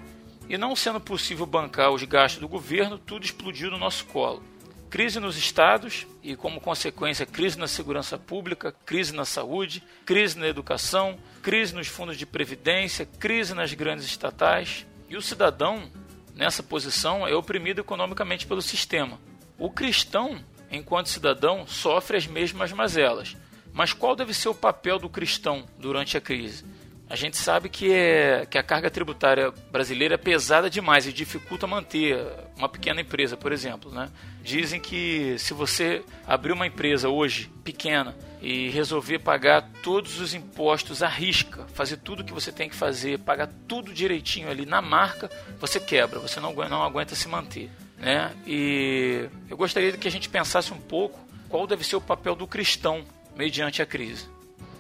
e, 0.52 0.58
não 0.58 0.76
sendo 0.76 0.99
possível 0.99 1.45
bancar 1.45 1.91
os 1.91 2.04
gastos 2.04 2.41
do 2.41 2.47
governo, 2.47 2.97
tudo 2.97 3.24
explodiu 3.24 3.72
no 3.72 3.78
nosso 3.78 4.04
colo. 4.08 4.43
Crise 4.89 5.18
nos 5.18 5.38
estados 5.38 6.06
e, 6.22 6.36
como 6.36 6.60
consequência, 6.60 7.26
crise 7.26 7.58
na 7.58 7.70
segurança 7.70 8.18
pública, 8.18 8.76
crise 8.86 9.14
na 9.14 9.24
saúde, 9.24 9.82
crise 10.06 10.38
na 10.38 10.49
educação, 10.49 11.18
crise 11.41 11.74
nos 11.74 11.88
fundos 11.88 12.18
de 12.18 12.26
previdência, 12.26 13.06
crise 13.06 13.54
nas 13.54 13.74
grandes 13.74 14.04
estatais. 14.04 14.86
E 15.08 15.16
o 15.16 15.22
cidadão, 15.22 15.89
nessa 16.36 16.62
posição, 16.62 17.26
é 17.26 17.34
oprimido 17.34 17.80
economicamente 17.80 18.45
pelo 18.45 18.62
sistema. 18.62 19.22
O 19.58 19.70
cristão, 19.70 20.43
enquanto 20.70 21.08
cidadão, 21.08 21.66
sofre 21.66 22.18
as 22.18 22.28
mesmas 22.28 22.74
mazelas 22.74 23.38
mas 23.74 23.93
qual 23.93 24.16
deve 24.16 24.34
ser 24.34 24.49
o 24.49 24.56
papel 24.56 24.99
do 24.99 25.10
cristão 25.10 25.66
durante 25.78 26.18
a 26.18 26.22
crise? 26.22 26.66
A 27.12 27.16
gente 27.18 27.36
sabe 27.36 27.68
que, 27.68 27.91
é, 27.91 28.45
que 28.49 28.57
a 28.57 28.64
carga 28.64 28.89
tributária 28.89 29.51
brasileira 29.70 30.16
é 30.16 30.18
pesada 30.18 30.70
demais 30.70 31.05
e 31.05 31.12
dificulta 31.12 31.68
manter 31.68 32.18
uma 32.55 32.70
pequena 32.70 33.01
empresa, 33.01 33.36
por 33.36 33.51
exemplo. 33.51 33.91
Né? 33.91 34.09
Dizem 34.41 34.80
que 34.80 35.36
se 35.38 35.53
você 35.53 36.05
abrir 36.26 36.53
uma 36.53 36.66
empresa 36.66 37.09
hoje 37.09 37.51
pequena 37.66 38.16
e 38.41 38.70
resolver 38.70 39.20
pagar 39.20 39.70
todos 39.84 40.22
os 40.22 40.34
impostos 40.34 41.03
à 41.03 41.09
risca, 41.09 41.66
fazer 41.74 41.97
tudo 41.97 42.22
o 42.22 42.24
que 42.24 42.32
você 42.32 42.49
tem 42.49 42.70
que 42.70 42.76
fazer, 42.78 43.20
pagar 43.20 43.49
tudo 43.68 43.93
direitinho 43.93 44.49
ali 44.49 44.66
na 44.66 44.82
marca, 44.82 45.30
você 45.59 45.82
quebra, 45.82 46.18
você 46.18 46.39
não, 46.39 46.53
não 46.53 46.82
aguenta 46.82 47.14
se 47.14 47.28
manter. 47.28 47.70
Né? 47.97 48.32
E 48.47 49.28
eu 49.49 49.57
gostaria 49.57 49.91
que 49.91 50.07
a 50.07 50.12
gente 50.12 50.30
pensasse 50.30 50.74
um 50.74 50.80
pouco 50.80 51.20
qual 51.49 51.68
deve 51.68 51.84
ser 51.84 51.97
o 51.97 52.01
papel 52.01 52.36
do 52.36 52.47
cristão 52.47 53.03
mediante 53.36 53.82
a 53.82 53.86
crise. 53.86 54.30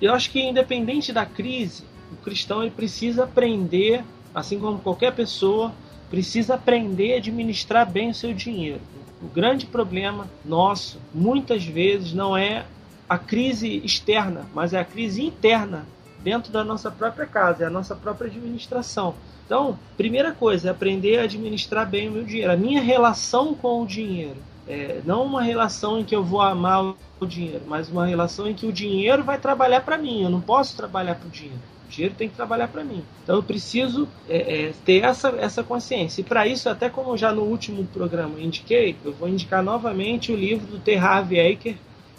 Eu 0.01 0.13
acho 0.13 0.31
que 0.31 0.41
independente 0.41 1.11
da 1.11 1.25
crise, 1.25 1.90
o 2.11 2.15
cristão 2.17 2.61
ele 2.61 2.71
precisa 2.71 3.23
aprender, 3.23 4.03
assim 4.33 4.59
como 4.59 4.79
qualquer 4.79 5.13
pessoa, 5.13 5.71
precisa 6.09 6.55
aprender 6.55 7.13
a 7.13 7.17
administrar 7.17 7.89
bem 7.89 8.09
o 8.09 8.15
seu 8.15 8.33
dinheiro. 8.33 8.81
O 9.21 9.27
grande 9.27 9.65
problema 9.65 10.27
nosso, 10.43 10.99
muitas 11.13 11.63
vezes, 11.63 12.13
não 12.13 12.35
é 12.35 12.65
a 13.07 13.17
crise 13.17 13.81
externa, 13.83 14.45
mas 14.53 14.73
é 14.73 14.79
a 14.79 14.85
crise 14.85 15.23
interna 15.23 15.85
dentro 16.23 16.51
da 16.51 16.63
nossa 16.63 16.91
própria 16.91 17.25
casa, 17.25 17.63
é 17.63 17.67
a 17.67 17.69
nossa 17.69 17.95
própria 17.95 18.27
administração. 18.27 19.15
Então, 19.45 19.77
primeira 19.97 20.31
coisa 20.31 20.69
é 20.69 20.71
aprender 20.71 21.19
a 21.19 21.23
administrar 21.23 21.89
bem 21.89 22.09
o 22.09 22.11
meu 22.11 22.23
dinheiro, 22.23 22.51
a 22.51 22.57
minha 22.57 22.81
relação 22.81 23.53
com 23.53 23.81
o 23.81 23.85
dinheiro. 23.85 24.37
É, 24.67 25.01
não 25.05 25.23
uma 25.23 25.41
relação 25.41 25.99
em 25.99 26.03
que 26.03 26.15
eu 26.15 26.23
vou 26.23 26.41
amar 26.41 26.93
o 27.19 27.25
dinheiro, 27.25 27.63
mas 27.67 27.89
uma 27.89 28.05
relação 28.05 28.47
em 28.47 28.53
que 28.53 28.65
o 28.65 28.71
dinheiro 28.71 29.23
vai 29.23 29.37
trabalhar 29.37 29.81
para 29.81 29.97
mim. 29.97 30.23
Eu 30.23 30.29
não 30.29 30.39
posso 30.39 30.77
trabalhar 30.77 31.15
para 31.15 31.27
o 31.27 31.31
dinheiro. 31.31 31.59
Dinheiro 31.91 32.15
tem 32.17 32.29
que 32.29 32.35
trabalhar 32.35 32.69
para 32.69 32.83
mim. 32.83 33.03
Então 33.23 33.35
eu 33.35 33.43
preciso 33.43 34.07
é, 34.29 34.37
é, 34.37 34.73
ter 34.85 35.03
essa, 35.03 35.29
essa 35.37 35.61
consciência. 35.61 36.21
E 36.21 36.23
para 36.23 36.47
isso, 36.47 36.69
até 36.69 36.89
como 36.89 37.17
já 37.17 37.33
no 37.33 37.43
último 37.43 37.85
programa 37.85 38.39
indiquei, 38.39 38.95
eu 39.03 39.11
vou 39.11 39.27
indicar 39.27 39.61
novamente 39.61 40.31
o 40.31 40.35
livro 40.35 40.65
do 40.65 40.79
T. 40.79 40.95
Harvey 40.95 41.39
Eker, 41.39 41.75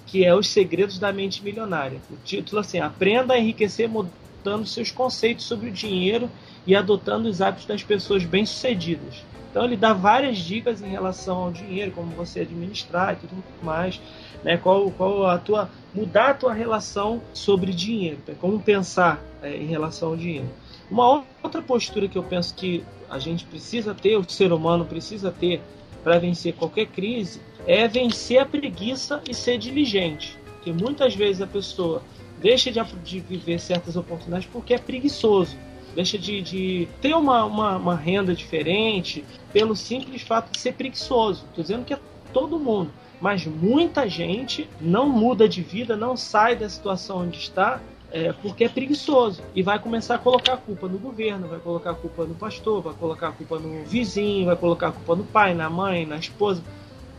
que 0.07 0.25
é 0.25 0.35
Os 0.35 0.49
Segredos 0.49 0.99
da 0.99 1.11
Mente 1.11 1.43
Milionária. 1.43 1.99
O 2.11 2.16
título 2.23 2.61
assim, 2.61 2.81
Aprenda 2.81 3.33
a 3.33 3.39
enriquecer 3.39 3.89
mudando 3.89 4.66
seus 4.66 4.91
conceitos 4.91 5.47
sobre 5.47 5.70
o 5.70 5.73
dinheiro 5.73 6.31
e 6.66 6.77
adotando 6.77 7.29
os 7.29 7.41
hábitos 7.41 7.66
das 7.66 7.83
pessoas 7.83 8.25
bem-sucedidas. 8.25 9.25
Então 9.51 9.64
ele 9.64 9.77
dá 9.77 9.93
várias 9.93 10.39
dicas 10.39 10.83
em 10.83 10.89
relação 10.89 11.45
ao 11.45 11.51
dinheiro, 11.51 11.93
como 11.93 12.09
você 12.12 12.41
administrar 12.41 13.14
e 13.14 13.27
tudo 13.27 13.43
mais, 13.62 14.01
né? 14.45 14.57
Qual, 14.57 14.91
qual 14.91 15.27
a 15.27 15.39
tua 15.39 15.70
mudar 15.95 16.31
a 16.31 16.35
tua 16.35 16.53
relação 16.55 17.23
sobre 17.35 17.73
dinheiro, 17.73 18.18
né? 18.27 18.35
como 18.41 18.59
pensar 18.59 19.23
é, 19.43 19.57
em 19.57 19.66
relação 19.66 20.11
ao 20.11 20.16
dinheiro. 20.16 20.49
Uma 20.90 21.24
outra 21.43 21.62
postura 21.62 22.09
que 22.09 22.16
eu 22.16 22.22
penso 22.22 22.55
que 22.55 22.84
a 23.09 23.18
gente 23.18 23.45
precisa 23.45 23.95
ter, 23.95 24.16
o 24.16 24.28
ser 24.28 24.53
humano 24.53 24.84
precisa 24.84 25.30
ter 25.30 25.61
para 26.03 26.18
vencer 26.18 26.55
qualquer 26.55 26.86
crise, 26.86 27.40
é 27.66 27.86
vencer 27.86 28.38
a 28.38 28.47
preguiça 28.47 29.22
e 29.28 29.34
ser 29.34 29.59
diligente. 29.59 30.38
Porque 30.55 30.72
muitas 30.72 31.14
vezes 31.14 31.43
a 31.43 31.47
pessoa 31.47 32.03
deixa 32.40 32.70
de, 32.70 32.80
de 33.05 33.20
viver 33.20 33.59
certas 33.61 33.97
oportunidades 33.97 34.49
porque 34.53 34.74
é 34.74 34.78
preguiçoso 34.78 35.57
deixa 35.95 36.18
de, 36.18 36.40
de 36.40 36.88
ter 37.01 37.14
uma, 37.14 37.45
uma, 37.45 37.76
uma, 37.76 37.95
renda 37.95 38.34
diferente 38.34 39.24
pelo 39.53 39.76
simples 39.76 40.22
fato 40.22 40.51
de 40.51 40.59
ser 40.59 40.74
preguiçoso. 40.74 41.45
Estou 41.49 41.62
dizendo 41.62 41.84
que 41.84 41.95
é 41.95 41.99
todo 42.32 42.59
mundo, 42.59 42.90
mas 43.20 43.47
muita 43.47 44.09
gente 44.09 44.68
não 44.80 45.09
muda 45.09 45.49
de 45.49 45.62
vida, 45.62 45.97
não 45.97 46.16
sai 46.16 46.57
da 46.57 46.68
situação 46.68 47.18
onde 47.18 47.38
está 47.38 47.80
é, 48.12 48.32
porque 48.32 48.64
é 48.64 48.68
preguiçoso 48.68 49.42
e 49.54 49.62
vai 49.62 49.78
começar 49.78 50.16
a 50.16 50.18
colocar 50.18 50.54
a 50.54 50.56
culpa 50.56 50.86
no 50.86 50.98
governo, 50.98 51.48
vai 51.48 51.58
colocar 51.58 51.90
a 51.90 51.94
culpa 51.94 52.24
no 52.24 52.34
pastor, 52.34 52.82
vai 52.82 52.94
colocar 52.94 53.28
a 53.28 53.32
culpa 53.32 53.58
no 53.58 53.84
vizinho, 53.84 54.46
vai 54.46 54.56
colocar 54.56 54.88
a 54.88 54.92
culpa 54.92 55.16
no 55.16 55.24
pai, 55.24 55.54
na 55.54 55.68
mãe, 55.68 56.06
na 56.06 56.16
esposa. 56.16 56.62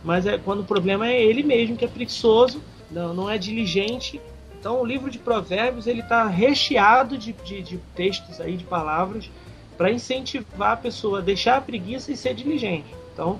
Mas 0.02 0.26
é 0.26 0.38
quando 0.38 0.60
o 0.60 0.64
problema 0.64 1.08
é 1.08 1.22
ele 1.22 1.42
mesmo 1.42 1.76
que 1.76 1.84
é 1.84 1.88
preguiçoso, 1.88 2.62
não, 2.90 3.12
não 3.12 3.30
é 3.30 3.36
diligente 3.36 4.20
então 4.64 4.80
o 4.80 4.86
livro 4.86 5.10
de 5.10 5.18
Provérbios 5.18 5.86
ele 5.86 6.00
está 6.00 6.26
recheado 6.26 7.18
de, 7.18 7.34
de, 7.34 7.60
de, 7.60 7.76
textos 7.94 8.40
aí, 8.40 8.56
de 8.56 8.64
palavras, 8.64 9.30
para 9.76 9.92
incentivar 9.92 10.72
a 10.72 10.76
pessoa 10.78 11.18
a 11.18 11.20
deixar 11.20 11.58
a 11.58 11.60
preguiça 11.60 12.10
e 12.10 12.16
ser 12.16 12.32
diligente. 12.32 12.86
Então, 13.12 13.38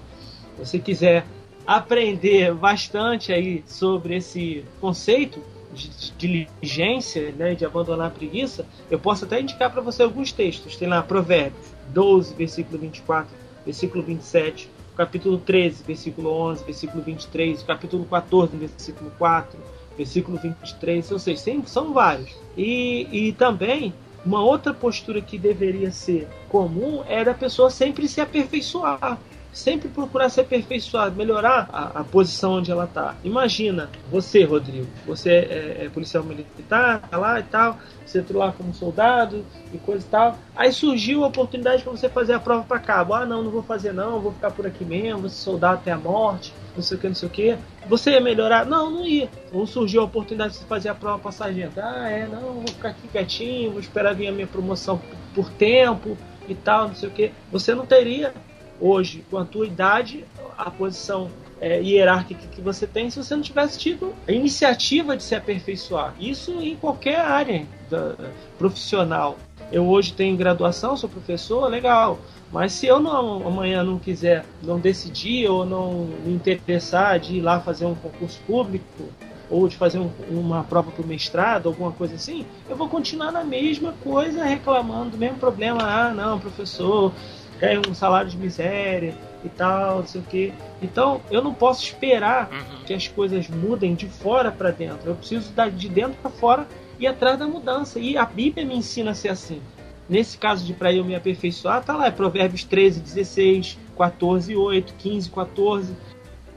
se 0.54 0.66
você 0.66 0.78
quiser 0.78 1.24
aprender 1.66 2.52
bastante 2.52 3.32
aí 3.32 3.64
sobre 3.66 4.16
esse 4.16 4.66
conceito 4.82 5.42
de, 5.74 5.88
de 5.88 6.12
diligência, 6.12 7.32
né, 7.32 7.54
de 7.54 7.64
abandonar 7.64 8.06
a 8.06 8.10
preguiça, 8.10 8.66
eu 8.90 8.98
posso 8.98 9.24
até 9.24 9.40
indicar 9.40 9.70
para 9.70 9.82
você 9.82 10.02
alguns 10.02 10.32
textos. 10.32 10.76
Tem 10.76 10.88
lá 10.88 11.02
Provérbios 11.02 11.66
12, 11.88 12.34
versículo 12.34 12.78
24, 12.78 13.30
versículo 13.64 14.02
27, 14.02 14.70
capítulo 14.96 15.38
13, 15.38 15.82
versículo 15.82 16.30
11, 16.30 16.64
versículo 16.64 17.02
23, 17.02 17.62
capítulo 17.62 18.04
14, 18.04 18.56
versículo 18.56 19.10
4, 19.18 19.58
versículo 19.96 20.38
23, 20.38 21.10
ou 21.10 21.18
seja, 21.18 21.42
são 21.66 21.92
vários. 21.92 22.30
E, 22.56 23.08
e 23.10 23.32
também, 23.32 23.92
uma 24.24 24.42
outra 24.42 24.72
postura 24.72 25.20
que 25.20 25.36
deveria 25.36 25.90
ser 25.90 26.28
comum 26.48 27.02
é 27.06 27.24
da 27.24 27.34
pessoa 27.34 27.68
sempre 27.68 28.08
se 28.08 28.20
aperfeiçoar 28.20 29.18
sempre 29.54 29.88
procurar 29.88 30.28
se 30.28 30.40
aperfeiçoar, 30.40 31.12
melhorar 31.12 31.70
a, 31.72 32.00
a 32.00 32.04
posição 32.04 32.54
onde 32.54 32.72
ela 32.72 32.84
está. 32.84 33.14
Imagina, 33.22 33.88
você, 34.10 34.42
Rodrigo, 34.42 34.88
você 35.06 35.30
é, 35.30 35.84
é, 35.84 35.88
policial 35.88 36.24
militar, 36.24 37.00
tá 37.08 37.16
lá 37.16 37.38
e 37.38 37.44
tal, 37.44 37.78
você 38.04 38.18
entrou 38.18 38.42
lá 38.42 38.52
como 38.52 38.74
soldado 38.74 39.44
e 39.72 39.78
coisa 39.78 40.04
e 40.04 40.10
tal. 40.10 40.38
Aí 40.56 40.72
surgiu 40.72 41.24
a 41.24 41.28
oportunidade 41.28 41.84
para 41.84 41.92
você 41.92 42.08
fazer 42.08 42.32
a 42.32 42.40
prova 42.40 42.64
para 42.64 42.80
cabo. 42.80 43.14
Ah, 43.14 43.24
não, 43.24 43.44
não 43.44 43.50
vou 43.50 43.62
fazer 43.62 43.92
não, 43.92 44.20
vou 44.20 44.32
ficar 44.32 44.50
por 44.50 44.66
aqui 44.66 44.84
mesmo, 44.84 45.20
vou 45.20 45.30
ser 45.30 45.42
soldado 45.42 45.74
até 45.74 45.92
a 45.92 45.98
morte, 45.98 46.52
não 46.74 46.82
sei 46.82 46.96
o 46.96 47.00
que, 47.00 47.08
não 47.08 47.14
sei 47.14 47.28
o 47.28 47.30
que. 47.30 47.56
Você 47.88 48.10
ia 48.10 48.20
melhorar? 48.20 48.66
Não, 48.66 48.90
não 48.90 49.06
ia. 49.06 49.30
Ou 49.52 49.66
surgiu 49.68 50.00
a 50.00 50.04
oportunidade 50.04 50.54
de 50.54 50.58
você 50.58 50.64
fazer 50.64 50.88
a 50.88 50.94
prova 50.94 51.20
para 51.20 51.30
sargento. 51.30 51.80
Ah, 51.80 52.10
é, 52.10 52.26
não, 52.26 52.54
vou 52.54 52.68
ficar 52.68 52.88
aqui 52.88 53.06
quietinho, 53.06 53.70
vou 53.70 53.80
esperar 53.80 54.14
vir 54.16 54.26
a 54.26 54.32
minha 54.32 54.48
promoção 54.48 55.00
por 55.32 55.48
tempo 55.50 56.18
e 56.48 56.56
tal, 56.56 56.88
não 56.88 56.94
sei 56.96 57.08
o 57.08 57.12
que. 57.12 57.30
Você 57.52 57.72
não 57.72 57.86
teria 57.86 58.34
hoje, 58.80 59.24
com 59.30 59.38
a 59.38 59.44
tua 59.44 59.66
idade, 59.66 60.24
a 60.56 60.70
posição 60.70 61.30
é, 61.60 61.80
hierárquica 61.80 62.46
que 62.48 62.60
você 62.60 62.86
tem, 62.86 63.08
se 63.10 63.22
você 63.22 63.34
não 63.34 63.42
tivesse 63.42 63.78
tido 63.78 64.14
a 64.28 64.32
iniciativa 64.32 65.16
de 65.16 65.22
se 65.22 65.34
aperfeiçoar. 65.34 66.14
Isso 66.18 66.60
em 66.60 66.76
qualquer 66.76 67.20
área 67.20 67.66
da, 67.90 68.14
profissional. 68.58 69.38
Eu 69.72 69.88
hoje 69.88 70.12
tenho 70.12 70.36
graduação, 70.36 70.96
sou 70.96 71.08
professor, 71.08 71.66
legal. 71.68 72.18
Mas 72.52 72.72
se 72.72 72.86
eu 72.86 73.00
não 73.00 73.46
amanhã 73.46 73.82
não 73.82 73.98
quiser, 73.98 74.44
não 74.62 74.78
decidir 74.78 75.48
ou 75.48 75.64
não 75.64 76.06
me 76.24 76.34
interessar 76.34 77.18
de 77.18 77.36
ir 77.36 77.40
lá 77.40 77.60
fazer 77.60 77.86
um 77.86 77.94
concurso 77.94 78.38
público 78.46 79.08
ou 79.50 79.66
de 79.68 79.76
fazer 79.76 79.98
um, 79.98 80.10
uma 80.30 80.64
prova 80.64 80.90
para 80.90 81.02
o 81.02 81.06
mestrado, 81.06 81.68
alguma 81.68 81.92
coisa 81.92 82.14
assim, 82.14 82.46
eu 82.68 82.76
vou 82.76 82.88
continuar 82.88 83.32
na 83.32 83.44
mesma 83.44 83.92
coisa, 84.04 84.44
reclamando 84.44 85.10
do 85.10 85.18
mesmo 85.18 85.38
problema. 85.38 85.82
Ah, 85.82 86.10
não, 86.12 86.38
professor, 86.38 87.12
ganha 87.58 87.80
um 87.88 87.94
salário 87.94 88.30
de 88.30 88.36
miséria 88.36 89.14
e 89.44 89.48
tal, 89.48 89.98
não 89.98 90.06
sei 90.06 90.20
o 90.20 90.24
que. 90.24 90.52
Então, 90.82 91.20
eu 91.30 91.42
não 91.42 91.54
posso 91.54 91.84
esperar 91.84 92.50
uhum. 92.50 92.84
que 92.84 92.94
as 92.94 93.08
coisas 93.08 93.48
mudem 93.48 93.94
de 93.94 94.06
fora 94.06 94.50
para 94.50 94.70
dentro. 94.70 95.10
Eu 95.10 95.14
preciso 95.14 95.52
dar 95.52 95.70
de 95.70 95.88
dentro 95.88 96.16
para 96.20 96.30
fora 96.30 96.68
e 96.98 97.06
atrás 97.06 97.38
da 97.38 97.46
mudança. 97.46 97.98
E 97.98 98.16
a 98.16 98.24
Bíblia 98.24 98.64
me 98.64 98.76
ensina 98.76 99.12
a 99.12 99.14
ser 99.14 99.28
assim. 99.28 99.60
Nesse 100.08 100.36
caso 100.36 100.64
de 100.64 100.74
para 100.74 100.92
eu 100.92 101.04
me 101.04 101.14
aperfeiçoar, 101.14 101.82
tá 101.82 101.96
lá, 101.96 102.06
é 102.06 102.10
Provérbios 102.10 102.64
13, 102.64 103.00
16, 103.00 103.78
14, 103.96 104.54
8, 104.54 104.94
15, 104.98 105.30
14. 105.30 105.96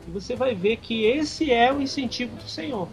E 0.08 0.12
você 0.12 0.36
vai 0.36 0.54
ver 0.54 0.78
que 0.78 1.06
esse 1.06 1.52
é 1.52 1.72
o 1.72 1.82
incentivo 1.82 2.36
do 2.36 2.50
Senhor. 2.50 2.88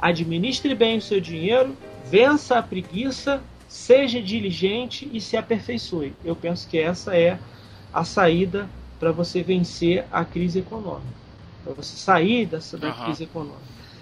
Administre 0.00 0.74
bem 0.74 0.98
o 0.98 1.02
seu 1.02 1.20
dinheiro, 1.20 1.76
vença 2.10 2.58
a 2.58 2.62
preguiça 2.62 3.40
seja 3.74 4.22
diligente 4.22 5.10
e 5.12 5.20
se 5.20 5.36
aperfeiçoe. 5.36 6.14
Eu 6.24 6.36
penso 6.36 6.68
que 6.68 6.78
essa 6.78 7.16
é 7.16 7.36
a 7.92 8.04
saída 8.04 8.68
para 9.00 9.10
você 9.10 9.42
vencer 9.42 10.04
a 10.12 10.24
crise 10.24 10.60
econômica, 10.60 11.12
para 11.64 11.72
você 11.72 11.96
sair 11.96 12.46
dessa, 12.46 12.78
da 12.78 12.90
uhum. 12.90 13.04
crise 13.04 13.24
econômica. 13.24 13.58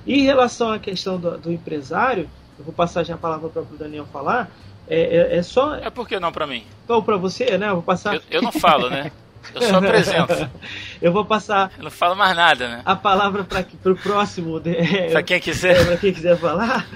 E 0.06 0.20
em 0.20 0.24
relação 0.24 0.70
à 0.70 0.78
questão 0.78 1.18
do, 1.18 1.38
do 1.38 1.50
empresário, 1.50 2.28
eu 2.58 2.66
vou 2.66 2.74
passar 2.74 3.02
já 3.02 3.14
a 3.14 3.16
palavra 3.16 3.48
para 3.48 3.62
o 3.62 3.78
Daniel 3.78 4.04
falar. 4.12 4.50
É, 4.86 5.00
é, 5.00 5.36
é, 5.38 5.42
só. 5.42 5.74
É 5.76 5.88
por 5.88 6.06
que 6.06 6.20
não 6.20 6.30
para 6.30 6.46
mim? 6.46 6.64
Ou 6.86 7.02
para 7.02 7.16
você, 7.16 7.56
né? 7.56 7.70
Eu 7.70 7.76
vou 7.76 7.82
passar. 7.82 8.16
Eu, 8.16 8.22
eu 8.30 8.42
não 8.42 8.52
falo, 8.52 8.90
né? 8.90 9.10
Eu 9.54 9.62
só 9.62 9.76
apresento. 9.76 10.50
eu 11.00 11.12
vou 11.12 11.24
passar. 11.24 11.72
Eu 11.78 11.84
não 11.84 11.90
falo 11.90 12.14
mais 12.14 12.36
nada, 12.36 12.68
né? 12.68 12.82
A 12.84 12.94
palavra 12.94 13.42
para 13.42 13.92
o 13.92 13.96
próximo. 13.96 14.60
É, 14.66 15.08
para 15.12 15.22
quem 15.22 15.40
quiser. 15.40 15.80
É, 15.80 15.84
para 15.86 15.96
quem 15.96 16.12
quiser 16.12 16.36
falar. 16.36 16.86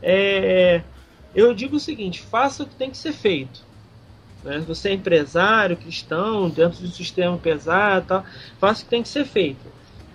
É, 0.00 0.80
eu 1.34 1.54
digo 1.54 1.76
o 1.76 1.80
seguinte: 1.80 2.20
faça 2.20 2.62
o 2.62 2.66
que 2.66 2.74
tem 2.74 2.90
que 2.90 2.96
ser 2.96 3.12
feito. 3.12 3.62
Né? 4.44 4.58
Você 4.66 4.90
é 4.90 4.92
empresário, 4.94 5.76
cristão, 5.76 6.48
dentro 6.48 6.78
de 6.78 6.88
um 6.88 6.92
sistema 6.92 7.36
pesado, 7.36 8.06
tal, 8.06 8.24
faça 8.58 8.82
o 8.82 8.84
que 8.84 8.90
tem 8.90 9.02
que 9.02 9.08
ser 9.08 9.24
feito. 9.24 9.60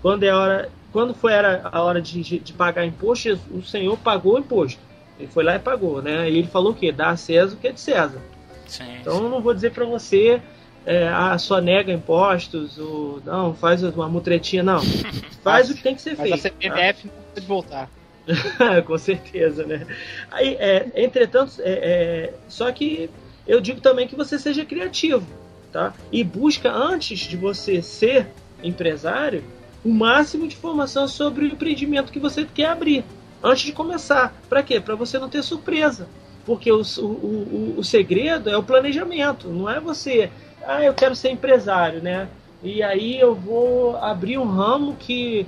Quando 0.01 0.23
é 0.23 0.33
hora, 0.33 0.69
quando 0.91 1.13
foi 1.13 1.33
era 1.33 1.67
a 1.71 1.81
hora 1.81 2.01
de, 2.01 2.39
de 2.39 2.53
pagar 2.53 2.85
imposto, 2.85 3.39
o 3.51 3.61
Senhor 3.61 3.97
pagou 3.97 4.35
o 4.35 4.39
imposto. 4.39 4.79
Ele 5.19 5.27
foi 5.27 5.43
lá 5.43 5.55
e 5.55 5.59
pagou, 5.59 6.01
né? 6.01 6.29
E 6.29 6.37
ele 6.37 6.47
falou 6.47 6.71
o 6.71 6.75
quê? 6.75 6.91
Dá 6.91 7.09
a 7.09 7.17
César 7.17 7.55
o 7.55 7.57
que 7.57 7.67
é 7.67 7.71
de 7.71 7.79
César. 7.79 8.21
Sim, 8.67 8.97
então 8.99 9.23
eu 9.23 9.29
não 9.29 9.41
vou 9.41 9.53
dizer 9.53 9.71
para 9.71 9.85
você 9.85 10.41
é, 10.85 11.07
ah, 11.07 11.37
só 11.37 11.59
nega 11.59 11.91
impostos, 11.91 12.77
ou 12.77 13.21
não, 13.25 13.53
faz 13.53 13.83
uma 13.83 14.07
mutretinha, 14.07 14.63
não. 14.63 14.81
Faz 15.43 15.69
o 15.69 15.75
que 15.75 15.83
tem 15.83 15.95
que 15.95 16.01
ser 16.01 16.17
Mas 16.17 16.21
feito. 16.21 16.33
A 16.33 16.37
CPMF 16.37 17.07
tá? 17.07 17.13
não 17.13 17.23
pode 17.33 17.45
voltar. 17.45 17.89
Com 18.85 18.97
certeza, 18.97 19.65
né? 19.65 19.85
Aí, 20.31 20.55
é, 20.59 20.87
entretanto, 20.95 21.53
é, 21.59 21.71
é, 21.71 22.33
só 22.47 22.71
que 22.71 23.09
eu 23.47 23.61
digo 23.61 23.79
também 23.81 24.07
que 24.07 24.15
você 24.15 24.39
seja 24.39 24.65
criativo, 24.65 25.25
tá? 25.71 25.93
E 26.11 26.23
busca, 26.23 26.71
antes 26.71 27.19
de 27.19 27.37
você 27.37 27.81
ser 27.81 28.27
empresário, 28.63 29.43
o 29.83 29.89
máximo 29.89 30.47
de 30.47 30.55
informação 30.55 31.07
sobre 31.07 31.45
o 31.45 31.47
empreendimento 31.47 32.11
que 32.11 32.19
você 32.19 32.45
quer 32.45 32.67
abrir. 32.67 33.03
Antes 33.43 33.65
de 33.65 33.71
começar. 33.71 34.33
Para 34.49 34.63
quê? 34.63 34.79
Para 34.79 34.95
você 34.95 35.19
não 35.19 35.29
ter 35.29 35.43
surpresa. 35.43 36.07
Porque 36.45 36.71
o, 36.71 36.81
o, 36.81 37.05
o, 37.05 37.75
o 37.77 37.83
segredo 37.83 38.49
é 38.49 38.57
o 38.57 38.63
planejamento. 38.63 39.47
Não 39.49 39.69
é 39.69 39.79
você, 39.79 40.31
ah, 40.65 40.83
eu 40.83 40.93
quero 40.93 41.15
ser 41.15 41.29
empresário, 41.29 42.01
né? 42.01 42.27
E 42.63 42.81
aí 42.81 43.19
eu 43.19 43.35
vou 43.35 43.95
abrir 43.97 44.39
um 44.39 44.45
ramo 44.45 44.95
que 44.95 45.45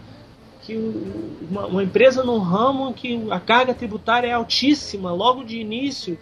que 0.68 0.76
uma, 1.50 1.66
uma, 1.66 1.84
empresa 1.84 2.26
num 2.26 2.40
ramo 2.40 2.94
que 2.94 3.26
a 3.32 3.40
carga 3.40 3.74
tributária 3.74 4.28
é 4.28 4.34
altíssima, 4.34 5.14
logo 5.14 5.46
de 5.46 5.58
início, 5.58 6.20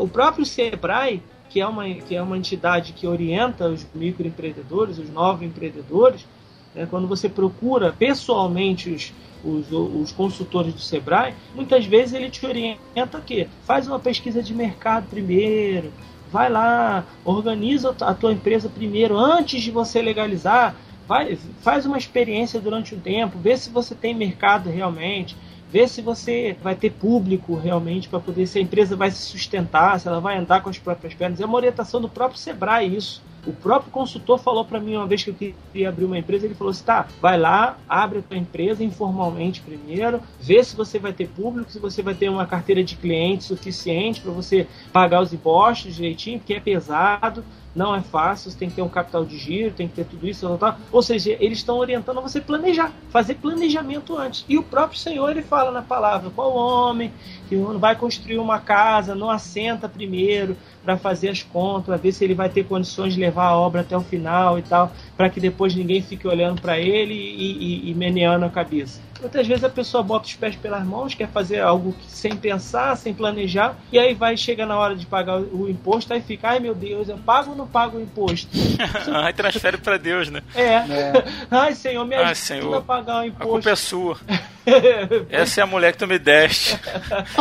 o 0.00 0.06
próprio 0.06 0.46
Sebrae, 0.46 1.20
que 1.48 1.60
é 1.60 1.66
uma, 1.66 1.92
que 1.92 2.14
é 2.14 2.22
uma 2.22 2.38
entidade 2.38 2.92
que 2.92 3.08
orienta 3.08 3.68
os 3.68 3.84
microempreendedores, 3.92 4.96
os 4.98 5.10
novos 5.10 5.42
empreendedores, 5.42 6.24
né, 6.72 6.86
quando 6.88 7.08
você 7.08 7.28
procura 7.28 7.92
pessoalmente 7.92 8.90
os, 8.90 9.12
os, 9.44 9.72
os, 9.72 10.12
consultores 10.12 10.72
do 10.72 10.80
Sebrae, 10.80 11.34
muitas 11.52 11.84
vezes 11.84 12.14
ele 12.14 12.30
te 12.30 12.46
orienta 12.46 13.18
o 13.18 13.22
quê? 13.22 13.48
Faz 13.64 13.88
uma 13.88 13.98
pesquisa 13.98 14.40
de 14.40 14.54
mercado 14.54 15.08
primeiro, 15.10 15.92
vai 16.30 16.48
lá, 16.48 17.04
organiza 17.24 17.92
a 18.02 18.14
tua 18.14 18.32
empresa 18.32 18.68
primeiro, 18.68 19.18
antes 19.18 19.60
de 19.60 19.72
você 19.72 20.00
legalizar, 20.00 20.76
vai, 21.10 21.36
faz 21.60 21.84
uma 21.86 21.98
experiência 21.98 22.60
durante 22.60 22.94
um 22.94 23.00
tempo, 23.00 23.36
vê 23.36 23.56
se 23.56 23.68
você 23.68 23.96
tem 23.96 24.14
mercado 24.14 24.70
realmente, 24.70 25.36
vê 25.68 25.88
se 25.88 26.00
você 26.00 26.56
vai 26.62 26.76
ter 26.76 26.92
público 26.92 27.56
realmente 27.56 28.08
para 28.08 28.20
poder, 28.20 28.46
se 28.46 28.60
a 28.60 28.62
empresa 28.62 28.94
vai 28.94 29.10
se 29.10 29.22
sustentar, 29.22 29.98
se 29.98 30.06
ela 30.06 30.20
vai 30.20 30.38
andar 30.38 30.62
com 30.62 30.70
as 30.70 30.78
próprias 30.78 31.12
pernas. 31.12 31.40
É 31.40 31.44
uma 31.44 31.56
orientação 31.56 32.00
do 32.00 32.08
próprio 32.08 32.38
Sebrae 32.38 32.94
isso. 32.94 33.20
O 33.44 33.52
próprio 33.52 33.90
consultor 33.90 34.38
falou 34.38 34.64
para 34.64 34.78
mim 34.78 34.94
uma 34.94 35.06
vez 35.06 35.24
que 35.24 35.30
eu 35.30 35.34
queria 35.34 35.88
abrir 35.88 36.04
uma 36.04 36.18
empresa, 36.18 36.46
ele 36.46 36.54
falou 36.54 36.70
assim: 36.70 36.84
tá, 36.84 37.08
vai 37.20 37.38
lá, 37.38 37.76
abre 37.88 38.18
a 38.20 38.22
tua 38.22 38.36
empresa 38.36 38.84
informalmente 38.84 39.62
primeiro, 39.62 40.20
vê 40.40 40.62
se 40.62 40.76
você 40.76 40.98
vai 40.98 41.12
ter 41.12 41.26
público, 41.28 41.72
se 41.72 41.78
você 41.80 42.02
vai 42.02 42.14
ter 42.14 42.28
uma 42.28 42.46
carteira 42.46 42.84
de 42.84 42.94
clientes 42.94 43.46
suficiente 43.46 44.20
para 44.20 44.30
você 44.30 44.66
pagar 44.92 45.22
os 45.22 45.32
impostos 45.32 45.96
direitinho, 45.96 46.38
porque 46.38 46.54
é 46.54 46.60
pesado 46.60 47.42
não 47.74 47.94
é 47.94 48.00
fácil, 48.00 48.50
você 48.50 48.58
tem 48.58 48.68
que 48.68 48.76
ter 48.76 48.82
um 48.82 48.88
capital 48.88 49.24
de 49.24 49.38
giro, 49.38 49.74
tem 49.74 49.86
que 49.86 49.94
ter 49.94 50.04
tudo 50.04 50.26
isso, 50.26 50.46
tal, 50.46 50.58
tal. 50.58 50.78
ou 50.90 51.02
seja, 51.02 51.36
eles 51.38 51.58
estão 51.58 51.78
orientando 51.78 52.20
você 52.20 52.40
planejar, 52.40 52.92
fazer 53.10 53.34
planejamento 53.34 54.16
antes. 54.16 54.44
E 54.48 54.58
o 54.58 54.62
próprio 54.62 54.98
Senhor 54.98 55.30
ele 55.30 55.42
fala 55.42 55.70
na 55.70 55.82
palavra: 55.82 56.30
qual 56.30 56.54
homem 56.54 57.12
que 57.48 57.56
vai 57.56 57.94
construir 57.94 58.38
uma 58.38 58.58
casa, 58.58 59.14
não 59.14 59.30
assenta 59.30 59.88
primeiro 59.88 60.56
para 60.84 60.96
fazer 60.96 61.28
as 61.28 61.42
contas, 61.42 61.86
para 61.86 61.96
ver 61.96 62.12
se 62.12 62.24
ele 62.24 62.34
vai 62.34 62.48
ter 62.48 62.64
condições 62.64 63.14
de 63.14 63.20
levar 63.20 63.46
a 63.46 63.56
obra 63.56 63.82
até 63.82 63.96
o 63.96 64.00
final 64.00 64.58
e 64.58 64.62
tal, 64.62 64.92
para 65.16 65.28
que 65.28 65.40
depois 65.40 65.74
ninguém 65.74 66.02
fique 66.02 66.26
olhando 66.26 66.60
para 66.60 66.78
ele 66.78 67.14
e, 67.14 67.86
e, 67.86 67.90
e 67.90 67.94
meneando 67.94 68.44
a 68.44 68.50
cabeça. 68.50 69.00
Muitas 69.20 69.46
vezes 69.46 69.62
a 69.62 69.68
pessoa 69.68 70.02
bota 70.02 70.26
os 70.26 70.34
pés 70.34 70.56
pelas 70.56 70.82
mãos, 70.82 71.14
quer 71.14 71.28
fazer 71.28 71.60
algo 71.60 71.94
sem 72.08 72.34
pensar, 72.34 72.96
sem 72.96 73.12
planejar, 73.12 73.76
e 73.92 73.98
aí 73.98 74.14
vai, 74.14 74.34
chega 74.34 74.64
na 74.64 74.78
hora 74.78 74.96
de 74.96 75.04
pagar 75.04 75.38
o 75.38 75.68
imposto, 75.68 76.14
aí 76.14 76.22
fica, 76.22 76.48
ai 76.48 76.58
meu 76.58 76.74
Deus, 76.74 77.08
eu 77.08 77.18
pago 77.18 77.50
ou 77.50 77.56
não 77.56 77.66
pago 77.66 77.98
o 77.98 78.00
imposto? 78.00 78.48
aí 79.12 79.32
transfere 79.34 79.76
para 79.76 79.98
Deus, 79.98 80.30
né? 80.30 80.42
É. 80.54 80.62
é. 80.62 81.24
Ai, 81.50 81.74
Senhor, 81.74 82.04
me 82.06 82.14
ajuda 82.14 82.34
senhor, 82.34 82.74
a 82.76 82.80
pagar 82.80 83.22
o 83.22 83.26
imposto. 83.26 83.42
A 83.42 83.46
culpa 83.46 83.70
é 83.70 83.76
sua. 83.76 84.16
Essa 85.28 85.60
é 85.60 85.64
a 85.64 85.66
mulher 85.66 85.92
que 85.92 85.98
tu 85.98 86.06
me 86.06 86.18
deste. 86.18 86.78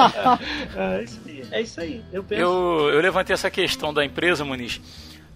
é 1.52 1.62
isso 1.62 1.80
aí. 1.80 2.04
Eu, 2.12 2.24
penso... 2.24 2.42
eu, 2.42 2.90
eu 2.92 3.02
levantei 3.02 3.34
essa 3.34 3.50
questão 3.50 3.94
da 3.94 4.04
empresa, 4.04 4.44
Muniz, 4.46 4.82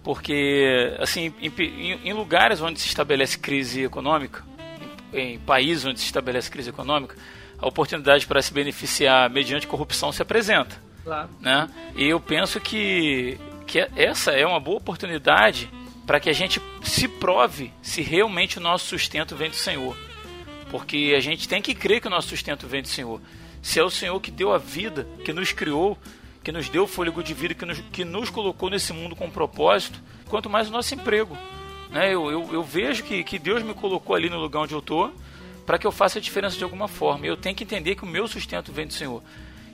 porque, 0.04 0.96
assim, 1.00 1.34
em, 1.42 1.52
em, 1.58 2.10
em 2.10 2.14
lugares 2.14 2.62
onde 2.62 2.80
se 2.80 2.88
estabelece 2.88 3.38
crise 3.38 3.84
econômica, 3.84 4.44
em 5.14 5.40
países 5.40 5.86
onde 5.86 6.00
se 6.00 6.06
estabelece 6.06 6.50
crise 6.50 6.70
econômica, 6.70 7.16
a 7.60 7.68
oportunidade 7.68 8.28
para 8.28 8.42
se 8.42 8.54
beneficiar 8.54 9.30
mediante 9.30 9.68
corrupção 9.68 10.12
se 10.12 10.22
apresenta. 10.22 10.76
Claro. 11.04 11.30
Né? 11.40 11.70
E 11.96 12.06
eu 12.06 12.20
penso 12.20 12.60
que, 12.60 13.38
que 13.66 13.80
essa 13.96 14.32
é 14.32 14.46
uma 14.46 14.60
boa 14.60 14.78
oportunidade 14.78 15.70
para 16.06 16.20
que 16.20 16.30
a 16.30 16.34
gente 16.34 16.62
se 16.82 17.08
prove 17.08 17.72
se 17.82 18.02
realmente 18.02 18.58
o 18.58 18.62
nosso 18.62 18.86
sustento 18.88 19.36
vem 19.36 19.50
do 19.50 19.56
Senhor. 19.56 19.96
Porque 20.70 21.14
a 21.16 21.20
gente 21.20 21.48
tem 21.48 21.62
que 21.62 21.74
crer 21.74 22.02
que 22.02 22.08
o 22.08 22.10
nosso 22.10 22.30
sustento 22.30 22.68
vem 22.68 22.82
do 22.82 22.88
Senhor. 22.88 23.22
Se 23.64 23.80
é 23.80 23.84
o 23.84 23.90
Senhor 23.90 24.20
que 24.20 24.30
deu 24.30 24.54
a 24.54 24.58
vida, 24.58 25.08
que 25.24 25.32
nos 25.32 25.54
criou, 25.54 25.98
que 26.44 26.52
nos 26.52 26.68
deu 26.68 26.84
o 26.84 26.88
fôlego 26.88 27.24
de 27.24 27.34
vida, 27.34 27.54
que 27.54 27.66
nos, 27.66 27.80
que 27.80 28.04
nos 28.04 28.30
colocou 28.30 28.70
nesse 28.70 28.92
mundo 28.92 29.16
com 29.16 29.26
um 29.26 29.32
propósito, 29.32 30.00
quanto 30.28 30.50
mais 30.50 30.68
o 30.68 30.72
nosso 30.72 30.94
emprego. 30.94 31.36
Né? 31.90 32.14
Eu, 32.14 32.30
eu, 32.30 32.54
eu 32.54 32.62
vejo 32.62 33.04
que, 33.04 33.24
que 33.24 33.40
Deus 33.40 33.64
me 33.64 33.74
colocou 33.74 34.16
ali 34.16 34.30
no 34.30 34.38
lugar 34.38 34.64
onde 34.64 34.74
eu 34.74 34.80
estou 34.80 35.14
para 35.66 35.78
que 35.78 35.88
eu 35.88 35.94
faça 35.94 36.20
a 36.20 36.22
diferença 36.22 36.58
de 36.58 36.64
alguma 36.66 36.90
forma. 36.90 37.26
Eu 37.26 37.38
tenho 37.38 37.56
que 37.56 37.64
entender 37.64 37.96
que 37.96 38.04
o 38.04 38.08
meu 38.08 38.28
sustento 38.28 38.74
vem 38.74 38.86
do 38.86 38.94
Senhor. 38.94 39.24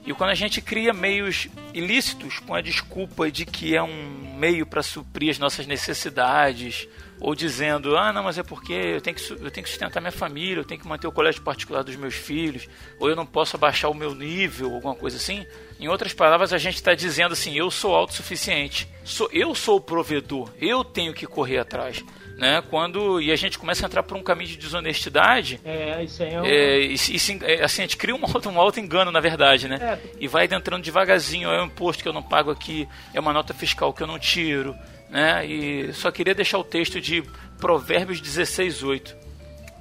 E 0.06 0.14
quando 0.14 0.30
a 0.30 0.34
gente 0.34 0.60
cria 0.60 0.92
meios 0.92 1.48
ilícitos 1.74 2.38
com 2.38 2.54
a 2.54 2.60
desculpa 2.60 3.30
de 3.30 3.44
que 3.44 3.76
é 3.76 3.82
um 3.82 4.36
meio 4.38 4.64
para 4.64 4.82
suprir 4.82 5.30
as 5.30 5.38
nossas 5.38 5.66
necessidades, 5.66 6.88
ou 7.20 7.34
dizendo, 7.34 7.96
ah, 7.98 8.12
não, 8.12 8.24
mas 8.24 8.38
é 8.38 8.42
porque 8.42 8.72
eu 8.72 9.00
tenho, 9.00 9.14
que, 9.14 9.30
eu 9.30 9.50
tenho 9.50 9.64
que 9.64 9.68
sustentar 9.68 10.00
minha 10.00 10.10
família, 10.10 10.60
eu 10.60 10.64
tenho 10.64 10.80
que 10.80 10.88
manter 10.88 11.06
o 11.06 11.12
colégio 11.12 11.42
particular 11.42 11.84
dos 11.84 11.94
meus 11.94 12.14
filhos, 12.14 12.66
ou 12.98 13.10
eu 13.10 13.14
não 13.14 13.26
posso 13.26 13.56
abaixar 13.56 13.90
o 13.90 13.94
meu 13.94 14.14
nível, 14.14 14.74
alguma 14.74 14.94
coisa 14.94 15.18
assim. 15.18 15.46
Em 15.78 15.86
outras 15.86 16.14
palavras, 16.14 16.52
a 16.52 16.58
gente 16.58 16.76
está 16.76 16.94
dizendo 16.94 17.32
assim, 17.32 17.54
eu 17.54 17.70
sou 17.70 17.94
autossuficiente, 17.94 18.88
sou, 19.04 19.28
eu 19.32 19.54
sou 19.54 19.76
o 19.76 19.80
provedor, 19.80 20.50
eu 20.58 20.82
tenho 20.82 21.12
que 21.12 21.26
correr 21.26 21.58
atrás. 21.58 22.02
Né? 22.40 22.62
Quando 22.70 23.20
e 23.20 23.30
a 23.30 23.36
gente 23.36 23.58
começa 23.58 23.84
a 23.84 23.86
entrar 23.86 24.02
por 24.02 24.16
um 24.16 24.22
caminho 24.22 24.48
de 24.48 24.56
desonestidade, 24.56 25.60
é, 25.62 26.02
isso 26.02 26.22
aí 26.22 26.32
é, 26.32 26.40
um... 26.40 26.44
é 26.46 26.80
e, 26.80 26.94
e, 26.94 27.44
é, 27.44 27.62
assim, 27.62 27.82
a 27.82 27.84
gente 27.84 27.98
cria 27.98 28.16
um 28.16 28.24
auto, 28.24 28.48
um 28.48 28.58
auto 28.58 28.80
engano 28.80 29.10
na 29.10 29.20
verdade, 29.20 29.68
né? 29.68 29.76
É. 29.78 30.16
E 30.18 30.26
vai 30.26 30.48
entrando 30.50 30.82
devagarzinho, 30.82 31.50
é 31.50 31.62
um 31.62 31.66
imposto 31.66 32.02
que 32.02 32.08
eu 32.08 32.14
não 32.14 32.22
pago 32.22 32.50
aqui, 32.50 32.88
é 33.12 33.20
uma 33.20 33.34
nota 33.34 33.52
fiscal 33.52 33.92
que 33.92 34.02
eu 34.02 34.06
não 34.06 34.18
tiro, 34.18 34.74
né? 35.10 35.44
E 35.44 35.92
só 35.92 36.10
queria 36.10 36.34
deixar 36.34 36.56
o 36.56 36.64
texto 36.64 36.98
de 36.98 37.22
Provérbios 37.58 38.22
16:8, 38.22 39.14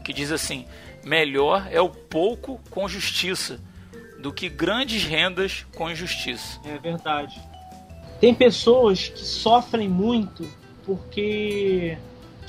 que 0.03 0.11
diz 0.11 0.29
assim: 0.29 0.65
Melhor 1.05 1.65
é 1.71 1.79
o 1.79 1.89
pouco 1.89 2.59
com 2.69 2.89
justiça 2.89 3.57
do 4.19 4.33
que 4.33 4.49
grandes 4.49 5.05
rendas 5.05 5.65
com 5.77 5.89
injustiça. 5.89 6.59
É 6.65 6.77
verdade. 6.77 7.41
Tem 8.19 8.35
pessoas 8.35 9.07
que 9.07 9.23
sofrem 9.23 9.87
muito 9.87 10.45
porque 10.85 11.97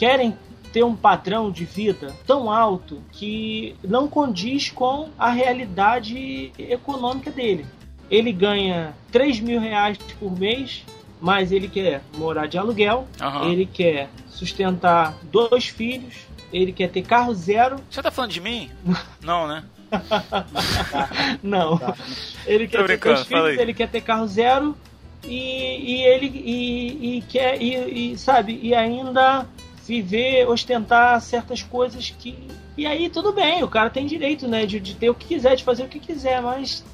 querem 0.01 0.36
ter 0.72 0.82
um 0.82 0.96
padrão 0.96 1.51
de 1.51 1.64
vida 1.64 2.16
tão 2.26 2.51
alto 2.51 3.03
que 3.12 3.76
não 3.84 4.09
condiz 4.09 4.70
com 4.70 5.11
a 5.18 5.30
realidade 5.30 6.53
econômica 6.59 7.30
dele. 7.30 7.66
Ele 8.11 8.32
ganha 8.32 8.94
3 9.12 9.40
mil 9.40 9.61
reais 9.61 9.98
por 10.18 10.36
mês 10.36 10.84
mas 11.20 11.53
ele 11.53 11.68
quer 11.68 12.01
morar 12.16 12.46
de 12.46 12.57
aluguel, 12.57 13.07
uhum. 13.20 13.51
ele 13.51 13.66
quer 13.66 14.09
sustentar 14.26 15.14
dois 15.24 15.68
filhos, 15.68 16.14
ele 16.51 16.72
quer 16.72 16.88
ter 16.88 17.03
carro 17.03 17.34
zero. 17.34 17.76
Você 17.90 18.03
tá 18.03 18.11
falando 18.11 18.30
de 18.30 18.40
mim? 18.40 18.70
Não, 19.22 19.46
né? 19.46 19.62
Não. 21.42 21.76
Tá. 21.76 21.94
Ele 22.46 22.66
quer 22.66 22.86
ter 22.86 22.98
dois 22.98 23.26
filhos, 23.26 23.59
ele 23.59 23.74
quer 23.74 23.88
ter 23.88 24.01
carro 24.01 24.26
zero 24.26 24.74
e, 25.24 25.96
e 25.96 26.03
ele 26.03 26.26
e, 26.26 27.18
e 27.18 27.22
quer 27.22 27.61
e, 27.61 28.12
e, 28.12 28.18
sabe 28.18 28.59
e 28.62 28.74
ainda 28.74 29.46
viver, 29.91 30.49
ostentar 30.49 31.20
certas 31.20 31.64
coisas 31.64 32.11
que 32.11 32.36
e 32.76 32.86
aí 32.86 33.11
tudo 33.11 33.32
bem, 33.32 33.64
o 33.64 33.68
cara 33.68 33.91
tem 33.91 34.07
direito, 34.07 34.47
né, 34.47 34.64
de, 34.64 34.78
de 34.78 34.95
ter 34.95 35.11
o 35.11 35.14
que 35.14 35.26
quiser, 35.26 35.57
de 35.57 35.64
fazer 35.64 35.82
o 35.82 35.88
que 35.88 35.99
quiser, 35.99 36.41
mas 36.41 36.84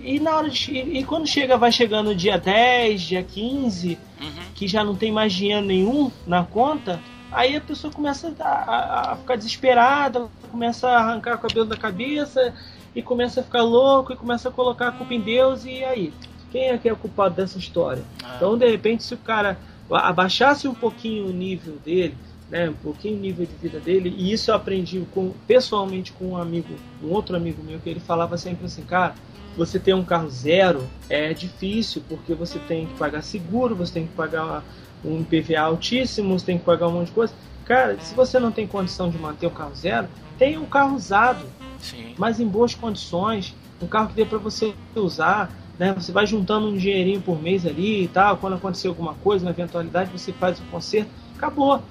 e 0.00 0.20
na 0.20 0.36
hora 0.36 0.48
de, 0.48 0.72
e, 0.72 1.04
quando 1.04 1.26
chega, 1.26 1.56
vai 1.56 1.72
chegando 1.72 2.14
dia 2.14 2.38
10, 2.38 3.02
dia 3.02 3.22
15, 3.22 3.98
uhum. 4.20 4.30
que 4.54 4.68
já 4.68 4.84
não 4.84 4.94
tem 4.94 5.10
mais 5.10 5.32
dinheiro 5.32 5.66
nenhum 5.66 6.12
na 6.24 6.44
conta, 6.44 7.00
aí 7.32 7.56
a 7.56 7.60
pessoa 7.60 7.92
começa 7.92 8.32
a, 8.38 8.44
a, 8.44 9.12
a, 9.12 9.16
ficar 9.16 9.36
desesperada, 9.36 10.28
começa 10.50 10.88
a 10.88 10.98
arrancar 10.98 11.34
o 11.34 11.38
cabelo 11.40 11.66
da 11.66 11.76
cabeça 11.76 12.54
e 12.94 13.02
começa 13.02 13.40
a 13.40 13.42
ficar 13.42 13.62
louco 13.62 14.12
e 14.12 14.16
começa 14.16 14.48
a 14.48 14.52
colocar 14.52 14.88
a 14.88 14.92
culpa 14.92 15.12
em 15.12 15.20
Deus 15.20 15.64
e 15.64 15.84
aí 15.84 16.12
quem 16.50 16.68
é 16.68 16.78
que 16.78 16.88
é 16.88 16.92
o 16.92 16.96
culpado 16.96 17.34
dessa 17.34 17.58
história? 17.58 18.02
Ah. 18.22 18.34
Então 18.36 18.56
de 18.56 18.70
repente 18.70 19.02
se 19.02 19.12
o 19.12 19.18
cara 19.18 19.58
abaixasse 19.90 20.68
um 20.68 20.74
pouquinho 20.74 21.26
o 21.26 21.32
nível 21.32 21.76
dele, 21.84 22.16
né, 22.50 22.68
um 22.68 22.74
pouquinho 22.74 23.16
o 23.16 23.20
nível 23.20 23.46
de 23.46 23.54
vida 23.54 23.78
dele 23.78 24.14
e 24.16 24.32
isso 24.32 24.50
eu 24.50 24.54
aprendi 24.54 25.04
com, 25.12 25.32
pessoalmente 25.46 26.12
com 26.12 26.28
um 26.28 26.36
amigo, 26.36 26.74
um 27.02 27.10
outro 27.10 27.36
amigo 27.36 27.62
meu 27.62 27.78
que 27.78 27.88
ele 27.88 28.00
falava 28.00 28.36
sempre 28.38 28.66
assim, 28.66 28.82
cara 28.82 29.14
você 29.58 29.78
ter 29.78 29.92
um 29.92 30.04
carro 30.04 30.30
zero 30.30 30.88
é 31.10 31.34
difícil, 31.34 32.00
porque 32.08 32.32
você 32.32 32.60
tem 32.60 32.86
que 32.86 32.94
pagar 32.94 33.22
seguro, 33.22 33.74
você 33.74 33.94
tem 33.94 34.06
que 34.06 34.12
pagar 34.12 34.62
um 35.04 35.24
PVA 35.24 35.60
altíssimo, 35.60 36.38
você 36.38 36.46
tem 36.46 36.58
que 36.58 36.64
pagar 36.64 36.86
um 36.86 36.92
monte 36.92 37.06
de 37.06 37.12
coisa. 37.12 37.34
Cara, 37.64 37.98
se 38.00 38.14
você 38.14 38.38
não 38.38 38.52
tem 38.52 38.66
condição 38.66 39.10
de 39.10 39.18
manter 39.18 39.48
o 39.48 39.50
carro 39.50 39.74
zero, 39.74 40.08
tenha 40.38 40.60
um 40.60 40.64
carro 40.64 40.94
usado, 40.94 41.44
Sim. 41.80 42.14
mas 42.16 42.38
em 42.38 42.46
boas 42.46 42.74
condições, 42.74 43.54
um 43.82 43.86
carro 43.88 44.08
que 44.08 44.14
dê 44.14 44.24
para 44.24 44.38
você 44.38 44.72
usar, 44.94 45.50
né? 45.76 45.92
Você 45.92 46.12
vai 46.12 46.26
juntando 46.26 46.68
um 46.68 46.76
dinheirinho 46.76 47.20
por 47.20 47.40
mês 47.42 47.66
ali 47.66 48.04
e 48.04 48.08
tal, 48.08 48.36
quando 48.36 48.54
acontecer 48.54 48.86
alguma 48.88 49.14
coisa, 49.14 49.44
uma 49.44 49.50
eventualidade, 49.50 50.10
você 50.10 50.32
faz 50.32 50.58
o 50.60 50.62
conserto, 50.64 51.10
acabou. 51.36 51.82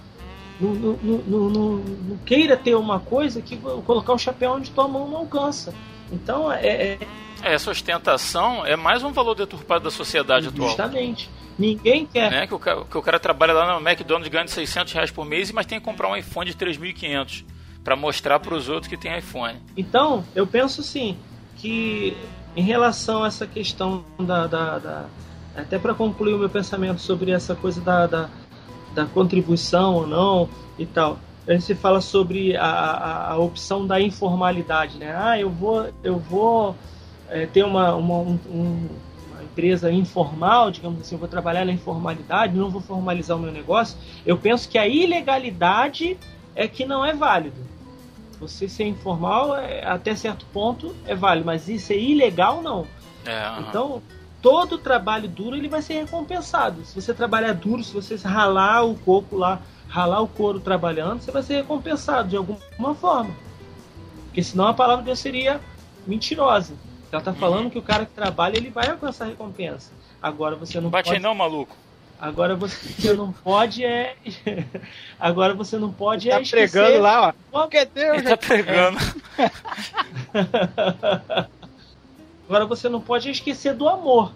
Não, 0.60 0.74
não, 0.74 1.18
não, 1.28 1.50
não, 1.50 2.18
queira 2.26 2.58
ter 2.58 2.76
uma 2.76 3.00
coisa 3.00 3.42
que 3.42 3.58
colocar 3.58 4.14
o 4.14 4.18
chapéu 4.18 4.54
onde 4.54 4.72
tua 4.72 4.88
mão 4.88 5.08
não 5.08 5.18
alcança. 5.18 5.74
Então 6.12 6.52
é, 6.52 6.66
é 6.66 7.00
é, 7.42 7.54
essa 7.54 7.72
ostentação 7.72 8.66
é 8.66 8.76
mais 8.76 9.04
um 9.04 9.12
valor 9.12 9.36
deturpado 9.36 9.84
da 9.84 9.92
sociedade 9.92 10.48
atual. 10.48 10.70
Justamente. 10.70 11.30
Ninguém 11.58 12.06
quer. 12.06 12.32
Né? 12.32 12.48
Que, 12.48 12.54
o 12.54 12.60
cara, 12.60 12.86
que 12.86 12.98
o 12.98 13.02
cara 13.02 13.20
trabalha 13.20 13.54
lá 13.54 13.80
no 13.80 13.88
McDonald's 13.88 14.30
ganhando 14.32 14.50
600 14.50 14.94
reais 14.94 15.12
por 15.12 15.26
mês, 15.26 15.52
mas 15.52 15.66
tem 15.66 15.80
que 15.80 15.86
comprar 15.86 16.10
um 16.10 16.16
iPhone 16.16 16.50
de 16.50 16.56
3.500. 16.58 17.44
para 17.84 17.96
mostrar 17.96 18.40
para 18.40 18.54
os 18.54 18.70
outros 18.70 18.88
que 18.88 18.98
tem 18.98 19.18
iPhone. 19.18 19.60
Então, 19.76 20.24
eu 20.36 20.46
penso 20.46 20.84
sim 20.84 21.18
que 21.56 22.16
em 22.56 22.62
relação 22.62 23.24
a 23.24 23.28
essa 23.28 23.48
questão 23.48 24.04
da, 24.20 24.46
da, 24.46 24.78
da 24.78 25.06
até 25.56 25.80
para 25.80 25.94
concluir 25.94 26.34
o 26.34 26.38
meu 26.38 26.50
pensamento 26.50 27.00
sobre 27.00 27.32
essa 27.32 27.56
coisa 27.56 27.82
da, 27.82 28.06
da, 28.06 28.30
da 28.98 29.06
contribuição 29.06 29.94
ou 29.94 30.08
não 30.08 30.50
e 30.78 30.86
tal, 30.86 31.20
a 31.48 31.54
gente 31.54 31.76
fala 31.76 32.02
sobre 32.02 32.58
a, 32.58 32.66
a, 32.66 33.32
a, 33.34 33.38
opção 33.38 33.86
da 33.86 34.02
informalidade, 34.02 34.98
né? 34.98 35.16
Ah, 35.16 35.40
eu 35.40 35.50
vou, 35.50 35.88
eu 36.04 36.18
vou 36.18 36.76
é, 37.30 37.46
ter 37.46 37.64
uma, 37.64 37.96
uma, 37.96 38.16
um, 38.16 38.40
uma, 38.50 39.44
empresa 39.44 39.92
informal, 39.92 40.72
digamos 40.72 41.00
assim, 41.00 41.14
eu 41.16 41.20
vou 41.20 41.28
trabalhar 41.28 41.64
na 41.64 41.72
informalidade, 41.72 42.58
não 42.58 42.70
vou 42.70 42.82
formalizar 42.82 43.38
o 43.38 43.40
meu 43.40 43.52
negócio. 43.52 43.98
Eu 44.26 44.38
penso 44.38 44.68
que 44.68 44.80
a 44.80 44.88
ilegalidade 44.88 46.18
é 46.56 46.68
que 46.68 46.84
não 46.84 47.06
é 47.06 47.14
válido. 47.14 47.62
Você 48.40 48.68
ser 48.68 48.86
informal, 48.86 49.56
é, 49.56 49.86
até 49.86 50.16
certo 50.16 50.46
ponto, 50.52 50.96
é 51.06 51.16
válido, 51.16 51.46
mas 51.46 51.70
isso 51.70 51.94
é 51.94 51.98
ilegal, 51.98 52.62
não. 52.64 52.86
É, 53.26 53.50
uhum. 53.50 53.60
Então, 53.62 54.02
todo 54.42 54.78
trabalho 54.78 55.28
duro 55.28 55.56
ele 55.56 55.68
vai 55.68 55.82
ser 55.82 55.96
recompensado. 55.96 56.86
Se 56.86 56.96
você 57.00 57.14
trabalhar 57.14 57.54
duro, 57.54 57.84
se 57.84 57.94
você 57.94 58.16
ralar 58.16 58.84
o 58.84 58.96
coco 58.96 59.36
lá, 59.36 59.62
ralar 59.88 60.22
o 60.22 60.28
couro 60.28 60.60
trabalhando, 60.60 61.22
você 61.22 61.32
vai 61.32 61.44
ser 61.44 61.56
recompensado 61.56 62.30
de 62.30 62.38
alguma 62.38 62.96
forma. 62.96 63.34
Porque 64.26 64.44
senão 64.44 64.68
a 64.68 64.74
palavra 64.74 65.02
de 65.02 65.08
Deus 65.08 65.20
seria 65.20 65.60
mentirosa. 66.06 66.74
Ela 67.12 67.22
está 67.22 67.34
falando 67.34 67.66
uhum. 67.66 67.70
que 67.70 67.80
o 67.80 67.84
cara 67.84 68.06
que 68.06 68.12
trabalha 68.12 68.58
ele 68.58 68.70
vai 68.70 68.88
alcançar 68.90 69.26
recompensa. 69.26 69.92
Agora 70.22 70.56
você 70.56 70.80
não 70.80 70.90
Bate 70.90 71.10
pode. 71.10 71.18
aí 71.18 71.24
não, 71.24 71.34
maluco. 71.34 71.76
Agora 72.20 72.56
você 72.56 73.14
não 73.14 73.32
pode 73.32 73.86
é. 73.86 74.16
Agora 75.20 75.54
você 75.54 75.78
não 75.78 75.92
pode 75.92 76.28
ele 76.28 76.36
é. 76.36 76.40
Tá 76.40 76.50
pregando 76.50 77.00
lá, 77.00 77.34
ó. 77.52 77.68
Que 77.68 77.86
Deus, 77.86 78.18
Ele 78.18 78.30
tá 78.30 78.38
pregando. 78.38 78.98
É. 80.34 81.48
Agora 82.48 82.66
você 82.66 82.88
não 82.88 83.02
pode 83.02 83.30
esquecer 83.30 83.74
do 83.74 83.88
amor. 83.88 84.32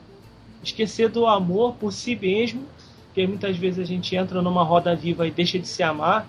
Esquecer 0.62 1.09
do 1.09 1.26
amor 1.26 1.76
por 1.76 1.91
si 1.93 2.16
mesmo. 2.16 2.66
Porque 3.07 3.26
muitas 3.26 3.57
vezes 3.57 3.80
a 3.80 3.86
gente 3.86 4.16
entra 4.16 4.41
numa 4.41 4.64
roda 4.64 4.95
viva 4.95 5.26
e 5.26 5.32
deixa 5.32 5.57
de 5.57 5.68
se 5.68 5.82
amar. 5.82 6.28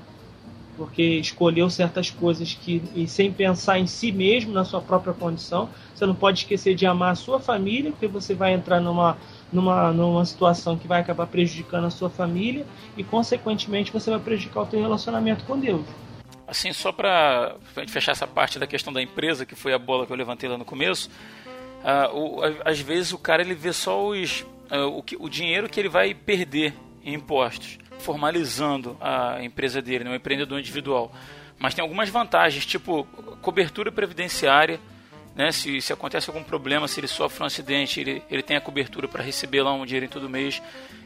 Porque 0.77 1.03
escolheu 1.03 1.69
certas 1.69 2.11
coisas 2.11 2.55
que 2.55 2.83
e 2.95 3.07
sem 3.07 3.33
pensar 3.33 3.79
em 3.79 3.87
si 3.87 4.11
mesmo, 4.11 4.53
na 4.53 4.65
sua 4.65 4.81
própria 4.81 5.13
condição. 5.13 5.69
Você 5.95 6.07
não 6.07 6.15
pode 6.15 6.41
esquecer 6.41 6.75
de 6.75 6.87
amar 6.87 7.13
a 7.13 7.15
sua 7.15 7.39
família, 7.39 7.91
porque 7.91 8.07
você 8.07 8.35
vai 8.35 8.55
entrar 8.55 8.81
numa 8.81 9.17
numa, 9.53 9.93
numa 9.93 10.25
situação 10.25 10.79
que 10.79 10.89
vai 10.89 11.01
acabar 11.01 11.27
prejudicando 11.27 11.85
a 11.85 11.91
sua 11.91 12.09
família 12.09 12.65
e, 12.97 13.05
consequentemente, 13.05 13.93
você 13.93 14.11
vai 14.11 14.19
prejudicar 14.19 14.63
o 14.63 14.71
seu 14.71 14.81
relacionamento 14.81 15.45
com 15.45 15.59
Deus. 15.59 15.85
Assim, 16.47 16.73
só 16.73 16.91
para 16.91 17.57
fechar 17.87 18.13
essa 18.13 18.27
parte 18.27 18.59
da 18.59 18.67
questão 18.67 18.93
da 18.93 19.01
empresa, 19.01 19.47
que 19.47 19.55
foi 19.55 19.73
a 19.73 19.79
bola 19.79 20.07
que 20.07 20.13
eu 20.13 20.17
levantei 20.17 20.49
lá 20.49 20.59
no 20.59 20.65
começo, 20.65 21.11
uh, 21.83 22.17
o, 22.17 22.41
às 22.65 22.81
vezes 22.81 23.13
o 23.13 23.19
cara 23.19 23.43
ele 23.43 23.55
vê 23.55 23.73
só 23.73 24.07
os, 24.07 24.41
uh, 24.71 24.87
o, 24.97 25.03
que, 25.03 25.17
o 25.19 25.29
dinheiro 25.29 25.69
que 25.69 25.79
ele 25.79 25.89
vai 25.89 26.15
perder 26.15 26.75
em 27.05 27.15
impostos, 27.15 27.79
formalizando 27.99 28.97
a 29.01 29.43
empresa 29.43 29.83
dele, 29.83 30.05
né, 30.05 30.11
um 30.11 30.15
empreendedor 30.15 30.59
individual. 30.59 31.13
Mas 31.59 31.75
tem 31.75 31.83
algumas 31.83 32.09
vantagens, 32.09 32.67
tipo 32.67 33.05
cobertura 33.41 33.93
previdenciária, 33.93 34.81
né, 35.35 35.51
se, 35.51 35.81
se 35.81 35.93
acontece 35.93 36.29
algum 36.29 36.43
problema, 36.43 36.87
se 36.87 37.01
ele 37.01 37.09
sofre 37.09 37.43
um 37.43 37.47
acidente, 37.47 38.01
ele, 38.01 38.23
ele 38.31 38.43
tem 38.43 38.57
a 38.57 38.61
cobertura 38.61 39.09
para 39.09 39.23
receber 39.23 39.63
lá 39.63 39.73
um 39.73 39.87
dinheiro 39.87 40.09
todo 40.09 40.29
mês. 40.29 40.63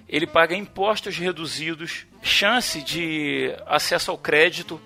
Ele 0.09 0.27
paga 0.27 0.55
impostos 0.55 1.17
reduzidos, 1.17 2.07
chance 2.23 2.81
de 2.83 3.53
acesso 3.67 4.11
ao 4.11 4.19
crédito. 4.19 4.81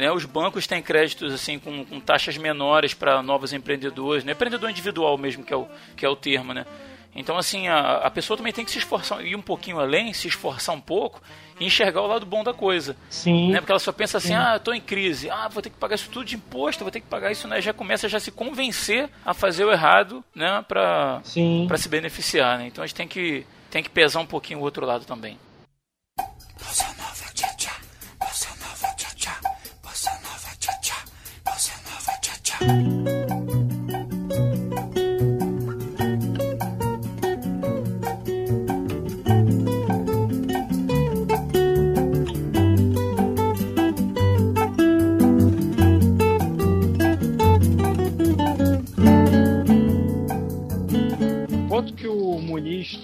Né, 0.00 0.10
os 0.10 0.24
bancos 0.24 0.66
têm 0.66 0.80
créditos 0.80 1.30
assim 1.30 1.58
com, 1.58 1.84
com 1.84 2.00
taxas 2.00 2.38
menores 2.38 2.94
para 2.94 3.22
novos 3.22 3.52
empreendedores, 3.52 4.24
né, 4.24 4.32
empreendedor 4.32 4.70
individual 4.70 5.18
mesmo 5.18 5.44
que 5.44 5.52
é 5.52 5.56
o, 5.56 5.68
que 5.94 6.06
é 6.06 6.08
o 6.08 6.16
termo, 6.16 6.54
né. 6.54 6.64
Então, 7.14 7.36
assim, 7.36 7.68
a, 7.68 7.96
a 7.96 8.10
pessoa 8.10 8.36
também 8.36 8.52
tem 8.52 8.64
que 8.64 8.70
se 8.70 8.78
esforçar, 8.78 9.22
ir 9.22 9.36
um 9.36 9.42
pouquinho 9.42 9.78
além, 9.78 10.14
se 10.14 10.28
esforçar 10.28 10.74
um 10.74 10.80
pouco 10.80 11.20
e 11.58 11.66
enxergar 11.66 12.00
o 12.00 12.06
lado 12.06 12.24
bom 12.24 12.42
da 12.42 12.54
coisa. 12.54 12.96
Sim. 13.10 13.50
Né? 13.50 13.58
Porque 13.58 13.72
ela 13.72 13.78
só 13.78 13.92
pensa 13.92 14.18
assim, 14.18 14.28
Sim. 14.28 14.34
ah, 14.36 14.56
estou 14.56 14.72
em 14.72 14.80
crise, 14.80 15.28
ah, 15.28 15.48
vou 15.48 15.60
ter 15.60 15.70
que 15.70 15.76
pagar 15.76 15.96
isso 15.96 16.08
tudo 16.08 16.24
de 16.24 16.36
imposto, 16.36 16.84
vou 16.84 16.90
ter 16.90 17.00
que 17.00 17.06
pagar 17.06 17.30
isso, 17.30 17.46
né? 17.46 17.60
Já 17.60 17.74
começa 17.74 18.06
a 18.06 18.10
já 18.10 18.20
se 18.20 18.30
convencer 18.30 19.10
a 19.26 19.34
fazer 19.34 19.64
o 19.64 19.72
errado, 19.72 20.24
né? 20.34 20.64
Para 20.66 21.20
se 21.24 21.88
beneficiar, 21.88 22.58
né? 22.58 22.68
Então 22.68 22.82
a 22.82 22.86
gente 22.86 22.96
tem 22.96 23.08
que, 23.08 23.44
tem 23.70 23.82
que 23.82 23.90
pesar 23.90 24.20
um 24.20 24.26
pouquinho 24.26 24.60
o 24.60 24.62
outro 24.62 24.86
lado 24.86 25.04
também. 25.04 25.36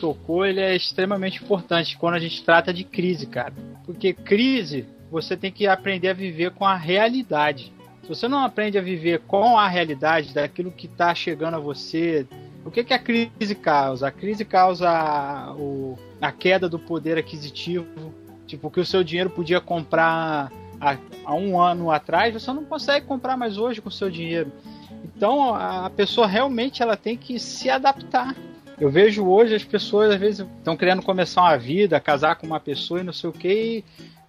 Tocou, 0.07 0.46
ele 0.46 0.61
é 0.61 0.76
extremamente 0.76 1.42
importante 1.42 1.96
quando 1.98 2.14
a 2.14 2.18
gente 2.18 2.44
trata 2.44 2.72
de 2.72 2.84
crise, 2.84 3.26
cara. 3.26 3.52
Porque 3.84 4.12
crise, 4.12 4.86
você 5.11 5.36
tem 5.36 5.50
que 5.50 5.66
aprender 5.66 6.09
a 6.09 6.14
viver 6.14 6.52
com 6.52 6.64
a 6.64 6.76
realidade. 6.76 7.72
Se 8.07 8.09
você 8.09 8.28
não 8.28 8.38
aprende 8.38 8.78
a 8.78 8.80
viver 8.80 9.18
com 9.26 9.59
a 9.59 9.66
realidade 9.66 10.32
daquilo 10.32 10.70
que 10.70 10.86
está 10.86 11.12
chegando 11.12 11.54
a 11.54 11.59
você, 11.59 12.24
o 12.64 12.70
que, 12.70 12.84
que 12.84 12.94
a 12.94 13.00
crise 13.00 13.57
causa? 13.61 14.07
A 14.07 14.12
crise 14.12 14.44
causa 14.44 15.52
o, 15.59 15.98
a 16.22 16.30
queda 16.30 16.68
do 16.68 16.78
poder 16.78 17.18
aquisitivo. 17.18 17.84
Tipo, 18.46 18.70
que 18.70 18.78
o 18.78 18.86
seu 18.86 19.02
dinheiro 19.02 19.28
podia 19.28 19.61
comprar 19.61 20.52
há, 20.80 20.96
há 21.24 21.34
um 21.34 21.61
ano 21.61 21.90
atrás, 21.90 22.32
você 22.32 22.52
não 22.52 22.64
consegue 22.64 23.04
comprar 23.04 23.36
mais 23.36 23.59
hoje 23.59 23.82
com 23.82 23.88
o 23.88 23.92
seu 23.92 24.09
dinheiro. 24.09 24.52
Então 25.04 25.52
a 25.52 25.90
pessoa 25.90 26.28
realmente 26.28 26.84
ela 26.84 26.96
tem 26.96 27.16
que 27.16 27.40
se 27.40 27.68
adaptar. 27.68 28.36
Eu 28.78 28.88
vejo 28.88 29.26
hoje 29.26 29.52
as 29.52 29.64
pessoas, 29.64 30.12
às 30.12 30.20
vezes, 30.20 30.46
estão 30.59 30.76
querendo 30.76 31.02
começar 31.02 31.42
uma 31.42 31.59
vida, 31.59 31.98
casar 31.98 32.36
com 32.36 32.46
uma 32.46 32.61
pessoa 32.61 33.00
e 33.00 33.02
não 33.02 33.12
sei 33.12 33.30
o 33.30 33.32
que, 33.32 33.84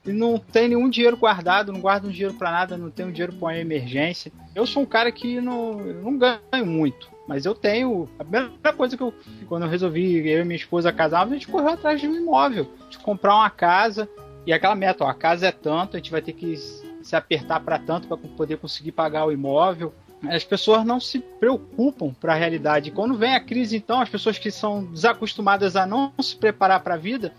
e 0.07 0.13
não 0.13 0.39
tem 0.39 0.69
nenhum 0.69 0.89
dinheiro 0.89 1.17
guardado, 1.17 1.73
não 1.73 1.81
guarda 1.81 2.07
um 2.07 2.11
dinheiro 2.11 2.33
para 2.33 2.49
nada, 2.49 2.77
não 2.77 2.89
tem 2.89 3.05
um 3.05 3.11
dinheiro 3.11 3.33
para 3.33 3.47
uma 3.47 3.57
emergência. 3.57 4.31
Eu 4.55 4.65
sou 4.65 4.83
um 4.83 4.85
cara 4.85 5.11
que 5.11 5.41
não, 5.41 5.73
não 5.73 6.17
ganho 6.17 6.65
muito, 6.65 7.09
mas 7.27 7.45
eu 7.45 7.53
tenho. 7.53 8.09
A 8.17 8.23
primeira 8.23 8.73
coisa 8.75 8.95
que 8.95 9.03
eu, 9.03 9.13
quando 9.47 9.63
eu 9.63 9.69
resolvi, 9.69 10.27
eu 10.27 10.41
e 10.41 10.45
minha 10.45 10.55
esposa 10.55 10.93
casar, 10.93 11.27
a 11.27 11.29
gente 11.29 11.47
correu 11.47 11.69
atrás 11.69 11.99
de 11.99 12.07
um 12.07 12.15
imóvel, 12.15 12.71
de 12.89 12.97
comprar 12.99 13.35
uma 13.35 13.49
casa, 13.49 14.09
e 14.45 14.53
aquela 14.53 14.75
meta, 14.75 15.03
ó, 15.03 15.09
a 15.09 15.13
casa 15.13 15.47
é 15.47 15.51
tanto, 15.51 15.97
a 15.97 15.99
gente 15.99 16.11
vai 16.11 16.21
ter 16.21 16.33
que 16.33 16.55
se 16.55 17.15
apertar 17.15 17.59
para 17.59 17.77
tanto 17.77 18.07
para 18.07 18.17
poder 18.17 18.57
conseguir 18.57 18.93
pagar 18.93 19.25
o 19.25 19.31
imóvel 19.31 19.93
as 20.25 20.43
pessoas 20.43 20.83
não 20.83 20.99
se 20.99 21.19
preocupam 21.19 22.13
para 22.13 22.33
a 22.33 22.35
realidade. 22.35 22.91
Quando 22.91 23.15
vem 23.15 23.35
a 23.35 23.39
crise, 23.39 23.77
então, 23.77 24.01
as 24.01 24.09
pessoas 24.09 24.39
que 24.39 24.49
são 24.49 24.83
desacostumadas 24.85 25.75
a 25.75 25.85
não 25.85 26.11
se 26.19 26.35
preparar 26.35 26.79
para 26.79 26.95
a 26.95 26.97
vida, 26.97 27.33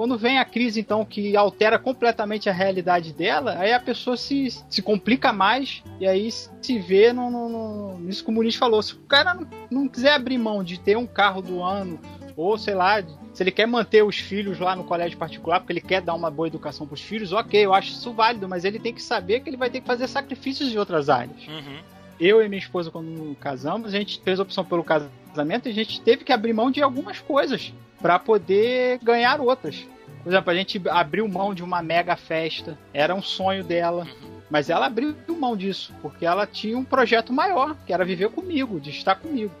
quando 0.00 0.16
vem 0.16 0.38
a 0.38 0.46
crise, 0.46 0.80
então, 0.80 1.04
que 1.04 1.36
altera 1.36 1.78
completamente 1.78 2.48
a 2.48 2.54
realidade 2.54 3.12
dela, 3.12 3.56
aí 3.58 3.70
a 3.70 3.78
pessoa 3.78 4.16
se, 4.16 4.48
se 4.66 4.80
complica 4.80 5.30
mais 5.30 5.82
e 6.00 6.06
aí 6.08 6.30
se 6.32 6.78
vê 6.78 7.12
no, 7.12 7.30
no, 7.30 7.48
no, 7.50 7.98
nisso 7.98 8.24
que 8.24 8.30
o 8.30 8.32
Muniz 8.32 8.54
falou. 8.54 8.82
Se 8.82 8.94
o 8.94 9.00
cara 9.00 9.34
não, 9.34 9.46
não 9.70 9.86
quiser 9.86 10.14
abrir 10.14 10.38
mão 10.38 10.64
de 10.64 10.80
ter 10.80 10.96
um 10.96 11.06
carro 11.06 11.42
do 11.42 11.62
ano, 11.62 12.00
ou 12.34 12.56
sei 12.56 12.72
lá, 12.72 13.02
se 13.34 13.42
ele 13.42 13.50
quer 13.50 13.66
manter 13.66 14.02
os 14.02 14.16
filhos 14.16 14.58
lá 14.58 14.74
no 14.74 14.84
colégio 14.84 15.18
particular, 15.18 15.60
porque 15.60 15.74
ele 15.74 15.82
quer 15.82 16.00
dar 16.00 16.14
uma 16.14 16.30
boa 16.30 16.48
educação 16.48 16.86
para 16.86 16.94
os 16.94 17.02
filhos, 17.02 17.34
ok, 17.34 17.62
eu 17.62 17.74
acho 17.74 17.90
isso 17.90 18.10
válido, 18.14 18.48
mas 18.48 18.64
ele 18.64 18.78
tem 18.78 18.94
que 18.94 19.02
saber 19.02 19.40
que 19.40 19.50
ele 19.50 19.58
vai 19.58 19.68
ter 19.68 19.82
que 19.82 19.86
fazer 19.86 20.08
sacrifícios 20.08 20.72
em 20.72 20.78
outras 20.78 21.10
áreas. 21.10 21.46
Uhum 21.46 21.78
eu 22.20 22.42
e 22.42 22.48
minha 22.50 22.58
esposa, 22.58 22.90
quando 22.90 23.34
casamos, 23.36 23.94
a 23.94 23.98
gente 23.98 24.20
fez 24.22 24.38
a 24.38 24.42
opção 24.42 24.62
pelo 24.62 24.84
casamento 24.84 25.66
e 25.66 25.70
a 25.70 25.74
gente 25.74 26.02
teve 26.02 26.22
que 26.22 26.32
abrir 26.32 26.52
mão 26.52 26.70
de 26.70 26.82
algumas 26.82 27.18
coisas 27.18 27.72
para 28.00 28.18
poder 28.18 28.98
ganhar 29.02 29.40
outras. 29.40 29.86
Por 30.22 30.30
exemplo, 30.30 30.50
a 30.50 30.54
gente 30.54 30.80
abriu 30.88 31.26
mão 31.26 31.54
de 31.54 31.62
uma 31.62 31.82
mega 31.82 32.16
festa, 32.16 32.78
era 32.92 33.14
um 33.14 33.22
sonho 33.22 33.64
dela. 33.64 34.06
Mas 34.50 34.68
ela 34.68 34.86
abriu 34.86 35.14
mão 35.40 35.56
disso, 35.56 35.92
porque 36.02 36.26
ela 36.26 36.46
tinha 36.46 36.76
um 36.76 36.84
projeto 36.84 37.32
maior, 37.32 37.74
que 37.86 37.92
era 37.92 38.04
viver 38.04 38.28
comigo, 38.30 38.78
de 38.78 38.90
estar 38.90 39.14
comigo. 39.14 39.52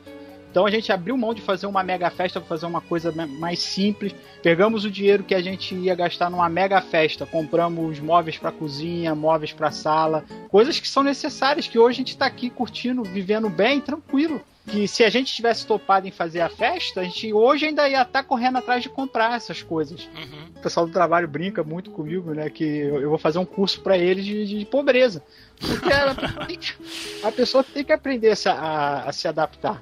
Então 0.50 0.66
a 0.66 0.70
gente 0.70 0.90
abriu 0.90 1.16
mão 1.16 1.32
de 1.32 1.40
fazer 1.40 1.66
uma 1.66 1.82
mega 1.82 2.10
festa 2.10 2.40
para 2.40 2.48
fazer 2.48 2.66
uma 2.66 2.80
coisa 2.80 3.12
mais 3.12 3.60
simples. 3.60 4.14
Pegamos 4.42 4.84
o 4.84 4.90
dinheiro 4.90 5.22
que 5.22 5.34
a 5.34 5.40
gente 5.40 5.74
ia 5.74 5.94
gastar 5.94 6.28
numa 6.28 6.48
mega 6.48 6.80
festa, 6.80 7.24
compramos 7.24 8.00
móveis 8.00 8.36
para 8.36 8.50
cozinha, 8.50 9.14
móveis 9.14 9.52
para 9.52 9.70
sala, 9.70 10.24
coisas 10.48 10.80
que 10.80 10.88
são 10.88 11.02
necessárias 11.02 11.68
que 11.68 11.78
hoje 11.78 11.96
a 11.96 12.00
gente 12.00 12.08
está 12.08 12.26
aqui 12.26 12.50
curtindo, 12.50 13.02
vivendo 13.04 13.48
bem, 13.48 13.80
tranquilo 13.80 14.40
que 14.70 14.86
se 14.86 15.02
a 15.02 15.10
gente 15.10 15.34
tivesse 15.34 15.66
topado 15.66 16.06
em 16.06 16.10
fazer 16.10 16.40
a 16.40 16.48
festa, 16.48 17.00
a 17.00 17.04
gente 17.04 17.32
hoje 17.32 17.66
ainda 17.66 17.88
ia 17.88 18.02
estar 18.02 18.22
tá 18.22 18.22
correndo 18.22 18.58
atrás 18.58 18.82
de 18.82 18.88
comprar 18.88 19.36
essas 19.36 19.62
coisas. 19.62 20.08
Uhum. 20.14 20.50
O 20.56 20.60
pessoal 20.60 20.86
do 20.86 20.92
trabalho 20.92 21.26
brinca 21.26 21.64
muito 21.64 21.90
comigo, 21.90 22.32
né? 22.32 22.48
Que 22.50 22.64
eu, 22.64 23.08
vou 23.08 23.18
fazer 23.18 23.38
um 23.38 23.44
curso 23.44 23.80
para 23.80 23.98
eles 23.98 24.24
de, 24.24 24.46
de, 24.46 24.64
pobreza. 24.64 25.22
Porque 25.58 25.92
a, 25.92 26.14
a, 27.28 27.32
pessoa 27.32 27.64
tem 27.64 27.82
que 27.82 27.92
aprender 27.92 28.32
a, 28.46 28.52
a, 28.52 29.08
a 29.08 29.12
se 29.12 29.26
adaptar. 29.26 29.80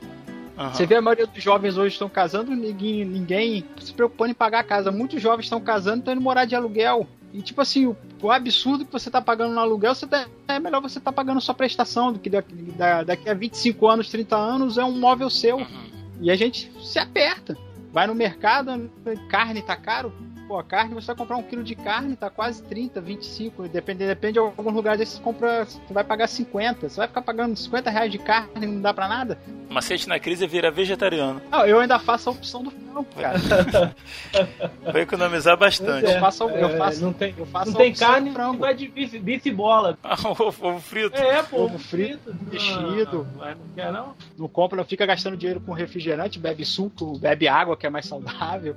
Uhum. 0.58 0.74
Você 0.74 0.86
vê 0.86 0.96
a 0.96 1.02
maioria 1.02 1.26
dos 1.26 1.42
jovens 1.42 1.78
hoje 1.78 1.94
estão 1.94 2.08
casando, 2.08 2.50
ninguém, 2.50 3.04
ninguém 3.04 3.64
se 3.78 3.92
preocupando 3.92 4.32
em 4.32 4.34
pagar 4.34 4.60
a 4.60 4.64
casa. 4.64 4.90
Muitos 4.90 5.22
jovens 5.22 5.44
estão 5.46 5.60
casando 5.60 5.98
e 5.98 6.00
estão 6.00 6.14
indo 6.14 6.20
morar 6.20 6.44
de 6.46 6.56
aluguel. 6.56 7.06
E 7.32 7.40
tipo 7.42 7.60
assim, 7.60 7.86
o, 7.86 7.96
o, 8.20 8.30
absurdo 8.30 8.84
que 8.84 8.92
você 8.92 9.10
tá 9.10 9.20
pagando 9.20 9.54
no 9.54 9.60
aluguel, 9.60 9.94
você 9.94 10.06
tá, 10.06 10.26
é 10.48 10.58
melhor 10.58 10.80
você 10.80 10.98
tá 10.98 11.12
pagando 11.12 11.40
sua 11.40 11.54
prestação 11.54 12.12
do 12.12 12.18
que 12.18 12.28
daqui, 12.28 12.54
da, 12.72 13.04
daqui 13.04 13.28
a 13.28 13.34
25 13.34 13.86
anos, 13.86 14.10
30 14.10 14.34
anos 14.34 14.78
é 14.78 14.84
um 14.84 14.98
móvel 14.98 15.30
seu. 15.30 15.58
Uhum. 15.58 15.88
E 16.20 16.30
a 16.30 16.36
gente 16.36 16.72
se 16.82 16.98
aperta. 16.98 17.56
Vai 17.92 18.06
no 18.06 18.14
mercado, 18.14 18.90
carne 19.28 19.62
tá 19.62 19.76
caro, 19.76 20.12
Pô, 20.48 20.58
a 20.58 20.64
carne, 20.64 20.94
você 20.94 21.08
vai 21.08 21.16
comprar 21.16 21.36
um 21.36 21.42
quilo 21.42 21.62
de 21.62 21.74
carne, 21.74 22.16
tá 22.16 22.30
quase 22.30 22.62
30, 22.62 23.02
25. 23.02 23.68
Depende, 23.68 24.06
depende 24.06 24.32
de 24.32 24.38
alguns 24.38 24.72
lugares 24.72 25.06
você 25.06 25.20
compra. 25.20 25.66
Você 25.66 25.78
vai 25.92 26.02
pagar 26.02 26.26
50. 26.26 26.88
Você 26.88 26.96
vai 26.96 27.06
ficar 27.06 27.20
pagando 27.20 27.54
50 27.54 27.90
reais 27.90 28.10
de 28.10 28.16
carne 28.16 28.50
e 28.56 28.66
não 28.66 28.80
dá 28.80 28.94
pra 28.94 29.06
nada. 29.06 29.38
Macete 29.68 30.08
na 30.08 30.18
crise 30.18 30.44
é 30.44 30.48
virar 30.48 30.70
vegetariano. 30.70 31.42
Não, 31.50 31.66
eu 31.66 31.78
ainda 31.78 31.98
faço 31.98 32.30
a 32.30 32.32
opção 32.32 32.62
do 32.62 32.70
frango, 32.70 33.06
cara. 33.14 33.94
vai 34.90 35.02
economizar 35.02 35.54
bastante. 35.58 36.06
É, 36.06 36.16
eu 36.16 36.20
faço, 36.20 36.44
eu 36.44 36.68
é, 36.68 36.76
faço, 36.78 37.02
não 37.02 37.12
tem, 37.12 37.34
eu 37.36 37.44
faço 37.44 37.70
não 37.70 37.78
tem 37.78 37.92
carne, 37.92 38.32
frango. 38.32 38.60
vai 38.60 38.74
de 38.74 38.88
bife, 38.88 39.18
bife 39.18 39.50
bola. 39.50 39.98
Ah, 40.10 40.16
ovo, 40.26 40.80
frito. 40.80 41.14
É, 41.14 41.42
pô. 41.42 41.64
Ovo 41.64 41.78
frito, 41.78 42.34
mexido. 42.50 43.26
Não, 43.36 43.44
não, 43.44 43.56
quer 43.74 43.92
não? 43.92 44.14
Não 44.38 44.48
compra, 44.48 44.78
não 44.78 44.84
fica 44.84 45.04
gastando 45.04 45.36
dinheiro 45.36 45.60
com 45.60 45.72
refrigerante, 45.72 46.38
bebe 46.38 46.64
suco, 46.64 47.18
bebe 47.18 47.46
água, 47.46 47.76
que 47.76 47.86
é 47.86 47.90
mais 47.90 48.06
saudável. 48.06 48.74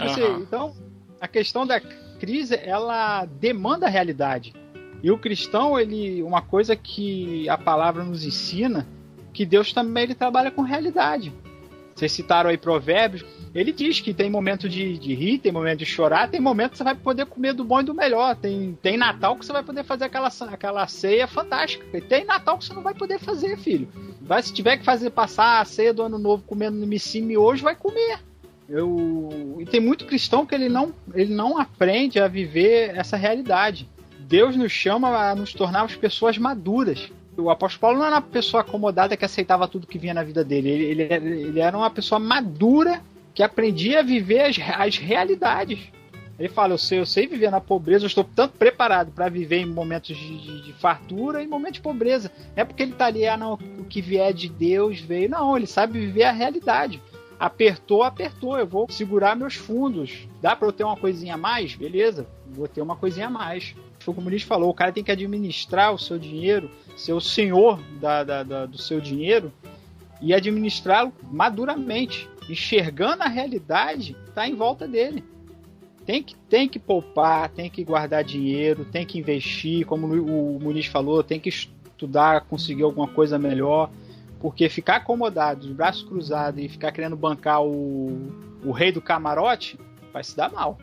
Uhum. 0.00 0.40
então, 0.40 0.74
a 1.22 1.28
questão 1.28 1.64
da 1.64 1.80
crise, 2.18 2.58
ela 2.64 3.24
demanda 3.24 3.86
a 3.86 3.88
realidade. 3.88 4.52
E 5.00 5.08
o 5.08 5.16
cristão, 5.16 5.78
ele, 5.78 6.20
uma 6.20 6.42
coisa 6.42 6.74
que 6.74 7.48
a 7.48 7.56
palavra 7.56 8.02
nos 8.02 8.24
ensina, 8.24 8.88
que 9.32 9.46
Deus 9.46 9.72
também 9.72 10.02
ele 10.02 10.16
trabalha 10.16 10.50
com 10.50 10.62
realidade. 10.62 11.32
Vocês 11.94 12.10
citaram 12.10 12.50
aí 12.50 12.58
provérbios, 12.58 13.24
ele 13.54 13.70
diz 13.70 14.00
que 14.00 14.12
tem 14.12 14.28
momento 14.28 14.68
de, 14.68 14.98
de 14.98 15.14
rir, 15.14 15.38
tem 15.38 15.52
momento 15.52 15.78
de 15.78 15.86
chorar, 15.86 16.28
tem 16.28 16.40
momento 16.40 16.72
que 16.72 16.78
você 16.78 16.84
vai 16.84 16.96
poder 16.96 17.26
comer 17.26 17.52
do 17.52 17.64
bom 17.64 17.80
e 17.80 17.84
do 17.84 17.94
melhor. 17.94 18.34
Tem, 18.34 18.76
tem 18.82 18.96
Natal 18.96 19.36
que 19.36 19.46
você 19.46 19.52
vai 19.52 19.62
poder 19.62 19.84
fazer 19.84 20.06
aquela, 20.06 20.28
aquela 20.50 20.88
ceia 20.88 21.28
fantástica. 21.28 21.84
E 21.96 22.00
tem 22.00 22.24
Natal 22.24 22.58
que 22.58 22.64
você 22.64 22.74
não 22.74 22.82
vai 22.82 22.94
poder 22.94 23.20
fazer, 23.20 23.56
filho. 23.58 23.88
Vai, 24.20 24.42
se 24.42 24.52
tiver 24.52 24.76
que 24.76 24.84
fazer 24.84 25.10
passar 25.10 25.60
a 25.60 25.64
ceia 25.64 25.94
do 25.94 26.02
ano 26.02 26.18
novo 26.18 26.42
comendo 26.44 26.76
no 26.76 26.86
missimi 26.86 27.36
hoje, 27.36 27.62
vai 27.62 27.76
comer. 27.76 28.18
Eu... 28.72 29.58
E 29.60 29.66
tem 29.66 29.80
muito 29.80 30.06
cristão 30.06 30.46
que 30.46 30.54
ele 30.54 30.70
não, 30.70 30.94
ele 31.12 31.34
não 31.34 31.58
aprende 31.58 32.18
a 32.18 32.26
viver 32.26 32.96
essa 32.96 33.18
realidade. 33.18 33.86
Deus 34.18 34.56
nos 34.56 34.72
chama 34.72 35.08
a 35.08 35.34
nos 35.34 35.52
tornarmos 35.52 35.94
pessoas 35.94 36.38
maduras. 36.38 37.12
O 37.36 37.50
apóstolo 37.50 37.80
Paulo 37.80 37.98
não 37.98 38.06
era 38.06 38.16
uma 38.16 38.22
pessoa 38.22 38.62
acomodada 38.62 39.14
que 39.14 39.26
aceitava 39.26 39.68
tudo 39.68 39.86
que 39.86 39.98
vinha 39.98 40.14
na 40.14 40.22
vida 40.22 40.42
dele. 40.42 40.70
Ele, 40.70 41.02
ele, 41.02 41.42
ele 41.42 41.60
era 41.60 41.76
uma 41.76 41.90
pessoa 41.90 42.18
madura 42.18 43.02
que 43.34 43.42
aprendia 43.42 44.00
a 44.00 44.02
viver 44.02 44.40
as, 44.40 44.56
as 44.58 44.96
realidades. 44.96 45.78
Ele 46.38 46.48
fala: 46.48 46.72
eu 46.72 46.78
sei, 46.78 46.98
eu 46.98 47.06
sei 47.06 47.26
viver 47.26 47.50
na 47.50 47.60
pobreza, 47.60 48.04
eu 48.04 48.08
estou 48.08 48.24
tanto 48.24 48.56
preparado 48.56 49.12
para 49.12 49.28
viver 49.28 49.58
em 49.58 49.66
momentos 49.66 50.16
de, 50.16 50.38
de, 50.38 50.62
de, 50.62 50.72
fartura 50.72 51.42
e 51.42 51.46
momentos 51.46 51.74
de 51.74 51.82
pobreza. 51.82 52.32
Não 52.56 52.62
é 52.62 52.64
porque 52.64 52.82
ele 52.82 52.92
está 52.92 53.04
ali, 53.06 53.26
ah, 53.26 53.36
não, 53.36 53.58
o 53.78 53.84
que 53.84 54.00
vier 54.00 54.32
de 54.32 54.48
Deus 54.48 54.98
veio. 54.98 55.28
Não, 55.28 55.54
ele 55.54 55.66
sabe 55.66 56.00
viver 56.00 56.24
a 56.24 56.32
realidade. 56.32 57.02
Apertou, 57.42 58.04
apertou. 58.04 58.56
Eu 58.56 58.68
vou 58.68 58.88
segurar 58.88 59.34
meus 59.34 59.56
fundos. 59.56 60.28
Dá 60.40 60.54
para 60.54 60.68
eu 60.68 60.72
ter 60.72 60.84
uma 60.84 60.96
coisinha 60.96 61.34
a 61.34 61.36
mais? 61.36 61.74
Beleza, 61.74 62.24
vou 62.46 62.68
ter 62.68 62.80
uma 62.80 62.94
coisinha 62.94 63.26
a 63.26 63.30
mais. 63.30 63.74
Foi 63.98 64.14
como 64.14 64.20
o 64.20 64.30
Muniz 64.30 64.44
falou: 64.44 64.70
o 64.70 64.74
cara 64.74 64.92
tem 64.92 65.02
que 65.02 65.10
administrar 65.10 65.92
o 65.92 65.98
seu 65.98 66.20
dinheiro, 66.20 66.70
ser 66.96 67.14
o 67.14 67.20
senhor 67.20 67.80
da, 68.00 68.22
da, 68.22 68.42
da 68.44 68.66
do 68.66 68.78
seu 68.78 69.00
dinheiro 69.00 69.52
e 70.20 70.32
administrá-lo 70.32 71.12
maduramente, 71.32 72.30
enxergando 72.48 73.24
a 73.24 73.28
realidade 73.28 74.14
que 74.14 74.28
está 74.28 74.46
em 74.46 74.54
volta 74.54 74.86
dele. 74.86 75.24
Tem 76.06 76.22
que, 76.22 76.36
tem 76.48 76.68
que 76.68 76.78
poupar, 76.78 77.48
tem 77.48 77.68
que 77.68 77.82
guardar 77.82 78.22
dinheiro, 78.22 78.84
tem 78.84 79.04
que 79.04 79.18
investir, 79.18 79.84
como 79.84 80.06
o 80.06 80.60
Muniz 80.60 80.86
falou, 80.86 81.24
tem 81.24 81.40
que 81.40 81.48
estudar, 81.48 82.42
conseguir 82.42 82.84
alguma 82.84 83.08
coisa 83.08 83.36
melhor. 83.36 83.90
Porque 84.42 84.68
ficar 84.68 84.96
acomodado, 84.96 85.68
de 85.68 85.72
braços 85.72 86.02
cruzados 86.02 86.60
e 86.60 86.68
ficar 86.68 86.90
querendo 86.90 87.14
bancar 87.14 87.62
o, 87.62 88.28
o 88.64 88.72
rei 88.72 88.90
do 88.90 89.00
camarote, 89.00 89.78
vai 90.12 90.24
se 90.24 90.36
dar 90.36 90.50
mal. 90.50 90.76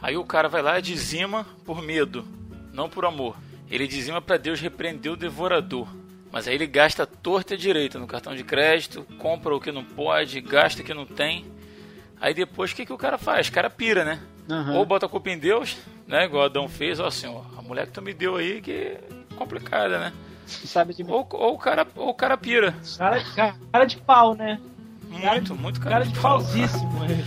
Aí 0.00 0.16
o 0.16 0.22
cara 0.22 0.48
vai 0.48 0.62
lá 0.62 0.78
e 0.78 0.82
dizima 0.82 1.44
por 1.64 1.82
medo, 1.82 2.24
não 2.72 2.88
por 2.88 3.04
amor. 3.04 3.36
Ele 3.68 3.88
dizima 3.88 4.22
para 4.22 4.36
Deus 4.36 4.60
repreender 4.60 5.10
o 5.10 5.16
devorador. 5.16 5.88
Mas 6.30 6.46
aí 6.46 6.54
ele 6.54 6.66
gasta 6.68 7.04
torta 7.04 7.54
e 7.54 7.56
direita 7.56 7.98
no 7.98 8.06
cartão 8.06 8.36
de 8.36 8.44
crédito, 8.44 9.04
compra 9.18 9.52
o 9.52 9.60
que 9.60 9.72
não 9.72 9.82
pode, 9.82 10.40
gasta 10.40 10.80
o 10.80 10.84
que 10.84 10.94
não 10.94 11.06
tem. 11.06 11.44
Aí 12.20 12.32
depois 12.34 12.70
o 12.70 12.76
que, 12.76 12.86
que 12.86 12.92
o 12.92 12.98
cara 12.98 13.18
faz? 13.18 13.48
O 13.48 13.52
cara 13.52 13.68
pira, 13.68 14.04
né? 14.04 14.20
Uhum. 14.48 14.76
Ou 14.76 14.86
bota 14.86 15.06
a 15.06 15.08
culpa 15.08 15.28
em 15.28 15.38
Deus, 15.38 15.76
né? 16.06 16.24
Igual 16.24 16.44
Adão 16.44 16.68
fez, 16.68 17.00
ó 17.00 17.10
senhor, 17.10 17.44
a 17.58 17.62
mulher 17.62 17.86
que 17.86 17.92
tu 17.92 18.00
me 18.00 18.14
deu 18.14 18.36
aí 18.36 18.60
que 18.60 18.70
é 18.70 19.00
complicada, 19.34 19.98
né? 19.98 20.12
Sabe 20.46 20.94
de 20.94 21.02
ou, 21.02 21.26
ou, 21.32 21.54
o 21.54 21.58
cara, 21.58 21.86
ou 21.96 22.10
o 22.10 22.14
cara 22.14 22.36
pira. 22.36 22.74
Cara, 22.96 23.22
cara 23.72 23.84
de 23.84 23.96
pau, 23.98 24.34
né? 24.34 24.60
Muito, 25.08 25.54
cara, 25.54 25.60
muito 25.60 25.80
cara, 25.80 25.90
cara 25.94 26.04
de, 26.04 26.12
de 26.12 26.20
pauzíssimo. 26.20 27.00
Né? 27.00 27.24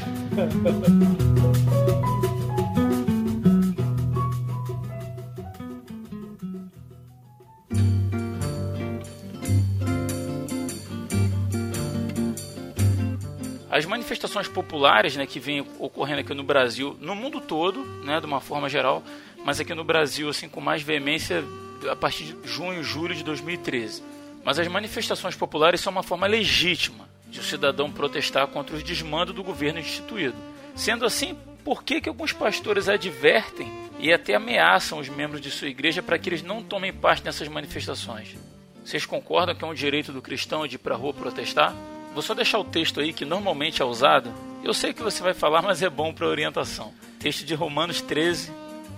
As 13.72 13.86
manifestações 13.86 14.48
populares 14.48 15.16
né, 15.16 15.26
que 15.26 15.40
vêm 15.40 15.66
ocorrendo 15.80 16.22
aqui 16.22 16.34
no 16.34 16.44
Brasil, 16.44 16.98
no 17.00 17.16
mundo 17.16 17.40
todo, 17.40 17.86
né, 18.04 18.20
de 18.20 18.26
uma 18.26 18.42
forma 18.42 18.68
geral, 18.68 19.04
mas 19.46 19.60
aqui 19.60 19.74
no 19.74 19.84
Brasil 19.84 20.28
assim 20.28 20.50
com 20.50 20.60
mais 20.60 20.82
veemência 20.82 21.44
a 21.90 21.96
partir 21.96 22.24
de 22.24 22.48
junho, 22.48 22.84
julho 22.84 23.16
de 23.16 23.24
2013. 23.24 24.04
Mas 24.44 24.58
as 24.60 24.68
manifestações 24.68 25.36
populares 25.36 25.82
são 25.82 25.92
uma 25.92 26.04
forma 26.04 26.28
legítima 26.28 27.08
de 27.30 27.40
o 27.40 27.44
cidadão 27.44 27.92
protestar 27.92 28.48
contra 28.48 28.76
os 28.76 28.84
desmandos 28.84 29.36
do 29.36 29.44
governo 29.44 29.80
instituído. 29.80 30.36
Sendo 30.76 31.06
assim, 31.06 31.38
por 31.64 31.84
que, 31.84 32.02
que 32.02 32.10
alguns 32.10 32.34
pastores 32.34 32.90
advertem 32.90 33.72
e 34.00 34.12
até 34.12 34.36
ameaçam 34.36 35.00
os 35.00 35.10
membros 35.10 35.42
de 35.42 35.52
sua 35.52 35.68
igreja 35.68 36.02
para 36.02 36.18
que 36.18 36.30
eles 36.30 36.42
não 36.42 36.64
tomem 36.64 36.94
parte 36.94 37.24
nessas 37.24 37.48
manifestações? 37.48 38.36
Vocês 38.84 39.06
concordam 39.06 39.54
que 39.54 39.64
é 39.64 39.68
um 39.68 39.74
direito 39.74 40.12
do 40.12 40.22
cristão 40.22 40.66
de 40.66 40.76
ir 40.76 40.80
para 40.80 40.96
a 40.96 40.98
rua 40.98 41.14
protestar? 41.14 41.76
Vou 42.14 42.24
só 42.24 42.34
deixar 42.34 42.58
o 42.58 42.64
texto 42.64 43.00
aí 43.00 43.14
que 43.14 43.26
normalmente 43.26 43.82
é 43.82 43.86
usado. 43.86 44.34
Eu 44.64 44.74
sei 44.74 44.94
que 44.94 45.04
você 45.04 45.22
vai 45.22 45.34
falar, 45.34 45.62
mas 45.62 45.84
é 45.84 45.90
bom 45.90 46.12
para 46.12 46.28
orientação. 46.28 46.94
Texto 47.20 47.46
de 47.46 47.54
Romanos 47.54 48.02
13, 48.02 48.52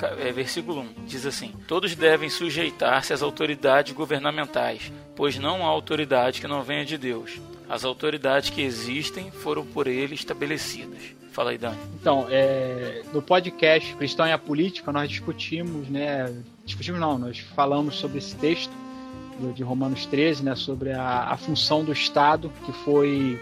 é, 0.05 0.31
versículo 0.31 0.81
1, 0.81 1.05
diz 1.05 1.25
assim: 1.25 1.53
Todos 1.67 1.95
devem 1.95 2.29
sujeitar-se 2.29 3.13
às 3.13 3.21
autoridades 3.21 3.93
governamentais, 3.93 4.91
pois 5.15 5.37
não 5.37 5.65
há 5.65 5.69
autoridade 5.69 6.41
que 6.41 6.47
não 6.47 6.63
venha 6.63 6.85
de 6.85 6.97
Deus. 6.97 7.39
As 7.69 7.85
autoridades 7.85 8.49
que 8.49 8.61
existem 8.61 9.31
foram 9.31 9.65
por 9.65 9.87
ele 9.87 10.13
estabelecidas. 10.13 10.99
Fala 11.31 11.51
aí, 11.51 11.57
Dani. 11.57 11.77
Então, 11.99 12.27
é, 12.29 13.03
no 13.13 13.21
podcast 13.21 13.95
Cristão 13.95 14.27
e 14.27 14.33
a 14.33 14.37
Política, 14.37 14.91
nós 14.91 15.09
discutimos, 15.09 15.87
né? 15.87 16.33
Discutimos 16.65 16.99
não, 16.99 17.17
nós 17.17 17.39
falamos 17.39 17.95
sobre 17.95 18.17
esse 18.17 18.35
texto 18.35 18.73
de 19.55 19.63
Romanos 19.63 20.05
13, 20.05 20.43
né? 20.43 20.55
Sobre 20.55 20.91
a, 20.91 21.29
a 21.29 21.37
função 21.37 21.85
do 21.85 21.93
Estado, 21.93 22.51
que 22.65 22.73
foi 22.73 23.39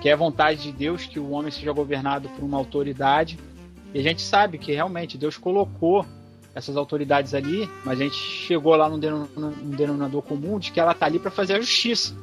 que 0.00 0.08
é 0.08 0.16
vontade 0.16 0.62
de 0.62 0.72
Deus 0.72 1.06
que 1.06 1.18
o 1.18 1.30
homem 1.30 1.50
seja 1.50 1.72
governado 1.72 2.28
por 2.30 2.44
uma 2.44 2.56
autoridade 2.56 3.38
e 3.94 3.98
a 3.98 4.02
gente 4.02 4.22
sabe 4.22 4.58
que 4.58 4.72
realmente 4.72 5.16
Deus 5.16 5.36
colocou 5.36 6.04
essas 6.54 6.76
autoridades 6.76 7.34
ali, 7.34 7.70
mas 7.84 8.00
a 8.00 8.04
gente 8.04 8.16
chegou 8.16 8.74
lá 8.74 8.88
num 8.88 8.98
denominador 8.98 10.22
comum 10.22 10.58
de 10.58 10.72
que 10.72 10.80
ela 10.80 10.92
está 10.92 11.06
ali 11.06 11.18
para 11.18 11.30
fazer 11.30 11.54
a 11.54 11.60
justiça. 11.60 12.14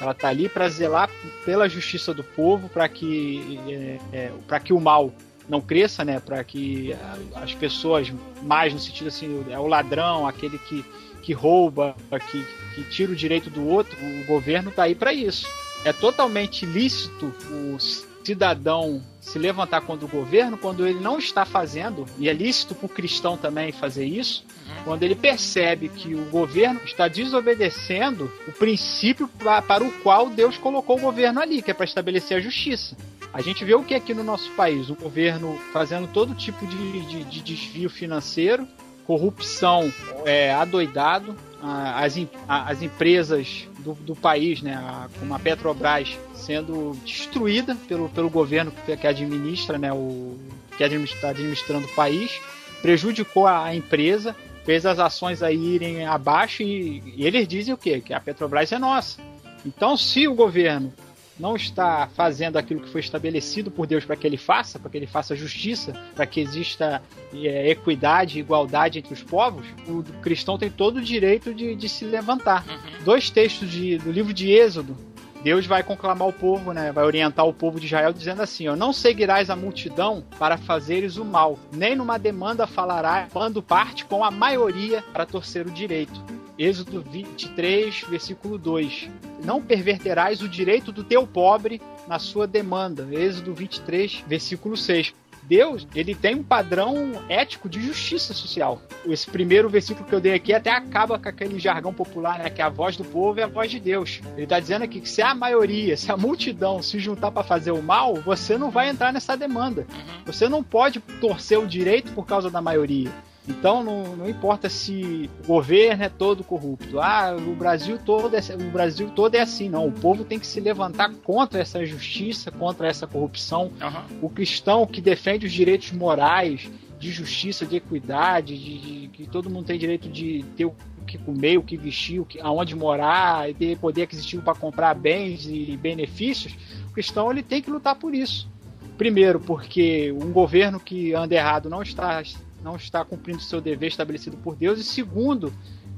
Ela 0.00 0.12
está 0.12 0.28
ali 0.28 0.48
para 0.48 0.68
zelar 0.68 1.10
pela 1.44 1.68
justiça 1.68 2.12
do 2.14 2.22
povo, 2.22 2.68
para 2.68 2.88
que, 2.88 3.60
é, 3.68 3.98
é, 4.12 4.32
para 4.46 4.60
que 4.60 4.72
o 4.72 4.80
mal 4.80 5.12
não 5.48 5.60
cresça, 5.60 6.04
né? 6.04 6.20
Para 6.20 6.42
que 6.42 6.96
as 7.34 7.54
pessoas, 7.54 8.12
mais 8.42 8.72
no 8.72 8.78
sentido 8.78 9.08
assim, 9.08 9.44
é 9.50 9.58
o 9.58 9.66
ladrão, 9.66 10.26
aquele 10.26 10.58
que, 10.58 10.84
que 11.22 11.32
rouba, 11.32 11.94
que, 12.30 12.44
que 12.74 12.84
tira 12.84 13.12
o 13.12 13.16
direito 13.16 13.50
do 13.50 13.66
outro, 13.66 13.96
o 14.00 14.24
governo 14.24 14.70
está 14.70 14.84
aí 14.84 14.94
para 14.94 15.12
isso. 15.12 15.46
é 15.84 15.92
totalmente 15.92 16.64
lícito 16.64 17.32
o 17.50 17.78
cidadão 18.24 19.02
se 19.20 19.38
levantar 19.38 19.80
contra 19.82 20.04
o 20.04 20.08
governo 20.08 20.56
quando 20.58 20.86
ele 20.86 21.00
não 21.00 21.18
está 21.18 21.44
fazendo, 21.44 22.06
e 22.18 22.28
é 22.28 22.32
lícito 22.32 22.74
para 22.74 22.86
o 22.86 22.88
cristão 22.88 23.36
também 23.36 23.72
fazer 23.72 24.04
isso, 24.04 24.44
quando 24.84 25.02
ele 25.02 25.14
percebe 25.14 25.88
que 25.88 26.14
o 26.14 26.24
governo 26.26 26.80
está 26.84 27.08
desobedecendo 27.08 28.30
o 28.46 28.52
princípio 28.52 29.28
para 29.66 29.84
o 29.84 29.92
qual 30.02 30.28
Deus 30.28 30.58
colocou 30.58 30.98
o 30.98 31.00
governo 31.00 31.40
ali, 31.40 31.62
que 31.62 31.70
é 31.70 31.74
para 31.74 31.84
estabelecer 31.84 32.36
a 32.36 32.40
justiça. 32.40 32.96
A 33.32 33.40
gente 33.40 33.64
vê 33.64 33.74
o 33.74 33.82
que 33.82 33.94
aqui 33.94 34.14
no 34.14 34.22
nosso 34.22 34.50
país? 34.52 34.88
O 34.88 34.94
governo 34.94 35.58
fazendo 35.72 36.06
todo 36.06 36.34
tipo 36.34 36.64
de, 36.66 37.00
de, 37.06 37.24
de 37.24 37.40
desvio 37.40 37.90
financeiro, 37.90 38.66
corrupção 39.06 39.92
é, 40.24 40.52
adoidado, 40.54 41.34
as, 41.60 42.14
as 42.46 42.82
empresas 42.82 43.66
do, 43.84 43.94
do 43.94 44.16
país, 44.16 44.62
né, 44.62 44.74
a 44.74 45.38
Petrobras, 45.38 46.18
sendo 46.34 46.96
destruída 47.04 47.76
pelo, 47.86 48.08
pelo 48.08 48.30
governo 48.30 48.72
que 48.72 49.06
administra, 49.06 49.78
né, 49.78 49.92
o, 49.92 50.38
que 50.76 50.82
está 50.82 51.28
administrando 51.28 51.86
o 51.86 51.94
país, 51.94 52.40
prejudicou 52.82 53.46
a 53.46 53.74
empresa, 53.74 54.34
fez 54.64 54.86
as 54.86 54.98
ações 54.98 55.42
aí 55.42 55.56
irem 55.56 56.06
abaixo 56.06 56.62
e, 56.62 57.02
e 57.16 57.26
eles 57.26 57.46
dizem 57.46 57.74
o 57.74 57.78
quê? 57.78 58.00
Que 58.00 58.14
a 58.14 58.20
Petrobras 58.20 58.72
é 58.72 58.78
nossa. 58.78 59.20
Então, 59.64 59.96
se 59.96 60.26
o 60.26 60.34
governo 60.34 60.92
não 61.38 61.56
está 61.56 62.08
fazendo 62.14 62.56
aquilo 62.56 62.80
que 62.80 62.88
foi 62.88 63.00
estabelecido 63.00 63.70
por 63.70 63.86
Deus 63.86 64.04
para 64.04 64.16
que 64.16 64.26
ele 64.26 64.36
faça, 64.36 64.78
para 64.78 64.90
que 64.90 64.96
ele 64.96 65.06
faça 65.06 65.34
justiça, 65.34 65.92
para 66.14 66.26
que 66.26 66.40
exista 66.40 67.02
é, 67.32 67.70
equidade 67.70 68.38
e 68.38 68.40
igualdade 68.40 68.98
entre 68.98 69.12
os 69.12 69.22
povos, 69.22 69.66
o 69.88 70.02
cristão 70.20 70.56
tem 70.56 70.70
todo 70.70 70.98
o 70.98 71.02
direito 71.02 71.52
de, 71.52 71.74
de 71.74 71.88
se 71.88 72.04
levantar. 72.04 72.64
Uhum. 72.68 73.04
Dois 73.04 73.30
textos 73.30 73.70
de, 73.70 73.98
do 73.98 74.12
livro 74.12 74.32
de 74.32 74.50
Êxodo. 74.50 74.96
Deus 75.42 75.66
vai 75.66 75.82
conclamar 75.82 76.26
o 76.26 76.32
povo, 76.32 76.72
né? 76.72 76.90
Vai 76.90 77.04
orientar 77.04 77.46
o 77.46 77.52
povo 77.52 77.78
de 77.78 77.84
Israel 77.84 78.14
dizendo 78.14 78.40
assim: 78.40 78.66
ó, 78.66 78.74
não 78.74 78.94
seguirás 78.94 79.50
a 79.50 79.56
multidão 79.56 80.24
para 80.38 80.56
fazeres 80.56 81.18
o 81.18 81.24
mal, 81.24 81.58
nem 81.70 81.94
numa 81.94 82.18
demanda 82.18 82.66
falará 82.66 83.28
quando 83.30 83.62
parte 83.62 84.06
com 84.06 84.24
a 84.24 84.30
maioria 84.30 85.04
para 85.12 85.26
torcer 85.26 85.66
o 85.66 85.70
direito. 85.70 86.18
Êxodo 86.58 87.02
23, 87.02 88.04
versículo 88.08 88.56
2. 88.58 89.10
Não 89.44 89.60
perverterás 89.60 90.40
o 90.40 90.48
direito 90.48 90.92
do 90.92 91.02
teu 91.02 91.26
pobre 91.26 91.80
na 92.06 92.18
sua 92.18 92.46
demanda. 92.46 93.06
Êxodo 93.10 93.52
23, 93.52 94.24
versículo 94.26 94.76
6. 94.76 95.14
Deus, 95.46 95.86
ele 95.94 96.14
tem 96.14 96.36
um 96.36 96.42
padrão 96.42 97.22
ético 97.28 97.68
de 97.68 97.80
justiça 97.80 98.32
social. 98.32 98.80
Esse 99.06 99.30
primeiro 99.30 99.68
versículo 99.68 100.06
que 100.06 100.14
eu 100.14 100.20
dei 100.20 100.32
aqui 100.32 100.54
até 100.54 100.70
acaba 100.70 101.18
com 101.18 101.28
aquele 101.28 101.58
jargão 101.58 101.92
popular, 101.92 102.38
né, 102.38 102.48
que 102.48 102.62
a 102.62 102.70
voz 102.70 102.96
do 102.96 103.04
povo 103.04 103.40
é 103.40 103.42
a 103.42 103.46
voz 103.48 103.70
de 103.70 103.78
Deus. 103.78 104.20
Ele 104.34 104.44
está 104.44 104.58
dizendo 104.58 104.84
aqui 104.84 105.00
que 105.00 105.08
se 105.08 105.20
a 105.20 105.34
maioria, 105.34 105.96
se 105.96 106.10
a 106.10 106.16
multidão 106.16 106.82
se 106.82 106.98
juntar 106.98 107.30
para 107.30 107.44
fazer 107.44 107.72
o 107.72 107.82
mal, 107.82 108.14
você 108.14 108.56
não 108.56 108.70
vai 108.70 108.88
entrar 108.88 109.12
nessa 109.12 109.36
demanda. 109.36 109.86
Uhum. 109.92 110.24
Você 110.24 110.48
não 110.48 110.62
pode 110.62 111.00
torcer 111.20 111.58
o 111.58 111.66
direito 111.66 112.12
por 112.12 112.24
causa 112.24 112.50
da 112.50 112.62
maioria. 112.62 113.10
Então 113.46 113.84
não, 113.84 114.16
não 114.16 114.28
importa 114.28 114.70
se 114.70 115.28
o 115.44 115.46
governo 115.46 116.02
é 116.02 116.08
todo 116.08 116.42
corrupto. 116.42 116.98
Ah, 116.98 117.36
o 117.36 117.54
Brasil 117.54 117.98
todo 117.98 118.34
é, 118.34 118.40
o 118.54 118.70
Brasil 118.70 119.10
todo 119.10 119.34
é 119.34 119.40
assim, 119.40 119.68
não. 119.68 119.86
O 119.86 119.92
povo 119.92 120.24
tem 120.24 120.38
que 120.38 120.46
se 120.46 120.60
levantar 120.60 121.12
contra 121.22 121.60
essa 121.60 121.84
justiça, 121.84 122.50
contra 122.50 122.88
essa 122.88 123.06
corrupção. 123.06 123.70
Uhum. 123.80 124.18
O 124.22 124.30
cristão 124.30 124.86
que 124.86 125.00
defende 125.00 125.46
os 125.46 125.52
direitos 125.52 125.92
morais, 125.92 126.70
de 126.98 127.10
justiça, 127.10 127.66
de 127.66 127.76
equidade, 127.76 128.56
de, 128.56 128.78
de, 128.78 129.08
que 129.08 129.26
todo 129.26 129.50
mundo 129.50 129.66
tem 129.66 129.78
direito 129.78 130.08
de 130.08 130.42
ter 130.56 130.64
o 130.64 130.74
que 131.06 131.18
comer, 131.18 131.58
o 131.58 131.62
que 131.62 131.76
vestir, 131.76 132.20
o 132.20 132.24
que, 132.24 132.40
aonde 132.40 132.74
morar, 132.74 133.50
e 133.50 133.52
ter 133.52 133.76
poder 133.76 134.04
aquisitivo 134.04 134.42
para 134.42 134.54
comprar 134.54 134.94
bens 134.94 135.46
e 135.46 135.76
benefícios, 135.76 136.54
o 136.88 136.92
cristão 136.92 137.30
ele 137.30 137.42
tem 137.42 137.60
que 137.60 137.70
lutar 137.70 137.94
por 137.94 138.14
isso. 138.14 138.48
Primeiro, 138.96 139.38
porque 139.38 140.12
um 140.12 140.32
governo 140.32 140.80
que 140.80 141.12
anda 141.12 141.34
errado 141.34 141.68
não 141.68 141.82
está 141.82 142.22
não 142.64 142.76
está 142.76 143.04
cumprindo 143.04 143.40
seu 143.40 143.60
dever 143.60 143.88
estabelecido 143.88 144.38
por 144.38 144.56
Deus. 144.56 144.80
E 144.80 144.84
segundo, 144.84 145.52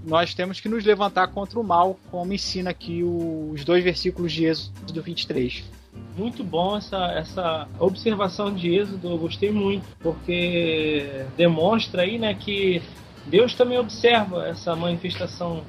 nós 0.05 0.35
temos 0.35 0.59
que 0.61 0.69
nos 0.69 0.85
levantar 0.85 1.29
contra 1.29 1.59
o 1.59 1.65
mal, 1.65 1.99
como 2.11 2.33
ensina 2.33 2.71
aqui 2.71 3.05
os 3.05 3.65
dois 3.65 3.85
versículos 3.85 4.33
de 4.33 4.47
Êxodo 4.47 5.01
23. 5.01 5.65
Muito 6.17 6.43
bom 6.43 6.77
essa, 6.77 7.13
essa 7.13 7.69
observação 7.79 8.53
de 8.53 8.75
Êxodo, 8.75 9.09
eu 9.09 9.17
gostei 9.17 9.51
muito, 9.51 9.87
porque 10.01 11.25
demonstra 11.37 12.03
aí 12.03 12.19
né, 12.19 12.35
que 12.35 12.83
Deus 13.27 13.55
também 13.55 13.79
observa 13.79 14.47
essa 14.49 14.75
manifestação 14.75 15.63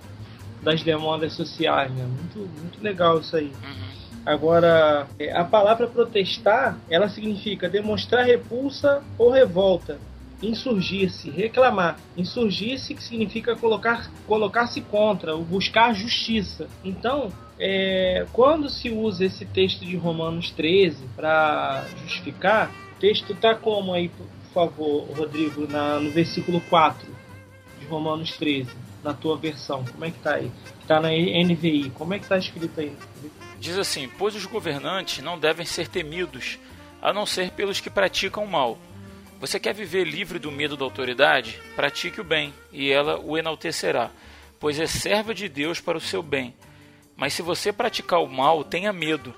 das 0.61 0.81
demandas 0.81 1.33
sociais. 1.33 1.91
Né? 1.91 2.03
Muito, 2.03 2.39
muito 2.59 2.83
legal 2.83 3.19
isso 3.19 3.35
aí. 3.37 3.53
Uhum. 3.63 3.87
Agora, 4.25 5.07
a 5.33 5.43
palavra 5.45 5.87
protestar, 5.87 6.77
ela 6.89 7.07
significa 7.07 7.69
demonstrar 7.69 8.25
repulsa 8.25 9.01
ou 9.17 9.31
revolta, 9.31 9.97
insurgir-se, 10.41 11.29
reclamar. 11.29 11.99
Insurgir-se 12.15 12.93
que 12.93 13.03
significa 13.03 13.55
colocar, 13.55 14.11
colocar-se 14.27 14.81
contra, 14.81 15.35
o 15.35 15.43
buscar 15.43 15.93
justiça. 15.93 16.67
Então, 16.83 17.31
é, 17.59 18.25
quando 18.31 18.69
se 18.69 18.89
usa 18.89 19.25
esse 19.25 19.45
texto 19.45 19.85
de 19.85 19.95
Romanos 19.95 20.51
13 20.51 21.03
para 21.15 21.85
justificar, 22.03 22.71
o 22.95 22.99
texto 22.99 23.33
está 23.33 23.55
como 23.55 23.93
aí, 23.93 24.09
por 24.09 24.27
favor, 24.53 25.07
Rodrigo, 25.15 25.67
na, 25.67 25.99
no 25.99 26.11
versículo 26.11 26.61
4 26.61 27.07
de 27.79 27.85
Romanos 27.87 28.31
13, 28.33 28.69
na 29.03 29.13
tua 29.13 29.37
versão. 29.37 29.83
Como 29.85 30.05
é 30.05 30.11
que 30.11 30.17
está 30.17 30.35
aí? 30.35 30.51
Está 30.81 30.99
na 30.99 31.09
NVI. 31.09 31.91
Como 31.95 32.13
é 32.13 32.19
que 32.19 32.25
está 32.25 32.37
escrito 32.37 32.79
aí? 32.79 32.93
Diz 33.59 33.77
assim: 33.77 34.09
Pois 34.17 34.35
os 34.35 34.45
governantes 34.45 35.23
não 35.23 35.37
devem 35.37 35.65
ser 35.65 35.87
temidos, 35.87 36.59
a 37.01 37.11
não 37.11 37.25
ser 37.25 37.51
pelos 37.51 37.79
que 37.79 37.89
praticam 37.89 38.45
mal 38.45 38.77
você 39.39 39.59
quer 39.59 39.73
viver 39.73 40.03
livre 40.03 40.39
do 40.39 40.51
medo 40.51 40.75
da 40.75 40.83
autoridade? 40.83 41.59
Pratique 41.75 42.19
o 42.19 42.23
bem, 42.23 42.53
e 42.71 42.91
ela 42.91 43.19
o 43.19 43.37
enaltecerá, 43.37 44.09
pois 44.59 44.79
é 44.79 44.87
serva 44.87 45.33
de 45.33 45.47
Deus 45.47 45.79
para 45.79 45.97
o 45.97 46.01
seu 46.01 46.23
bem. 46.23 46.55
Mas 47.15 47.33
se 47.33 47.41
você 47.41 47.71
praticar 47.71 48.21
o 48.21 48.27
mal, 48.27 48.63
tenha 48.63 48.91
medo, 48.91 49.33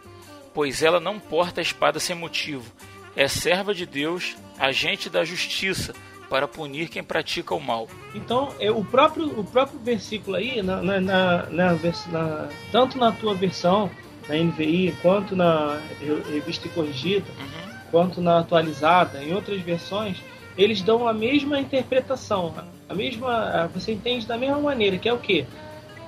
pois 0.54 0.82
ela 0.82 1.00
não 1.00 1.20
porta 1.20 1.60
a 1.60 1.62
espada 1.62 2.00
sem 2.00 2.16
motivo. 2.16 2.72
É 3.16 3.28
serva 3.28 3.74
de 3.74 3.86
Deus, 3.86 4.38
agente 4.58 5.10
da 5.10 5.26
justiça, 5.26 5.94
para 6.30 6.48
punir 6.48 6.90
quem 6.90 7.04
pratica 7.04 7.56
o 7.56 7.60
mal. 7.60 7.88
Então, 8.14 8.54
é, 8.60 8.72
o, 8.72 8.86
próprio, 8.86 9.40
o 9.40 9.44
próprio 9.44 9.80
versículo 9.80 10.38
aí, 10.38 10.62
na, 10.62 10.82
na, 10.82 11.02
na, 11.02 11.46
na 11.50 12.50
tanto 12.72 12.98
na 12.98 13.12
tua 13.12 13.34
versão, 13.34 13.90
na 14.28 14.36
NVI, 14.36 14.96
quanto 15.02 15.36
na 15.36 15.82
revista 16.30 16.70
corrigida, 16.70 17.26
uhum 17.40 17.59
quanto 17.92 18.22
na 18.22 18.40
atualizada, 18.40 19.24
em 19.24 19.34
outras 19.34 19.62
versões, 19.62 20.18
eles 20.58 20.82
dão 20.82 21.08
a 21.08 21.14
mesma 21.14 21.60
interpretação, 21.60 22.54
a 22.88 22.94
mesma, 22.94 23.70
você 23.74 23.94
entende 23.94 24.26
da 24.26 24.38
mesma 24.38 24.60
maneira, 24.60 24.98
que 24.98 25.08
é 25.08 25.14
o 25.14 25.20
que? 25.20 25.46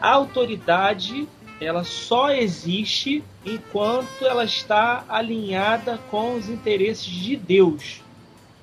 A 0.02 0.12
autoridade 0.12 1.28
ela 1.60 1.84
só 1.84 2.32
existe 2.32 3.24
enquanto 3.46 4.26
ela 4.26 4.44
está 4.44 5.06
alinhada 5.08 6.00
com 6.10 6.34
os 6.34 6.50
interesses 6.50 7.06
de 7.06 7.36
Deus. 7.36 8.02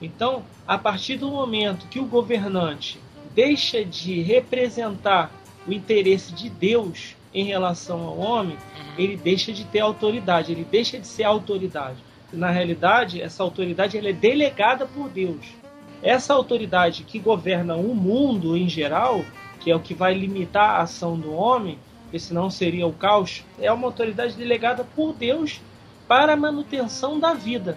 Então, 0.03 0.43
a 0.67 0.77
partir 0.77 1.17
do 1.17 1.31
momento 1.31 1.87
que 1.87 2.01
o 2.01 2.05
governante 2.05 2.99
deixa 3.35 3.85
de 3.85 4.21
representar 4.21 5.31
o 5.67 5.73
interesse 5.73 6.33
de 6.33 6.51
Deus 6.51 7.15
em 7.33 7.45
relação 7.45 8.01
ao 8.05 8.19
homem, 8.19 8.57
uhum. 8.57 8.95
ele 8.99 9.17
deixa 9.17 9.53
de 9.53 9.65
ter 9.65 9.81
autoridade, 9.81 10.51
ele 10.51 10.67
deixa 10.69 10.99
de 10.99 11.07
ser 11.07 11.25
autoridade 11.25 12.08
na 12.33 12.51
realidade, 12.51 13.23
essa 13.23 13.43
autoridade 13.43 13.97
ela 13.97 14.09
é 14.09 14.13
delegada 14.13 14.87
por 14.87 15.09
Deus. 15.09 15.47
Essa 16.03 16.35
autoridade 16.35 17.03
que 17.03 17.19
governa 17.19 17.75
o 17.75 17.95
mundo 17.95 18.57
em 18.57 18.69
geral, 18.69 19.25
que 19.61 19.71
é 19.71 19.77
o 19.77 19.81
que 19.81 19.95
vai 19.95 20.15
limitar 20.15 20.71
a 20.71 20.83
ação 20.83 21.19
do 21.19 21.33
homem, 21.33 21.79
porque 22.03 22.19
senão 22.19 22.49
seria 22.49 22.87
o 22.87 22.93
caos, 22.93 23.45
é 23.59 23.71
uma 23.73 23.87
autoridade 23.87 24.35
delegada 24.35 24.85
por 24.85 25.13
Deus 25.13 25.61
para 26.07 26.33
a 26.33 26.37
manutenção 26.37 27.19
da 27.19 27.35
vida. 27.35 27.77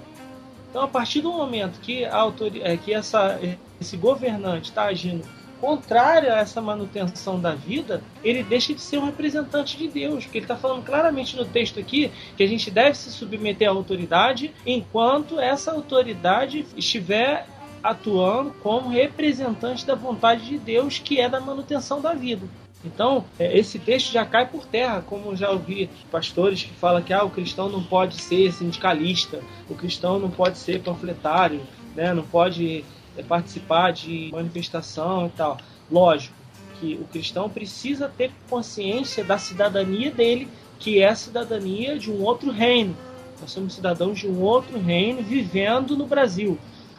Então, 0.69 0.83
a 0.83 0.87
partir 0.87 1.21
do 1.21 1.31
momento 1.31 1.81
que, 1.81 2.05
a 2.05 2.15
autoridade, 2.15 2.71
é, 2.71 2.77
que 2.77 2.93
essa, 2.93 3.39
esse 3.79 3.97
governante 3.97 4.69
está 4.69 4.85
agindo 4.85 5.25
contrária 5.61 6.33
a 6.33 6.39
essa 6.39 6.59
manutenção 6.59 7.39
da 7.39 7.53
vida, 7.53 8.01
ele 8.23 8.41
deixa 8.41 8.73
de 8.73 8.81
ser 8.81 8.97
um 8.97 9.05
representante 9.05 9.77
de 9.77 9.87
Deus, 9.87 10.25
porque 10.25 10.39
ele 10.39 10.45
está 10.45 10.57
falando 10.57 10.83
claramente 10.83 11.37
no 11.37 11.45
texto 11.45 11.79
aqui 11.79 12.11
que 12.35 12.41
a 12.41 12.47
gente 12.47 12.71
deve 12.71 12.97
se 12.97 13.11
submeter 13.11 13.69
à 13.69 13.71
autoridade 13.71 14.51
enquanto 14.65 15.39
essa 15.39 15.71
autoridade 15.71 16.65
estiver 16.75 17.45
atuando 17.83 18.51
como 18.61 18.89
representante 18.89 19.85
da 19.85 19.93
vontade 19.95 20.45
de 20.45 20.57
Deus, 20.57 20.97
que 20.97 21.19
é 21.19 21.29
da 21.29 21.39
manutenção 21.39 22.01
da 22.01 22.13
vida. 22.13 22.47
Então, 22.83 23.25
é, 23.37 23.55
esse 23.55 23.77
texto 23.77 24.11
já 24.11 24.25
cai 24.25 24.47
por 24.47 24.65
terra, 24.65 25.03
como 25.05 25.35
já 25.35 25.51
ouvi 25.51 25.89
pastores 26.11 26.63
que 26.63 26.73
falam 26.73 27.03
que 27.03 27.13
ah, 27.13 27.23
o 27.23 27.29
cristão 27.29 27.69
não 27.69 27.83
pode 27.83 28.19
ser 28.19 28.51
sindicalista, 28.51 29.39
o 29.69 29.75
cristão 29.75 30.17
não 30.17 30.31
pode 30.31 30.57
ser 30.57 30.81
panfletário, 30.81 31.61
né, 31.95 32.13
não 32.13 32.23
pode 32.23 32.83
participar 33.27 33.91
de 33.91 34.29
manifestação 34.31 35.27
e 35.27 35.29
tal. 35.29 35.57
Lógico 35.89 36.35
que 36.79 36.95
o 36.95 37.05
cristão 37.05 37.49
precisa 37.49 38.09
ter 38.09 38.31
consciência 38.49 39.23
da 39.23 39.37
cidadania 39.37 40.09
dele, 40.09 40.47
que 40.79 40.99
é 40.99 41.09
a 41.09 41.15
cidadania 41.15 41.97
de 41.97 42.09
um 42.11 42.23
outro 42.23 42.51
reino. 42.51 42.97
Nós 43.39 43.51
somos 43.51 43.73
cidadãos 43.73 44.19
de 44.19 44.27
um 44.27 44.41
outro 44.41 44.79
reino 44.79 45.21
vivendo 45.21 45.95
no 45.95 46.07
Brasil. 46.07 46.57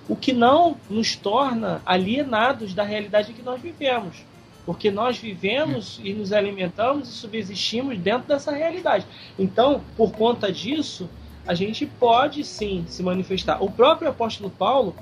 O 0.09 0.17
que 0.17 0.33
não 0.33 0.77
nos 0.91 1.17
torna 1.17 1.81
alienados 1.87 2.75
da 2.75 2.83
realidade 2.83 3.33
que 3.33 3.43
nós 3.43 3.61
vivemos. 3.61 4.25
Porque 4.65 4.91
nós 4.91 5.19
vivemos 5.19 6.01
e 6.03 6.13
nos 6.13 6.33
alimentamos 6.33 7.09
e 7.09 7.13
subsistimos 7.13 7.99
dentro 7.99 8.29
dessa 8.29 8.53
realidade. 8.53 9.07
Então, 9.37 9.81
por 9.97 10.13
conta 10.13 10.53
disso, 10.53 11.09
a 11.47 11.55
gente 11.55 11.87
pode 11.87 12.45
sim 12.45 12.85
se 12.87 13.03
manifestar. 13.03 13.63
O 13.63 13.71
próprio 13.71 14.09
apóstolo 14.11 14.51
Paulo, 14.51 14.95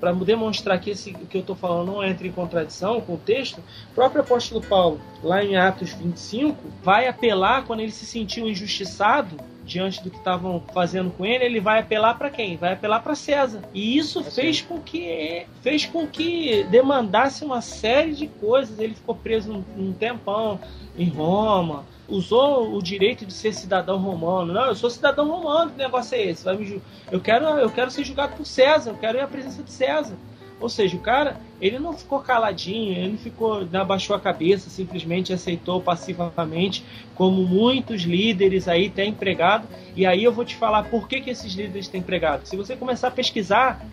para 0.00 0.12
demonstrar 0.12 0.80
que 0.80 0.90
esse 0.90 1.12
que 1.12 1.36
eu 1.36 1.42
estou 1.42 1.54
falando 1.54 1.92
não 1.92 2.02
entra 2.02 2.26
em 2.26 2.32
contradição 2.32 3.00
com 3.00 3.14
o 3.14 3.18
texto, 3.18 3.58
o 3.58 3.94
próprio 3.94 4.22
apóstolo 4.22 4.62
Paulo, 4.62 5.00
lá 5.22 5.44
em 5.44 5.56
Atos 5.56 5.92
25, 5.92 6.56
vai 6.82 7.06
apelar 7.06 7.64
quando 7.66 7.80
ele 7.80 7.92
se 7.92 8.06
sentiu 8.06 8.48
injustiçado 8.48 9.36
diante 9.64 10.02
do 10.02 10.10
que 10.10 10.16
estavam 10.16 10.62
fazendo 10.72 11.10
com 11.10 11.24
ele, 11.24 11.44
ele 11.44 11.60
vai 11.60 11.80
apelar 11.80 12.14
para 12.14 12.30
quem? 12.30 12.56
Vai 12.56 12.72
apelar 12.72 13.00
para 13.00 13.14
César. 13.14 13.62
E 13.72 13.96
isso 13.96 14.20
assim. 14.20 14.30
fez 14.30 14.60
com 14.62 14.80
que 14.80 15.46
fez 15.62 15.86
com 15.86 16.06
que 16.06 16.64
demandasse 16.64 17.44
uma 17.44 17.60
série 17.60 18.12
de 18.12 18.26
coisas. 18.26 18.78
Ele 18.78 18.94
ficou 18.94 19.14
preso 19.14 19.52
um, 19.52 19.64
um 19.76 19.92
tempão 19.92 20.58
em 20.96 21.08
Roma, 21.08 21.84
usou 22.08 22.74
o 22.74 22.82
direito 22.82 23.24
de 23.24 23.32
ser 23.32 23.52
cidadão 23.52 23.98
romano. 23.98 24.52
Não, 24.52 24.66
eu 24.66 24.74
sou 24.74 24.90
cidadão 24.90 25.28
romano, 25.28 25.70
que 25.70 25.78
negócio 25.78 26.16
é 26.16 26.26
esse? 26.26 26.44
Vai 26.44 26.56
me, 26.56 26.82
eu 27.10 27.20
quero 27.20 27.44
eu 27.44 27.70
quero 27.70 27.90
ser 27.90 28.04
julgado 28.04 28.36
por 28.36 28.46
César, 28.46 28.90
eu 28.90 28.96
quero 28.96 29.18
ir 29.18 29.20
à 29.20 29.28
presença 29.28 29.62
de 29.62 29.70
César. 29.70 30.16
Ou 30.60 30.68
seja, 30.68 30.96
o 30.96 31.00
cara, 31.00 31.40
ele 31.60 31.78
não 31.78 31.92
ficou 31.92 32.20
caladinho, 32.20 32.96
ele 32.96 33.08
não 33.12 33.18
ficou, 33.18 33.66
não 33.66 33.80
abaixou 33.82 34.16
a 34.16 34.20
cabeça, 34.20 34.70
simplesmente 34.70 35.32
aceitou 35.32 35.80
passivamente, 35.80 36.84
como 37.14 37.42
muitos 37.42 38.02
líderes 38.02 38.66
aí 38.66 38.88
têm 38.88 39.10
empregado. 39.10 39.68
E 39.94 40.06
aí 40.06 40.24
eu 40.24 40.32
vou 40.32 40.44
te 40.44 40.56
falar 40.56 40.84
por 40.84 41.06
que, 41.06 41.20
que 41.20 41.30
esses 41.30 41.52
líderes 41.52 41.88
têm 41.88 42.00
empregado. 42.00 42.46
Se 42.46 42.56
você 42.56 42.74
começar 42.74 43.08
a 43.08 43.10
pesquisar, 43.10 43.84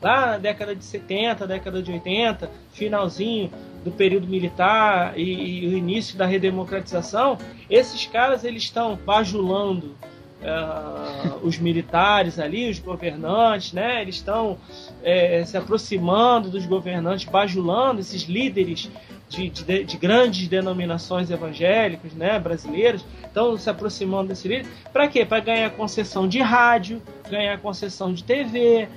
lá 0.00 0.26
na 0.26 0.38
década 0.38 0.74
de 0.74 0.84
70, 0.84 1.46
década 1.46 1.82
de 1.82 1.90
80, 1.90 2.50
finalzinho 2.72 3.50
do 3.84 3.90
período 3.90 4.26
militar 4.26 5.18
e, 5.18 5.64
e 5.64 5.66
o 5.66 5.76
início 5.76 6.16
da 6.16 6.26
redemocratização, 6.26 7.38
esses 7.68 8.06
caras 8.06 8.44
eles 8.44 8.64
estão 8.64 8.96
bajulando 8.96 9.96
uh, 10.42 11.38
os 11.42 11.58
militares 11.58 12.38
ali, 12.38 12.68
os 12.68 12.78
governantes, 12.78 13.72
né? 13.72 14.02
Eles 14.02 14.16
estão 14.16 14.58
é, 15.06 15.44
se 15.44 15.56
aproximando 15.56 16.50
dos 16.50 16.66
governantes, 16.66 17.24
bajulando 17.26 18.00
esses 18.00 18.22
líderes 18.22 18.90
de, 19.28 19.48
de, 19.48 19.84
de, 19.84 19.96
grandes 19.96 20.48
denominações 20.48 21.30
evangélicas, 21.30 22.12
né, 22.12 22.40
brasileiras, 22.40 23.04
estão 23.24 23.56
se 23.56 23.70
aproximando 23.70 24.28
desse 24.28 24.48
líder. 24.48 24.66
Para 24.92 25.06
quê? 25.06 25.24
Para 25.24 25.38
ganhar 25.38 25.70
concessão 25.70 26.26
de 26.26 26.40
rádio, 26.40 27.00
ganhar 27.30 27.56
concessão 27.58 28.12
de 28.12 28.24
TV, 28.24 28.88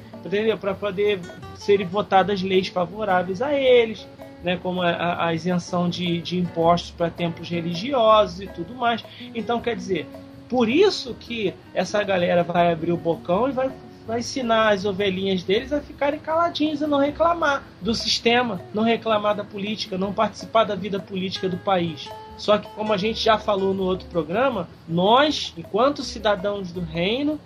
para 0.60 0.74
poder 0.74 1.20
serem 1.56 1.86
votadas 1.86 2.42
leis 2.42 2.68
favoráveis 2.68 3.40
a 3.40 3.54
eles. 3.54 4.08
Né, 4.42 4.58
como 4.64 4.82
a, 4.82 5.26
a 5.26 5.34
isenção 5.34 5.90
de, 5.90 6.22
de 6.22 6.38
impostos 6.38 6.92
para 6.92 7.10
templos 7.10 7.50
religiosos 7.50 8.40
e 8.40 8.48
tudo 8.48 8.74
mais. 8.74 9.04
Então, 9.36 9.60
quer 9.60 9.76
dizer, 9.76 10.08
por 10.48 10.70
isso 10.70 11.14
que 11.14 11.54
essa 11.74 12.02
galera 12.06 12.42
vai 12.42 12.72
abrir 12.72 12.94
o 12.94 12.98
bocão 12.98 13.50
e 13.50 13.52
vai, 13.52 13.70
vai 14.10 14.22
ensinar 14.22 14.74
as 14.74 14.86
ovelhinhas 14.86 15.44
deles 15.44 15.72
a 15.72 15.80
ficarem 15.80 16.20
caladinhos 16.20 16.82
e 16.82 16.88
não 16.88 16.98
reclamar 16.98 17.64
do 17.80 17.94
sistema, 17.94 18.60
não 18.74 18.82
reclamar 18.82 19.36
da 19.36 19.44
política, 19.44 20.00
não 20.00 20.12
participar 20.12 20.64
da 20.64 20.74
vida 20.74 21.00
política 21.00 21.48
do 21.48 21.58
país. 21.58 22.10
Só 22.36 22.58
que, 22.58 22.68
como 22.70 22.92
a 22.92 22.98
gente 22.98 23.24
já 23.24 23.38
falou 23.38 23.72
no 23.72 23.84
outro 23.84 24.08
programa, 24.08 24.68
nós, 24.88 25.54
enquanto 25.56 26.02
cidadãos 26.02 26.72
do 26.72 26.82
reino, 26.82 27.40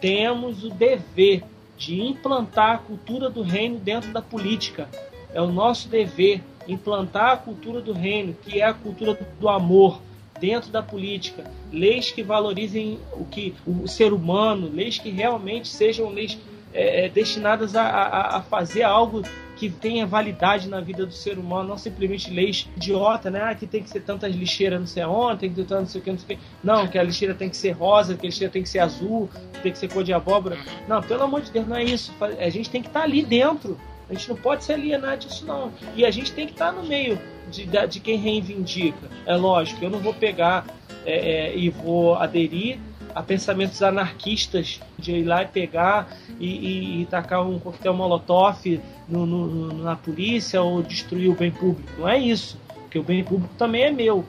temos 0.00 0.64
o 0.64 0.70
dever 0.70 1.44
de 1.76 2.02
implantar 2.02 2.74
a 2.74 2.78
cultura 2.78 3.30
do 3.30 3.42
reino 3.42 3.78
dentro 3.78 4.12
da 4.12 4.20
política. 4.20 4.88
É 5.32 5.40
o 5.40 5.46
nosso 5.46 5.88
dever 5.88 6.42
implantar 6.66 7.30
a 7.30 7.36
cultura 7.36 7.80
do 7.80 7.92
reino, 7.92 8.34
que 8.42 8.60
é 8.60 8.64
a 8.64 8.74
cultura 8.74 9.16
do 9.38 9.48
amor, 9.48 10.00
dentro 10.40 10.70
da 10.70 10.82
política, 10.82 11.44
leis 11.72 12.10
que 12.10 12.22
valorizem 12.22 12.98
o 13.12 13.24
que 13.24 13.54
o 13.66 13.86
ser 13.86 14.12
humano, 14.12 14.70
leis 14.72 14.98
que 14.98 15.10
realmente 15.10 15.68
sejam 15.68 16.10
leis 16.10 16.38
é, 16.72 17.06
é, 17.06 17.08
destinadas 17.08 17.74
a, 17.74 17.82
a, 17.82 18.36
a, 18.36 18.42
fazer 18.42 18.82
algo 18.82 19.22
que 19.56 19.68
tenha 19.70 20.06
validade 20.06 20.68
na 20.68 20.80
vida 20.80 21.04
do 21.04 21.12
ser 21.12 21.38
humano, 21.38 21.70
não 21.70 21.78
simplesmente 21.78 22.30
leis 22.30 22.68
idiota, 22.76 23.30
né? 23.30 23.40
Ah, 23.42 23.54
que 23.54 23.66
tem 23.66 23.82
que 23.82 23.90
ser 23.90 24.00
tantas 24.00 24.34
lixeiras 24.34 24.78
não 24.78 24.86
sei 24.86 25.02
aonde, 25.02 25.40
tem 25.40 25.50
que 25.50 25.56
ter 25.56 25.64
tanto 25.64 25.80
não 25.80 25.88
sei 25.88 26.00
o 26.00 26.04
que, 26.04 26.10
não 26.10 26.18
sei 26.18 26.36
o 26.36 26.38
que. 26.38 26.44
Não, 26.62 26.86
que 26.86 26.98
a 26.98 27.02
lixeira 27.02 27.34
tem 27.34 27.48
que 27.48 27.56
ser 27.56 27.70
rosa, 27.72 28.14
que 28.14 28.26
a 28.26 28.28
lixeira 28.28 28.52
tem 28.52 28.62
que 28.62 28.68
ser 28.68 28.78
azul, 28.80 29.28
tem 29.62 29.72
que 29.72 29.78
ser 29.78 29.92
cor 29.92 30.04
de 30.04 30.12
abóbora. 30.12 30.58
Não, 30.86 31.02
pelo 31.02 31.22
amor 31.24 31.40
de 31.40 31.50
Deus, 31.50 31.66
não 31.66 31.76
é 31.76 31.82
isso. 31.82 32.14
A 32.20 32.50
gente 32.50 32.70
tem 32.70 32.82
que 32.82 32.88
estar 32.88 33.02
ali 33.02 33.22
dentro. 33.22 33.76
A 34.08 34.14
gente 34.14 34.28
não 34.28 34.36
pode 34.36 34.64
se 34.64 34.72
alienar 34.72 35.18
disso, 35.18 35.44
não. 35.44 35.72
E 35.94 36.04
a 36.04 36.10
gente 36.10 36.32
tem 36.32 36.46
que 36.46 36.52
estar 36.52 36.72
no 36.72 36.82
meio 36.82 37.18
de, 37.50 37.66
de 37.66 38.00
quem 38.00 38.16
reivindica. 38.16 39.08
É 39.26 39.36
lógico, 39.36 39.84
eu 39.84 39.90
não 39.90 39.98
vou 39.98 40.14
pegar 40.14 40.66
é, 41.04 41.48
é, 41.50 41.56
e 41.56 41.68
vou 41.68 42.14
aderir 42.14 42.78
a 43.14 43.22
pensamentos 43.22 43.82
anarquistas 43.82 44.80
de 44.98 45.12
ir 45.12 45.24
lá 45.24 45.42
e 45.42 45.46
pegar 45.46 46.16
e, 46.38 46.46
e, 46.46 47.02
e 47.02 47.06
tacar 47.06 47.46
um 47.46 47.58
coquetel 47.58 47.94
molotov 47.94 48.80
no, 49.08 49.26
no, 49.26 49.82
na 49.82 49.96
polícia 49.96 50.62
ou 50.62 50.82
destruir 50.82 51.28
o 51.28 51.34
bem 51.34 51.50
público. 51.50 51.90
Não 51.98 52.08
é 52.08 52.18
isso, 52.18 52.58
porque 52.74 52.98
o 52.98 53.02
bem 53.02 53.24
público 53.24 53.52
também 53.56 53.84
é 53.84 53.90
meu. 53.90 54.24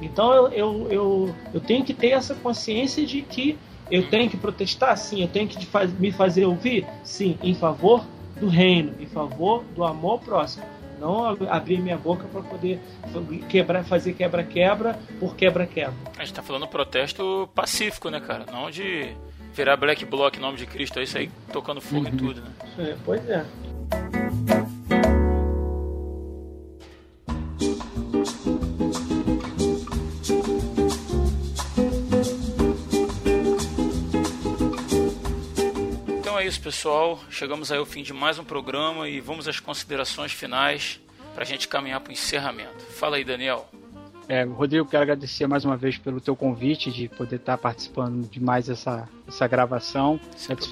Então 0.00 0.32
eu, 0.32 0.48
eu, 0.52 0.88
eu, 0.90 1.34
eu 1.54 1.60
tenho 1.60 1.84
que 1.84 1.92
ter 1.92 2.10
essa 2.10 2.34
consciência 2.34 3.04
de 3.04 3.22
que 3.22 3.58
eu 3.90 4.08
tenho 4.08 4.28
que 4.28 4.36
protestar, 4.36 4.96
sim, 4.96 5.22
eu 5.22 5.28
tenho 5.28 5.48
que 5.48 5.58
me 5.98 6.12
fazer 6.12 6.44
ouvir, 6.44 6.86
sim, 7.02 7.38
em 7.42 7.54
favor 7.54 8.04
do 8.38 8.48
reino, 8.48 8.94
em 9.00 9.06
favor 9.06 9.64
do 9.74 9.84
amor 9.84 10.20
próximo 10.20 10.64
não 10.98 11.26
abrir 11.48 11.78
minha 11.80 11.96
boca 11.96 12.26
para 12.28 12.42
poder 12.42 12.80
quebrar, 13.48 13.84
fazer 13.84 14.12
quebra-quebra 14.14 14.98
por 15.18 15.36
quebra-quebra. 15.36 15.94
A 16.16 16.24
gente 16.24 16.34
tá 16.34 16.42
falando 16.42 16.66
protesto 16.66 17.48
pacífico, 17.54 18.10
né, 18.10 18.20
cara? 18.20 18.44
Não 18.50 18.70
de 18.70 19.14
virar 19.54 19.76
black 19.76 20.04
bloc 20.04 20.36
em 20.36 20.40
nome 20.40 20.56
de 20.56 20.66
Cristo, 20.66 20.98
é 20.98 21.04
isso 21.04 21.16
aí 21.16 21.30
tocando 21.52 21.80
fogo 21.80 22.06
uhum. 22.06 22.12
em 22.12 22.16
tudo, 22.16 22.40
né? 22.40 22.50
É, 22.78 22.96
pois 23.04 23.28
é. 23.28 23.44
Isso, 36.48 36.62
pessoal. 36.62 37.20
Chegamos 37.28 37.70
aí 37.70 37.78
ao 37.78 37.84
fim 37.84 38.02
de 38.02 38.14
mais 38.14 38.38
um 38.38 38.44
programa 38.44 39.06
e 39.06 39.20
vamos 39.20 39.46
às 39.46 39.60
considerações 39.60 40.32
finais 40.32 40.98
para 41.34 41.42
a 41.42 41.46
gente 41.46 41.68
caminhar 41.68 42.00
para 42.00 42.08
o 42.08 42.12
encerramento. 42.12 42.86
Fala 42.86 43.16
aí, 43.16 43.24
Daniel. 43.24 43.68
É, 44.26 44.44
Rodrigo, 44.44 44.88
quero 44.88 45.02
agradecer 45.02 45.46
mais 45.46 45.66
uma 45.66 45.76
vez 45.76 45.98
pelo 45.98 46.22
teu 46.22 46.34
convite 46.34 46.90
de 46.90 47.06
poder 47.06 47.36
estar 47.36 47.58
participando 47.58 48.26
de 48.26 48.40
mais 48.40 48.70
essa, 48.70 49.06
essa 49.26 49.46
gravação. 49.46 50.18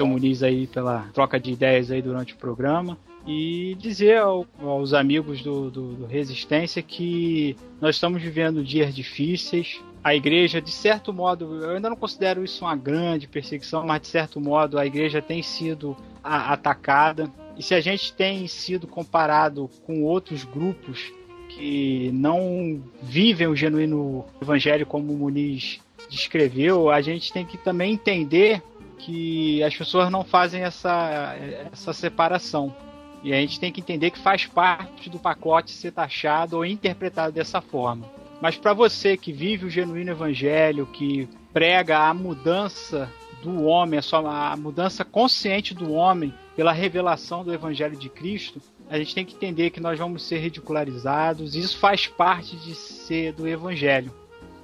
O 0.00 0.06
Muniz 0.06 0.42
aí 0.42 0.66
pela 0.66 1.10
troca 1.12 1.38
de 1.38 1.52
ideias 1.52 1.90
aí 1.90 2.00
durante 2.00 2.32
o 2.32 2.36
programa. 2.38 2.96
E 3.26 3.76
dizer 3.78 4.16
ao, 4.16 4.46
aos 4.58 4.94
amigos 4.94 5.42
do, 5.42 5.70
do, 5.70 5.92
do 5.92 6.06
Resistência 6.06 6.80
que 6.80 7.54
nós 7.82 7.96
estamos 7.96 8.22
vivendo 8.22 8.64
dias 8.64 8.94
difíceis, 8.94 9.82
a 10.02 10.14
igreja, 10.14 10.60
de 10.60 10.70
certo 10.70 11.12
modo, 11.12 11.64
eu 11.64 11.70
ainda 11.70 11.90
não 11.90 11.96
considero 11.96 12.44
isso 12.44 12.64
uma 12.64 12.76
grande 12.76 13.26
perseguição, 13.26 13.84
mas 13.84 14.02
de 14.02 14.08
certo 14.08 14.40
modo 14.40 14.78
a 14.78 14.86
igreja 14.86 15.20
tem 15.20 15.42
sido 15.42 15.96
a, 16.22 16.52
atacada. 16.52 17.30
E 17.56 17.62
se 17.62 17.74
a 17.74 17.80
gente 17.80 18.12
tem 18.12 18.46
sido 18.46 18.86
comparado 18.86 19.68
com 19.84 20.04
outros 20.04 20.44
grupos 20.44 21.12
que 21.48 22.10
não 22.12 22.82
vivem 23.02 23.46
o 23.46 23.56
genuíno 23.56 24.24
evangelho 24.40 24.86
como 24.86 25.12
o 25.12 25.16
Muniz 25.16 25.80
descreveu, 26.08 26.90
a 26.90 27.00
gente 27.00 27.32
tem 27.32 27.44
que 27.44 27.56
também 27.56 27.94
entender 27.94 28.62
que 28.98 29.62
as 29.62 29.74
pessoas 29.76 30.10
não 30.10 30.24
fazem 30.24 30.62
essa, 30.62 31.34
essa 31.72 31.92
separação. 31.92 32.74
E 33.22 33.32
a 33.32 33.40
gente 33.40 33.58
tem 33.58 33.72
que 33.72 33.80
entender 33.80 34.10
que 34.10 34.18
faz 34.18 34.46
parte 34.46 35.10
do 35.10 35.18
pacote 35.18 35.72
ser 35.72 35.92
taxado 35.92 36.56
ou 36.56 36.64
interpretado 36.64 37.32
dessa 37.32 37.60
forma. 37.60 38.06
Mas 38.40 38.56
para 38.56 38.72
você 38.72 39.16
que 39.16 39.32
vive 39.32 39.66
o 39.66 39.70
genuíno 39.70 40.10
evangelho, 40.10 40.86
que 40.86 41.28
prega 41.52 41.98
a 41.98 42.14
mudança 42.14 43.10
do 43.42 43.64
homem, 43.64 43.98
a, 43.98 44.02
sua, 44.02 44.52
a 44.52 44.56
mudança 44.56 45.04
consciente 45.04 45.74
do 45.74 45.92
homem 45.92 46.34
pela 46.54 46.72
revelação 46.72 47.44
do 47.44 47.52
evangelho 47.52 47.96
de 47.96 48.08
Cristo, 48.08 48.60
a 48.88 48.98
gente 48.98 49.14
tem 49.14 49.24
que 49.24 49.34
entender 49.34 49.70
que 49.70 49.80
nós 49.80 49.98
vamos 49.98 50.22
ser 50.22 50.38
ridicularizados, 50.38 51.54
e 51.54 51.60
isso 51.60 51.78
faz 51.78 52.06
parte 52.06 52.56
de 52.56 52.74
ser 52.74 53.32
do 53.32 53.48
evangelho. 53.48 54.12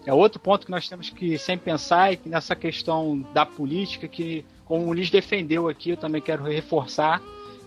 É 0.04 0.12
outro 0.12 0.40
ponto 0.40 0.66
que 0.66 0.70
nós 0.70 0.88
temos 0.88 1.10
que 1.10 1.38
sempre 1.38 1.66
pensar 1.66 2.12
e 2.12 2.20
nessa 2.24 2.56
questão 2.56 3.24
da 3.32 3.46
política 3.46 4.08
que 4.08 4.44
como 4.64 4.84
o 4.84 4.88
Ulisses 4.88 5.10
defendeu 5.10 5.68
aqui, 5.68 5.90
eu 5.90 5.96
também 5.96 6.20
quero 6.20 6.42
reforçar 6.44 7.22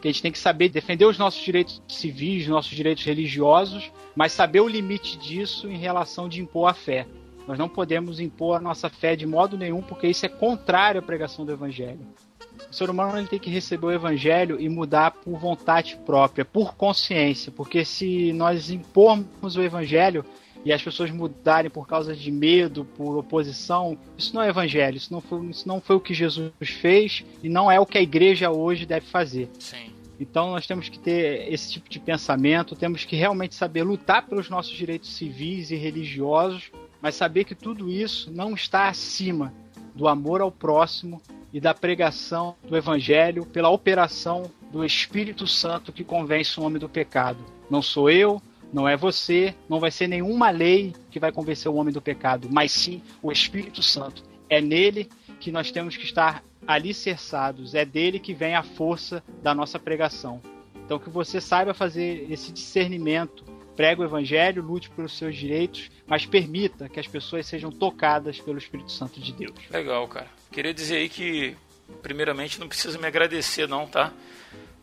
que 0.05 0.09
a 0.09 0.11
gente 0.11 0.21
tem 0.21 0.31
que 0.31 0.37
saber 0.37 0.69
defender 0.69 1.05
os 1.05 1.17
nossos 1.17 1.43
direitos 1.43 1.81
civis, 1.87 2.47
nossos 2.47 2.75
direitos 2.75 3.03
religiosos, 3.03 3.91
mas 4.15 4.33
saber 4.33 4.59
o 4.59 4.67
limite 4.67 5.17
disso 5.17 5.67
em 5.67 5.77
relação 5.77 6.29
de 6.29 6.39
impor 6.39 6.69
a 6.69 6.75
fé. 6.75 7.07
Nós 7.47 7.57
não 7.57 7.67
podemos 7.67 8.19
impor 8.19 8.57
a 8.57 8.61
nossa 8.61 8.87
fé 8.87 9.15
de 9.15 9.25
modo 9.25 9.57
nenhum, 9.57 9.81
porque 9.81 10.07
isso 10.07 10.23
é 10.23 10.29
contrário 10.29 10.99
à 10.99 11.01
pregação 11.01 11.43
do 11.43 11.51
Evangelho. 11.51 12.01
O 12.69 12.73
ser 12.73 12.87
humano 12.87 13.17
ele 13.17 13.27
tem 13.27 13.39
que 13.39 13.49
receber 13.49 13.87
o 13.87 13.91
Evangelho 13.91 14.61
e 14.61 14.69
mudar 14.69 15.09
por 15.09 15.39
vontade 15.39 15.97
própria, 16.05 16.45
por 16.45 16.75
consciência, 16.75 17.51
porque 17.51 17.83
se 17.83 18.31
nós 18.31 18.69
impormos 18.69 19.55
o 19.55 19.63
Evangelho 19.63 20.23
e 20.63 20.71
as 20.71 20.83
pessoas 20.83 21.09
mudarem 21.09 21.71
por 21.71 21.87
causa 21.87 22.15
de 22.15 22.31
medo, 22.31 22.85
por 22.95 23.17
oposição, 23.17 23.97
isso 24.15 24.35
não 24.35 24.43
é 24.43 24.49
Evangelho, 24.49 24.97
isso 24.97 25.11
não 25.11 25.21
foi, 25.21 25.47
isso 25.47 25.67
não 25.67 25.81
foi 25.81 25.95
o 25.95 25.99
que 25.99 26.13
Jesus 26.13 26.51
fez 26.61 27.25
e 27.41 27.49
não 27.49 27.71
é 27.71 27.79
o 27.79 27.87
que 27.87 27.97
a 27.97 28.01
igreja 28.01 28.51
hoje 28.51 28.85
deve 28.85 29.07
fazer. 29.07 29.49
Sim. 29.57 29.94
Então 30.19 30.51
nós 30.51 30.65
temos 30.65 30.89
que 30.89 30.99
ter 30.99 31.51
esse 31.51 31.71
tipo 31.71 31.89
de 31.89 31.99
pensamento, 31.99 32.75
temos 32.75 33.03
que 33.03 33.15
realmente 33.15 33.55
saber 33.55 33.83
lutar 33.83 34.25
pelos 34.25 34.49
nossos 34.49 34.73
direitos 34.73 35.13
civis 35.15 35.71
e 35.71 35.75
religiosos, 35.75 36.71
mas 37.01 37.15
saber 37.15 37.43
que 37.43 37.55
tudo 37.55 37.89
isso 37.89 38.31
não 38.31 38.53
está 38.53 38.87
acima 38.87 39.53
do 39.93 40.07
amor 40.07 40.41
ao 40.41 40.51
próximo 40.51 41.21
e 41.53 41.59
da 41.59 41.73
pregação 41.73 42.55
do 42.67 42.75
evangelho 42.75 43.45
pela 43.45 43.69
operação 43.69 44.51
do 44.71 44.83
Espírito 44.83 45.47
Santo 45.47 45.93
que 45.93 46.03
convence 46.03 46.59
o 46.59 46.63
homem 46.63 46.79
do 46.79 46.89
pecado. 46.89 47.39
Não 47.69 47.81
sou 47.81 48.09
eu, 48.09 48.41
não 48.73 48.87
é 48.87 48.97
você, 48.97 49.55
não 49.69 49.79
vai 49.79 49.89
ser 49.89 50.07
nenhuma 50.07 50.49
lei 50.49 50.93
que 51.09 51.19
vai 51.19 51.31
convencer 51.31 51.71
o 51.71 51.75
homem 51.75 51.93
do 51.93 52.01
pecado, 52.01 52.49
mas 52.51 52.71
sim 52.71 53.01
o 53.21 53.31
Espírito 53.31 53.81
Santo. 53.81 54.23
É 54.49 54.59
nele 54.61 55.09
que 55.45 55.51
nós 55.51 55.69
temos 55.69 55.95
que 55.95 56.05
estar 56.05 56.43
alicerçados, 56.65 57.75
é 57.75 57.85
dele 57.85 58.17
que 58.17 58.33
vem 58.33 58.55
a 58.55 58.63
força 58.63 59.23
da 59.43 59.53
nossa 59.53 59.77
pregação. 59.77 60.41
Então 60.83 60.97
que 60.97 61.07
você 61.07 61.39
saiba 61.39 61.71
fazer 61.71 62.25
esse 62.31 62.51
discernimento, 62.51 63.43
pregue 63.75 64.01
o 64.01 64.03
evangelho, 64.03 64.63
lute 64.63 64.89
pelos 64.89 65.15
seus 65.15 65.37
direitos, 65.37 65.91
mas 66.07 66.25
permita 66.25 66.89
que 66.89 66.99
as 66.99 67.05
pessoas 67.05 67.45
sejam 67.45 67.69
tocadas 67.71 68.39
pelo 68.39 68.57
Espírito 68.57 68.91
Santo 68.91 69.19
de 69.19 69.33
Deus. 69.33 69.53
Legal, 69.69 70.07
cara. 70.07 70.31
Queria 70.51 70.73
dizer 70.73 70.95
aí 70.95 71.09
que, 71.09 71.55
primeiramente, 72.01 72.59
não 72.59 72.67
precisa 72.67 72.97
me 72.97 73.05
agradecer, 73.05 73.67
não, 73.67 73.85
tá? 73.85 74.11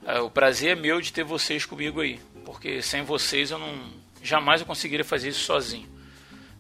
É, 0.07 0.21
o 0.21 0.31
prazer 0.31 0.79
é 0.79 0.81
meu 0.81 1.01
de 1.01 1.13
ter 1.13 1.25
vocês 1.25 1.67
comigo 1.67 2.01
aí, 2.01 2.21
porque 2.45 2.81
sem 2.81 3.03
vocês 3.03 3.51
eu 3.51 3.59
não 3.59 3.91
jamais 4.23 4.61
eu 4.61 4.67
conseguiria 4.69 5.05
fazer 5.05 5.31
isso 5.31 5.41
sozinho. 5.41 5.89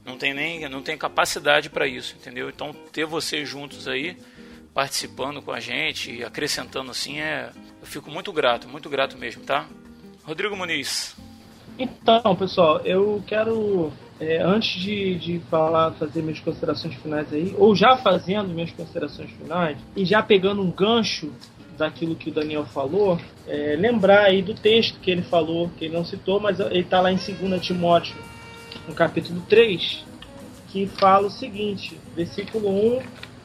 Não 0.05 0.17
tem 0.17 0.35
nem 0.35 0.69
não 0.69 0.83
tem 0.83 0.97
capacidade 0.97 1.71
para 1.71 1.87
isso, 1.87 2.17
entendeu? 2.19 2.49
Então 2.49 2.73
ter 2.93 3.05
vocês 3.05 3.49
juntos 3.49 3.87
aí 3.87 4.17
participando 4.75 5.43
com 5.43 5.53
a 5.53 5.61
gente, 5.61 6.25
acrescentando 6.25 6.91
assim, 6.91 7.21
é, 7.21 7.51
eu 7.81 7.87
fico 7.87 8.11
muito 8.11 8.33
grato, 8.33 8.69
muito 8.69 8.89
grato 8.89 9.19
mesmo, 9.19 9.43
tá? 9.45 9.67
Rodrigo 10.25 10.57
Muniz. 10.57 11.15
Então, 11.79 12.37
pessoal, 12.37 12.81
eu 12.85 13.23
quero, 13.27 13.93
é, 14.21 14.43
antes 14.43 14.81
de, 14.81 15.15
de 15.17 15.39
falar, 15.51 15.93
fazer 15.93 16.23
minhas 16.23 16.41
considerações 16.41 16.95
finais 16.97 17.33
aí, 17.33 17.55
ou 17.59 17.75
já 17.75 17.97
fazendo 17.97 18.49
minhas 18.49 18.71
considerações 18.71 19.31
finais, 19.31 19.79
e 19.97 20.05
já 20.05 20.23
pegando 20.23 20.63
um 20.63 20.71
gancho 20.71 21.33
daquilo 21.77 22.15
que 22.15 22.31
o 22.31 22.33
Daniel 22.33 22.65
falou, 22.67 23.19
é, 23.47 23.75
lembrar 23.79 24.25
aí 24.25 24.43
do 24.43 24.55
texto 24.55 25.01
que 25.01 25.11
ele 25.11 25.23
falou, 25.23 25.71
que 25.77 25.87
ele 25.87 25.95
não 25.95 26.05
citou, 26.05 26.39
mas 26.39 26.61
ele 26.61 26.81
está 26.81 27.01
lá 27.01 27.11
em 27.11 27.17
2 27.17 27.61
Timóteo, 27.61 28.17
no 28.87 28.95
capítulo 28.95 29.43
3, 29.49 30.05
que 30.69 30.87
fala 30.87 31.27
o 31.27 31.31
seguinte, 31.31 31.99
versículo 32.17 32.69
1 32.69 33.03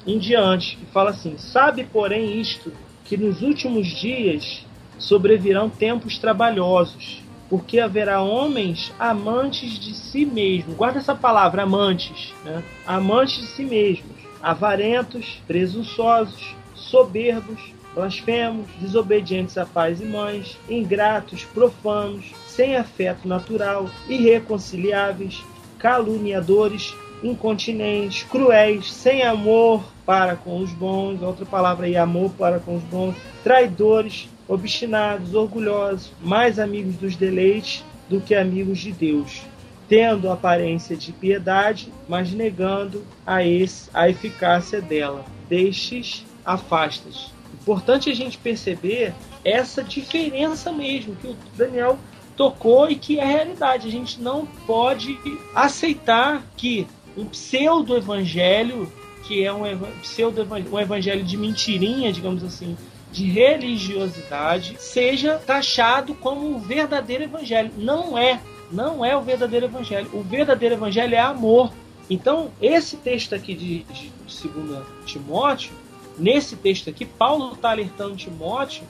em 0.08 0.18
diante, 0.18 0.78
que 0.78 0.86
fala 0.86 1.12
assim: 1.12 1.38
Sabe, 1.38 1.84
porém, 1.84 2.40
isto, 2.40 2.72
que 3.04 3.18
nos 3.18 3.42
últimos 3.42 3.88
dias 3.88 4.66
sobrevirão 4.98 5.70
tempos 5.70 6.18
trabalhosos, 6.18 7.22
porque 7.50 7.80
haverá 7.80 8.22
homens 8.22 8.94
amantes 9.00 9.80
de 9.80 9.94
si 9.94 10.26
mesmos. 10.26 10.76
Guarda 10.76 11.00
essa 11.00 11.16
palavra, 11.16 11.64
amantes, 11.64 12.34
né? 12.44 12.64
amantes 12.86 13.38
de 13.38 13.48
si 13.48 13.64
mesmos, 13.64 14.18
avarentos, 14.42 15.42
presunçosos, 15.48 16.56
soberbos, 16.74 17.60
blasfemos, 17.94 18.68
desobedientes 18.80 19.58
a 19.58 19.66
pais 19.66 20.02
e 20.02 20.06
mães, 20.06 20.58
ingratos, 20.70 21.44
profanos, 21.46 22.32
sem 22.58 22.76
afeto 22.76 23.28
natural, 23.28 23.88
irreconciliáveis, 24.10 25.46
caluniadores, 25.78 26.96
incontinentes, 27.22 28.24
cruéis, 28.24 28.92
sem 28.92 29.22
amor 29.22 29.84
para 30.04 30.36
com 30.36 30.58
os 30.58 30.72
bons, 30.72 31.22
outra 31.22 31.46
palavra 31.46 31.86
aí, 31.86 31.96
amor 31.96 32.32
para 32.32 32.60
com 32.60 32.76
os 32.76 32.84
bons, 32.86 33.16
traidores, 33.44 34.28
obstinados, 34.48 35.36
orgulhosos, 35.36 36.12
mais 36.20 36.58
amigos 36.58 36.96
dos 36.96 37.16
deleites 37.16 37.86
do 38.10 38.20
que 38.20 38.34
amigos 38.34 38.80
de 38.80 38.92
Deus, 38.92 39.44
tendo 39.88 40.32
aparência 40.32 40.98
de 40.98 41.12
piedade, 41.12 41.94
mas 42.10 42.32
negando 42.32 43.06
a, 43.24 43.44
esse, 43.44 43.88
a 43.94 44.10
eficácia 44.10 44.82
dela. 44.82 45.24
Destes 45.48 46.26
afastas. 46.44 47.32
Importante 47.54 48.10
a 48.10 48.16
gente 48.16 48.38
perceber 48.38 49.14
essa 49.46 49.84
diferença 49.84 50.72
mesmo 50.72 51.16
que 51.18 51.28
o 51.28 51.38
Daniel 51.56 52.00
tocou 52.38 52.90
e 52.90 52.96
que 52.96 53.20
é 53.20 53.26
realidade. 53.26 53.88
A 53.88 53.92
gente 53.92 54.22
não 54.22 54.46
pode 54.46 55.20
aceitar 55.54 56.46
que 56.56 56.88
um 57.18 57.26
pseudo-evangelho, 57.26 58.90
que 59.24 59.44
é 59.44 59.52
um, 59.52 59.64
pseudo 60.02 60.48
um 60.72 60.80
evangelho 60.80 61.24
de 61.24 61.36
mentirinha, 61.36 62.14
digamos 62.14 62.44
assim, 62.44 62.78
de 63.12 63.26
religiosidade, 63.26 64.76
seja 64.78 65.38
taxado 65.40 66.14
como 66.14 66.56
o 66.56 66.60
verdadeiro 66.60 67.24
evangelho. 67.24 67.72
Não 67.76 68.18
é. 68.18 68.40
Não 68.72 69.04
é 69.04 69.18
o 69.18 69.22
verdadeiro 69.22 69.66
evangelho. 69.66 70.10
O 70.14 70.22
verdadeiro 70.22 70.76
evangelho 70.76 71.16
é 71.16 71.20
amor. 71.20 71.74
Então, 72.10 72.52
esse 72.62 72.98
texto 72.98 73.34
aqui 73.34 73.54
de, 73.54 73.84
de, 73.84 74.10
de 74.10 74.48
2 74.48 74.84
Timóteo, 75.06 75.72
nesse 76.18 76.56
texto 76.56 76.90
aqui, 76.90 77.04
Paulo 77.04 77.54
está 77.54 77.72
alertando 77.72 78.16
Timóteo 78.16 78.84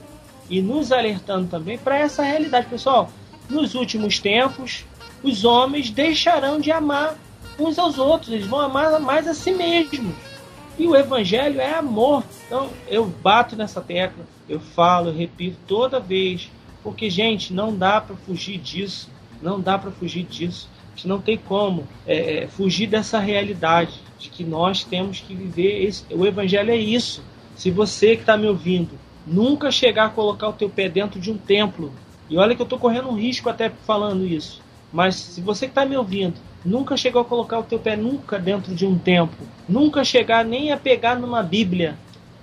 e 0.50 0.60
nos 0.60 0.92
alertando 0.92 1.48
também 1.48 1.78
para 1.78 1.96
essa 1.96 2.22
realidade. 2.22 2.66
Pessoal, 2.66 3.10
nos 3.48 3.74
últimos 3.74 4.18
tempos, 4.18 4.84
os 5.22 5.44
homens 5.44 5.90
deixarão 5.90 6.60
de 6.60 6.70
amar 6.70 7.16
uns 7.58 7.78
aos 7.78 7.98
outros, 7.98 8.32
eles 8.32 8.46
vão 8.46 8.60
amar 8.60 9.00
mais 9.00 9.26
a 9.26 9.34
si 9.34 9.50
mesmos. 9.50 10.14
E 10.78 10.86
o 10.86 10.94
evangelho 10.94 11.60
é 11.60 11.74
amor. 11.74 12.22
Então 12.46 12.70
eu 12.86 13.04
bato 13.04 13.56
nessa 13.56 13.80
tecla, 13.80 14.24
eu 14.48 14.60
falo, 14.60 15.08
eu 15.08 15.14
repito 15.14 15.56
toda 15.66 15.98
vez, 15.98 16.50
porque 16.82 17.10
gente, 17.10 17.52
não 17.52 17.76
dá 17.76 18.00
para 18.00 18.14
fugir 18.16 18.58
disso, 18.58 19.10
não 19.42 19.60
dá 19.60 19.76
para 19.76 19.90
fugir 19.90 20.22
disso. 20.24 20.68
Não 21.04 21.20
tem 21.20 21.38
como 21.38 21.86
é, 22.04 22.42
é, 22.42 22.48
fugir 22.48 22.88
dessa 22.88 23.20
realidade 23.20 24.00
de 24.18 24.28
que 24.28 24.42
nós 24.42 24.82
temos 24.82 25.20
que 25.20 25.32
viver. 25.32 25.84
Esse, 25.84 26.04
o 26.10 26.26
evangelho 26.26 26.72
é 26.72 26.76
isso. 26.76 27.22
Se 27.54 27.70
você 27.70 28.16
que 28.16 28.22
está 28.22 28.36
me 28.36 28.48
ouvindo 28.48 28.98
nunca 29.24 29.70
chegar 29.70 30.06
a 30.06 30.10
colocar 30.10 30.48
o 30.48 30.52
teu 30.52 30.68
pé 30.68 30.88
dentro 30.88 31.20
de 31.20 31.30
um 31.30 31.36
templo, 31.36 31.92
e 32.28 32.36
olha 32.36 32.54
que 32.54 32.60
eu 32.60 32.64
estou 32.64 32.78
correndo 32.78 33.08
um 33.08 33.16
risco 33.16 33.48
até 33.48 33.70
falando 33.70 34.26
isso, 34.26 34.60
mas 34.92 35.14
se 35.16 35.40
você 35.40 35.66
que 35.66 35.72
está 35.72 35.84
me 35.84 35.96
ouvindo 35.96 36.34
nunca 36.64 36.96
chegou 36.96 37.22
a 37.22 37.24
colocar 37.24 37.58
o 37.58 37.62
teu 37.62 37.78
pé 37.78 37.96
nunca 37.96 38.38
dentro 38.38 38.74
de 38.74 38.86
um 38.86 38.98
templo, 38.98 39.46
nunca 39.68 40.04
chegar 40.04 40.44
nem 40.44 40.72
a 40.72 40.76
pegar 40.76 41.16
numa 41.16 41.42
Bíblia, 41.42 41.96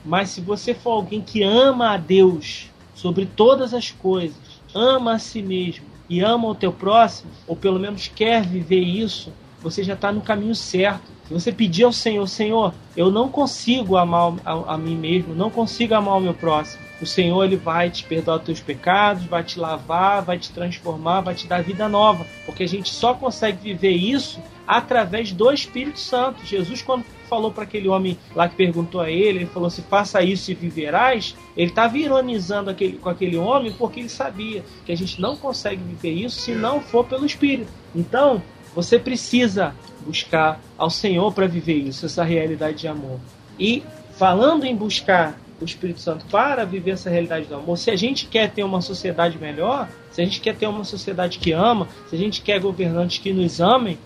mas 0.03 0.29
se 0.29 0.41
você 0.41 0.73
for 0.73 0.91
alguém 0.91 1.21
que 1.21 1.43
ama 1.43 1.91
a 1.91 1.97
Deus 1.97 2.71
sobre 2.93 3.25
todas 3.25 3.73
as 3.73 3.91
coisas, 3.91 4.61
ama 4.73 5.13
a 5.13 5.19
si 5.19 5.41
mesmo 5.41 5.85
e 6.09 6.21
ama 6.21 6.47
o 6.47 6.55
teu 6.55 6.71
próximo, 6.71 7.31
ou 7.47 7.55
pelo 7.55 7.79
menos 7.79 8.07
quer 8.07 8.43
viver 8.43 8.81
isso, 8.81 9.33
você 9.61 9.83
já 9.83 9.93
está 9.93 10.11
no 10.11 10.21
caminho 10.21 10.53
certo. 10.53 11.11
Se 11.27 11.33
você 11.33 11.51
pedir 11.51 11.83
ao 11.83 11.91
Senhor, 11.91 12.27
Senhor, 12.27 12.73
eu 12.95 13.09
não 13.09 13.29
consigo 13.29 13.97
amar 13.97 14.33
a, 14.45 14.75
a 14.75 14.77
mim 14.77 14.95
mesmo, 14.95 15.33
não 15.33 15.49
consigo 15.49 15.95
amar 15.95 16.17
o 16.17 16.21
meu 16.21 16.35
próximo 16.35 16.84
o 17.05 17.07
Senhor 17.07 17.43
ele 17.43 17.55
vai 17.55 17.89
te 17.89 18.03
perdoar 18.03 18.37
os 18.37 18.43
teus 18.43 18.59
pecados, 18.59 19.25
vai 19.25 19.43
te 19.43 19.59
lavar, 19.59 20.23
vai 20.23 20.37
te 20.37 20.51
transformar, 20.51 21.21
vai 21.21 21.35
te 21.35 21.47
dar 21.47 21.63
vida 21.63 21.87
nova, 21.87 22.25
porque 22.45 22.63
a 22.63 22.67
gente 22.67 22.89
só 22.89 23.13
consegue 23.13 23.57
viver 23.61 23.91
isso 23.91 24.41
através 24.67 25.31
do 25.31 25.51
Espírito 25.51 25.99
Santo. 25.99 26.43
Jesus 26.45 26.81
quando 26.81 27.05
falou 27.29 27.51
para 27.51 27.63
aquele 27.63 27.87
homem 27.87 28.17
lá 28.35 28.49
que 28.49 28.55
perguntou 28.55 28.99
a 28.99 29.09
ele, 29.09 29.39
ele 29.39 29.45
falou: 29.45 29.69
"Se 29.69 29.83
faça 29.83 30.21
isso 30.23 30.51
e 30.51 30.55
viverás". 30.55 31.35
Ele 31.55 31.69
estava 31.69 31.97
ironizando 31.97 32.69
aquele, 32.69 32.97
com 32.97 33.09
aquele 33.09 33.37
homem 33.37 33.71
porque 33.71 33.99
ele 33.99 34.09
sabia 34.09 34.63
que 34.85 34.91
a 34.91 34.97
gente 34.97 35.21
não 35.21 35.37
consegue 35.37 35.81
viver 35.81 36.11
isso 36.11 36.41
se 36.41 36.51
não 36.53 36.81
for 36.81 37.05
pelo 37.05 37.25
Espírito. 37.25 37.71
Então, 37.93 38.41
você 38.73 38.97
precisa 38.99 39.75
buscar 40.05 40.59
ao 40.77 40.89
Senhor 40.89 41.31
para 41.33 41.47
viver 41.47 41.75
isso, 41.75 42.05
essa 42.05 42.23
realidade 42.23 42.79
de 42.79 42.87
amor. 42.87 43.19
E 43.59 43.83
falando 44.17 44.65
em 44.65 44.75
buscar 44.75 45.39
o 45.59 45.65
Espírito 45.65 45.99
Santo 45.99 46.25
para 46.25 46.65
viver 46.65 46.91
essa 46.91 47.09
realidade 47.09 47.45
do 47.45 47.55
amor, 47.55 47.77
se 47.77 47.89
a 47.89 47.95
gente 47.95 48.27
quer 48.27 48.51
ter 48.51 48.63
uma 48.63 48.81
sociedade 48.81 49.37
melhor, 49.37 49.89
se 50.11 50.21
a 50.21 50.25
gente 50.25 50.41
quer 50.41 50.55
ter 50.55 50.67
uma 50.67 50.83
sociedade 50.83 51.39
que 51.39 51.51
ama, 51.51 51.87
se 52.09 52.15
a 52.15 52.17
gente 52.17 52.41
quer 52.41 52.59
governantes 52.59 53.17
que 53.19 53.31
nos 53.31 53.61
amem, 53.61 53.97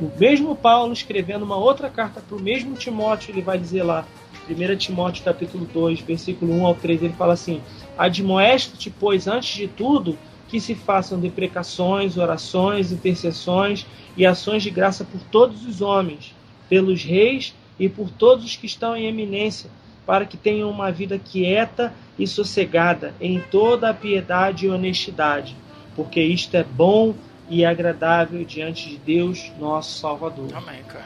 o 0.00 0.10
mesmo 0.18 0.56
Paulo 0.56 0.92
escrevendo 0.92 1.44
uma 1.44 1.56
outra 1.56 1.88
carta 1.88 2.20
para 2.20 2.36
o 2.36 2.40
mesmo 2.40 2.74
Timóteo, 2.74 3.30
ele 3.30 3.42
vai 3.42 3.58
dizer 3.58 3.82
lá, 3.82 4.06
1 4.48 4.76
Timóteo 4.76 5.24
capítulo 5.24 5.66
2, 5.66 6.00
versículo 6.00 6.52
1 6.54 6.66
ao 6.66 6.74
3, 6.74 7.02
ele 7.02 7.12
fala 7.12 7.34
assim: 7.34 7.60
Admoesto-te, 7.96 8.90
pois, 8.90 9.28
antes 9.28 9.54
de 9.54 9.68
tudo, 9.68 10.18
que 10.48 10.58
se 10.58 10.74
façam 10.74 11.20
deprecações, 11.20 12.16
orações, 12.16 12.90
intercessões 12.90 13.86
e 14.16 14.24
ações 14.24 14.62
de 14.62 14.70
graça 14.70 15.04
por 15.04 15.20
todos 15.30 15.66
os 15.66 15.82
homens, 15.82 16.34
pelos 16.68 17.04
reis 17.04 17.54
e 17.78 17.88
por 17.88 18.10
todos 18.10 18.44
os 18.44 18.56
que 18.56 18.66
estão 18.66 18.96
em 18.96 19.06
eminência, 19.06 19.70
para 20.08 20.24
que 20.24 20.38
tenham 20.38 20.70
uma 20.70 20.90
vida 20.90 21.18
quieta 21.18 21.92
e 22.18 22.26
sossegada 22.26 23.12
em 23.20 23.38
toda 23.38 23.90
a 23.90 23.94
piedade 23.94 24.64
e 24.64 24.70
honestidade, 24.70 25.54
porque 25.94 26.18
isto 26.22 26.56
é 26.56 26.64
bom 26.64 27.14
e 27.50 27.62
agradável 27.62 28.42
diante 28.42 28.88
de 28.88 28.96
Deus, 28.96 29.52
nosso 29.60 29.98
Salvador. 29.98 30.48
Amém, 30.54 30.82
cara. 30.84 31.04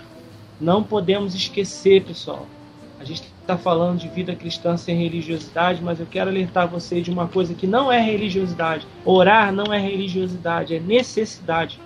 Não 0.61 0.85
podemos 0.85 1.35
esquecer, 1.35 2.05
pessoal. 2.05 2.47
A 3.01 3.05
gente 3.05 3.25
está 3.41 3.59
falando 3.59 3.99
de 3.99 4.07
vida 4.07 4.37
cristã 4.37 4.77
sem 4.77 4.97
religiosidade, 4.97 5.83
mas 5.83 5.99
eu 5.99 6.07
quero 6.07 6.31
alertar 6.31 6.69
você 6.69 7.01
de 7.01 7.11
uma 7.11 7.27
coisa 7.27 7.55
que 7.55 7.67
não 7.67 7.91
é 7.91 8.01
religiosidade. 8.01 8.87
Orar 9.05 9.53
não 9.53 9.75
é 9.75 9.81
religiosidade, 9.81 10.77
é 10.77 10.79
necessidade. 10.79 11.81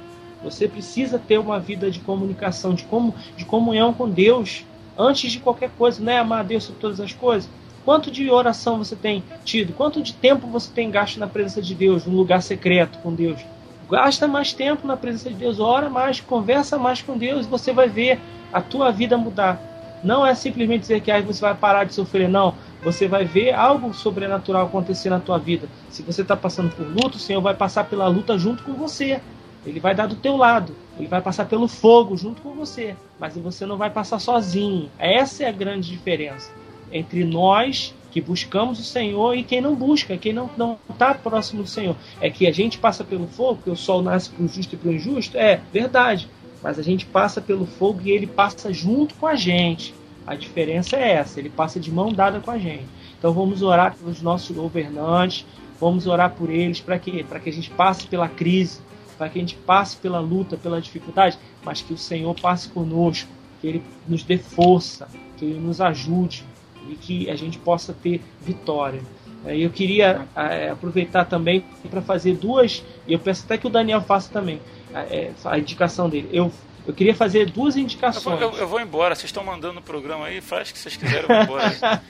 Você 0.45 0.69
precisa 0.69 1.19
ter 1.19 1.39
uma 1.39 1.59
vida 1.59 1.91
de 1.91 1.99
comunicação, 2.01 2.75
de, 2.75 2.85
como, 2.85 3.15
de 3.39 3.47
comunhão 3.47 3.95
com 3.95 4.07
Deus, 4.07 4.67
antes 4.99 5.33
de 5.33 5.41
qualquer 5.41 5.71
coisa, 5.71 6.03
não 6.03 6.13
é 6.13 6.19
amar 6.19 6.41
a 6.41 6.43
Deus 6.43 6.65
sobre 6.65 6.81
todas 6.81 7.01
as 7.01 7.13
coisas. 7.13 7.49
Quanto 7.85 8.11
de 8.11 8.29
oração 8.31 8.79
você 8.79 8.97
tem 8.97 9.23
tido? 9.45 9.73
Quanto 9.73 10.03
de 10.03 10.13
tempo 10.13 10.47
você 10.49 10.71
tem 10.73 10.91
gasto 10.91 11.19
na 11.21 11.27
presença 11.27 11.63
de 11.63 11.75
Deus, 11.75 12.05
num 12.05 12.17
lugar 12.17 12.43
secreto 12.43 12.99
com 12.99 13.15
Deus? 13.15 13.41
Gasta 13.89 14.27
mais 14.27 14.53
tempo 14.53 14.87
na 14.87 14.97
presença 14.97 15.29
de 15.31 15.37
Deus, 15.37 15.61
ora 15.61 15.89
mais, 15.89 16.21
conversa 16.21 16.77
mais 16.77 17.01
com 17.01 17.17
Deus, 17.17 17.47
e 17.47 17.49
você 17.49 17.73
vai 17.73 17.89
ver 17.89 18.21
a 18.53 18.61
tua 18.61 18.91
vida 18.91 19.17
mudar. 19.17 19.61
Não 20.03 20.27
é 20.27 20.35
simplesmente 20.35 20.81
dizer 20.81 21.01
que 21.01 21.11
aí 21.11 21.23
você 21.23 21.41
vai 21.41 21.55
parar 21.55 21.85
de 21.85 21.95
sofrer, 21.95 22.29
não. 22.29 22.55
Você 22.83 23.09
vai 23.09 23.25
ver 23.25 23.55
algo 23.55 23.95
sobrenatural 23.95 24.67
acontecer 24.67 25.11
na 25.11 25.21
tua 25.21 25.39
vida. 25.39 25.69
Se 25.89 26.03
você 26.03 26.23
está 26.23 26.37
passando 26.37 26.71
por 26.75 26.87
luta, 26.87 27.17
o 27.17 27.21
Senhor 27.21 27.41
vai 27.41 27.55
passar 27.55 27.85
pela 27.85 28.07
luta 28.09 28.37
junto 28.37 28.63
com 28.63 28.73
você. 28.75 29.21
Ele 29.67 29.81
vai 29.81 29.95
dar 29.95 30.07
do 30.07 30.17
teu 30.17 30.37
lado. 30.37 30.75
Ele 30.99 31.09
vai 31.09 31.21
passar 31.21 31.47
pelo 31.47 31.67
fogo 31.67 32.17
junto 32.17 32.41
com 32.41 32.53
você. 32.53 32.97
Mas 33.19 33.37
você 33.37 33.67
não 33.67 33.77
vai 33.77 33.91
passar 33.91 34.19
sozinho. 34.19 34.91
Essa 34.99 35.45
é 35.45 35.49
a 35.49 35.53
grande 35.53 35.91
diferença 35.91 36.51
entre 36.93 37.25
nós 37.25 37.95
que 38.11 38.21
buscamos 38.21 38.79
o 38.79 38.85
Senhor 38.85 39.35
e 39.37 39.43
quem 39.43 39.61
não 39.61 39.75
busca, 39.75 40.17
quem 40.17 40.33
não 40.33 40.49
não 40.57 40.79
está 40.89 41.13
próximo 41.13 41.63
do 41.63 41.69
Senhor. 41.69 41.97
É 42.21 42.31
que 42.31 42.47
a 42.47 42.53
gente 42.53 42.79
passa 42.79 43.05
pelo 43.05 43.27
fogo, 43.27 43.61
que 43.63 43.71
o 43.71 43.77
sol 43.77 44.01
nasce 44.01 44.31
para 44.31 44.45
o 44.45 44.49
justo 44.49 44.75
e 44.75 44.79
para 44.79 44.89
o 44.89 44.95
injusto. 44.95 45.37
É 45.37 45.61
verdade. 45.73 46.29
Mas 46.63 46.79
a 46.79 46.83
gente 46.83 47.05
passa 47.05 47.41
pelo 47.41 47.67
fogo 47.67 48.01
e 48.05 48.11
ele 48.11 48.27
passa 48.27 48.73
junto 48.73 49.15
com 49.17 49.27
a 49.27 49.35
gente. 49.35 49.95
A 50.27 50.35
diferença 50.35 50.97
é 50.97 51.13
essa, 51.13 51.39
ele 51.39 51.51
passa 51.51 51.79
de 51.79 51.93
mão 51.93 52.13
dada 52.13 52.41
com 52.41 52.51
a 52.51 52.59
gente. 52.59 52.87
Então 53.19 53.33
vamos 53.33 53.63
orar 53.63 53.95
pelos 53.97 54.21
nossos 54.21 54.57
governantes, 54.57 55.47
vamos 55.81 56.07
orar 56.07 56.31
por 56.31 56.51
eles 56.51 56.81
para 56.81 56.99
quê? 56.99 57.25
Para 57.29 57.39
que 57.39 57.49
a 57.49 57.53
gente 57.53 57.71
passe 57.71 58.07
pela 58.07 58.29
crise, 58.29 58.81
para 59.17 59.29
que 59.29 59.39
a 59.39 59.41
gente 59.41 59.57
passe 59.57 59.97
pela 59.97 60.21
luta, 60.21 60.57
pela 60.57 60.81
dificuldade, 60.81 61.39
mas 61.65 61.83
que 61.83 61.93
o 61.93 61.99
Senhor 61.99 62.35
passe 62.41 62.69
conosco, 62.69 63.29
que 63.61 63.67
ele 63.67 63.83
nos 64.07 64.23
dê 64.23 64.39
força, 64.39 65.09
que 65.37 65.45
ele 65.45 65.61
nos 65.61 65.81
ajude 65.81 66.45
e 66.89 66.95
que 66.95 67.31
a 67.31 67.37
gente 67.37 67.59
possa 67.59 67.93
ter 67.93 68.21
vitória. 68.41 69.01
Eu 69.45 69.71
queria 69.71 70.27
é, 70.35 70.71
aproveitar 70.71 71.25
também 71.25 71.65
para 71.89 72.03
fazer 72.03 72.37
duas, 72.37 72.83
e 73.07 73.13
eu 73.13 73.19
peço 73.19 73.45
até 73.45 73.57
que 73.57 73.67
o 73.67 73.71
Daniel 73.71 74.01
faça 74.01 74.33
também, 74.33 74.61
é, 74.93 75.31
a 75.45 75.59
indicação 75.59 76.09
dele. 76.09 76.29
Eu, 76.33 76.51
eu 76.87 76.95
queria 76.95 77.15
fazer 77.15 77.47
duas 77.51 77.77
indicações. 77.77 78.41
Eu, 78.41 78.53
eu, 78.53 78.59
eu 78.59 78.69
vou 78.69 78.81
embora, 78.81 79.15
vocês 79.15 79.25
estão 79.27 79.43
mandando 79.45 79.81
o 79.81 79.83
programa 79.83 80.27
aí, 80.27 80.41
faz 80.41 80.71
o 80.71 80.73
que 80.73 80.79
vocês 80.79 80.97
quiserem, 80.97 81.23
eu 81.23 81.27
vou 81.29 81.59
embora. 81.59 82.03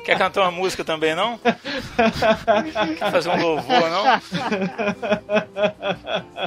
Quer 0.04 0.16
cantar 0.18 0.42
uma 0.42 0.50
música 0.50 0.84
também, 0.84 1.14
não? 1.14 1.38
Quer 1.38 3.10
fazer 3.10 3.28
um 3.30 3.40
louvor, 3.40 3.90
não? 3.90 4.04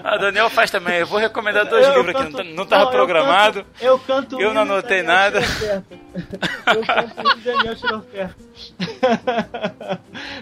Ah, 0.03 0.17
Daniel 0.17 0.49
faz 0.49 0.69
também. 0.71 0.99
Eu 0.99 1.07
vou 1.07 1.19
recomendar 1.19 1.65
dois 1.65 1.85
Eu 1.87 1.95
livros 1.95 2.13
canto- 2.13 2.41
aqui, 2.41 2.53
não 2.53 2.63
estava 2.63 2.83
não, 2.85 2.91
eu 2.91 2.95
programado. 2.97 3.63
canto- 3.63 3.83
Eu 3.83 3.99
canto, 3.99 4.41
Eu 4.41 4.53
não 4.53 4.61
anotei 4.63 5.03
Daniel 5.03 5.15
nada. 5.15 5.39
Eu 6.73 6.85
canto 6.85 7.39
Daniel 7.43 7.75
tira 7.75 7.97
oferta. 7.97 8.35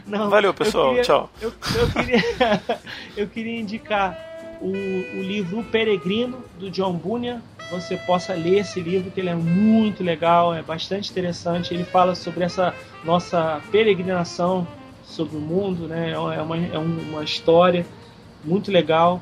Não, 0.06 0.30
Valeu, 0.30 0.50
eu 0.50 0.54
pessoal. 0.54 0.90
queria- 0.90 1.04
Tchau. 1.04 1.30
Eu, 1.42 1.54
eu 1.80 1.90
queria, 1.92 2.22
eu 3.18 3.28
queria 3.28 3.60
indicar 3.60 4.18
o, 4.62 4.70
o 4.70 5.22
livro 5.22 5.60
O 5.60 5.64
Peregrino, 5.64 6.44
do 6.60 6.70
John 6.70 6.94
Bunyan. 6.94 7.42
Você 7.72 7.98
possa 7.98 8.34
ler 8.34 8.60
esse 8.60 8.80
livro, 8.80 9.10
que 9.10 9.20
ele 9.20 9.30
é 9.30 9.36
muito 9.36 10.04
legal, 10.04 10.54
é 10.54 10.62
bastante 10.62 11.10
interessante. 11.10 11.74
Ele 11.74 11.84
fala 11.84 12.14
sobre 12.14 12.44
essa 12.44 12.74
nossa 13.04 13.62
peregrinação 13.72 14.68
sobre 15.04 15.38
o 15.38 15.40
mundo, 15.40 15.88
né? 15.88 16.12
É 16.12 16.20
uma, 16.20 16.58
é 16.58 16.78
uma 16.78 17.24
história 17.24 17.86
muito 18.44 18.72
legal. 18.72 19.22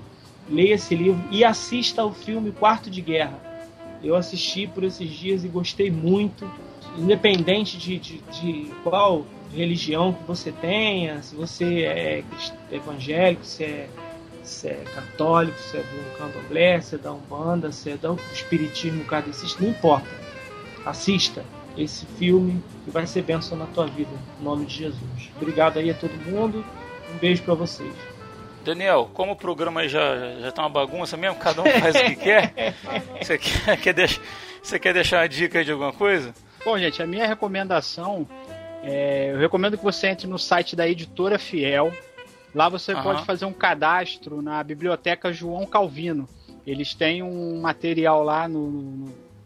Leia 0.49 0.73
esse 0.73 0.93
livro 0.93 1.23
e 1.31 1.43
assista 1.43 2.01
ao 2.01 2.13
filme 2.13 2.51
Quarto 2.51 2.89
de 2.89 3.01
Guerra. 3.01 3.39
Eu 4.03 4.15
assisti 4.15 4.67
por 4.67 4.83
esses 4.83 5.09
dias 5.09 5.45
e 5.45 5.47
gostei 5.47 5.89
muito, 5.89 6.49
independente 6.97 7.77
de, 7.77 7.97
de, 7.97 8.17
de 8.17 8.71
qual 8.83 9.25
religião 9.55 10.11
que 10.11 10.23
você 10.25 10.51
tenha, 10.51 11.21
se 11.21 11.35
você 11.35 11.83
é 11.83 12.23
evangélico, 12.71 13.45
se 13.45 13.63
é, 13.63 13.89
se 14.43 14.67
é 14.67 14.83
católico, 14.93 15.57
se 15.59 15.77
é 15.77 15.81
do 15.81 16.17
candomblé, 16.17 16.79
se 16.81 16.95
é 16.95 16.97
da 16.97 17.11
umbanda, 17.11 17.71
se 17.71 17.91
é 17.91 17.97
do 17.97 18.19
espiritismo 18.33 19.03
kardecista, 19.05 19.61
não 19.63 19.69
importa. 19.69 20.07
Assista 20.85 21.43
esse 21.77 22.05
filme 22.05 22.61
e 22.85 22.91
vai 22.91 23.07
ser 23.07 23.21
bênção 23.23 23.57
na 23.57 23.65
tua 23.67 23.87
vida, 23.87 24.11
em 24.39 24.43
nome 24.43 24.65
de 24.65 24.75
Jesus. 24.75 25.31
Obrigado 25.37 25.79
aí 25.79 25.89
a 25.89 25.93
todo 25.93 26.11
mundo, 26.29 26.63
um 27.13 27.17
beijo 27.17 27.41
para 27.43 27.53
vocês. 27.53 27.93
Daniel, 28.65 29.09
como 29.13 29.33
o 29.33 29.35
programa 29.35 29.87
já, 29.87 30.35
já 30.39 30.51
tá 30.51 30.61
uma 30.61 30.69
bagunça 30.69 31.17
mesmo, 31.17 31.35
cada 31.37 31.61
um 31.61 31.65
faz 31.65 31.95
o 31.95 32.03
que 32.05 32.15
quer, 32.15 32.75
você 33.21 33.37
quer, 33.37 33.77
quer, 33.77 33.93
deix- 33.93 34.21
você 34.61 34.79
quer 34.79 34.93
deixar 34.93 35.21
uma 35.21 35.27
dica 35.29 35.59
aí 35.59 35.65
de 35.65 35.71
alguma 35.71 35.91
coisa? 35.91 36.33
Bom, 36.63 36.77
gente, 36.77 37.01
a 37.01 37.07
minha 37.07 37.27
recomendação 37.27 38.25
é, 38.83 39.31
eu 39.33 39.39
recomendo 39.39 39.77
que 39.77 39.83
você 39.83 40.07
entre 40.07 40.27
no 40.27 40.37
site 40.39 40.75
da 40.75 40.87
editora 40.87 41.37
Fiel. 41.39 41.91
Lá 42.53 42.69
você 42.69 42.91
Aham. 42.93 43.03
pode 43.03 43.25
fazer 43.25 43.45
um 43.45 43.53
cadastro 43.53 44.41
na 44.41 44.63
biblioteca 44.63 45.33
João 45.33 45.65
Calvino. 45.65 46.27
Eles 46.65 46.93
têm 46.93 47.23
um 47.23 47.59
material 47.61 48.23
lá 48.23 48.47
no- 48.47 48.71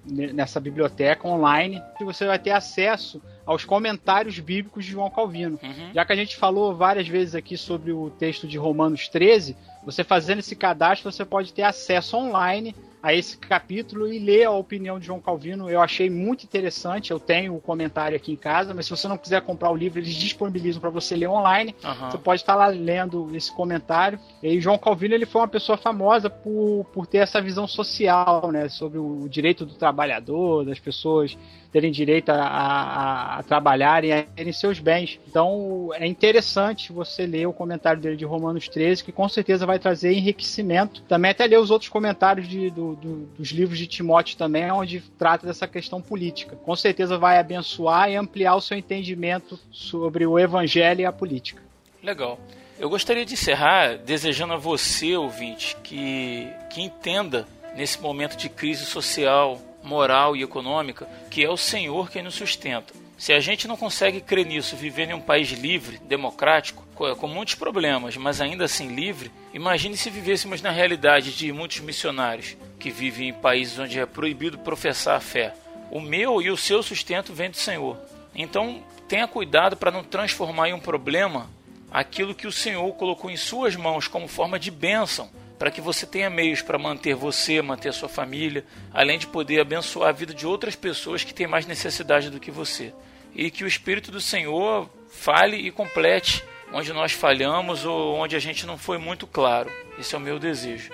no- 0.05 0.33
nessa 0.33 0.59
biblioteca 0.59 1.27
online 1.27 1.81
que 1.97 2.03
você 2.03 2.25
vai 2.25 2.37
ter 2.39 2.51
acesso 2.51 3.21
aos 3.45 3.63
comentários 3.65 4.37
bíblicos 4.39 4.85
de 4.85 4.91
João 4.91 5.09
Calvino. 5.09 5.59
Uhum. 5.63 5.91
Já 5.93 6.05
que 6.05 6.13
a 6.13 6.15
gente 6.15 6.35
falou 6.35 6.75
várias 6.75 7.07
vezes 7.07 7.33
aqui 7.33 7.57
sobre 7.57 7.91
o 7.91 8.09
texto 8.09 8.47
de 8.47 8.57
Romanos 8.57 9.07
13, 9.07 9.55
você 9.83 10.03
fazendo 10.03 10.39
esse 10.39 10.55
cadastro, 10.55 11.11
você 11.11 11.23
pode 11.25 11.53
ter 11.53 11.63
acesso 11.63 12.17
online 12.17 12.75
a 13.07 13.13
esse 13.13 13.37
capítulo 13.37 14.11
e 14.11 14.19
ler 14.19 14.43
a 14.43 14.51
opinião 14.51 14.99
de 14.99 15.05
João 15.05 15.21
Calvino. 15.21 15.69
Eu 15.69 15.79
achei 15.81 16.09
muito 16.09 16.43
interessante. 16.43 17.11
Eu 17.11 17.19
tenho 17.19 17.55
o 17.55 17.61
comentário 17.61 18.17
aqui 18.17 18.33
em 18.33 18.35
casa, 18.35 18.73
mas 18.73 18.85
se 18.85 18.91
você 18.91 19.07
não 19.07 19.17
quiser 19.17 19.41
comprar 19.43 19.71
o 19.71 19.75
livro, 19.77 19.97
eles 19.99 20.13
disponibilizam 20.13 20.81
para 20.81 20.89
você 20.89 21.15
ler 21.15 21.27
online. 21.29 21.73
Aham. 21.83 22.11
Você 22.11 22.17
pode 22.17 22.41
estar 22.41 22.55
lá 22.55 22.67
lendo 22.67 23.33
esse 23.33 23.49
comentário. 23.51 24.19
E 24.43 24.59
João 24.59 24.77
Calvino 24.77 25.15
ele 25.15 25.25
foi 25.25 25.39
uma 25.39 25.47
pessoa 25.47 25.77
famosa 25.77 26.29
por, 26.29 26.85
por 26.93 27.07
ter 27.07 27.19
essa 27.19 27.41
visão 27.41 27.65
social, 27.65 28.51
né, 28.51 28.67
sobre 28.67 28.97
o 28.99 29.25
direito 29.29 29.65
do 29.65 29.73
trabalhador, 29.75 30.65
das 30.65 30.77
pessoas 30.79 31.37
terem 31.71 31.91
direito 31.91 32.29
a, 32.29 32.35
a, 32.41 33.39
a 33.39 33.43
trabalhar 33.43 34.03
e 34.03 34.11
a 34.11 34.23
terem 34.23 34.51
seus 34.53 34.79
bens. 34.79 35.19
Então 35.27 35.89
é 35.93 36.07
interessante 36.07 36.91
você 36.91 37.25
ler 37.25 37.45
o 37.45 37.53
comentário 37.53 38.01
dele 38.01 38.15
de 38.15 38.25
Romanos 38.25 38.67
13, 38.67 39.03
que 39.03 39.11
com 39.11 39.27
certeza 39.29 39.65
vai 39.65 39.77
trazer 39.79 40.13
enriquecimento. 40.13 41.01
Também 41.03 41.31
até 41.31 41.45
ler 41.45 41.59
os 41.59 41.69
outros 41.71 41.89
comentários 41.89 42.47
de- 42.47 42.69
do- 42.69 42.95
do- 43.01 43.25
dos 43.37 43.49
livros 43.51 43.77
de 43.77 43.87
Timóteo 43.87 44.37
também, 44.37 44.69
onde 44.71 45.01
trata 45.17 45.45
dessa 45.47 45.67
questão 45.67 46.01
política. 46.01 46.55
Com 46.55 46.75
certeza 46.75 47.17
vai 47.17 47.37
abençoar 47.39 48.09
e 48.09 48.15
ampliar 48.15 48.55
o 48.55 48.61
seu 48.61 48.77
entendimento 48.77 49.59
sobre 49.71 50.25
o 50.25 50.37
evangelho 50.39 51.01
e 51.01 51.05
a 51.05 51.11
política. 51.11 51.61
Legal. 52.03 52.39
Eu 52.79 52.89
gostaria 52.89 53.25
de 53.25 53.33
encerrar 53.33 53.97
desejando 53.97 54.53
a 54.53 54.57
você, 54.57 55.15
ouvinte, 55.17 55.75
que, 55.83 56.47
que 56.69 56.81
entenda 56.81 57.47
nesse 57.75 57.99
momento 57.99 58.35
de 58.37 58.49
crise 58.49 58.85
social, 58.85 59.59
moral 59.83 60.35
e 60.35 60.43
econômica 60.43 61.07
que 61.29 61.43
é 61.43 61.49
o 61.49 61.57
Senhor 61.57 62.09
quem 62.09 62.21
nos 62.23 62.35
sustenta. 62.35 62.93
Se 63.17 63.33
a 63.33 63.39
gente 63.39 63.67
não 63.67 63.75
consegue 63.75 64.21
crer 64.21 64.45
nisso, 64.45 64.75
viver 64.75 65.09
em 65.09 65.13
um 65.13 65.19
país 65.19 65.49
livre, 65.49 65.97
democrático, 65.97 66.85
co- 66.93 67.15
com 67.15 67.27
muitos 67.27 67.55
problemas, 67.55 68.15
mas 68.15 68.39
ainda 68.39 68.65
assim 68.65 68.93
livre, 68.93 69.31
imagine 69.53 69.97
se 69.97 70.09
vivêssemos 70.11 70.61
na 70.61 70.69
realidade 70.69 71.35
de 71.35 71.51
muitos 71.51 71.79
missionários 71.79 72.55
que 72.79 72.91
vivem 72.91 73.29
em 73.29 73.33
países 73.33 73.79
onde 73.79 73.99
é 73.99 74.05
proibido 74.05 74.59
professar 74.59 75.17
a 75.17 75.19
fé. 75.19 75.55
O 75.89 75.99
meu 75.99 76.41
e 76.43 76.51
o 76.51 76.57
seu 76.57 76.83
sustento 76.83 77.33
vem 77.33 77.49
do 77.49 77.57
Senhor. 77.57 77.97
Então, 78.35 78.83
tenha 79.07 79.27
cuidado 79.27 79.75
para 79.75 79.89
não 79.89 80.03
transformar 80.03 80.69
em 80.69 80.73
um 80.73 80.79
problema 80.79 81.49
aquilo 81.89 82.35
que 82.35 82.45
o 82.45 82.51
Senhor 82.51 82.93
colocou 82.93 83.31
em 83.31 83.37
suas 83.37 83.75
mãos 83.75 84.07
como 84.07 84.27
forma 84.27 84.59
de 84.59 84.69
bênção, 84.69 85.27
para 85.57 85.71
que 85.71 85.81
você 85.81 86.05
tenha 86.05 86.29
meios 86.29 86.61
para 86.61 86.77
manter 86.77 87.15
você, 87.15 87.63
manter 87.63 87.91
sua 87.93 88.07
família, 88.07 88.63
além 88.93 89.17
de 89.17 89.25
poder 89.25 89.59
abençoar 89.59 90.09
a 90.09 90.11
vida 90.11 90.35
de 90.35 90.45
outras 90.45 90.75
pessoas 90.75 91.23
que 91.23 91.33
têm 91.33 91.47
mais 91.47 91.65
necessidade 91.65 92.29
do 92.29 92.39
que 92.39 92.51
você. 92.51 92.93
E 93.33 93.51
que 93.51 93.63
o 93.63 93.67
Espírito 93.67 94.11
do 94.11 94.21
Senhor 94.21 94.89
fale 95.09 95.57
e 95.57 95.71
complete 95.71 96.43
onde 96.71 96.91
nós 96.93 97.11
falhamos 97.11 97.85
ou 97.85 98.15
onde 98.15 98.35
a 98.35 98.39
gente 98.39 98.65
não 98.65 98.77
foi 98.77 98.97
muito 98.97 99.25
claro. 99.25 99.71
Esse 99.97 100.15
é 100.15 100.17
o 100.17 100.21
meu 100.21 100.39
desejo. 100.39 100.91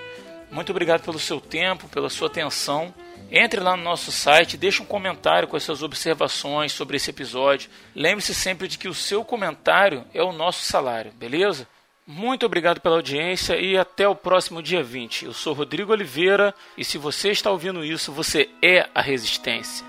Muito 0.50 0.70
obrigado 0.70 1.02
pelo 1.02 1.18
seu 1.18 1.40
tempo, 1.40 1.88
pela 1.88 2.08
sua 2.08 2.28
atenção. 2.28 2.94
Entre 3.30 3.58
lá 3.58 3.76
no 3.76 3.82
nosso 3.82 4.12
site, 4.12 4.56
deixe 4.56 4.82
um 4.82 4.86
comentário 4.86 5.48
com 5.48 5.56
as 5.56 5.62
suas 5.62 5.82
observações 5.82 6.72
sobre 6.72 6.96
esse 6.96 7.10
episódio. 7.10 7.70
Lembre-se 7.94 8.34
sempre 8.34 8.68
de 8.68 8.78
que 8.78 8.86
o 8.86 8.94
seu 8.94 9.24
comentário 9.24 10.04
é 10.14 10.22
o 10.22 10.32
nosso 10.32 10.64
salário, 10.64 11.12
beleza? 11.12 11.66
Muito 12.06 12.44
obrigado 12.44 12.80
pela 12.80 12.96
audiência 12.96 13.56
e 13.56 13.78
até 13.78 14.06
o 14.06 14.14
próximo 14.14 14.62
dia 14.62 14.82
20. 14.82 15.24
Eu 15.24 15.32
sou 15.32 15.54
Rodrigo 15.54 15.90
Oliveira 15.90 16.54
e 16.76 16.84
se 16.84 16.98
você 16.98 17.30
está 17.30 17.50
ouvindo 17.50 17.82
isso, 17.84 18.12
você 18.12 18.48
é 18.62 18.88
a 18.94 19.00
resistência. 19.00 19.84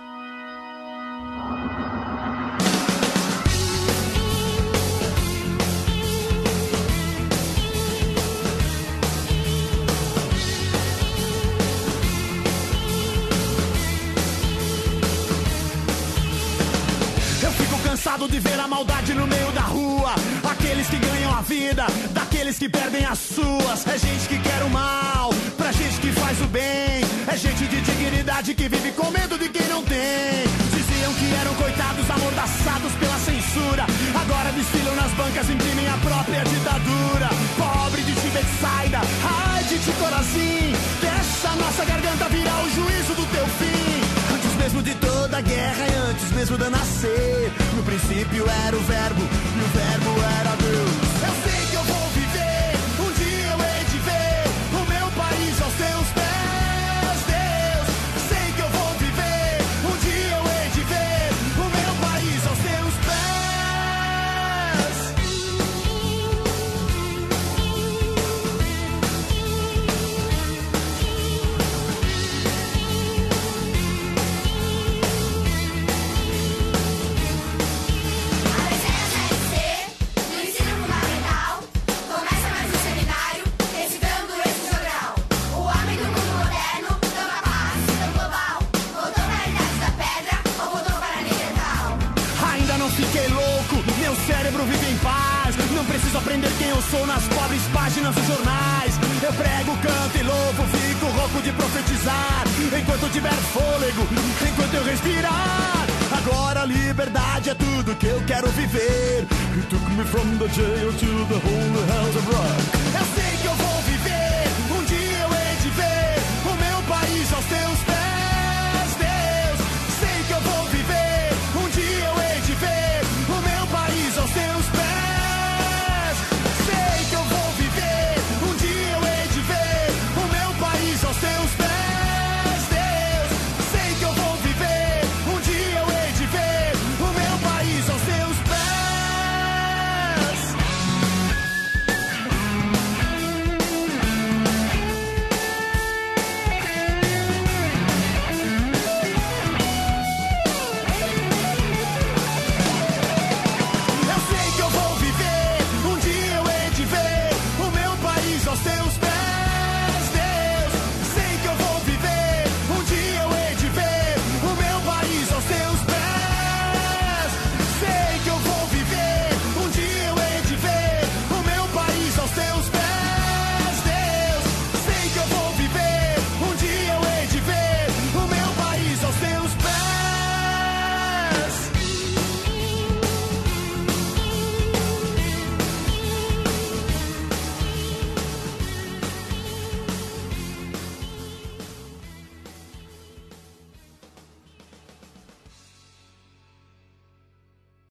Cansado 18.26 18.28
de 18.28 18.40
ver 18.40 18.60
a 18.60 18.68
maldade 18.68 19.14
no 19.14 19.28
meio 19.28 19.52
da 19.52 19.62
rua. 19.62 20.14
Aqueles 20.52 20.88
que 20.88 20.98
ganham 20.98 21.32
a 21.34 21.42
vida, 21.42 21.86
daqueles 22.12 22.58
que 22.58 22.68
perdem 22.68 23.06
as 23.06 23.20
suas. 23.20 23.88
É 23.88 23.98
gente 23.98 24.28
que 24.28 24.40
quer 24.40 24.64
o 24.64 24.70
mal, 24.70 25.30
pra 25.58 25.72
gente 25.72 26.00
que 26.00 26.12
faz 26.12 26.42
o 26.42 26.48
bem. 26.48 27.02
É 27.28 27.38
gente 27.38 27.66
de 27.68 27.82
dignidade 27.82 28.54
que 28.54 28.68
vive 28.68 28.92
com 28.92 29.10
medo 29.12 29.38
de 29.38 29.50
quem 29.50 29.68
não 29.68 29.84
tem. 29.84 30.44
Diziam 30.74 31.14
que 31.14 31.34
eram 31.42 31.54
coitados 31.56 32.10
amordaçados 32.10 32.92
pela 33.00 33.18
censura. 33.20 33.86
Agora 34.22 34.52
desfilam 34.52 34.96
nas 34.96 35.12
bancas, 35.12 35.50
imprimem 35.50 35.88
a 35.88 35.98
própria 35.98 36.44
ditadura. 36.44 37.30
Pobre 37.58 38.02
de 38.02 38.14
Tibet 38.14 38.48
Saida, 38.60 39.02
ai 39.24 39.64
de 39.64 39.80
Ticorazim. 39.80 40.74
Deixa 41.02 41.56
nossa 41.56 41.86
garganta 41.86 42.30
virar 42.30 42.64
o 42.64 42.70
juízo 42.70 43.14
do 43.16 43.26
teu 43.28 43.46
fim. 43.60 44.34
Antes 44.34 44.54
mesmo 44.56 44.82
de 44.82 44.94
toda 44.96 45.38
a 45.38 45.42
guerra 45.42 45.95
de 46.46 46.62
eu 46.62 46.70
nascer. 46.70 47.52
No 47.76 47.82
princípio 47.82 48.46
era 48.68 48.78
o 48.78 48.80
verbo 48.82 49.45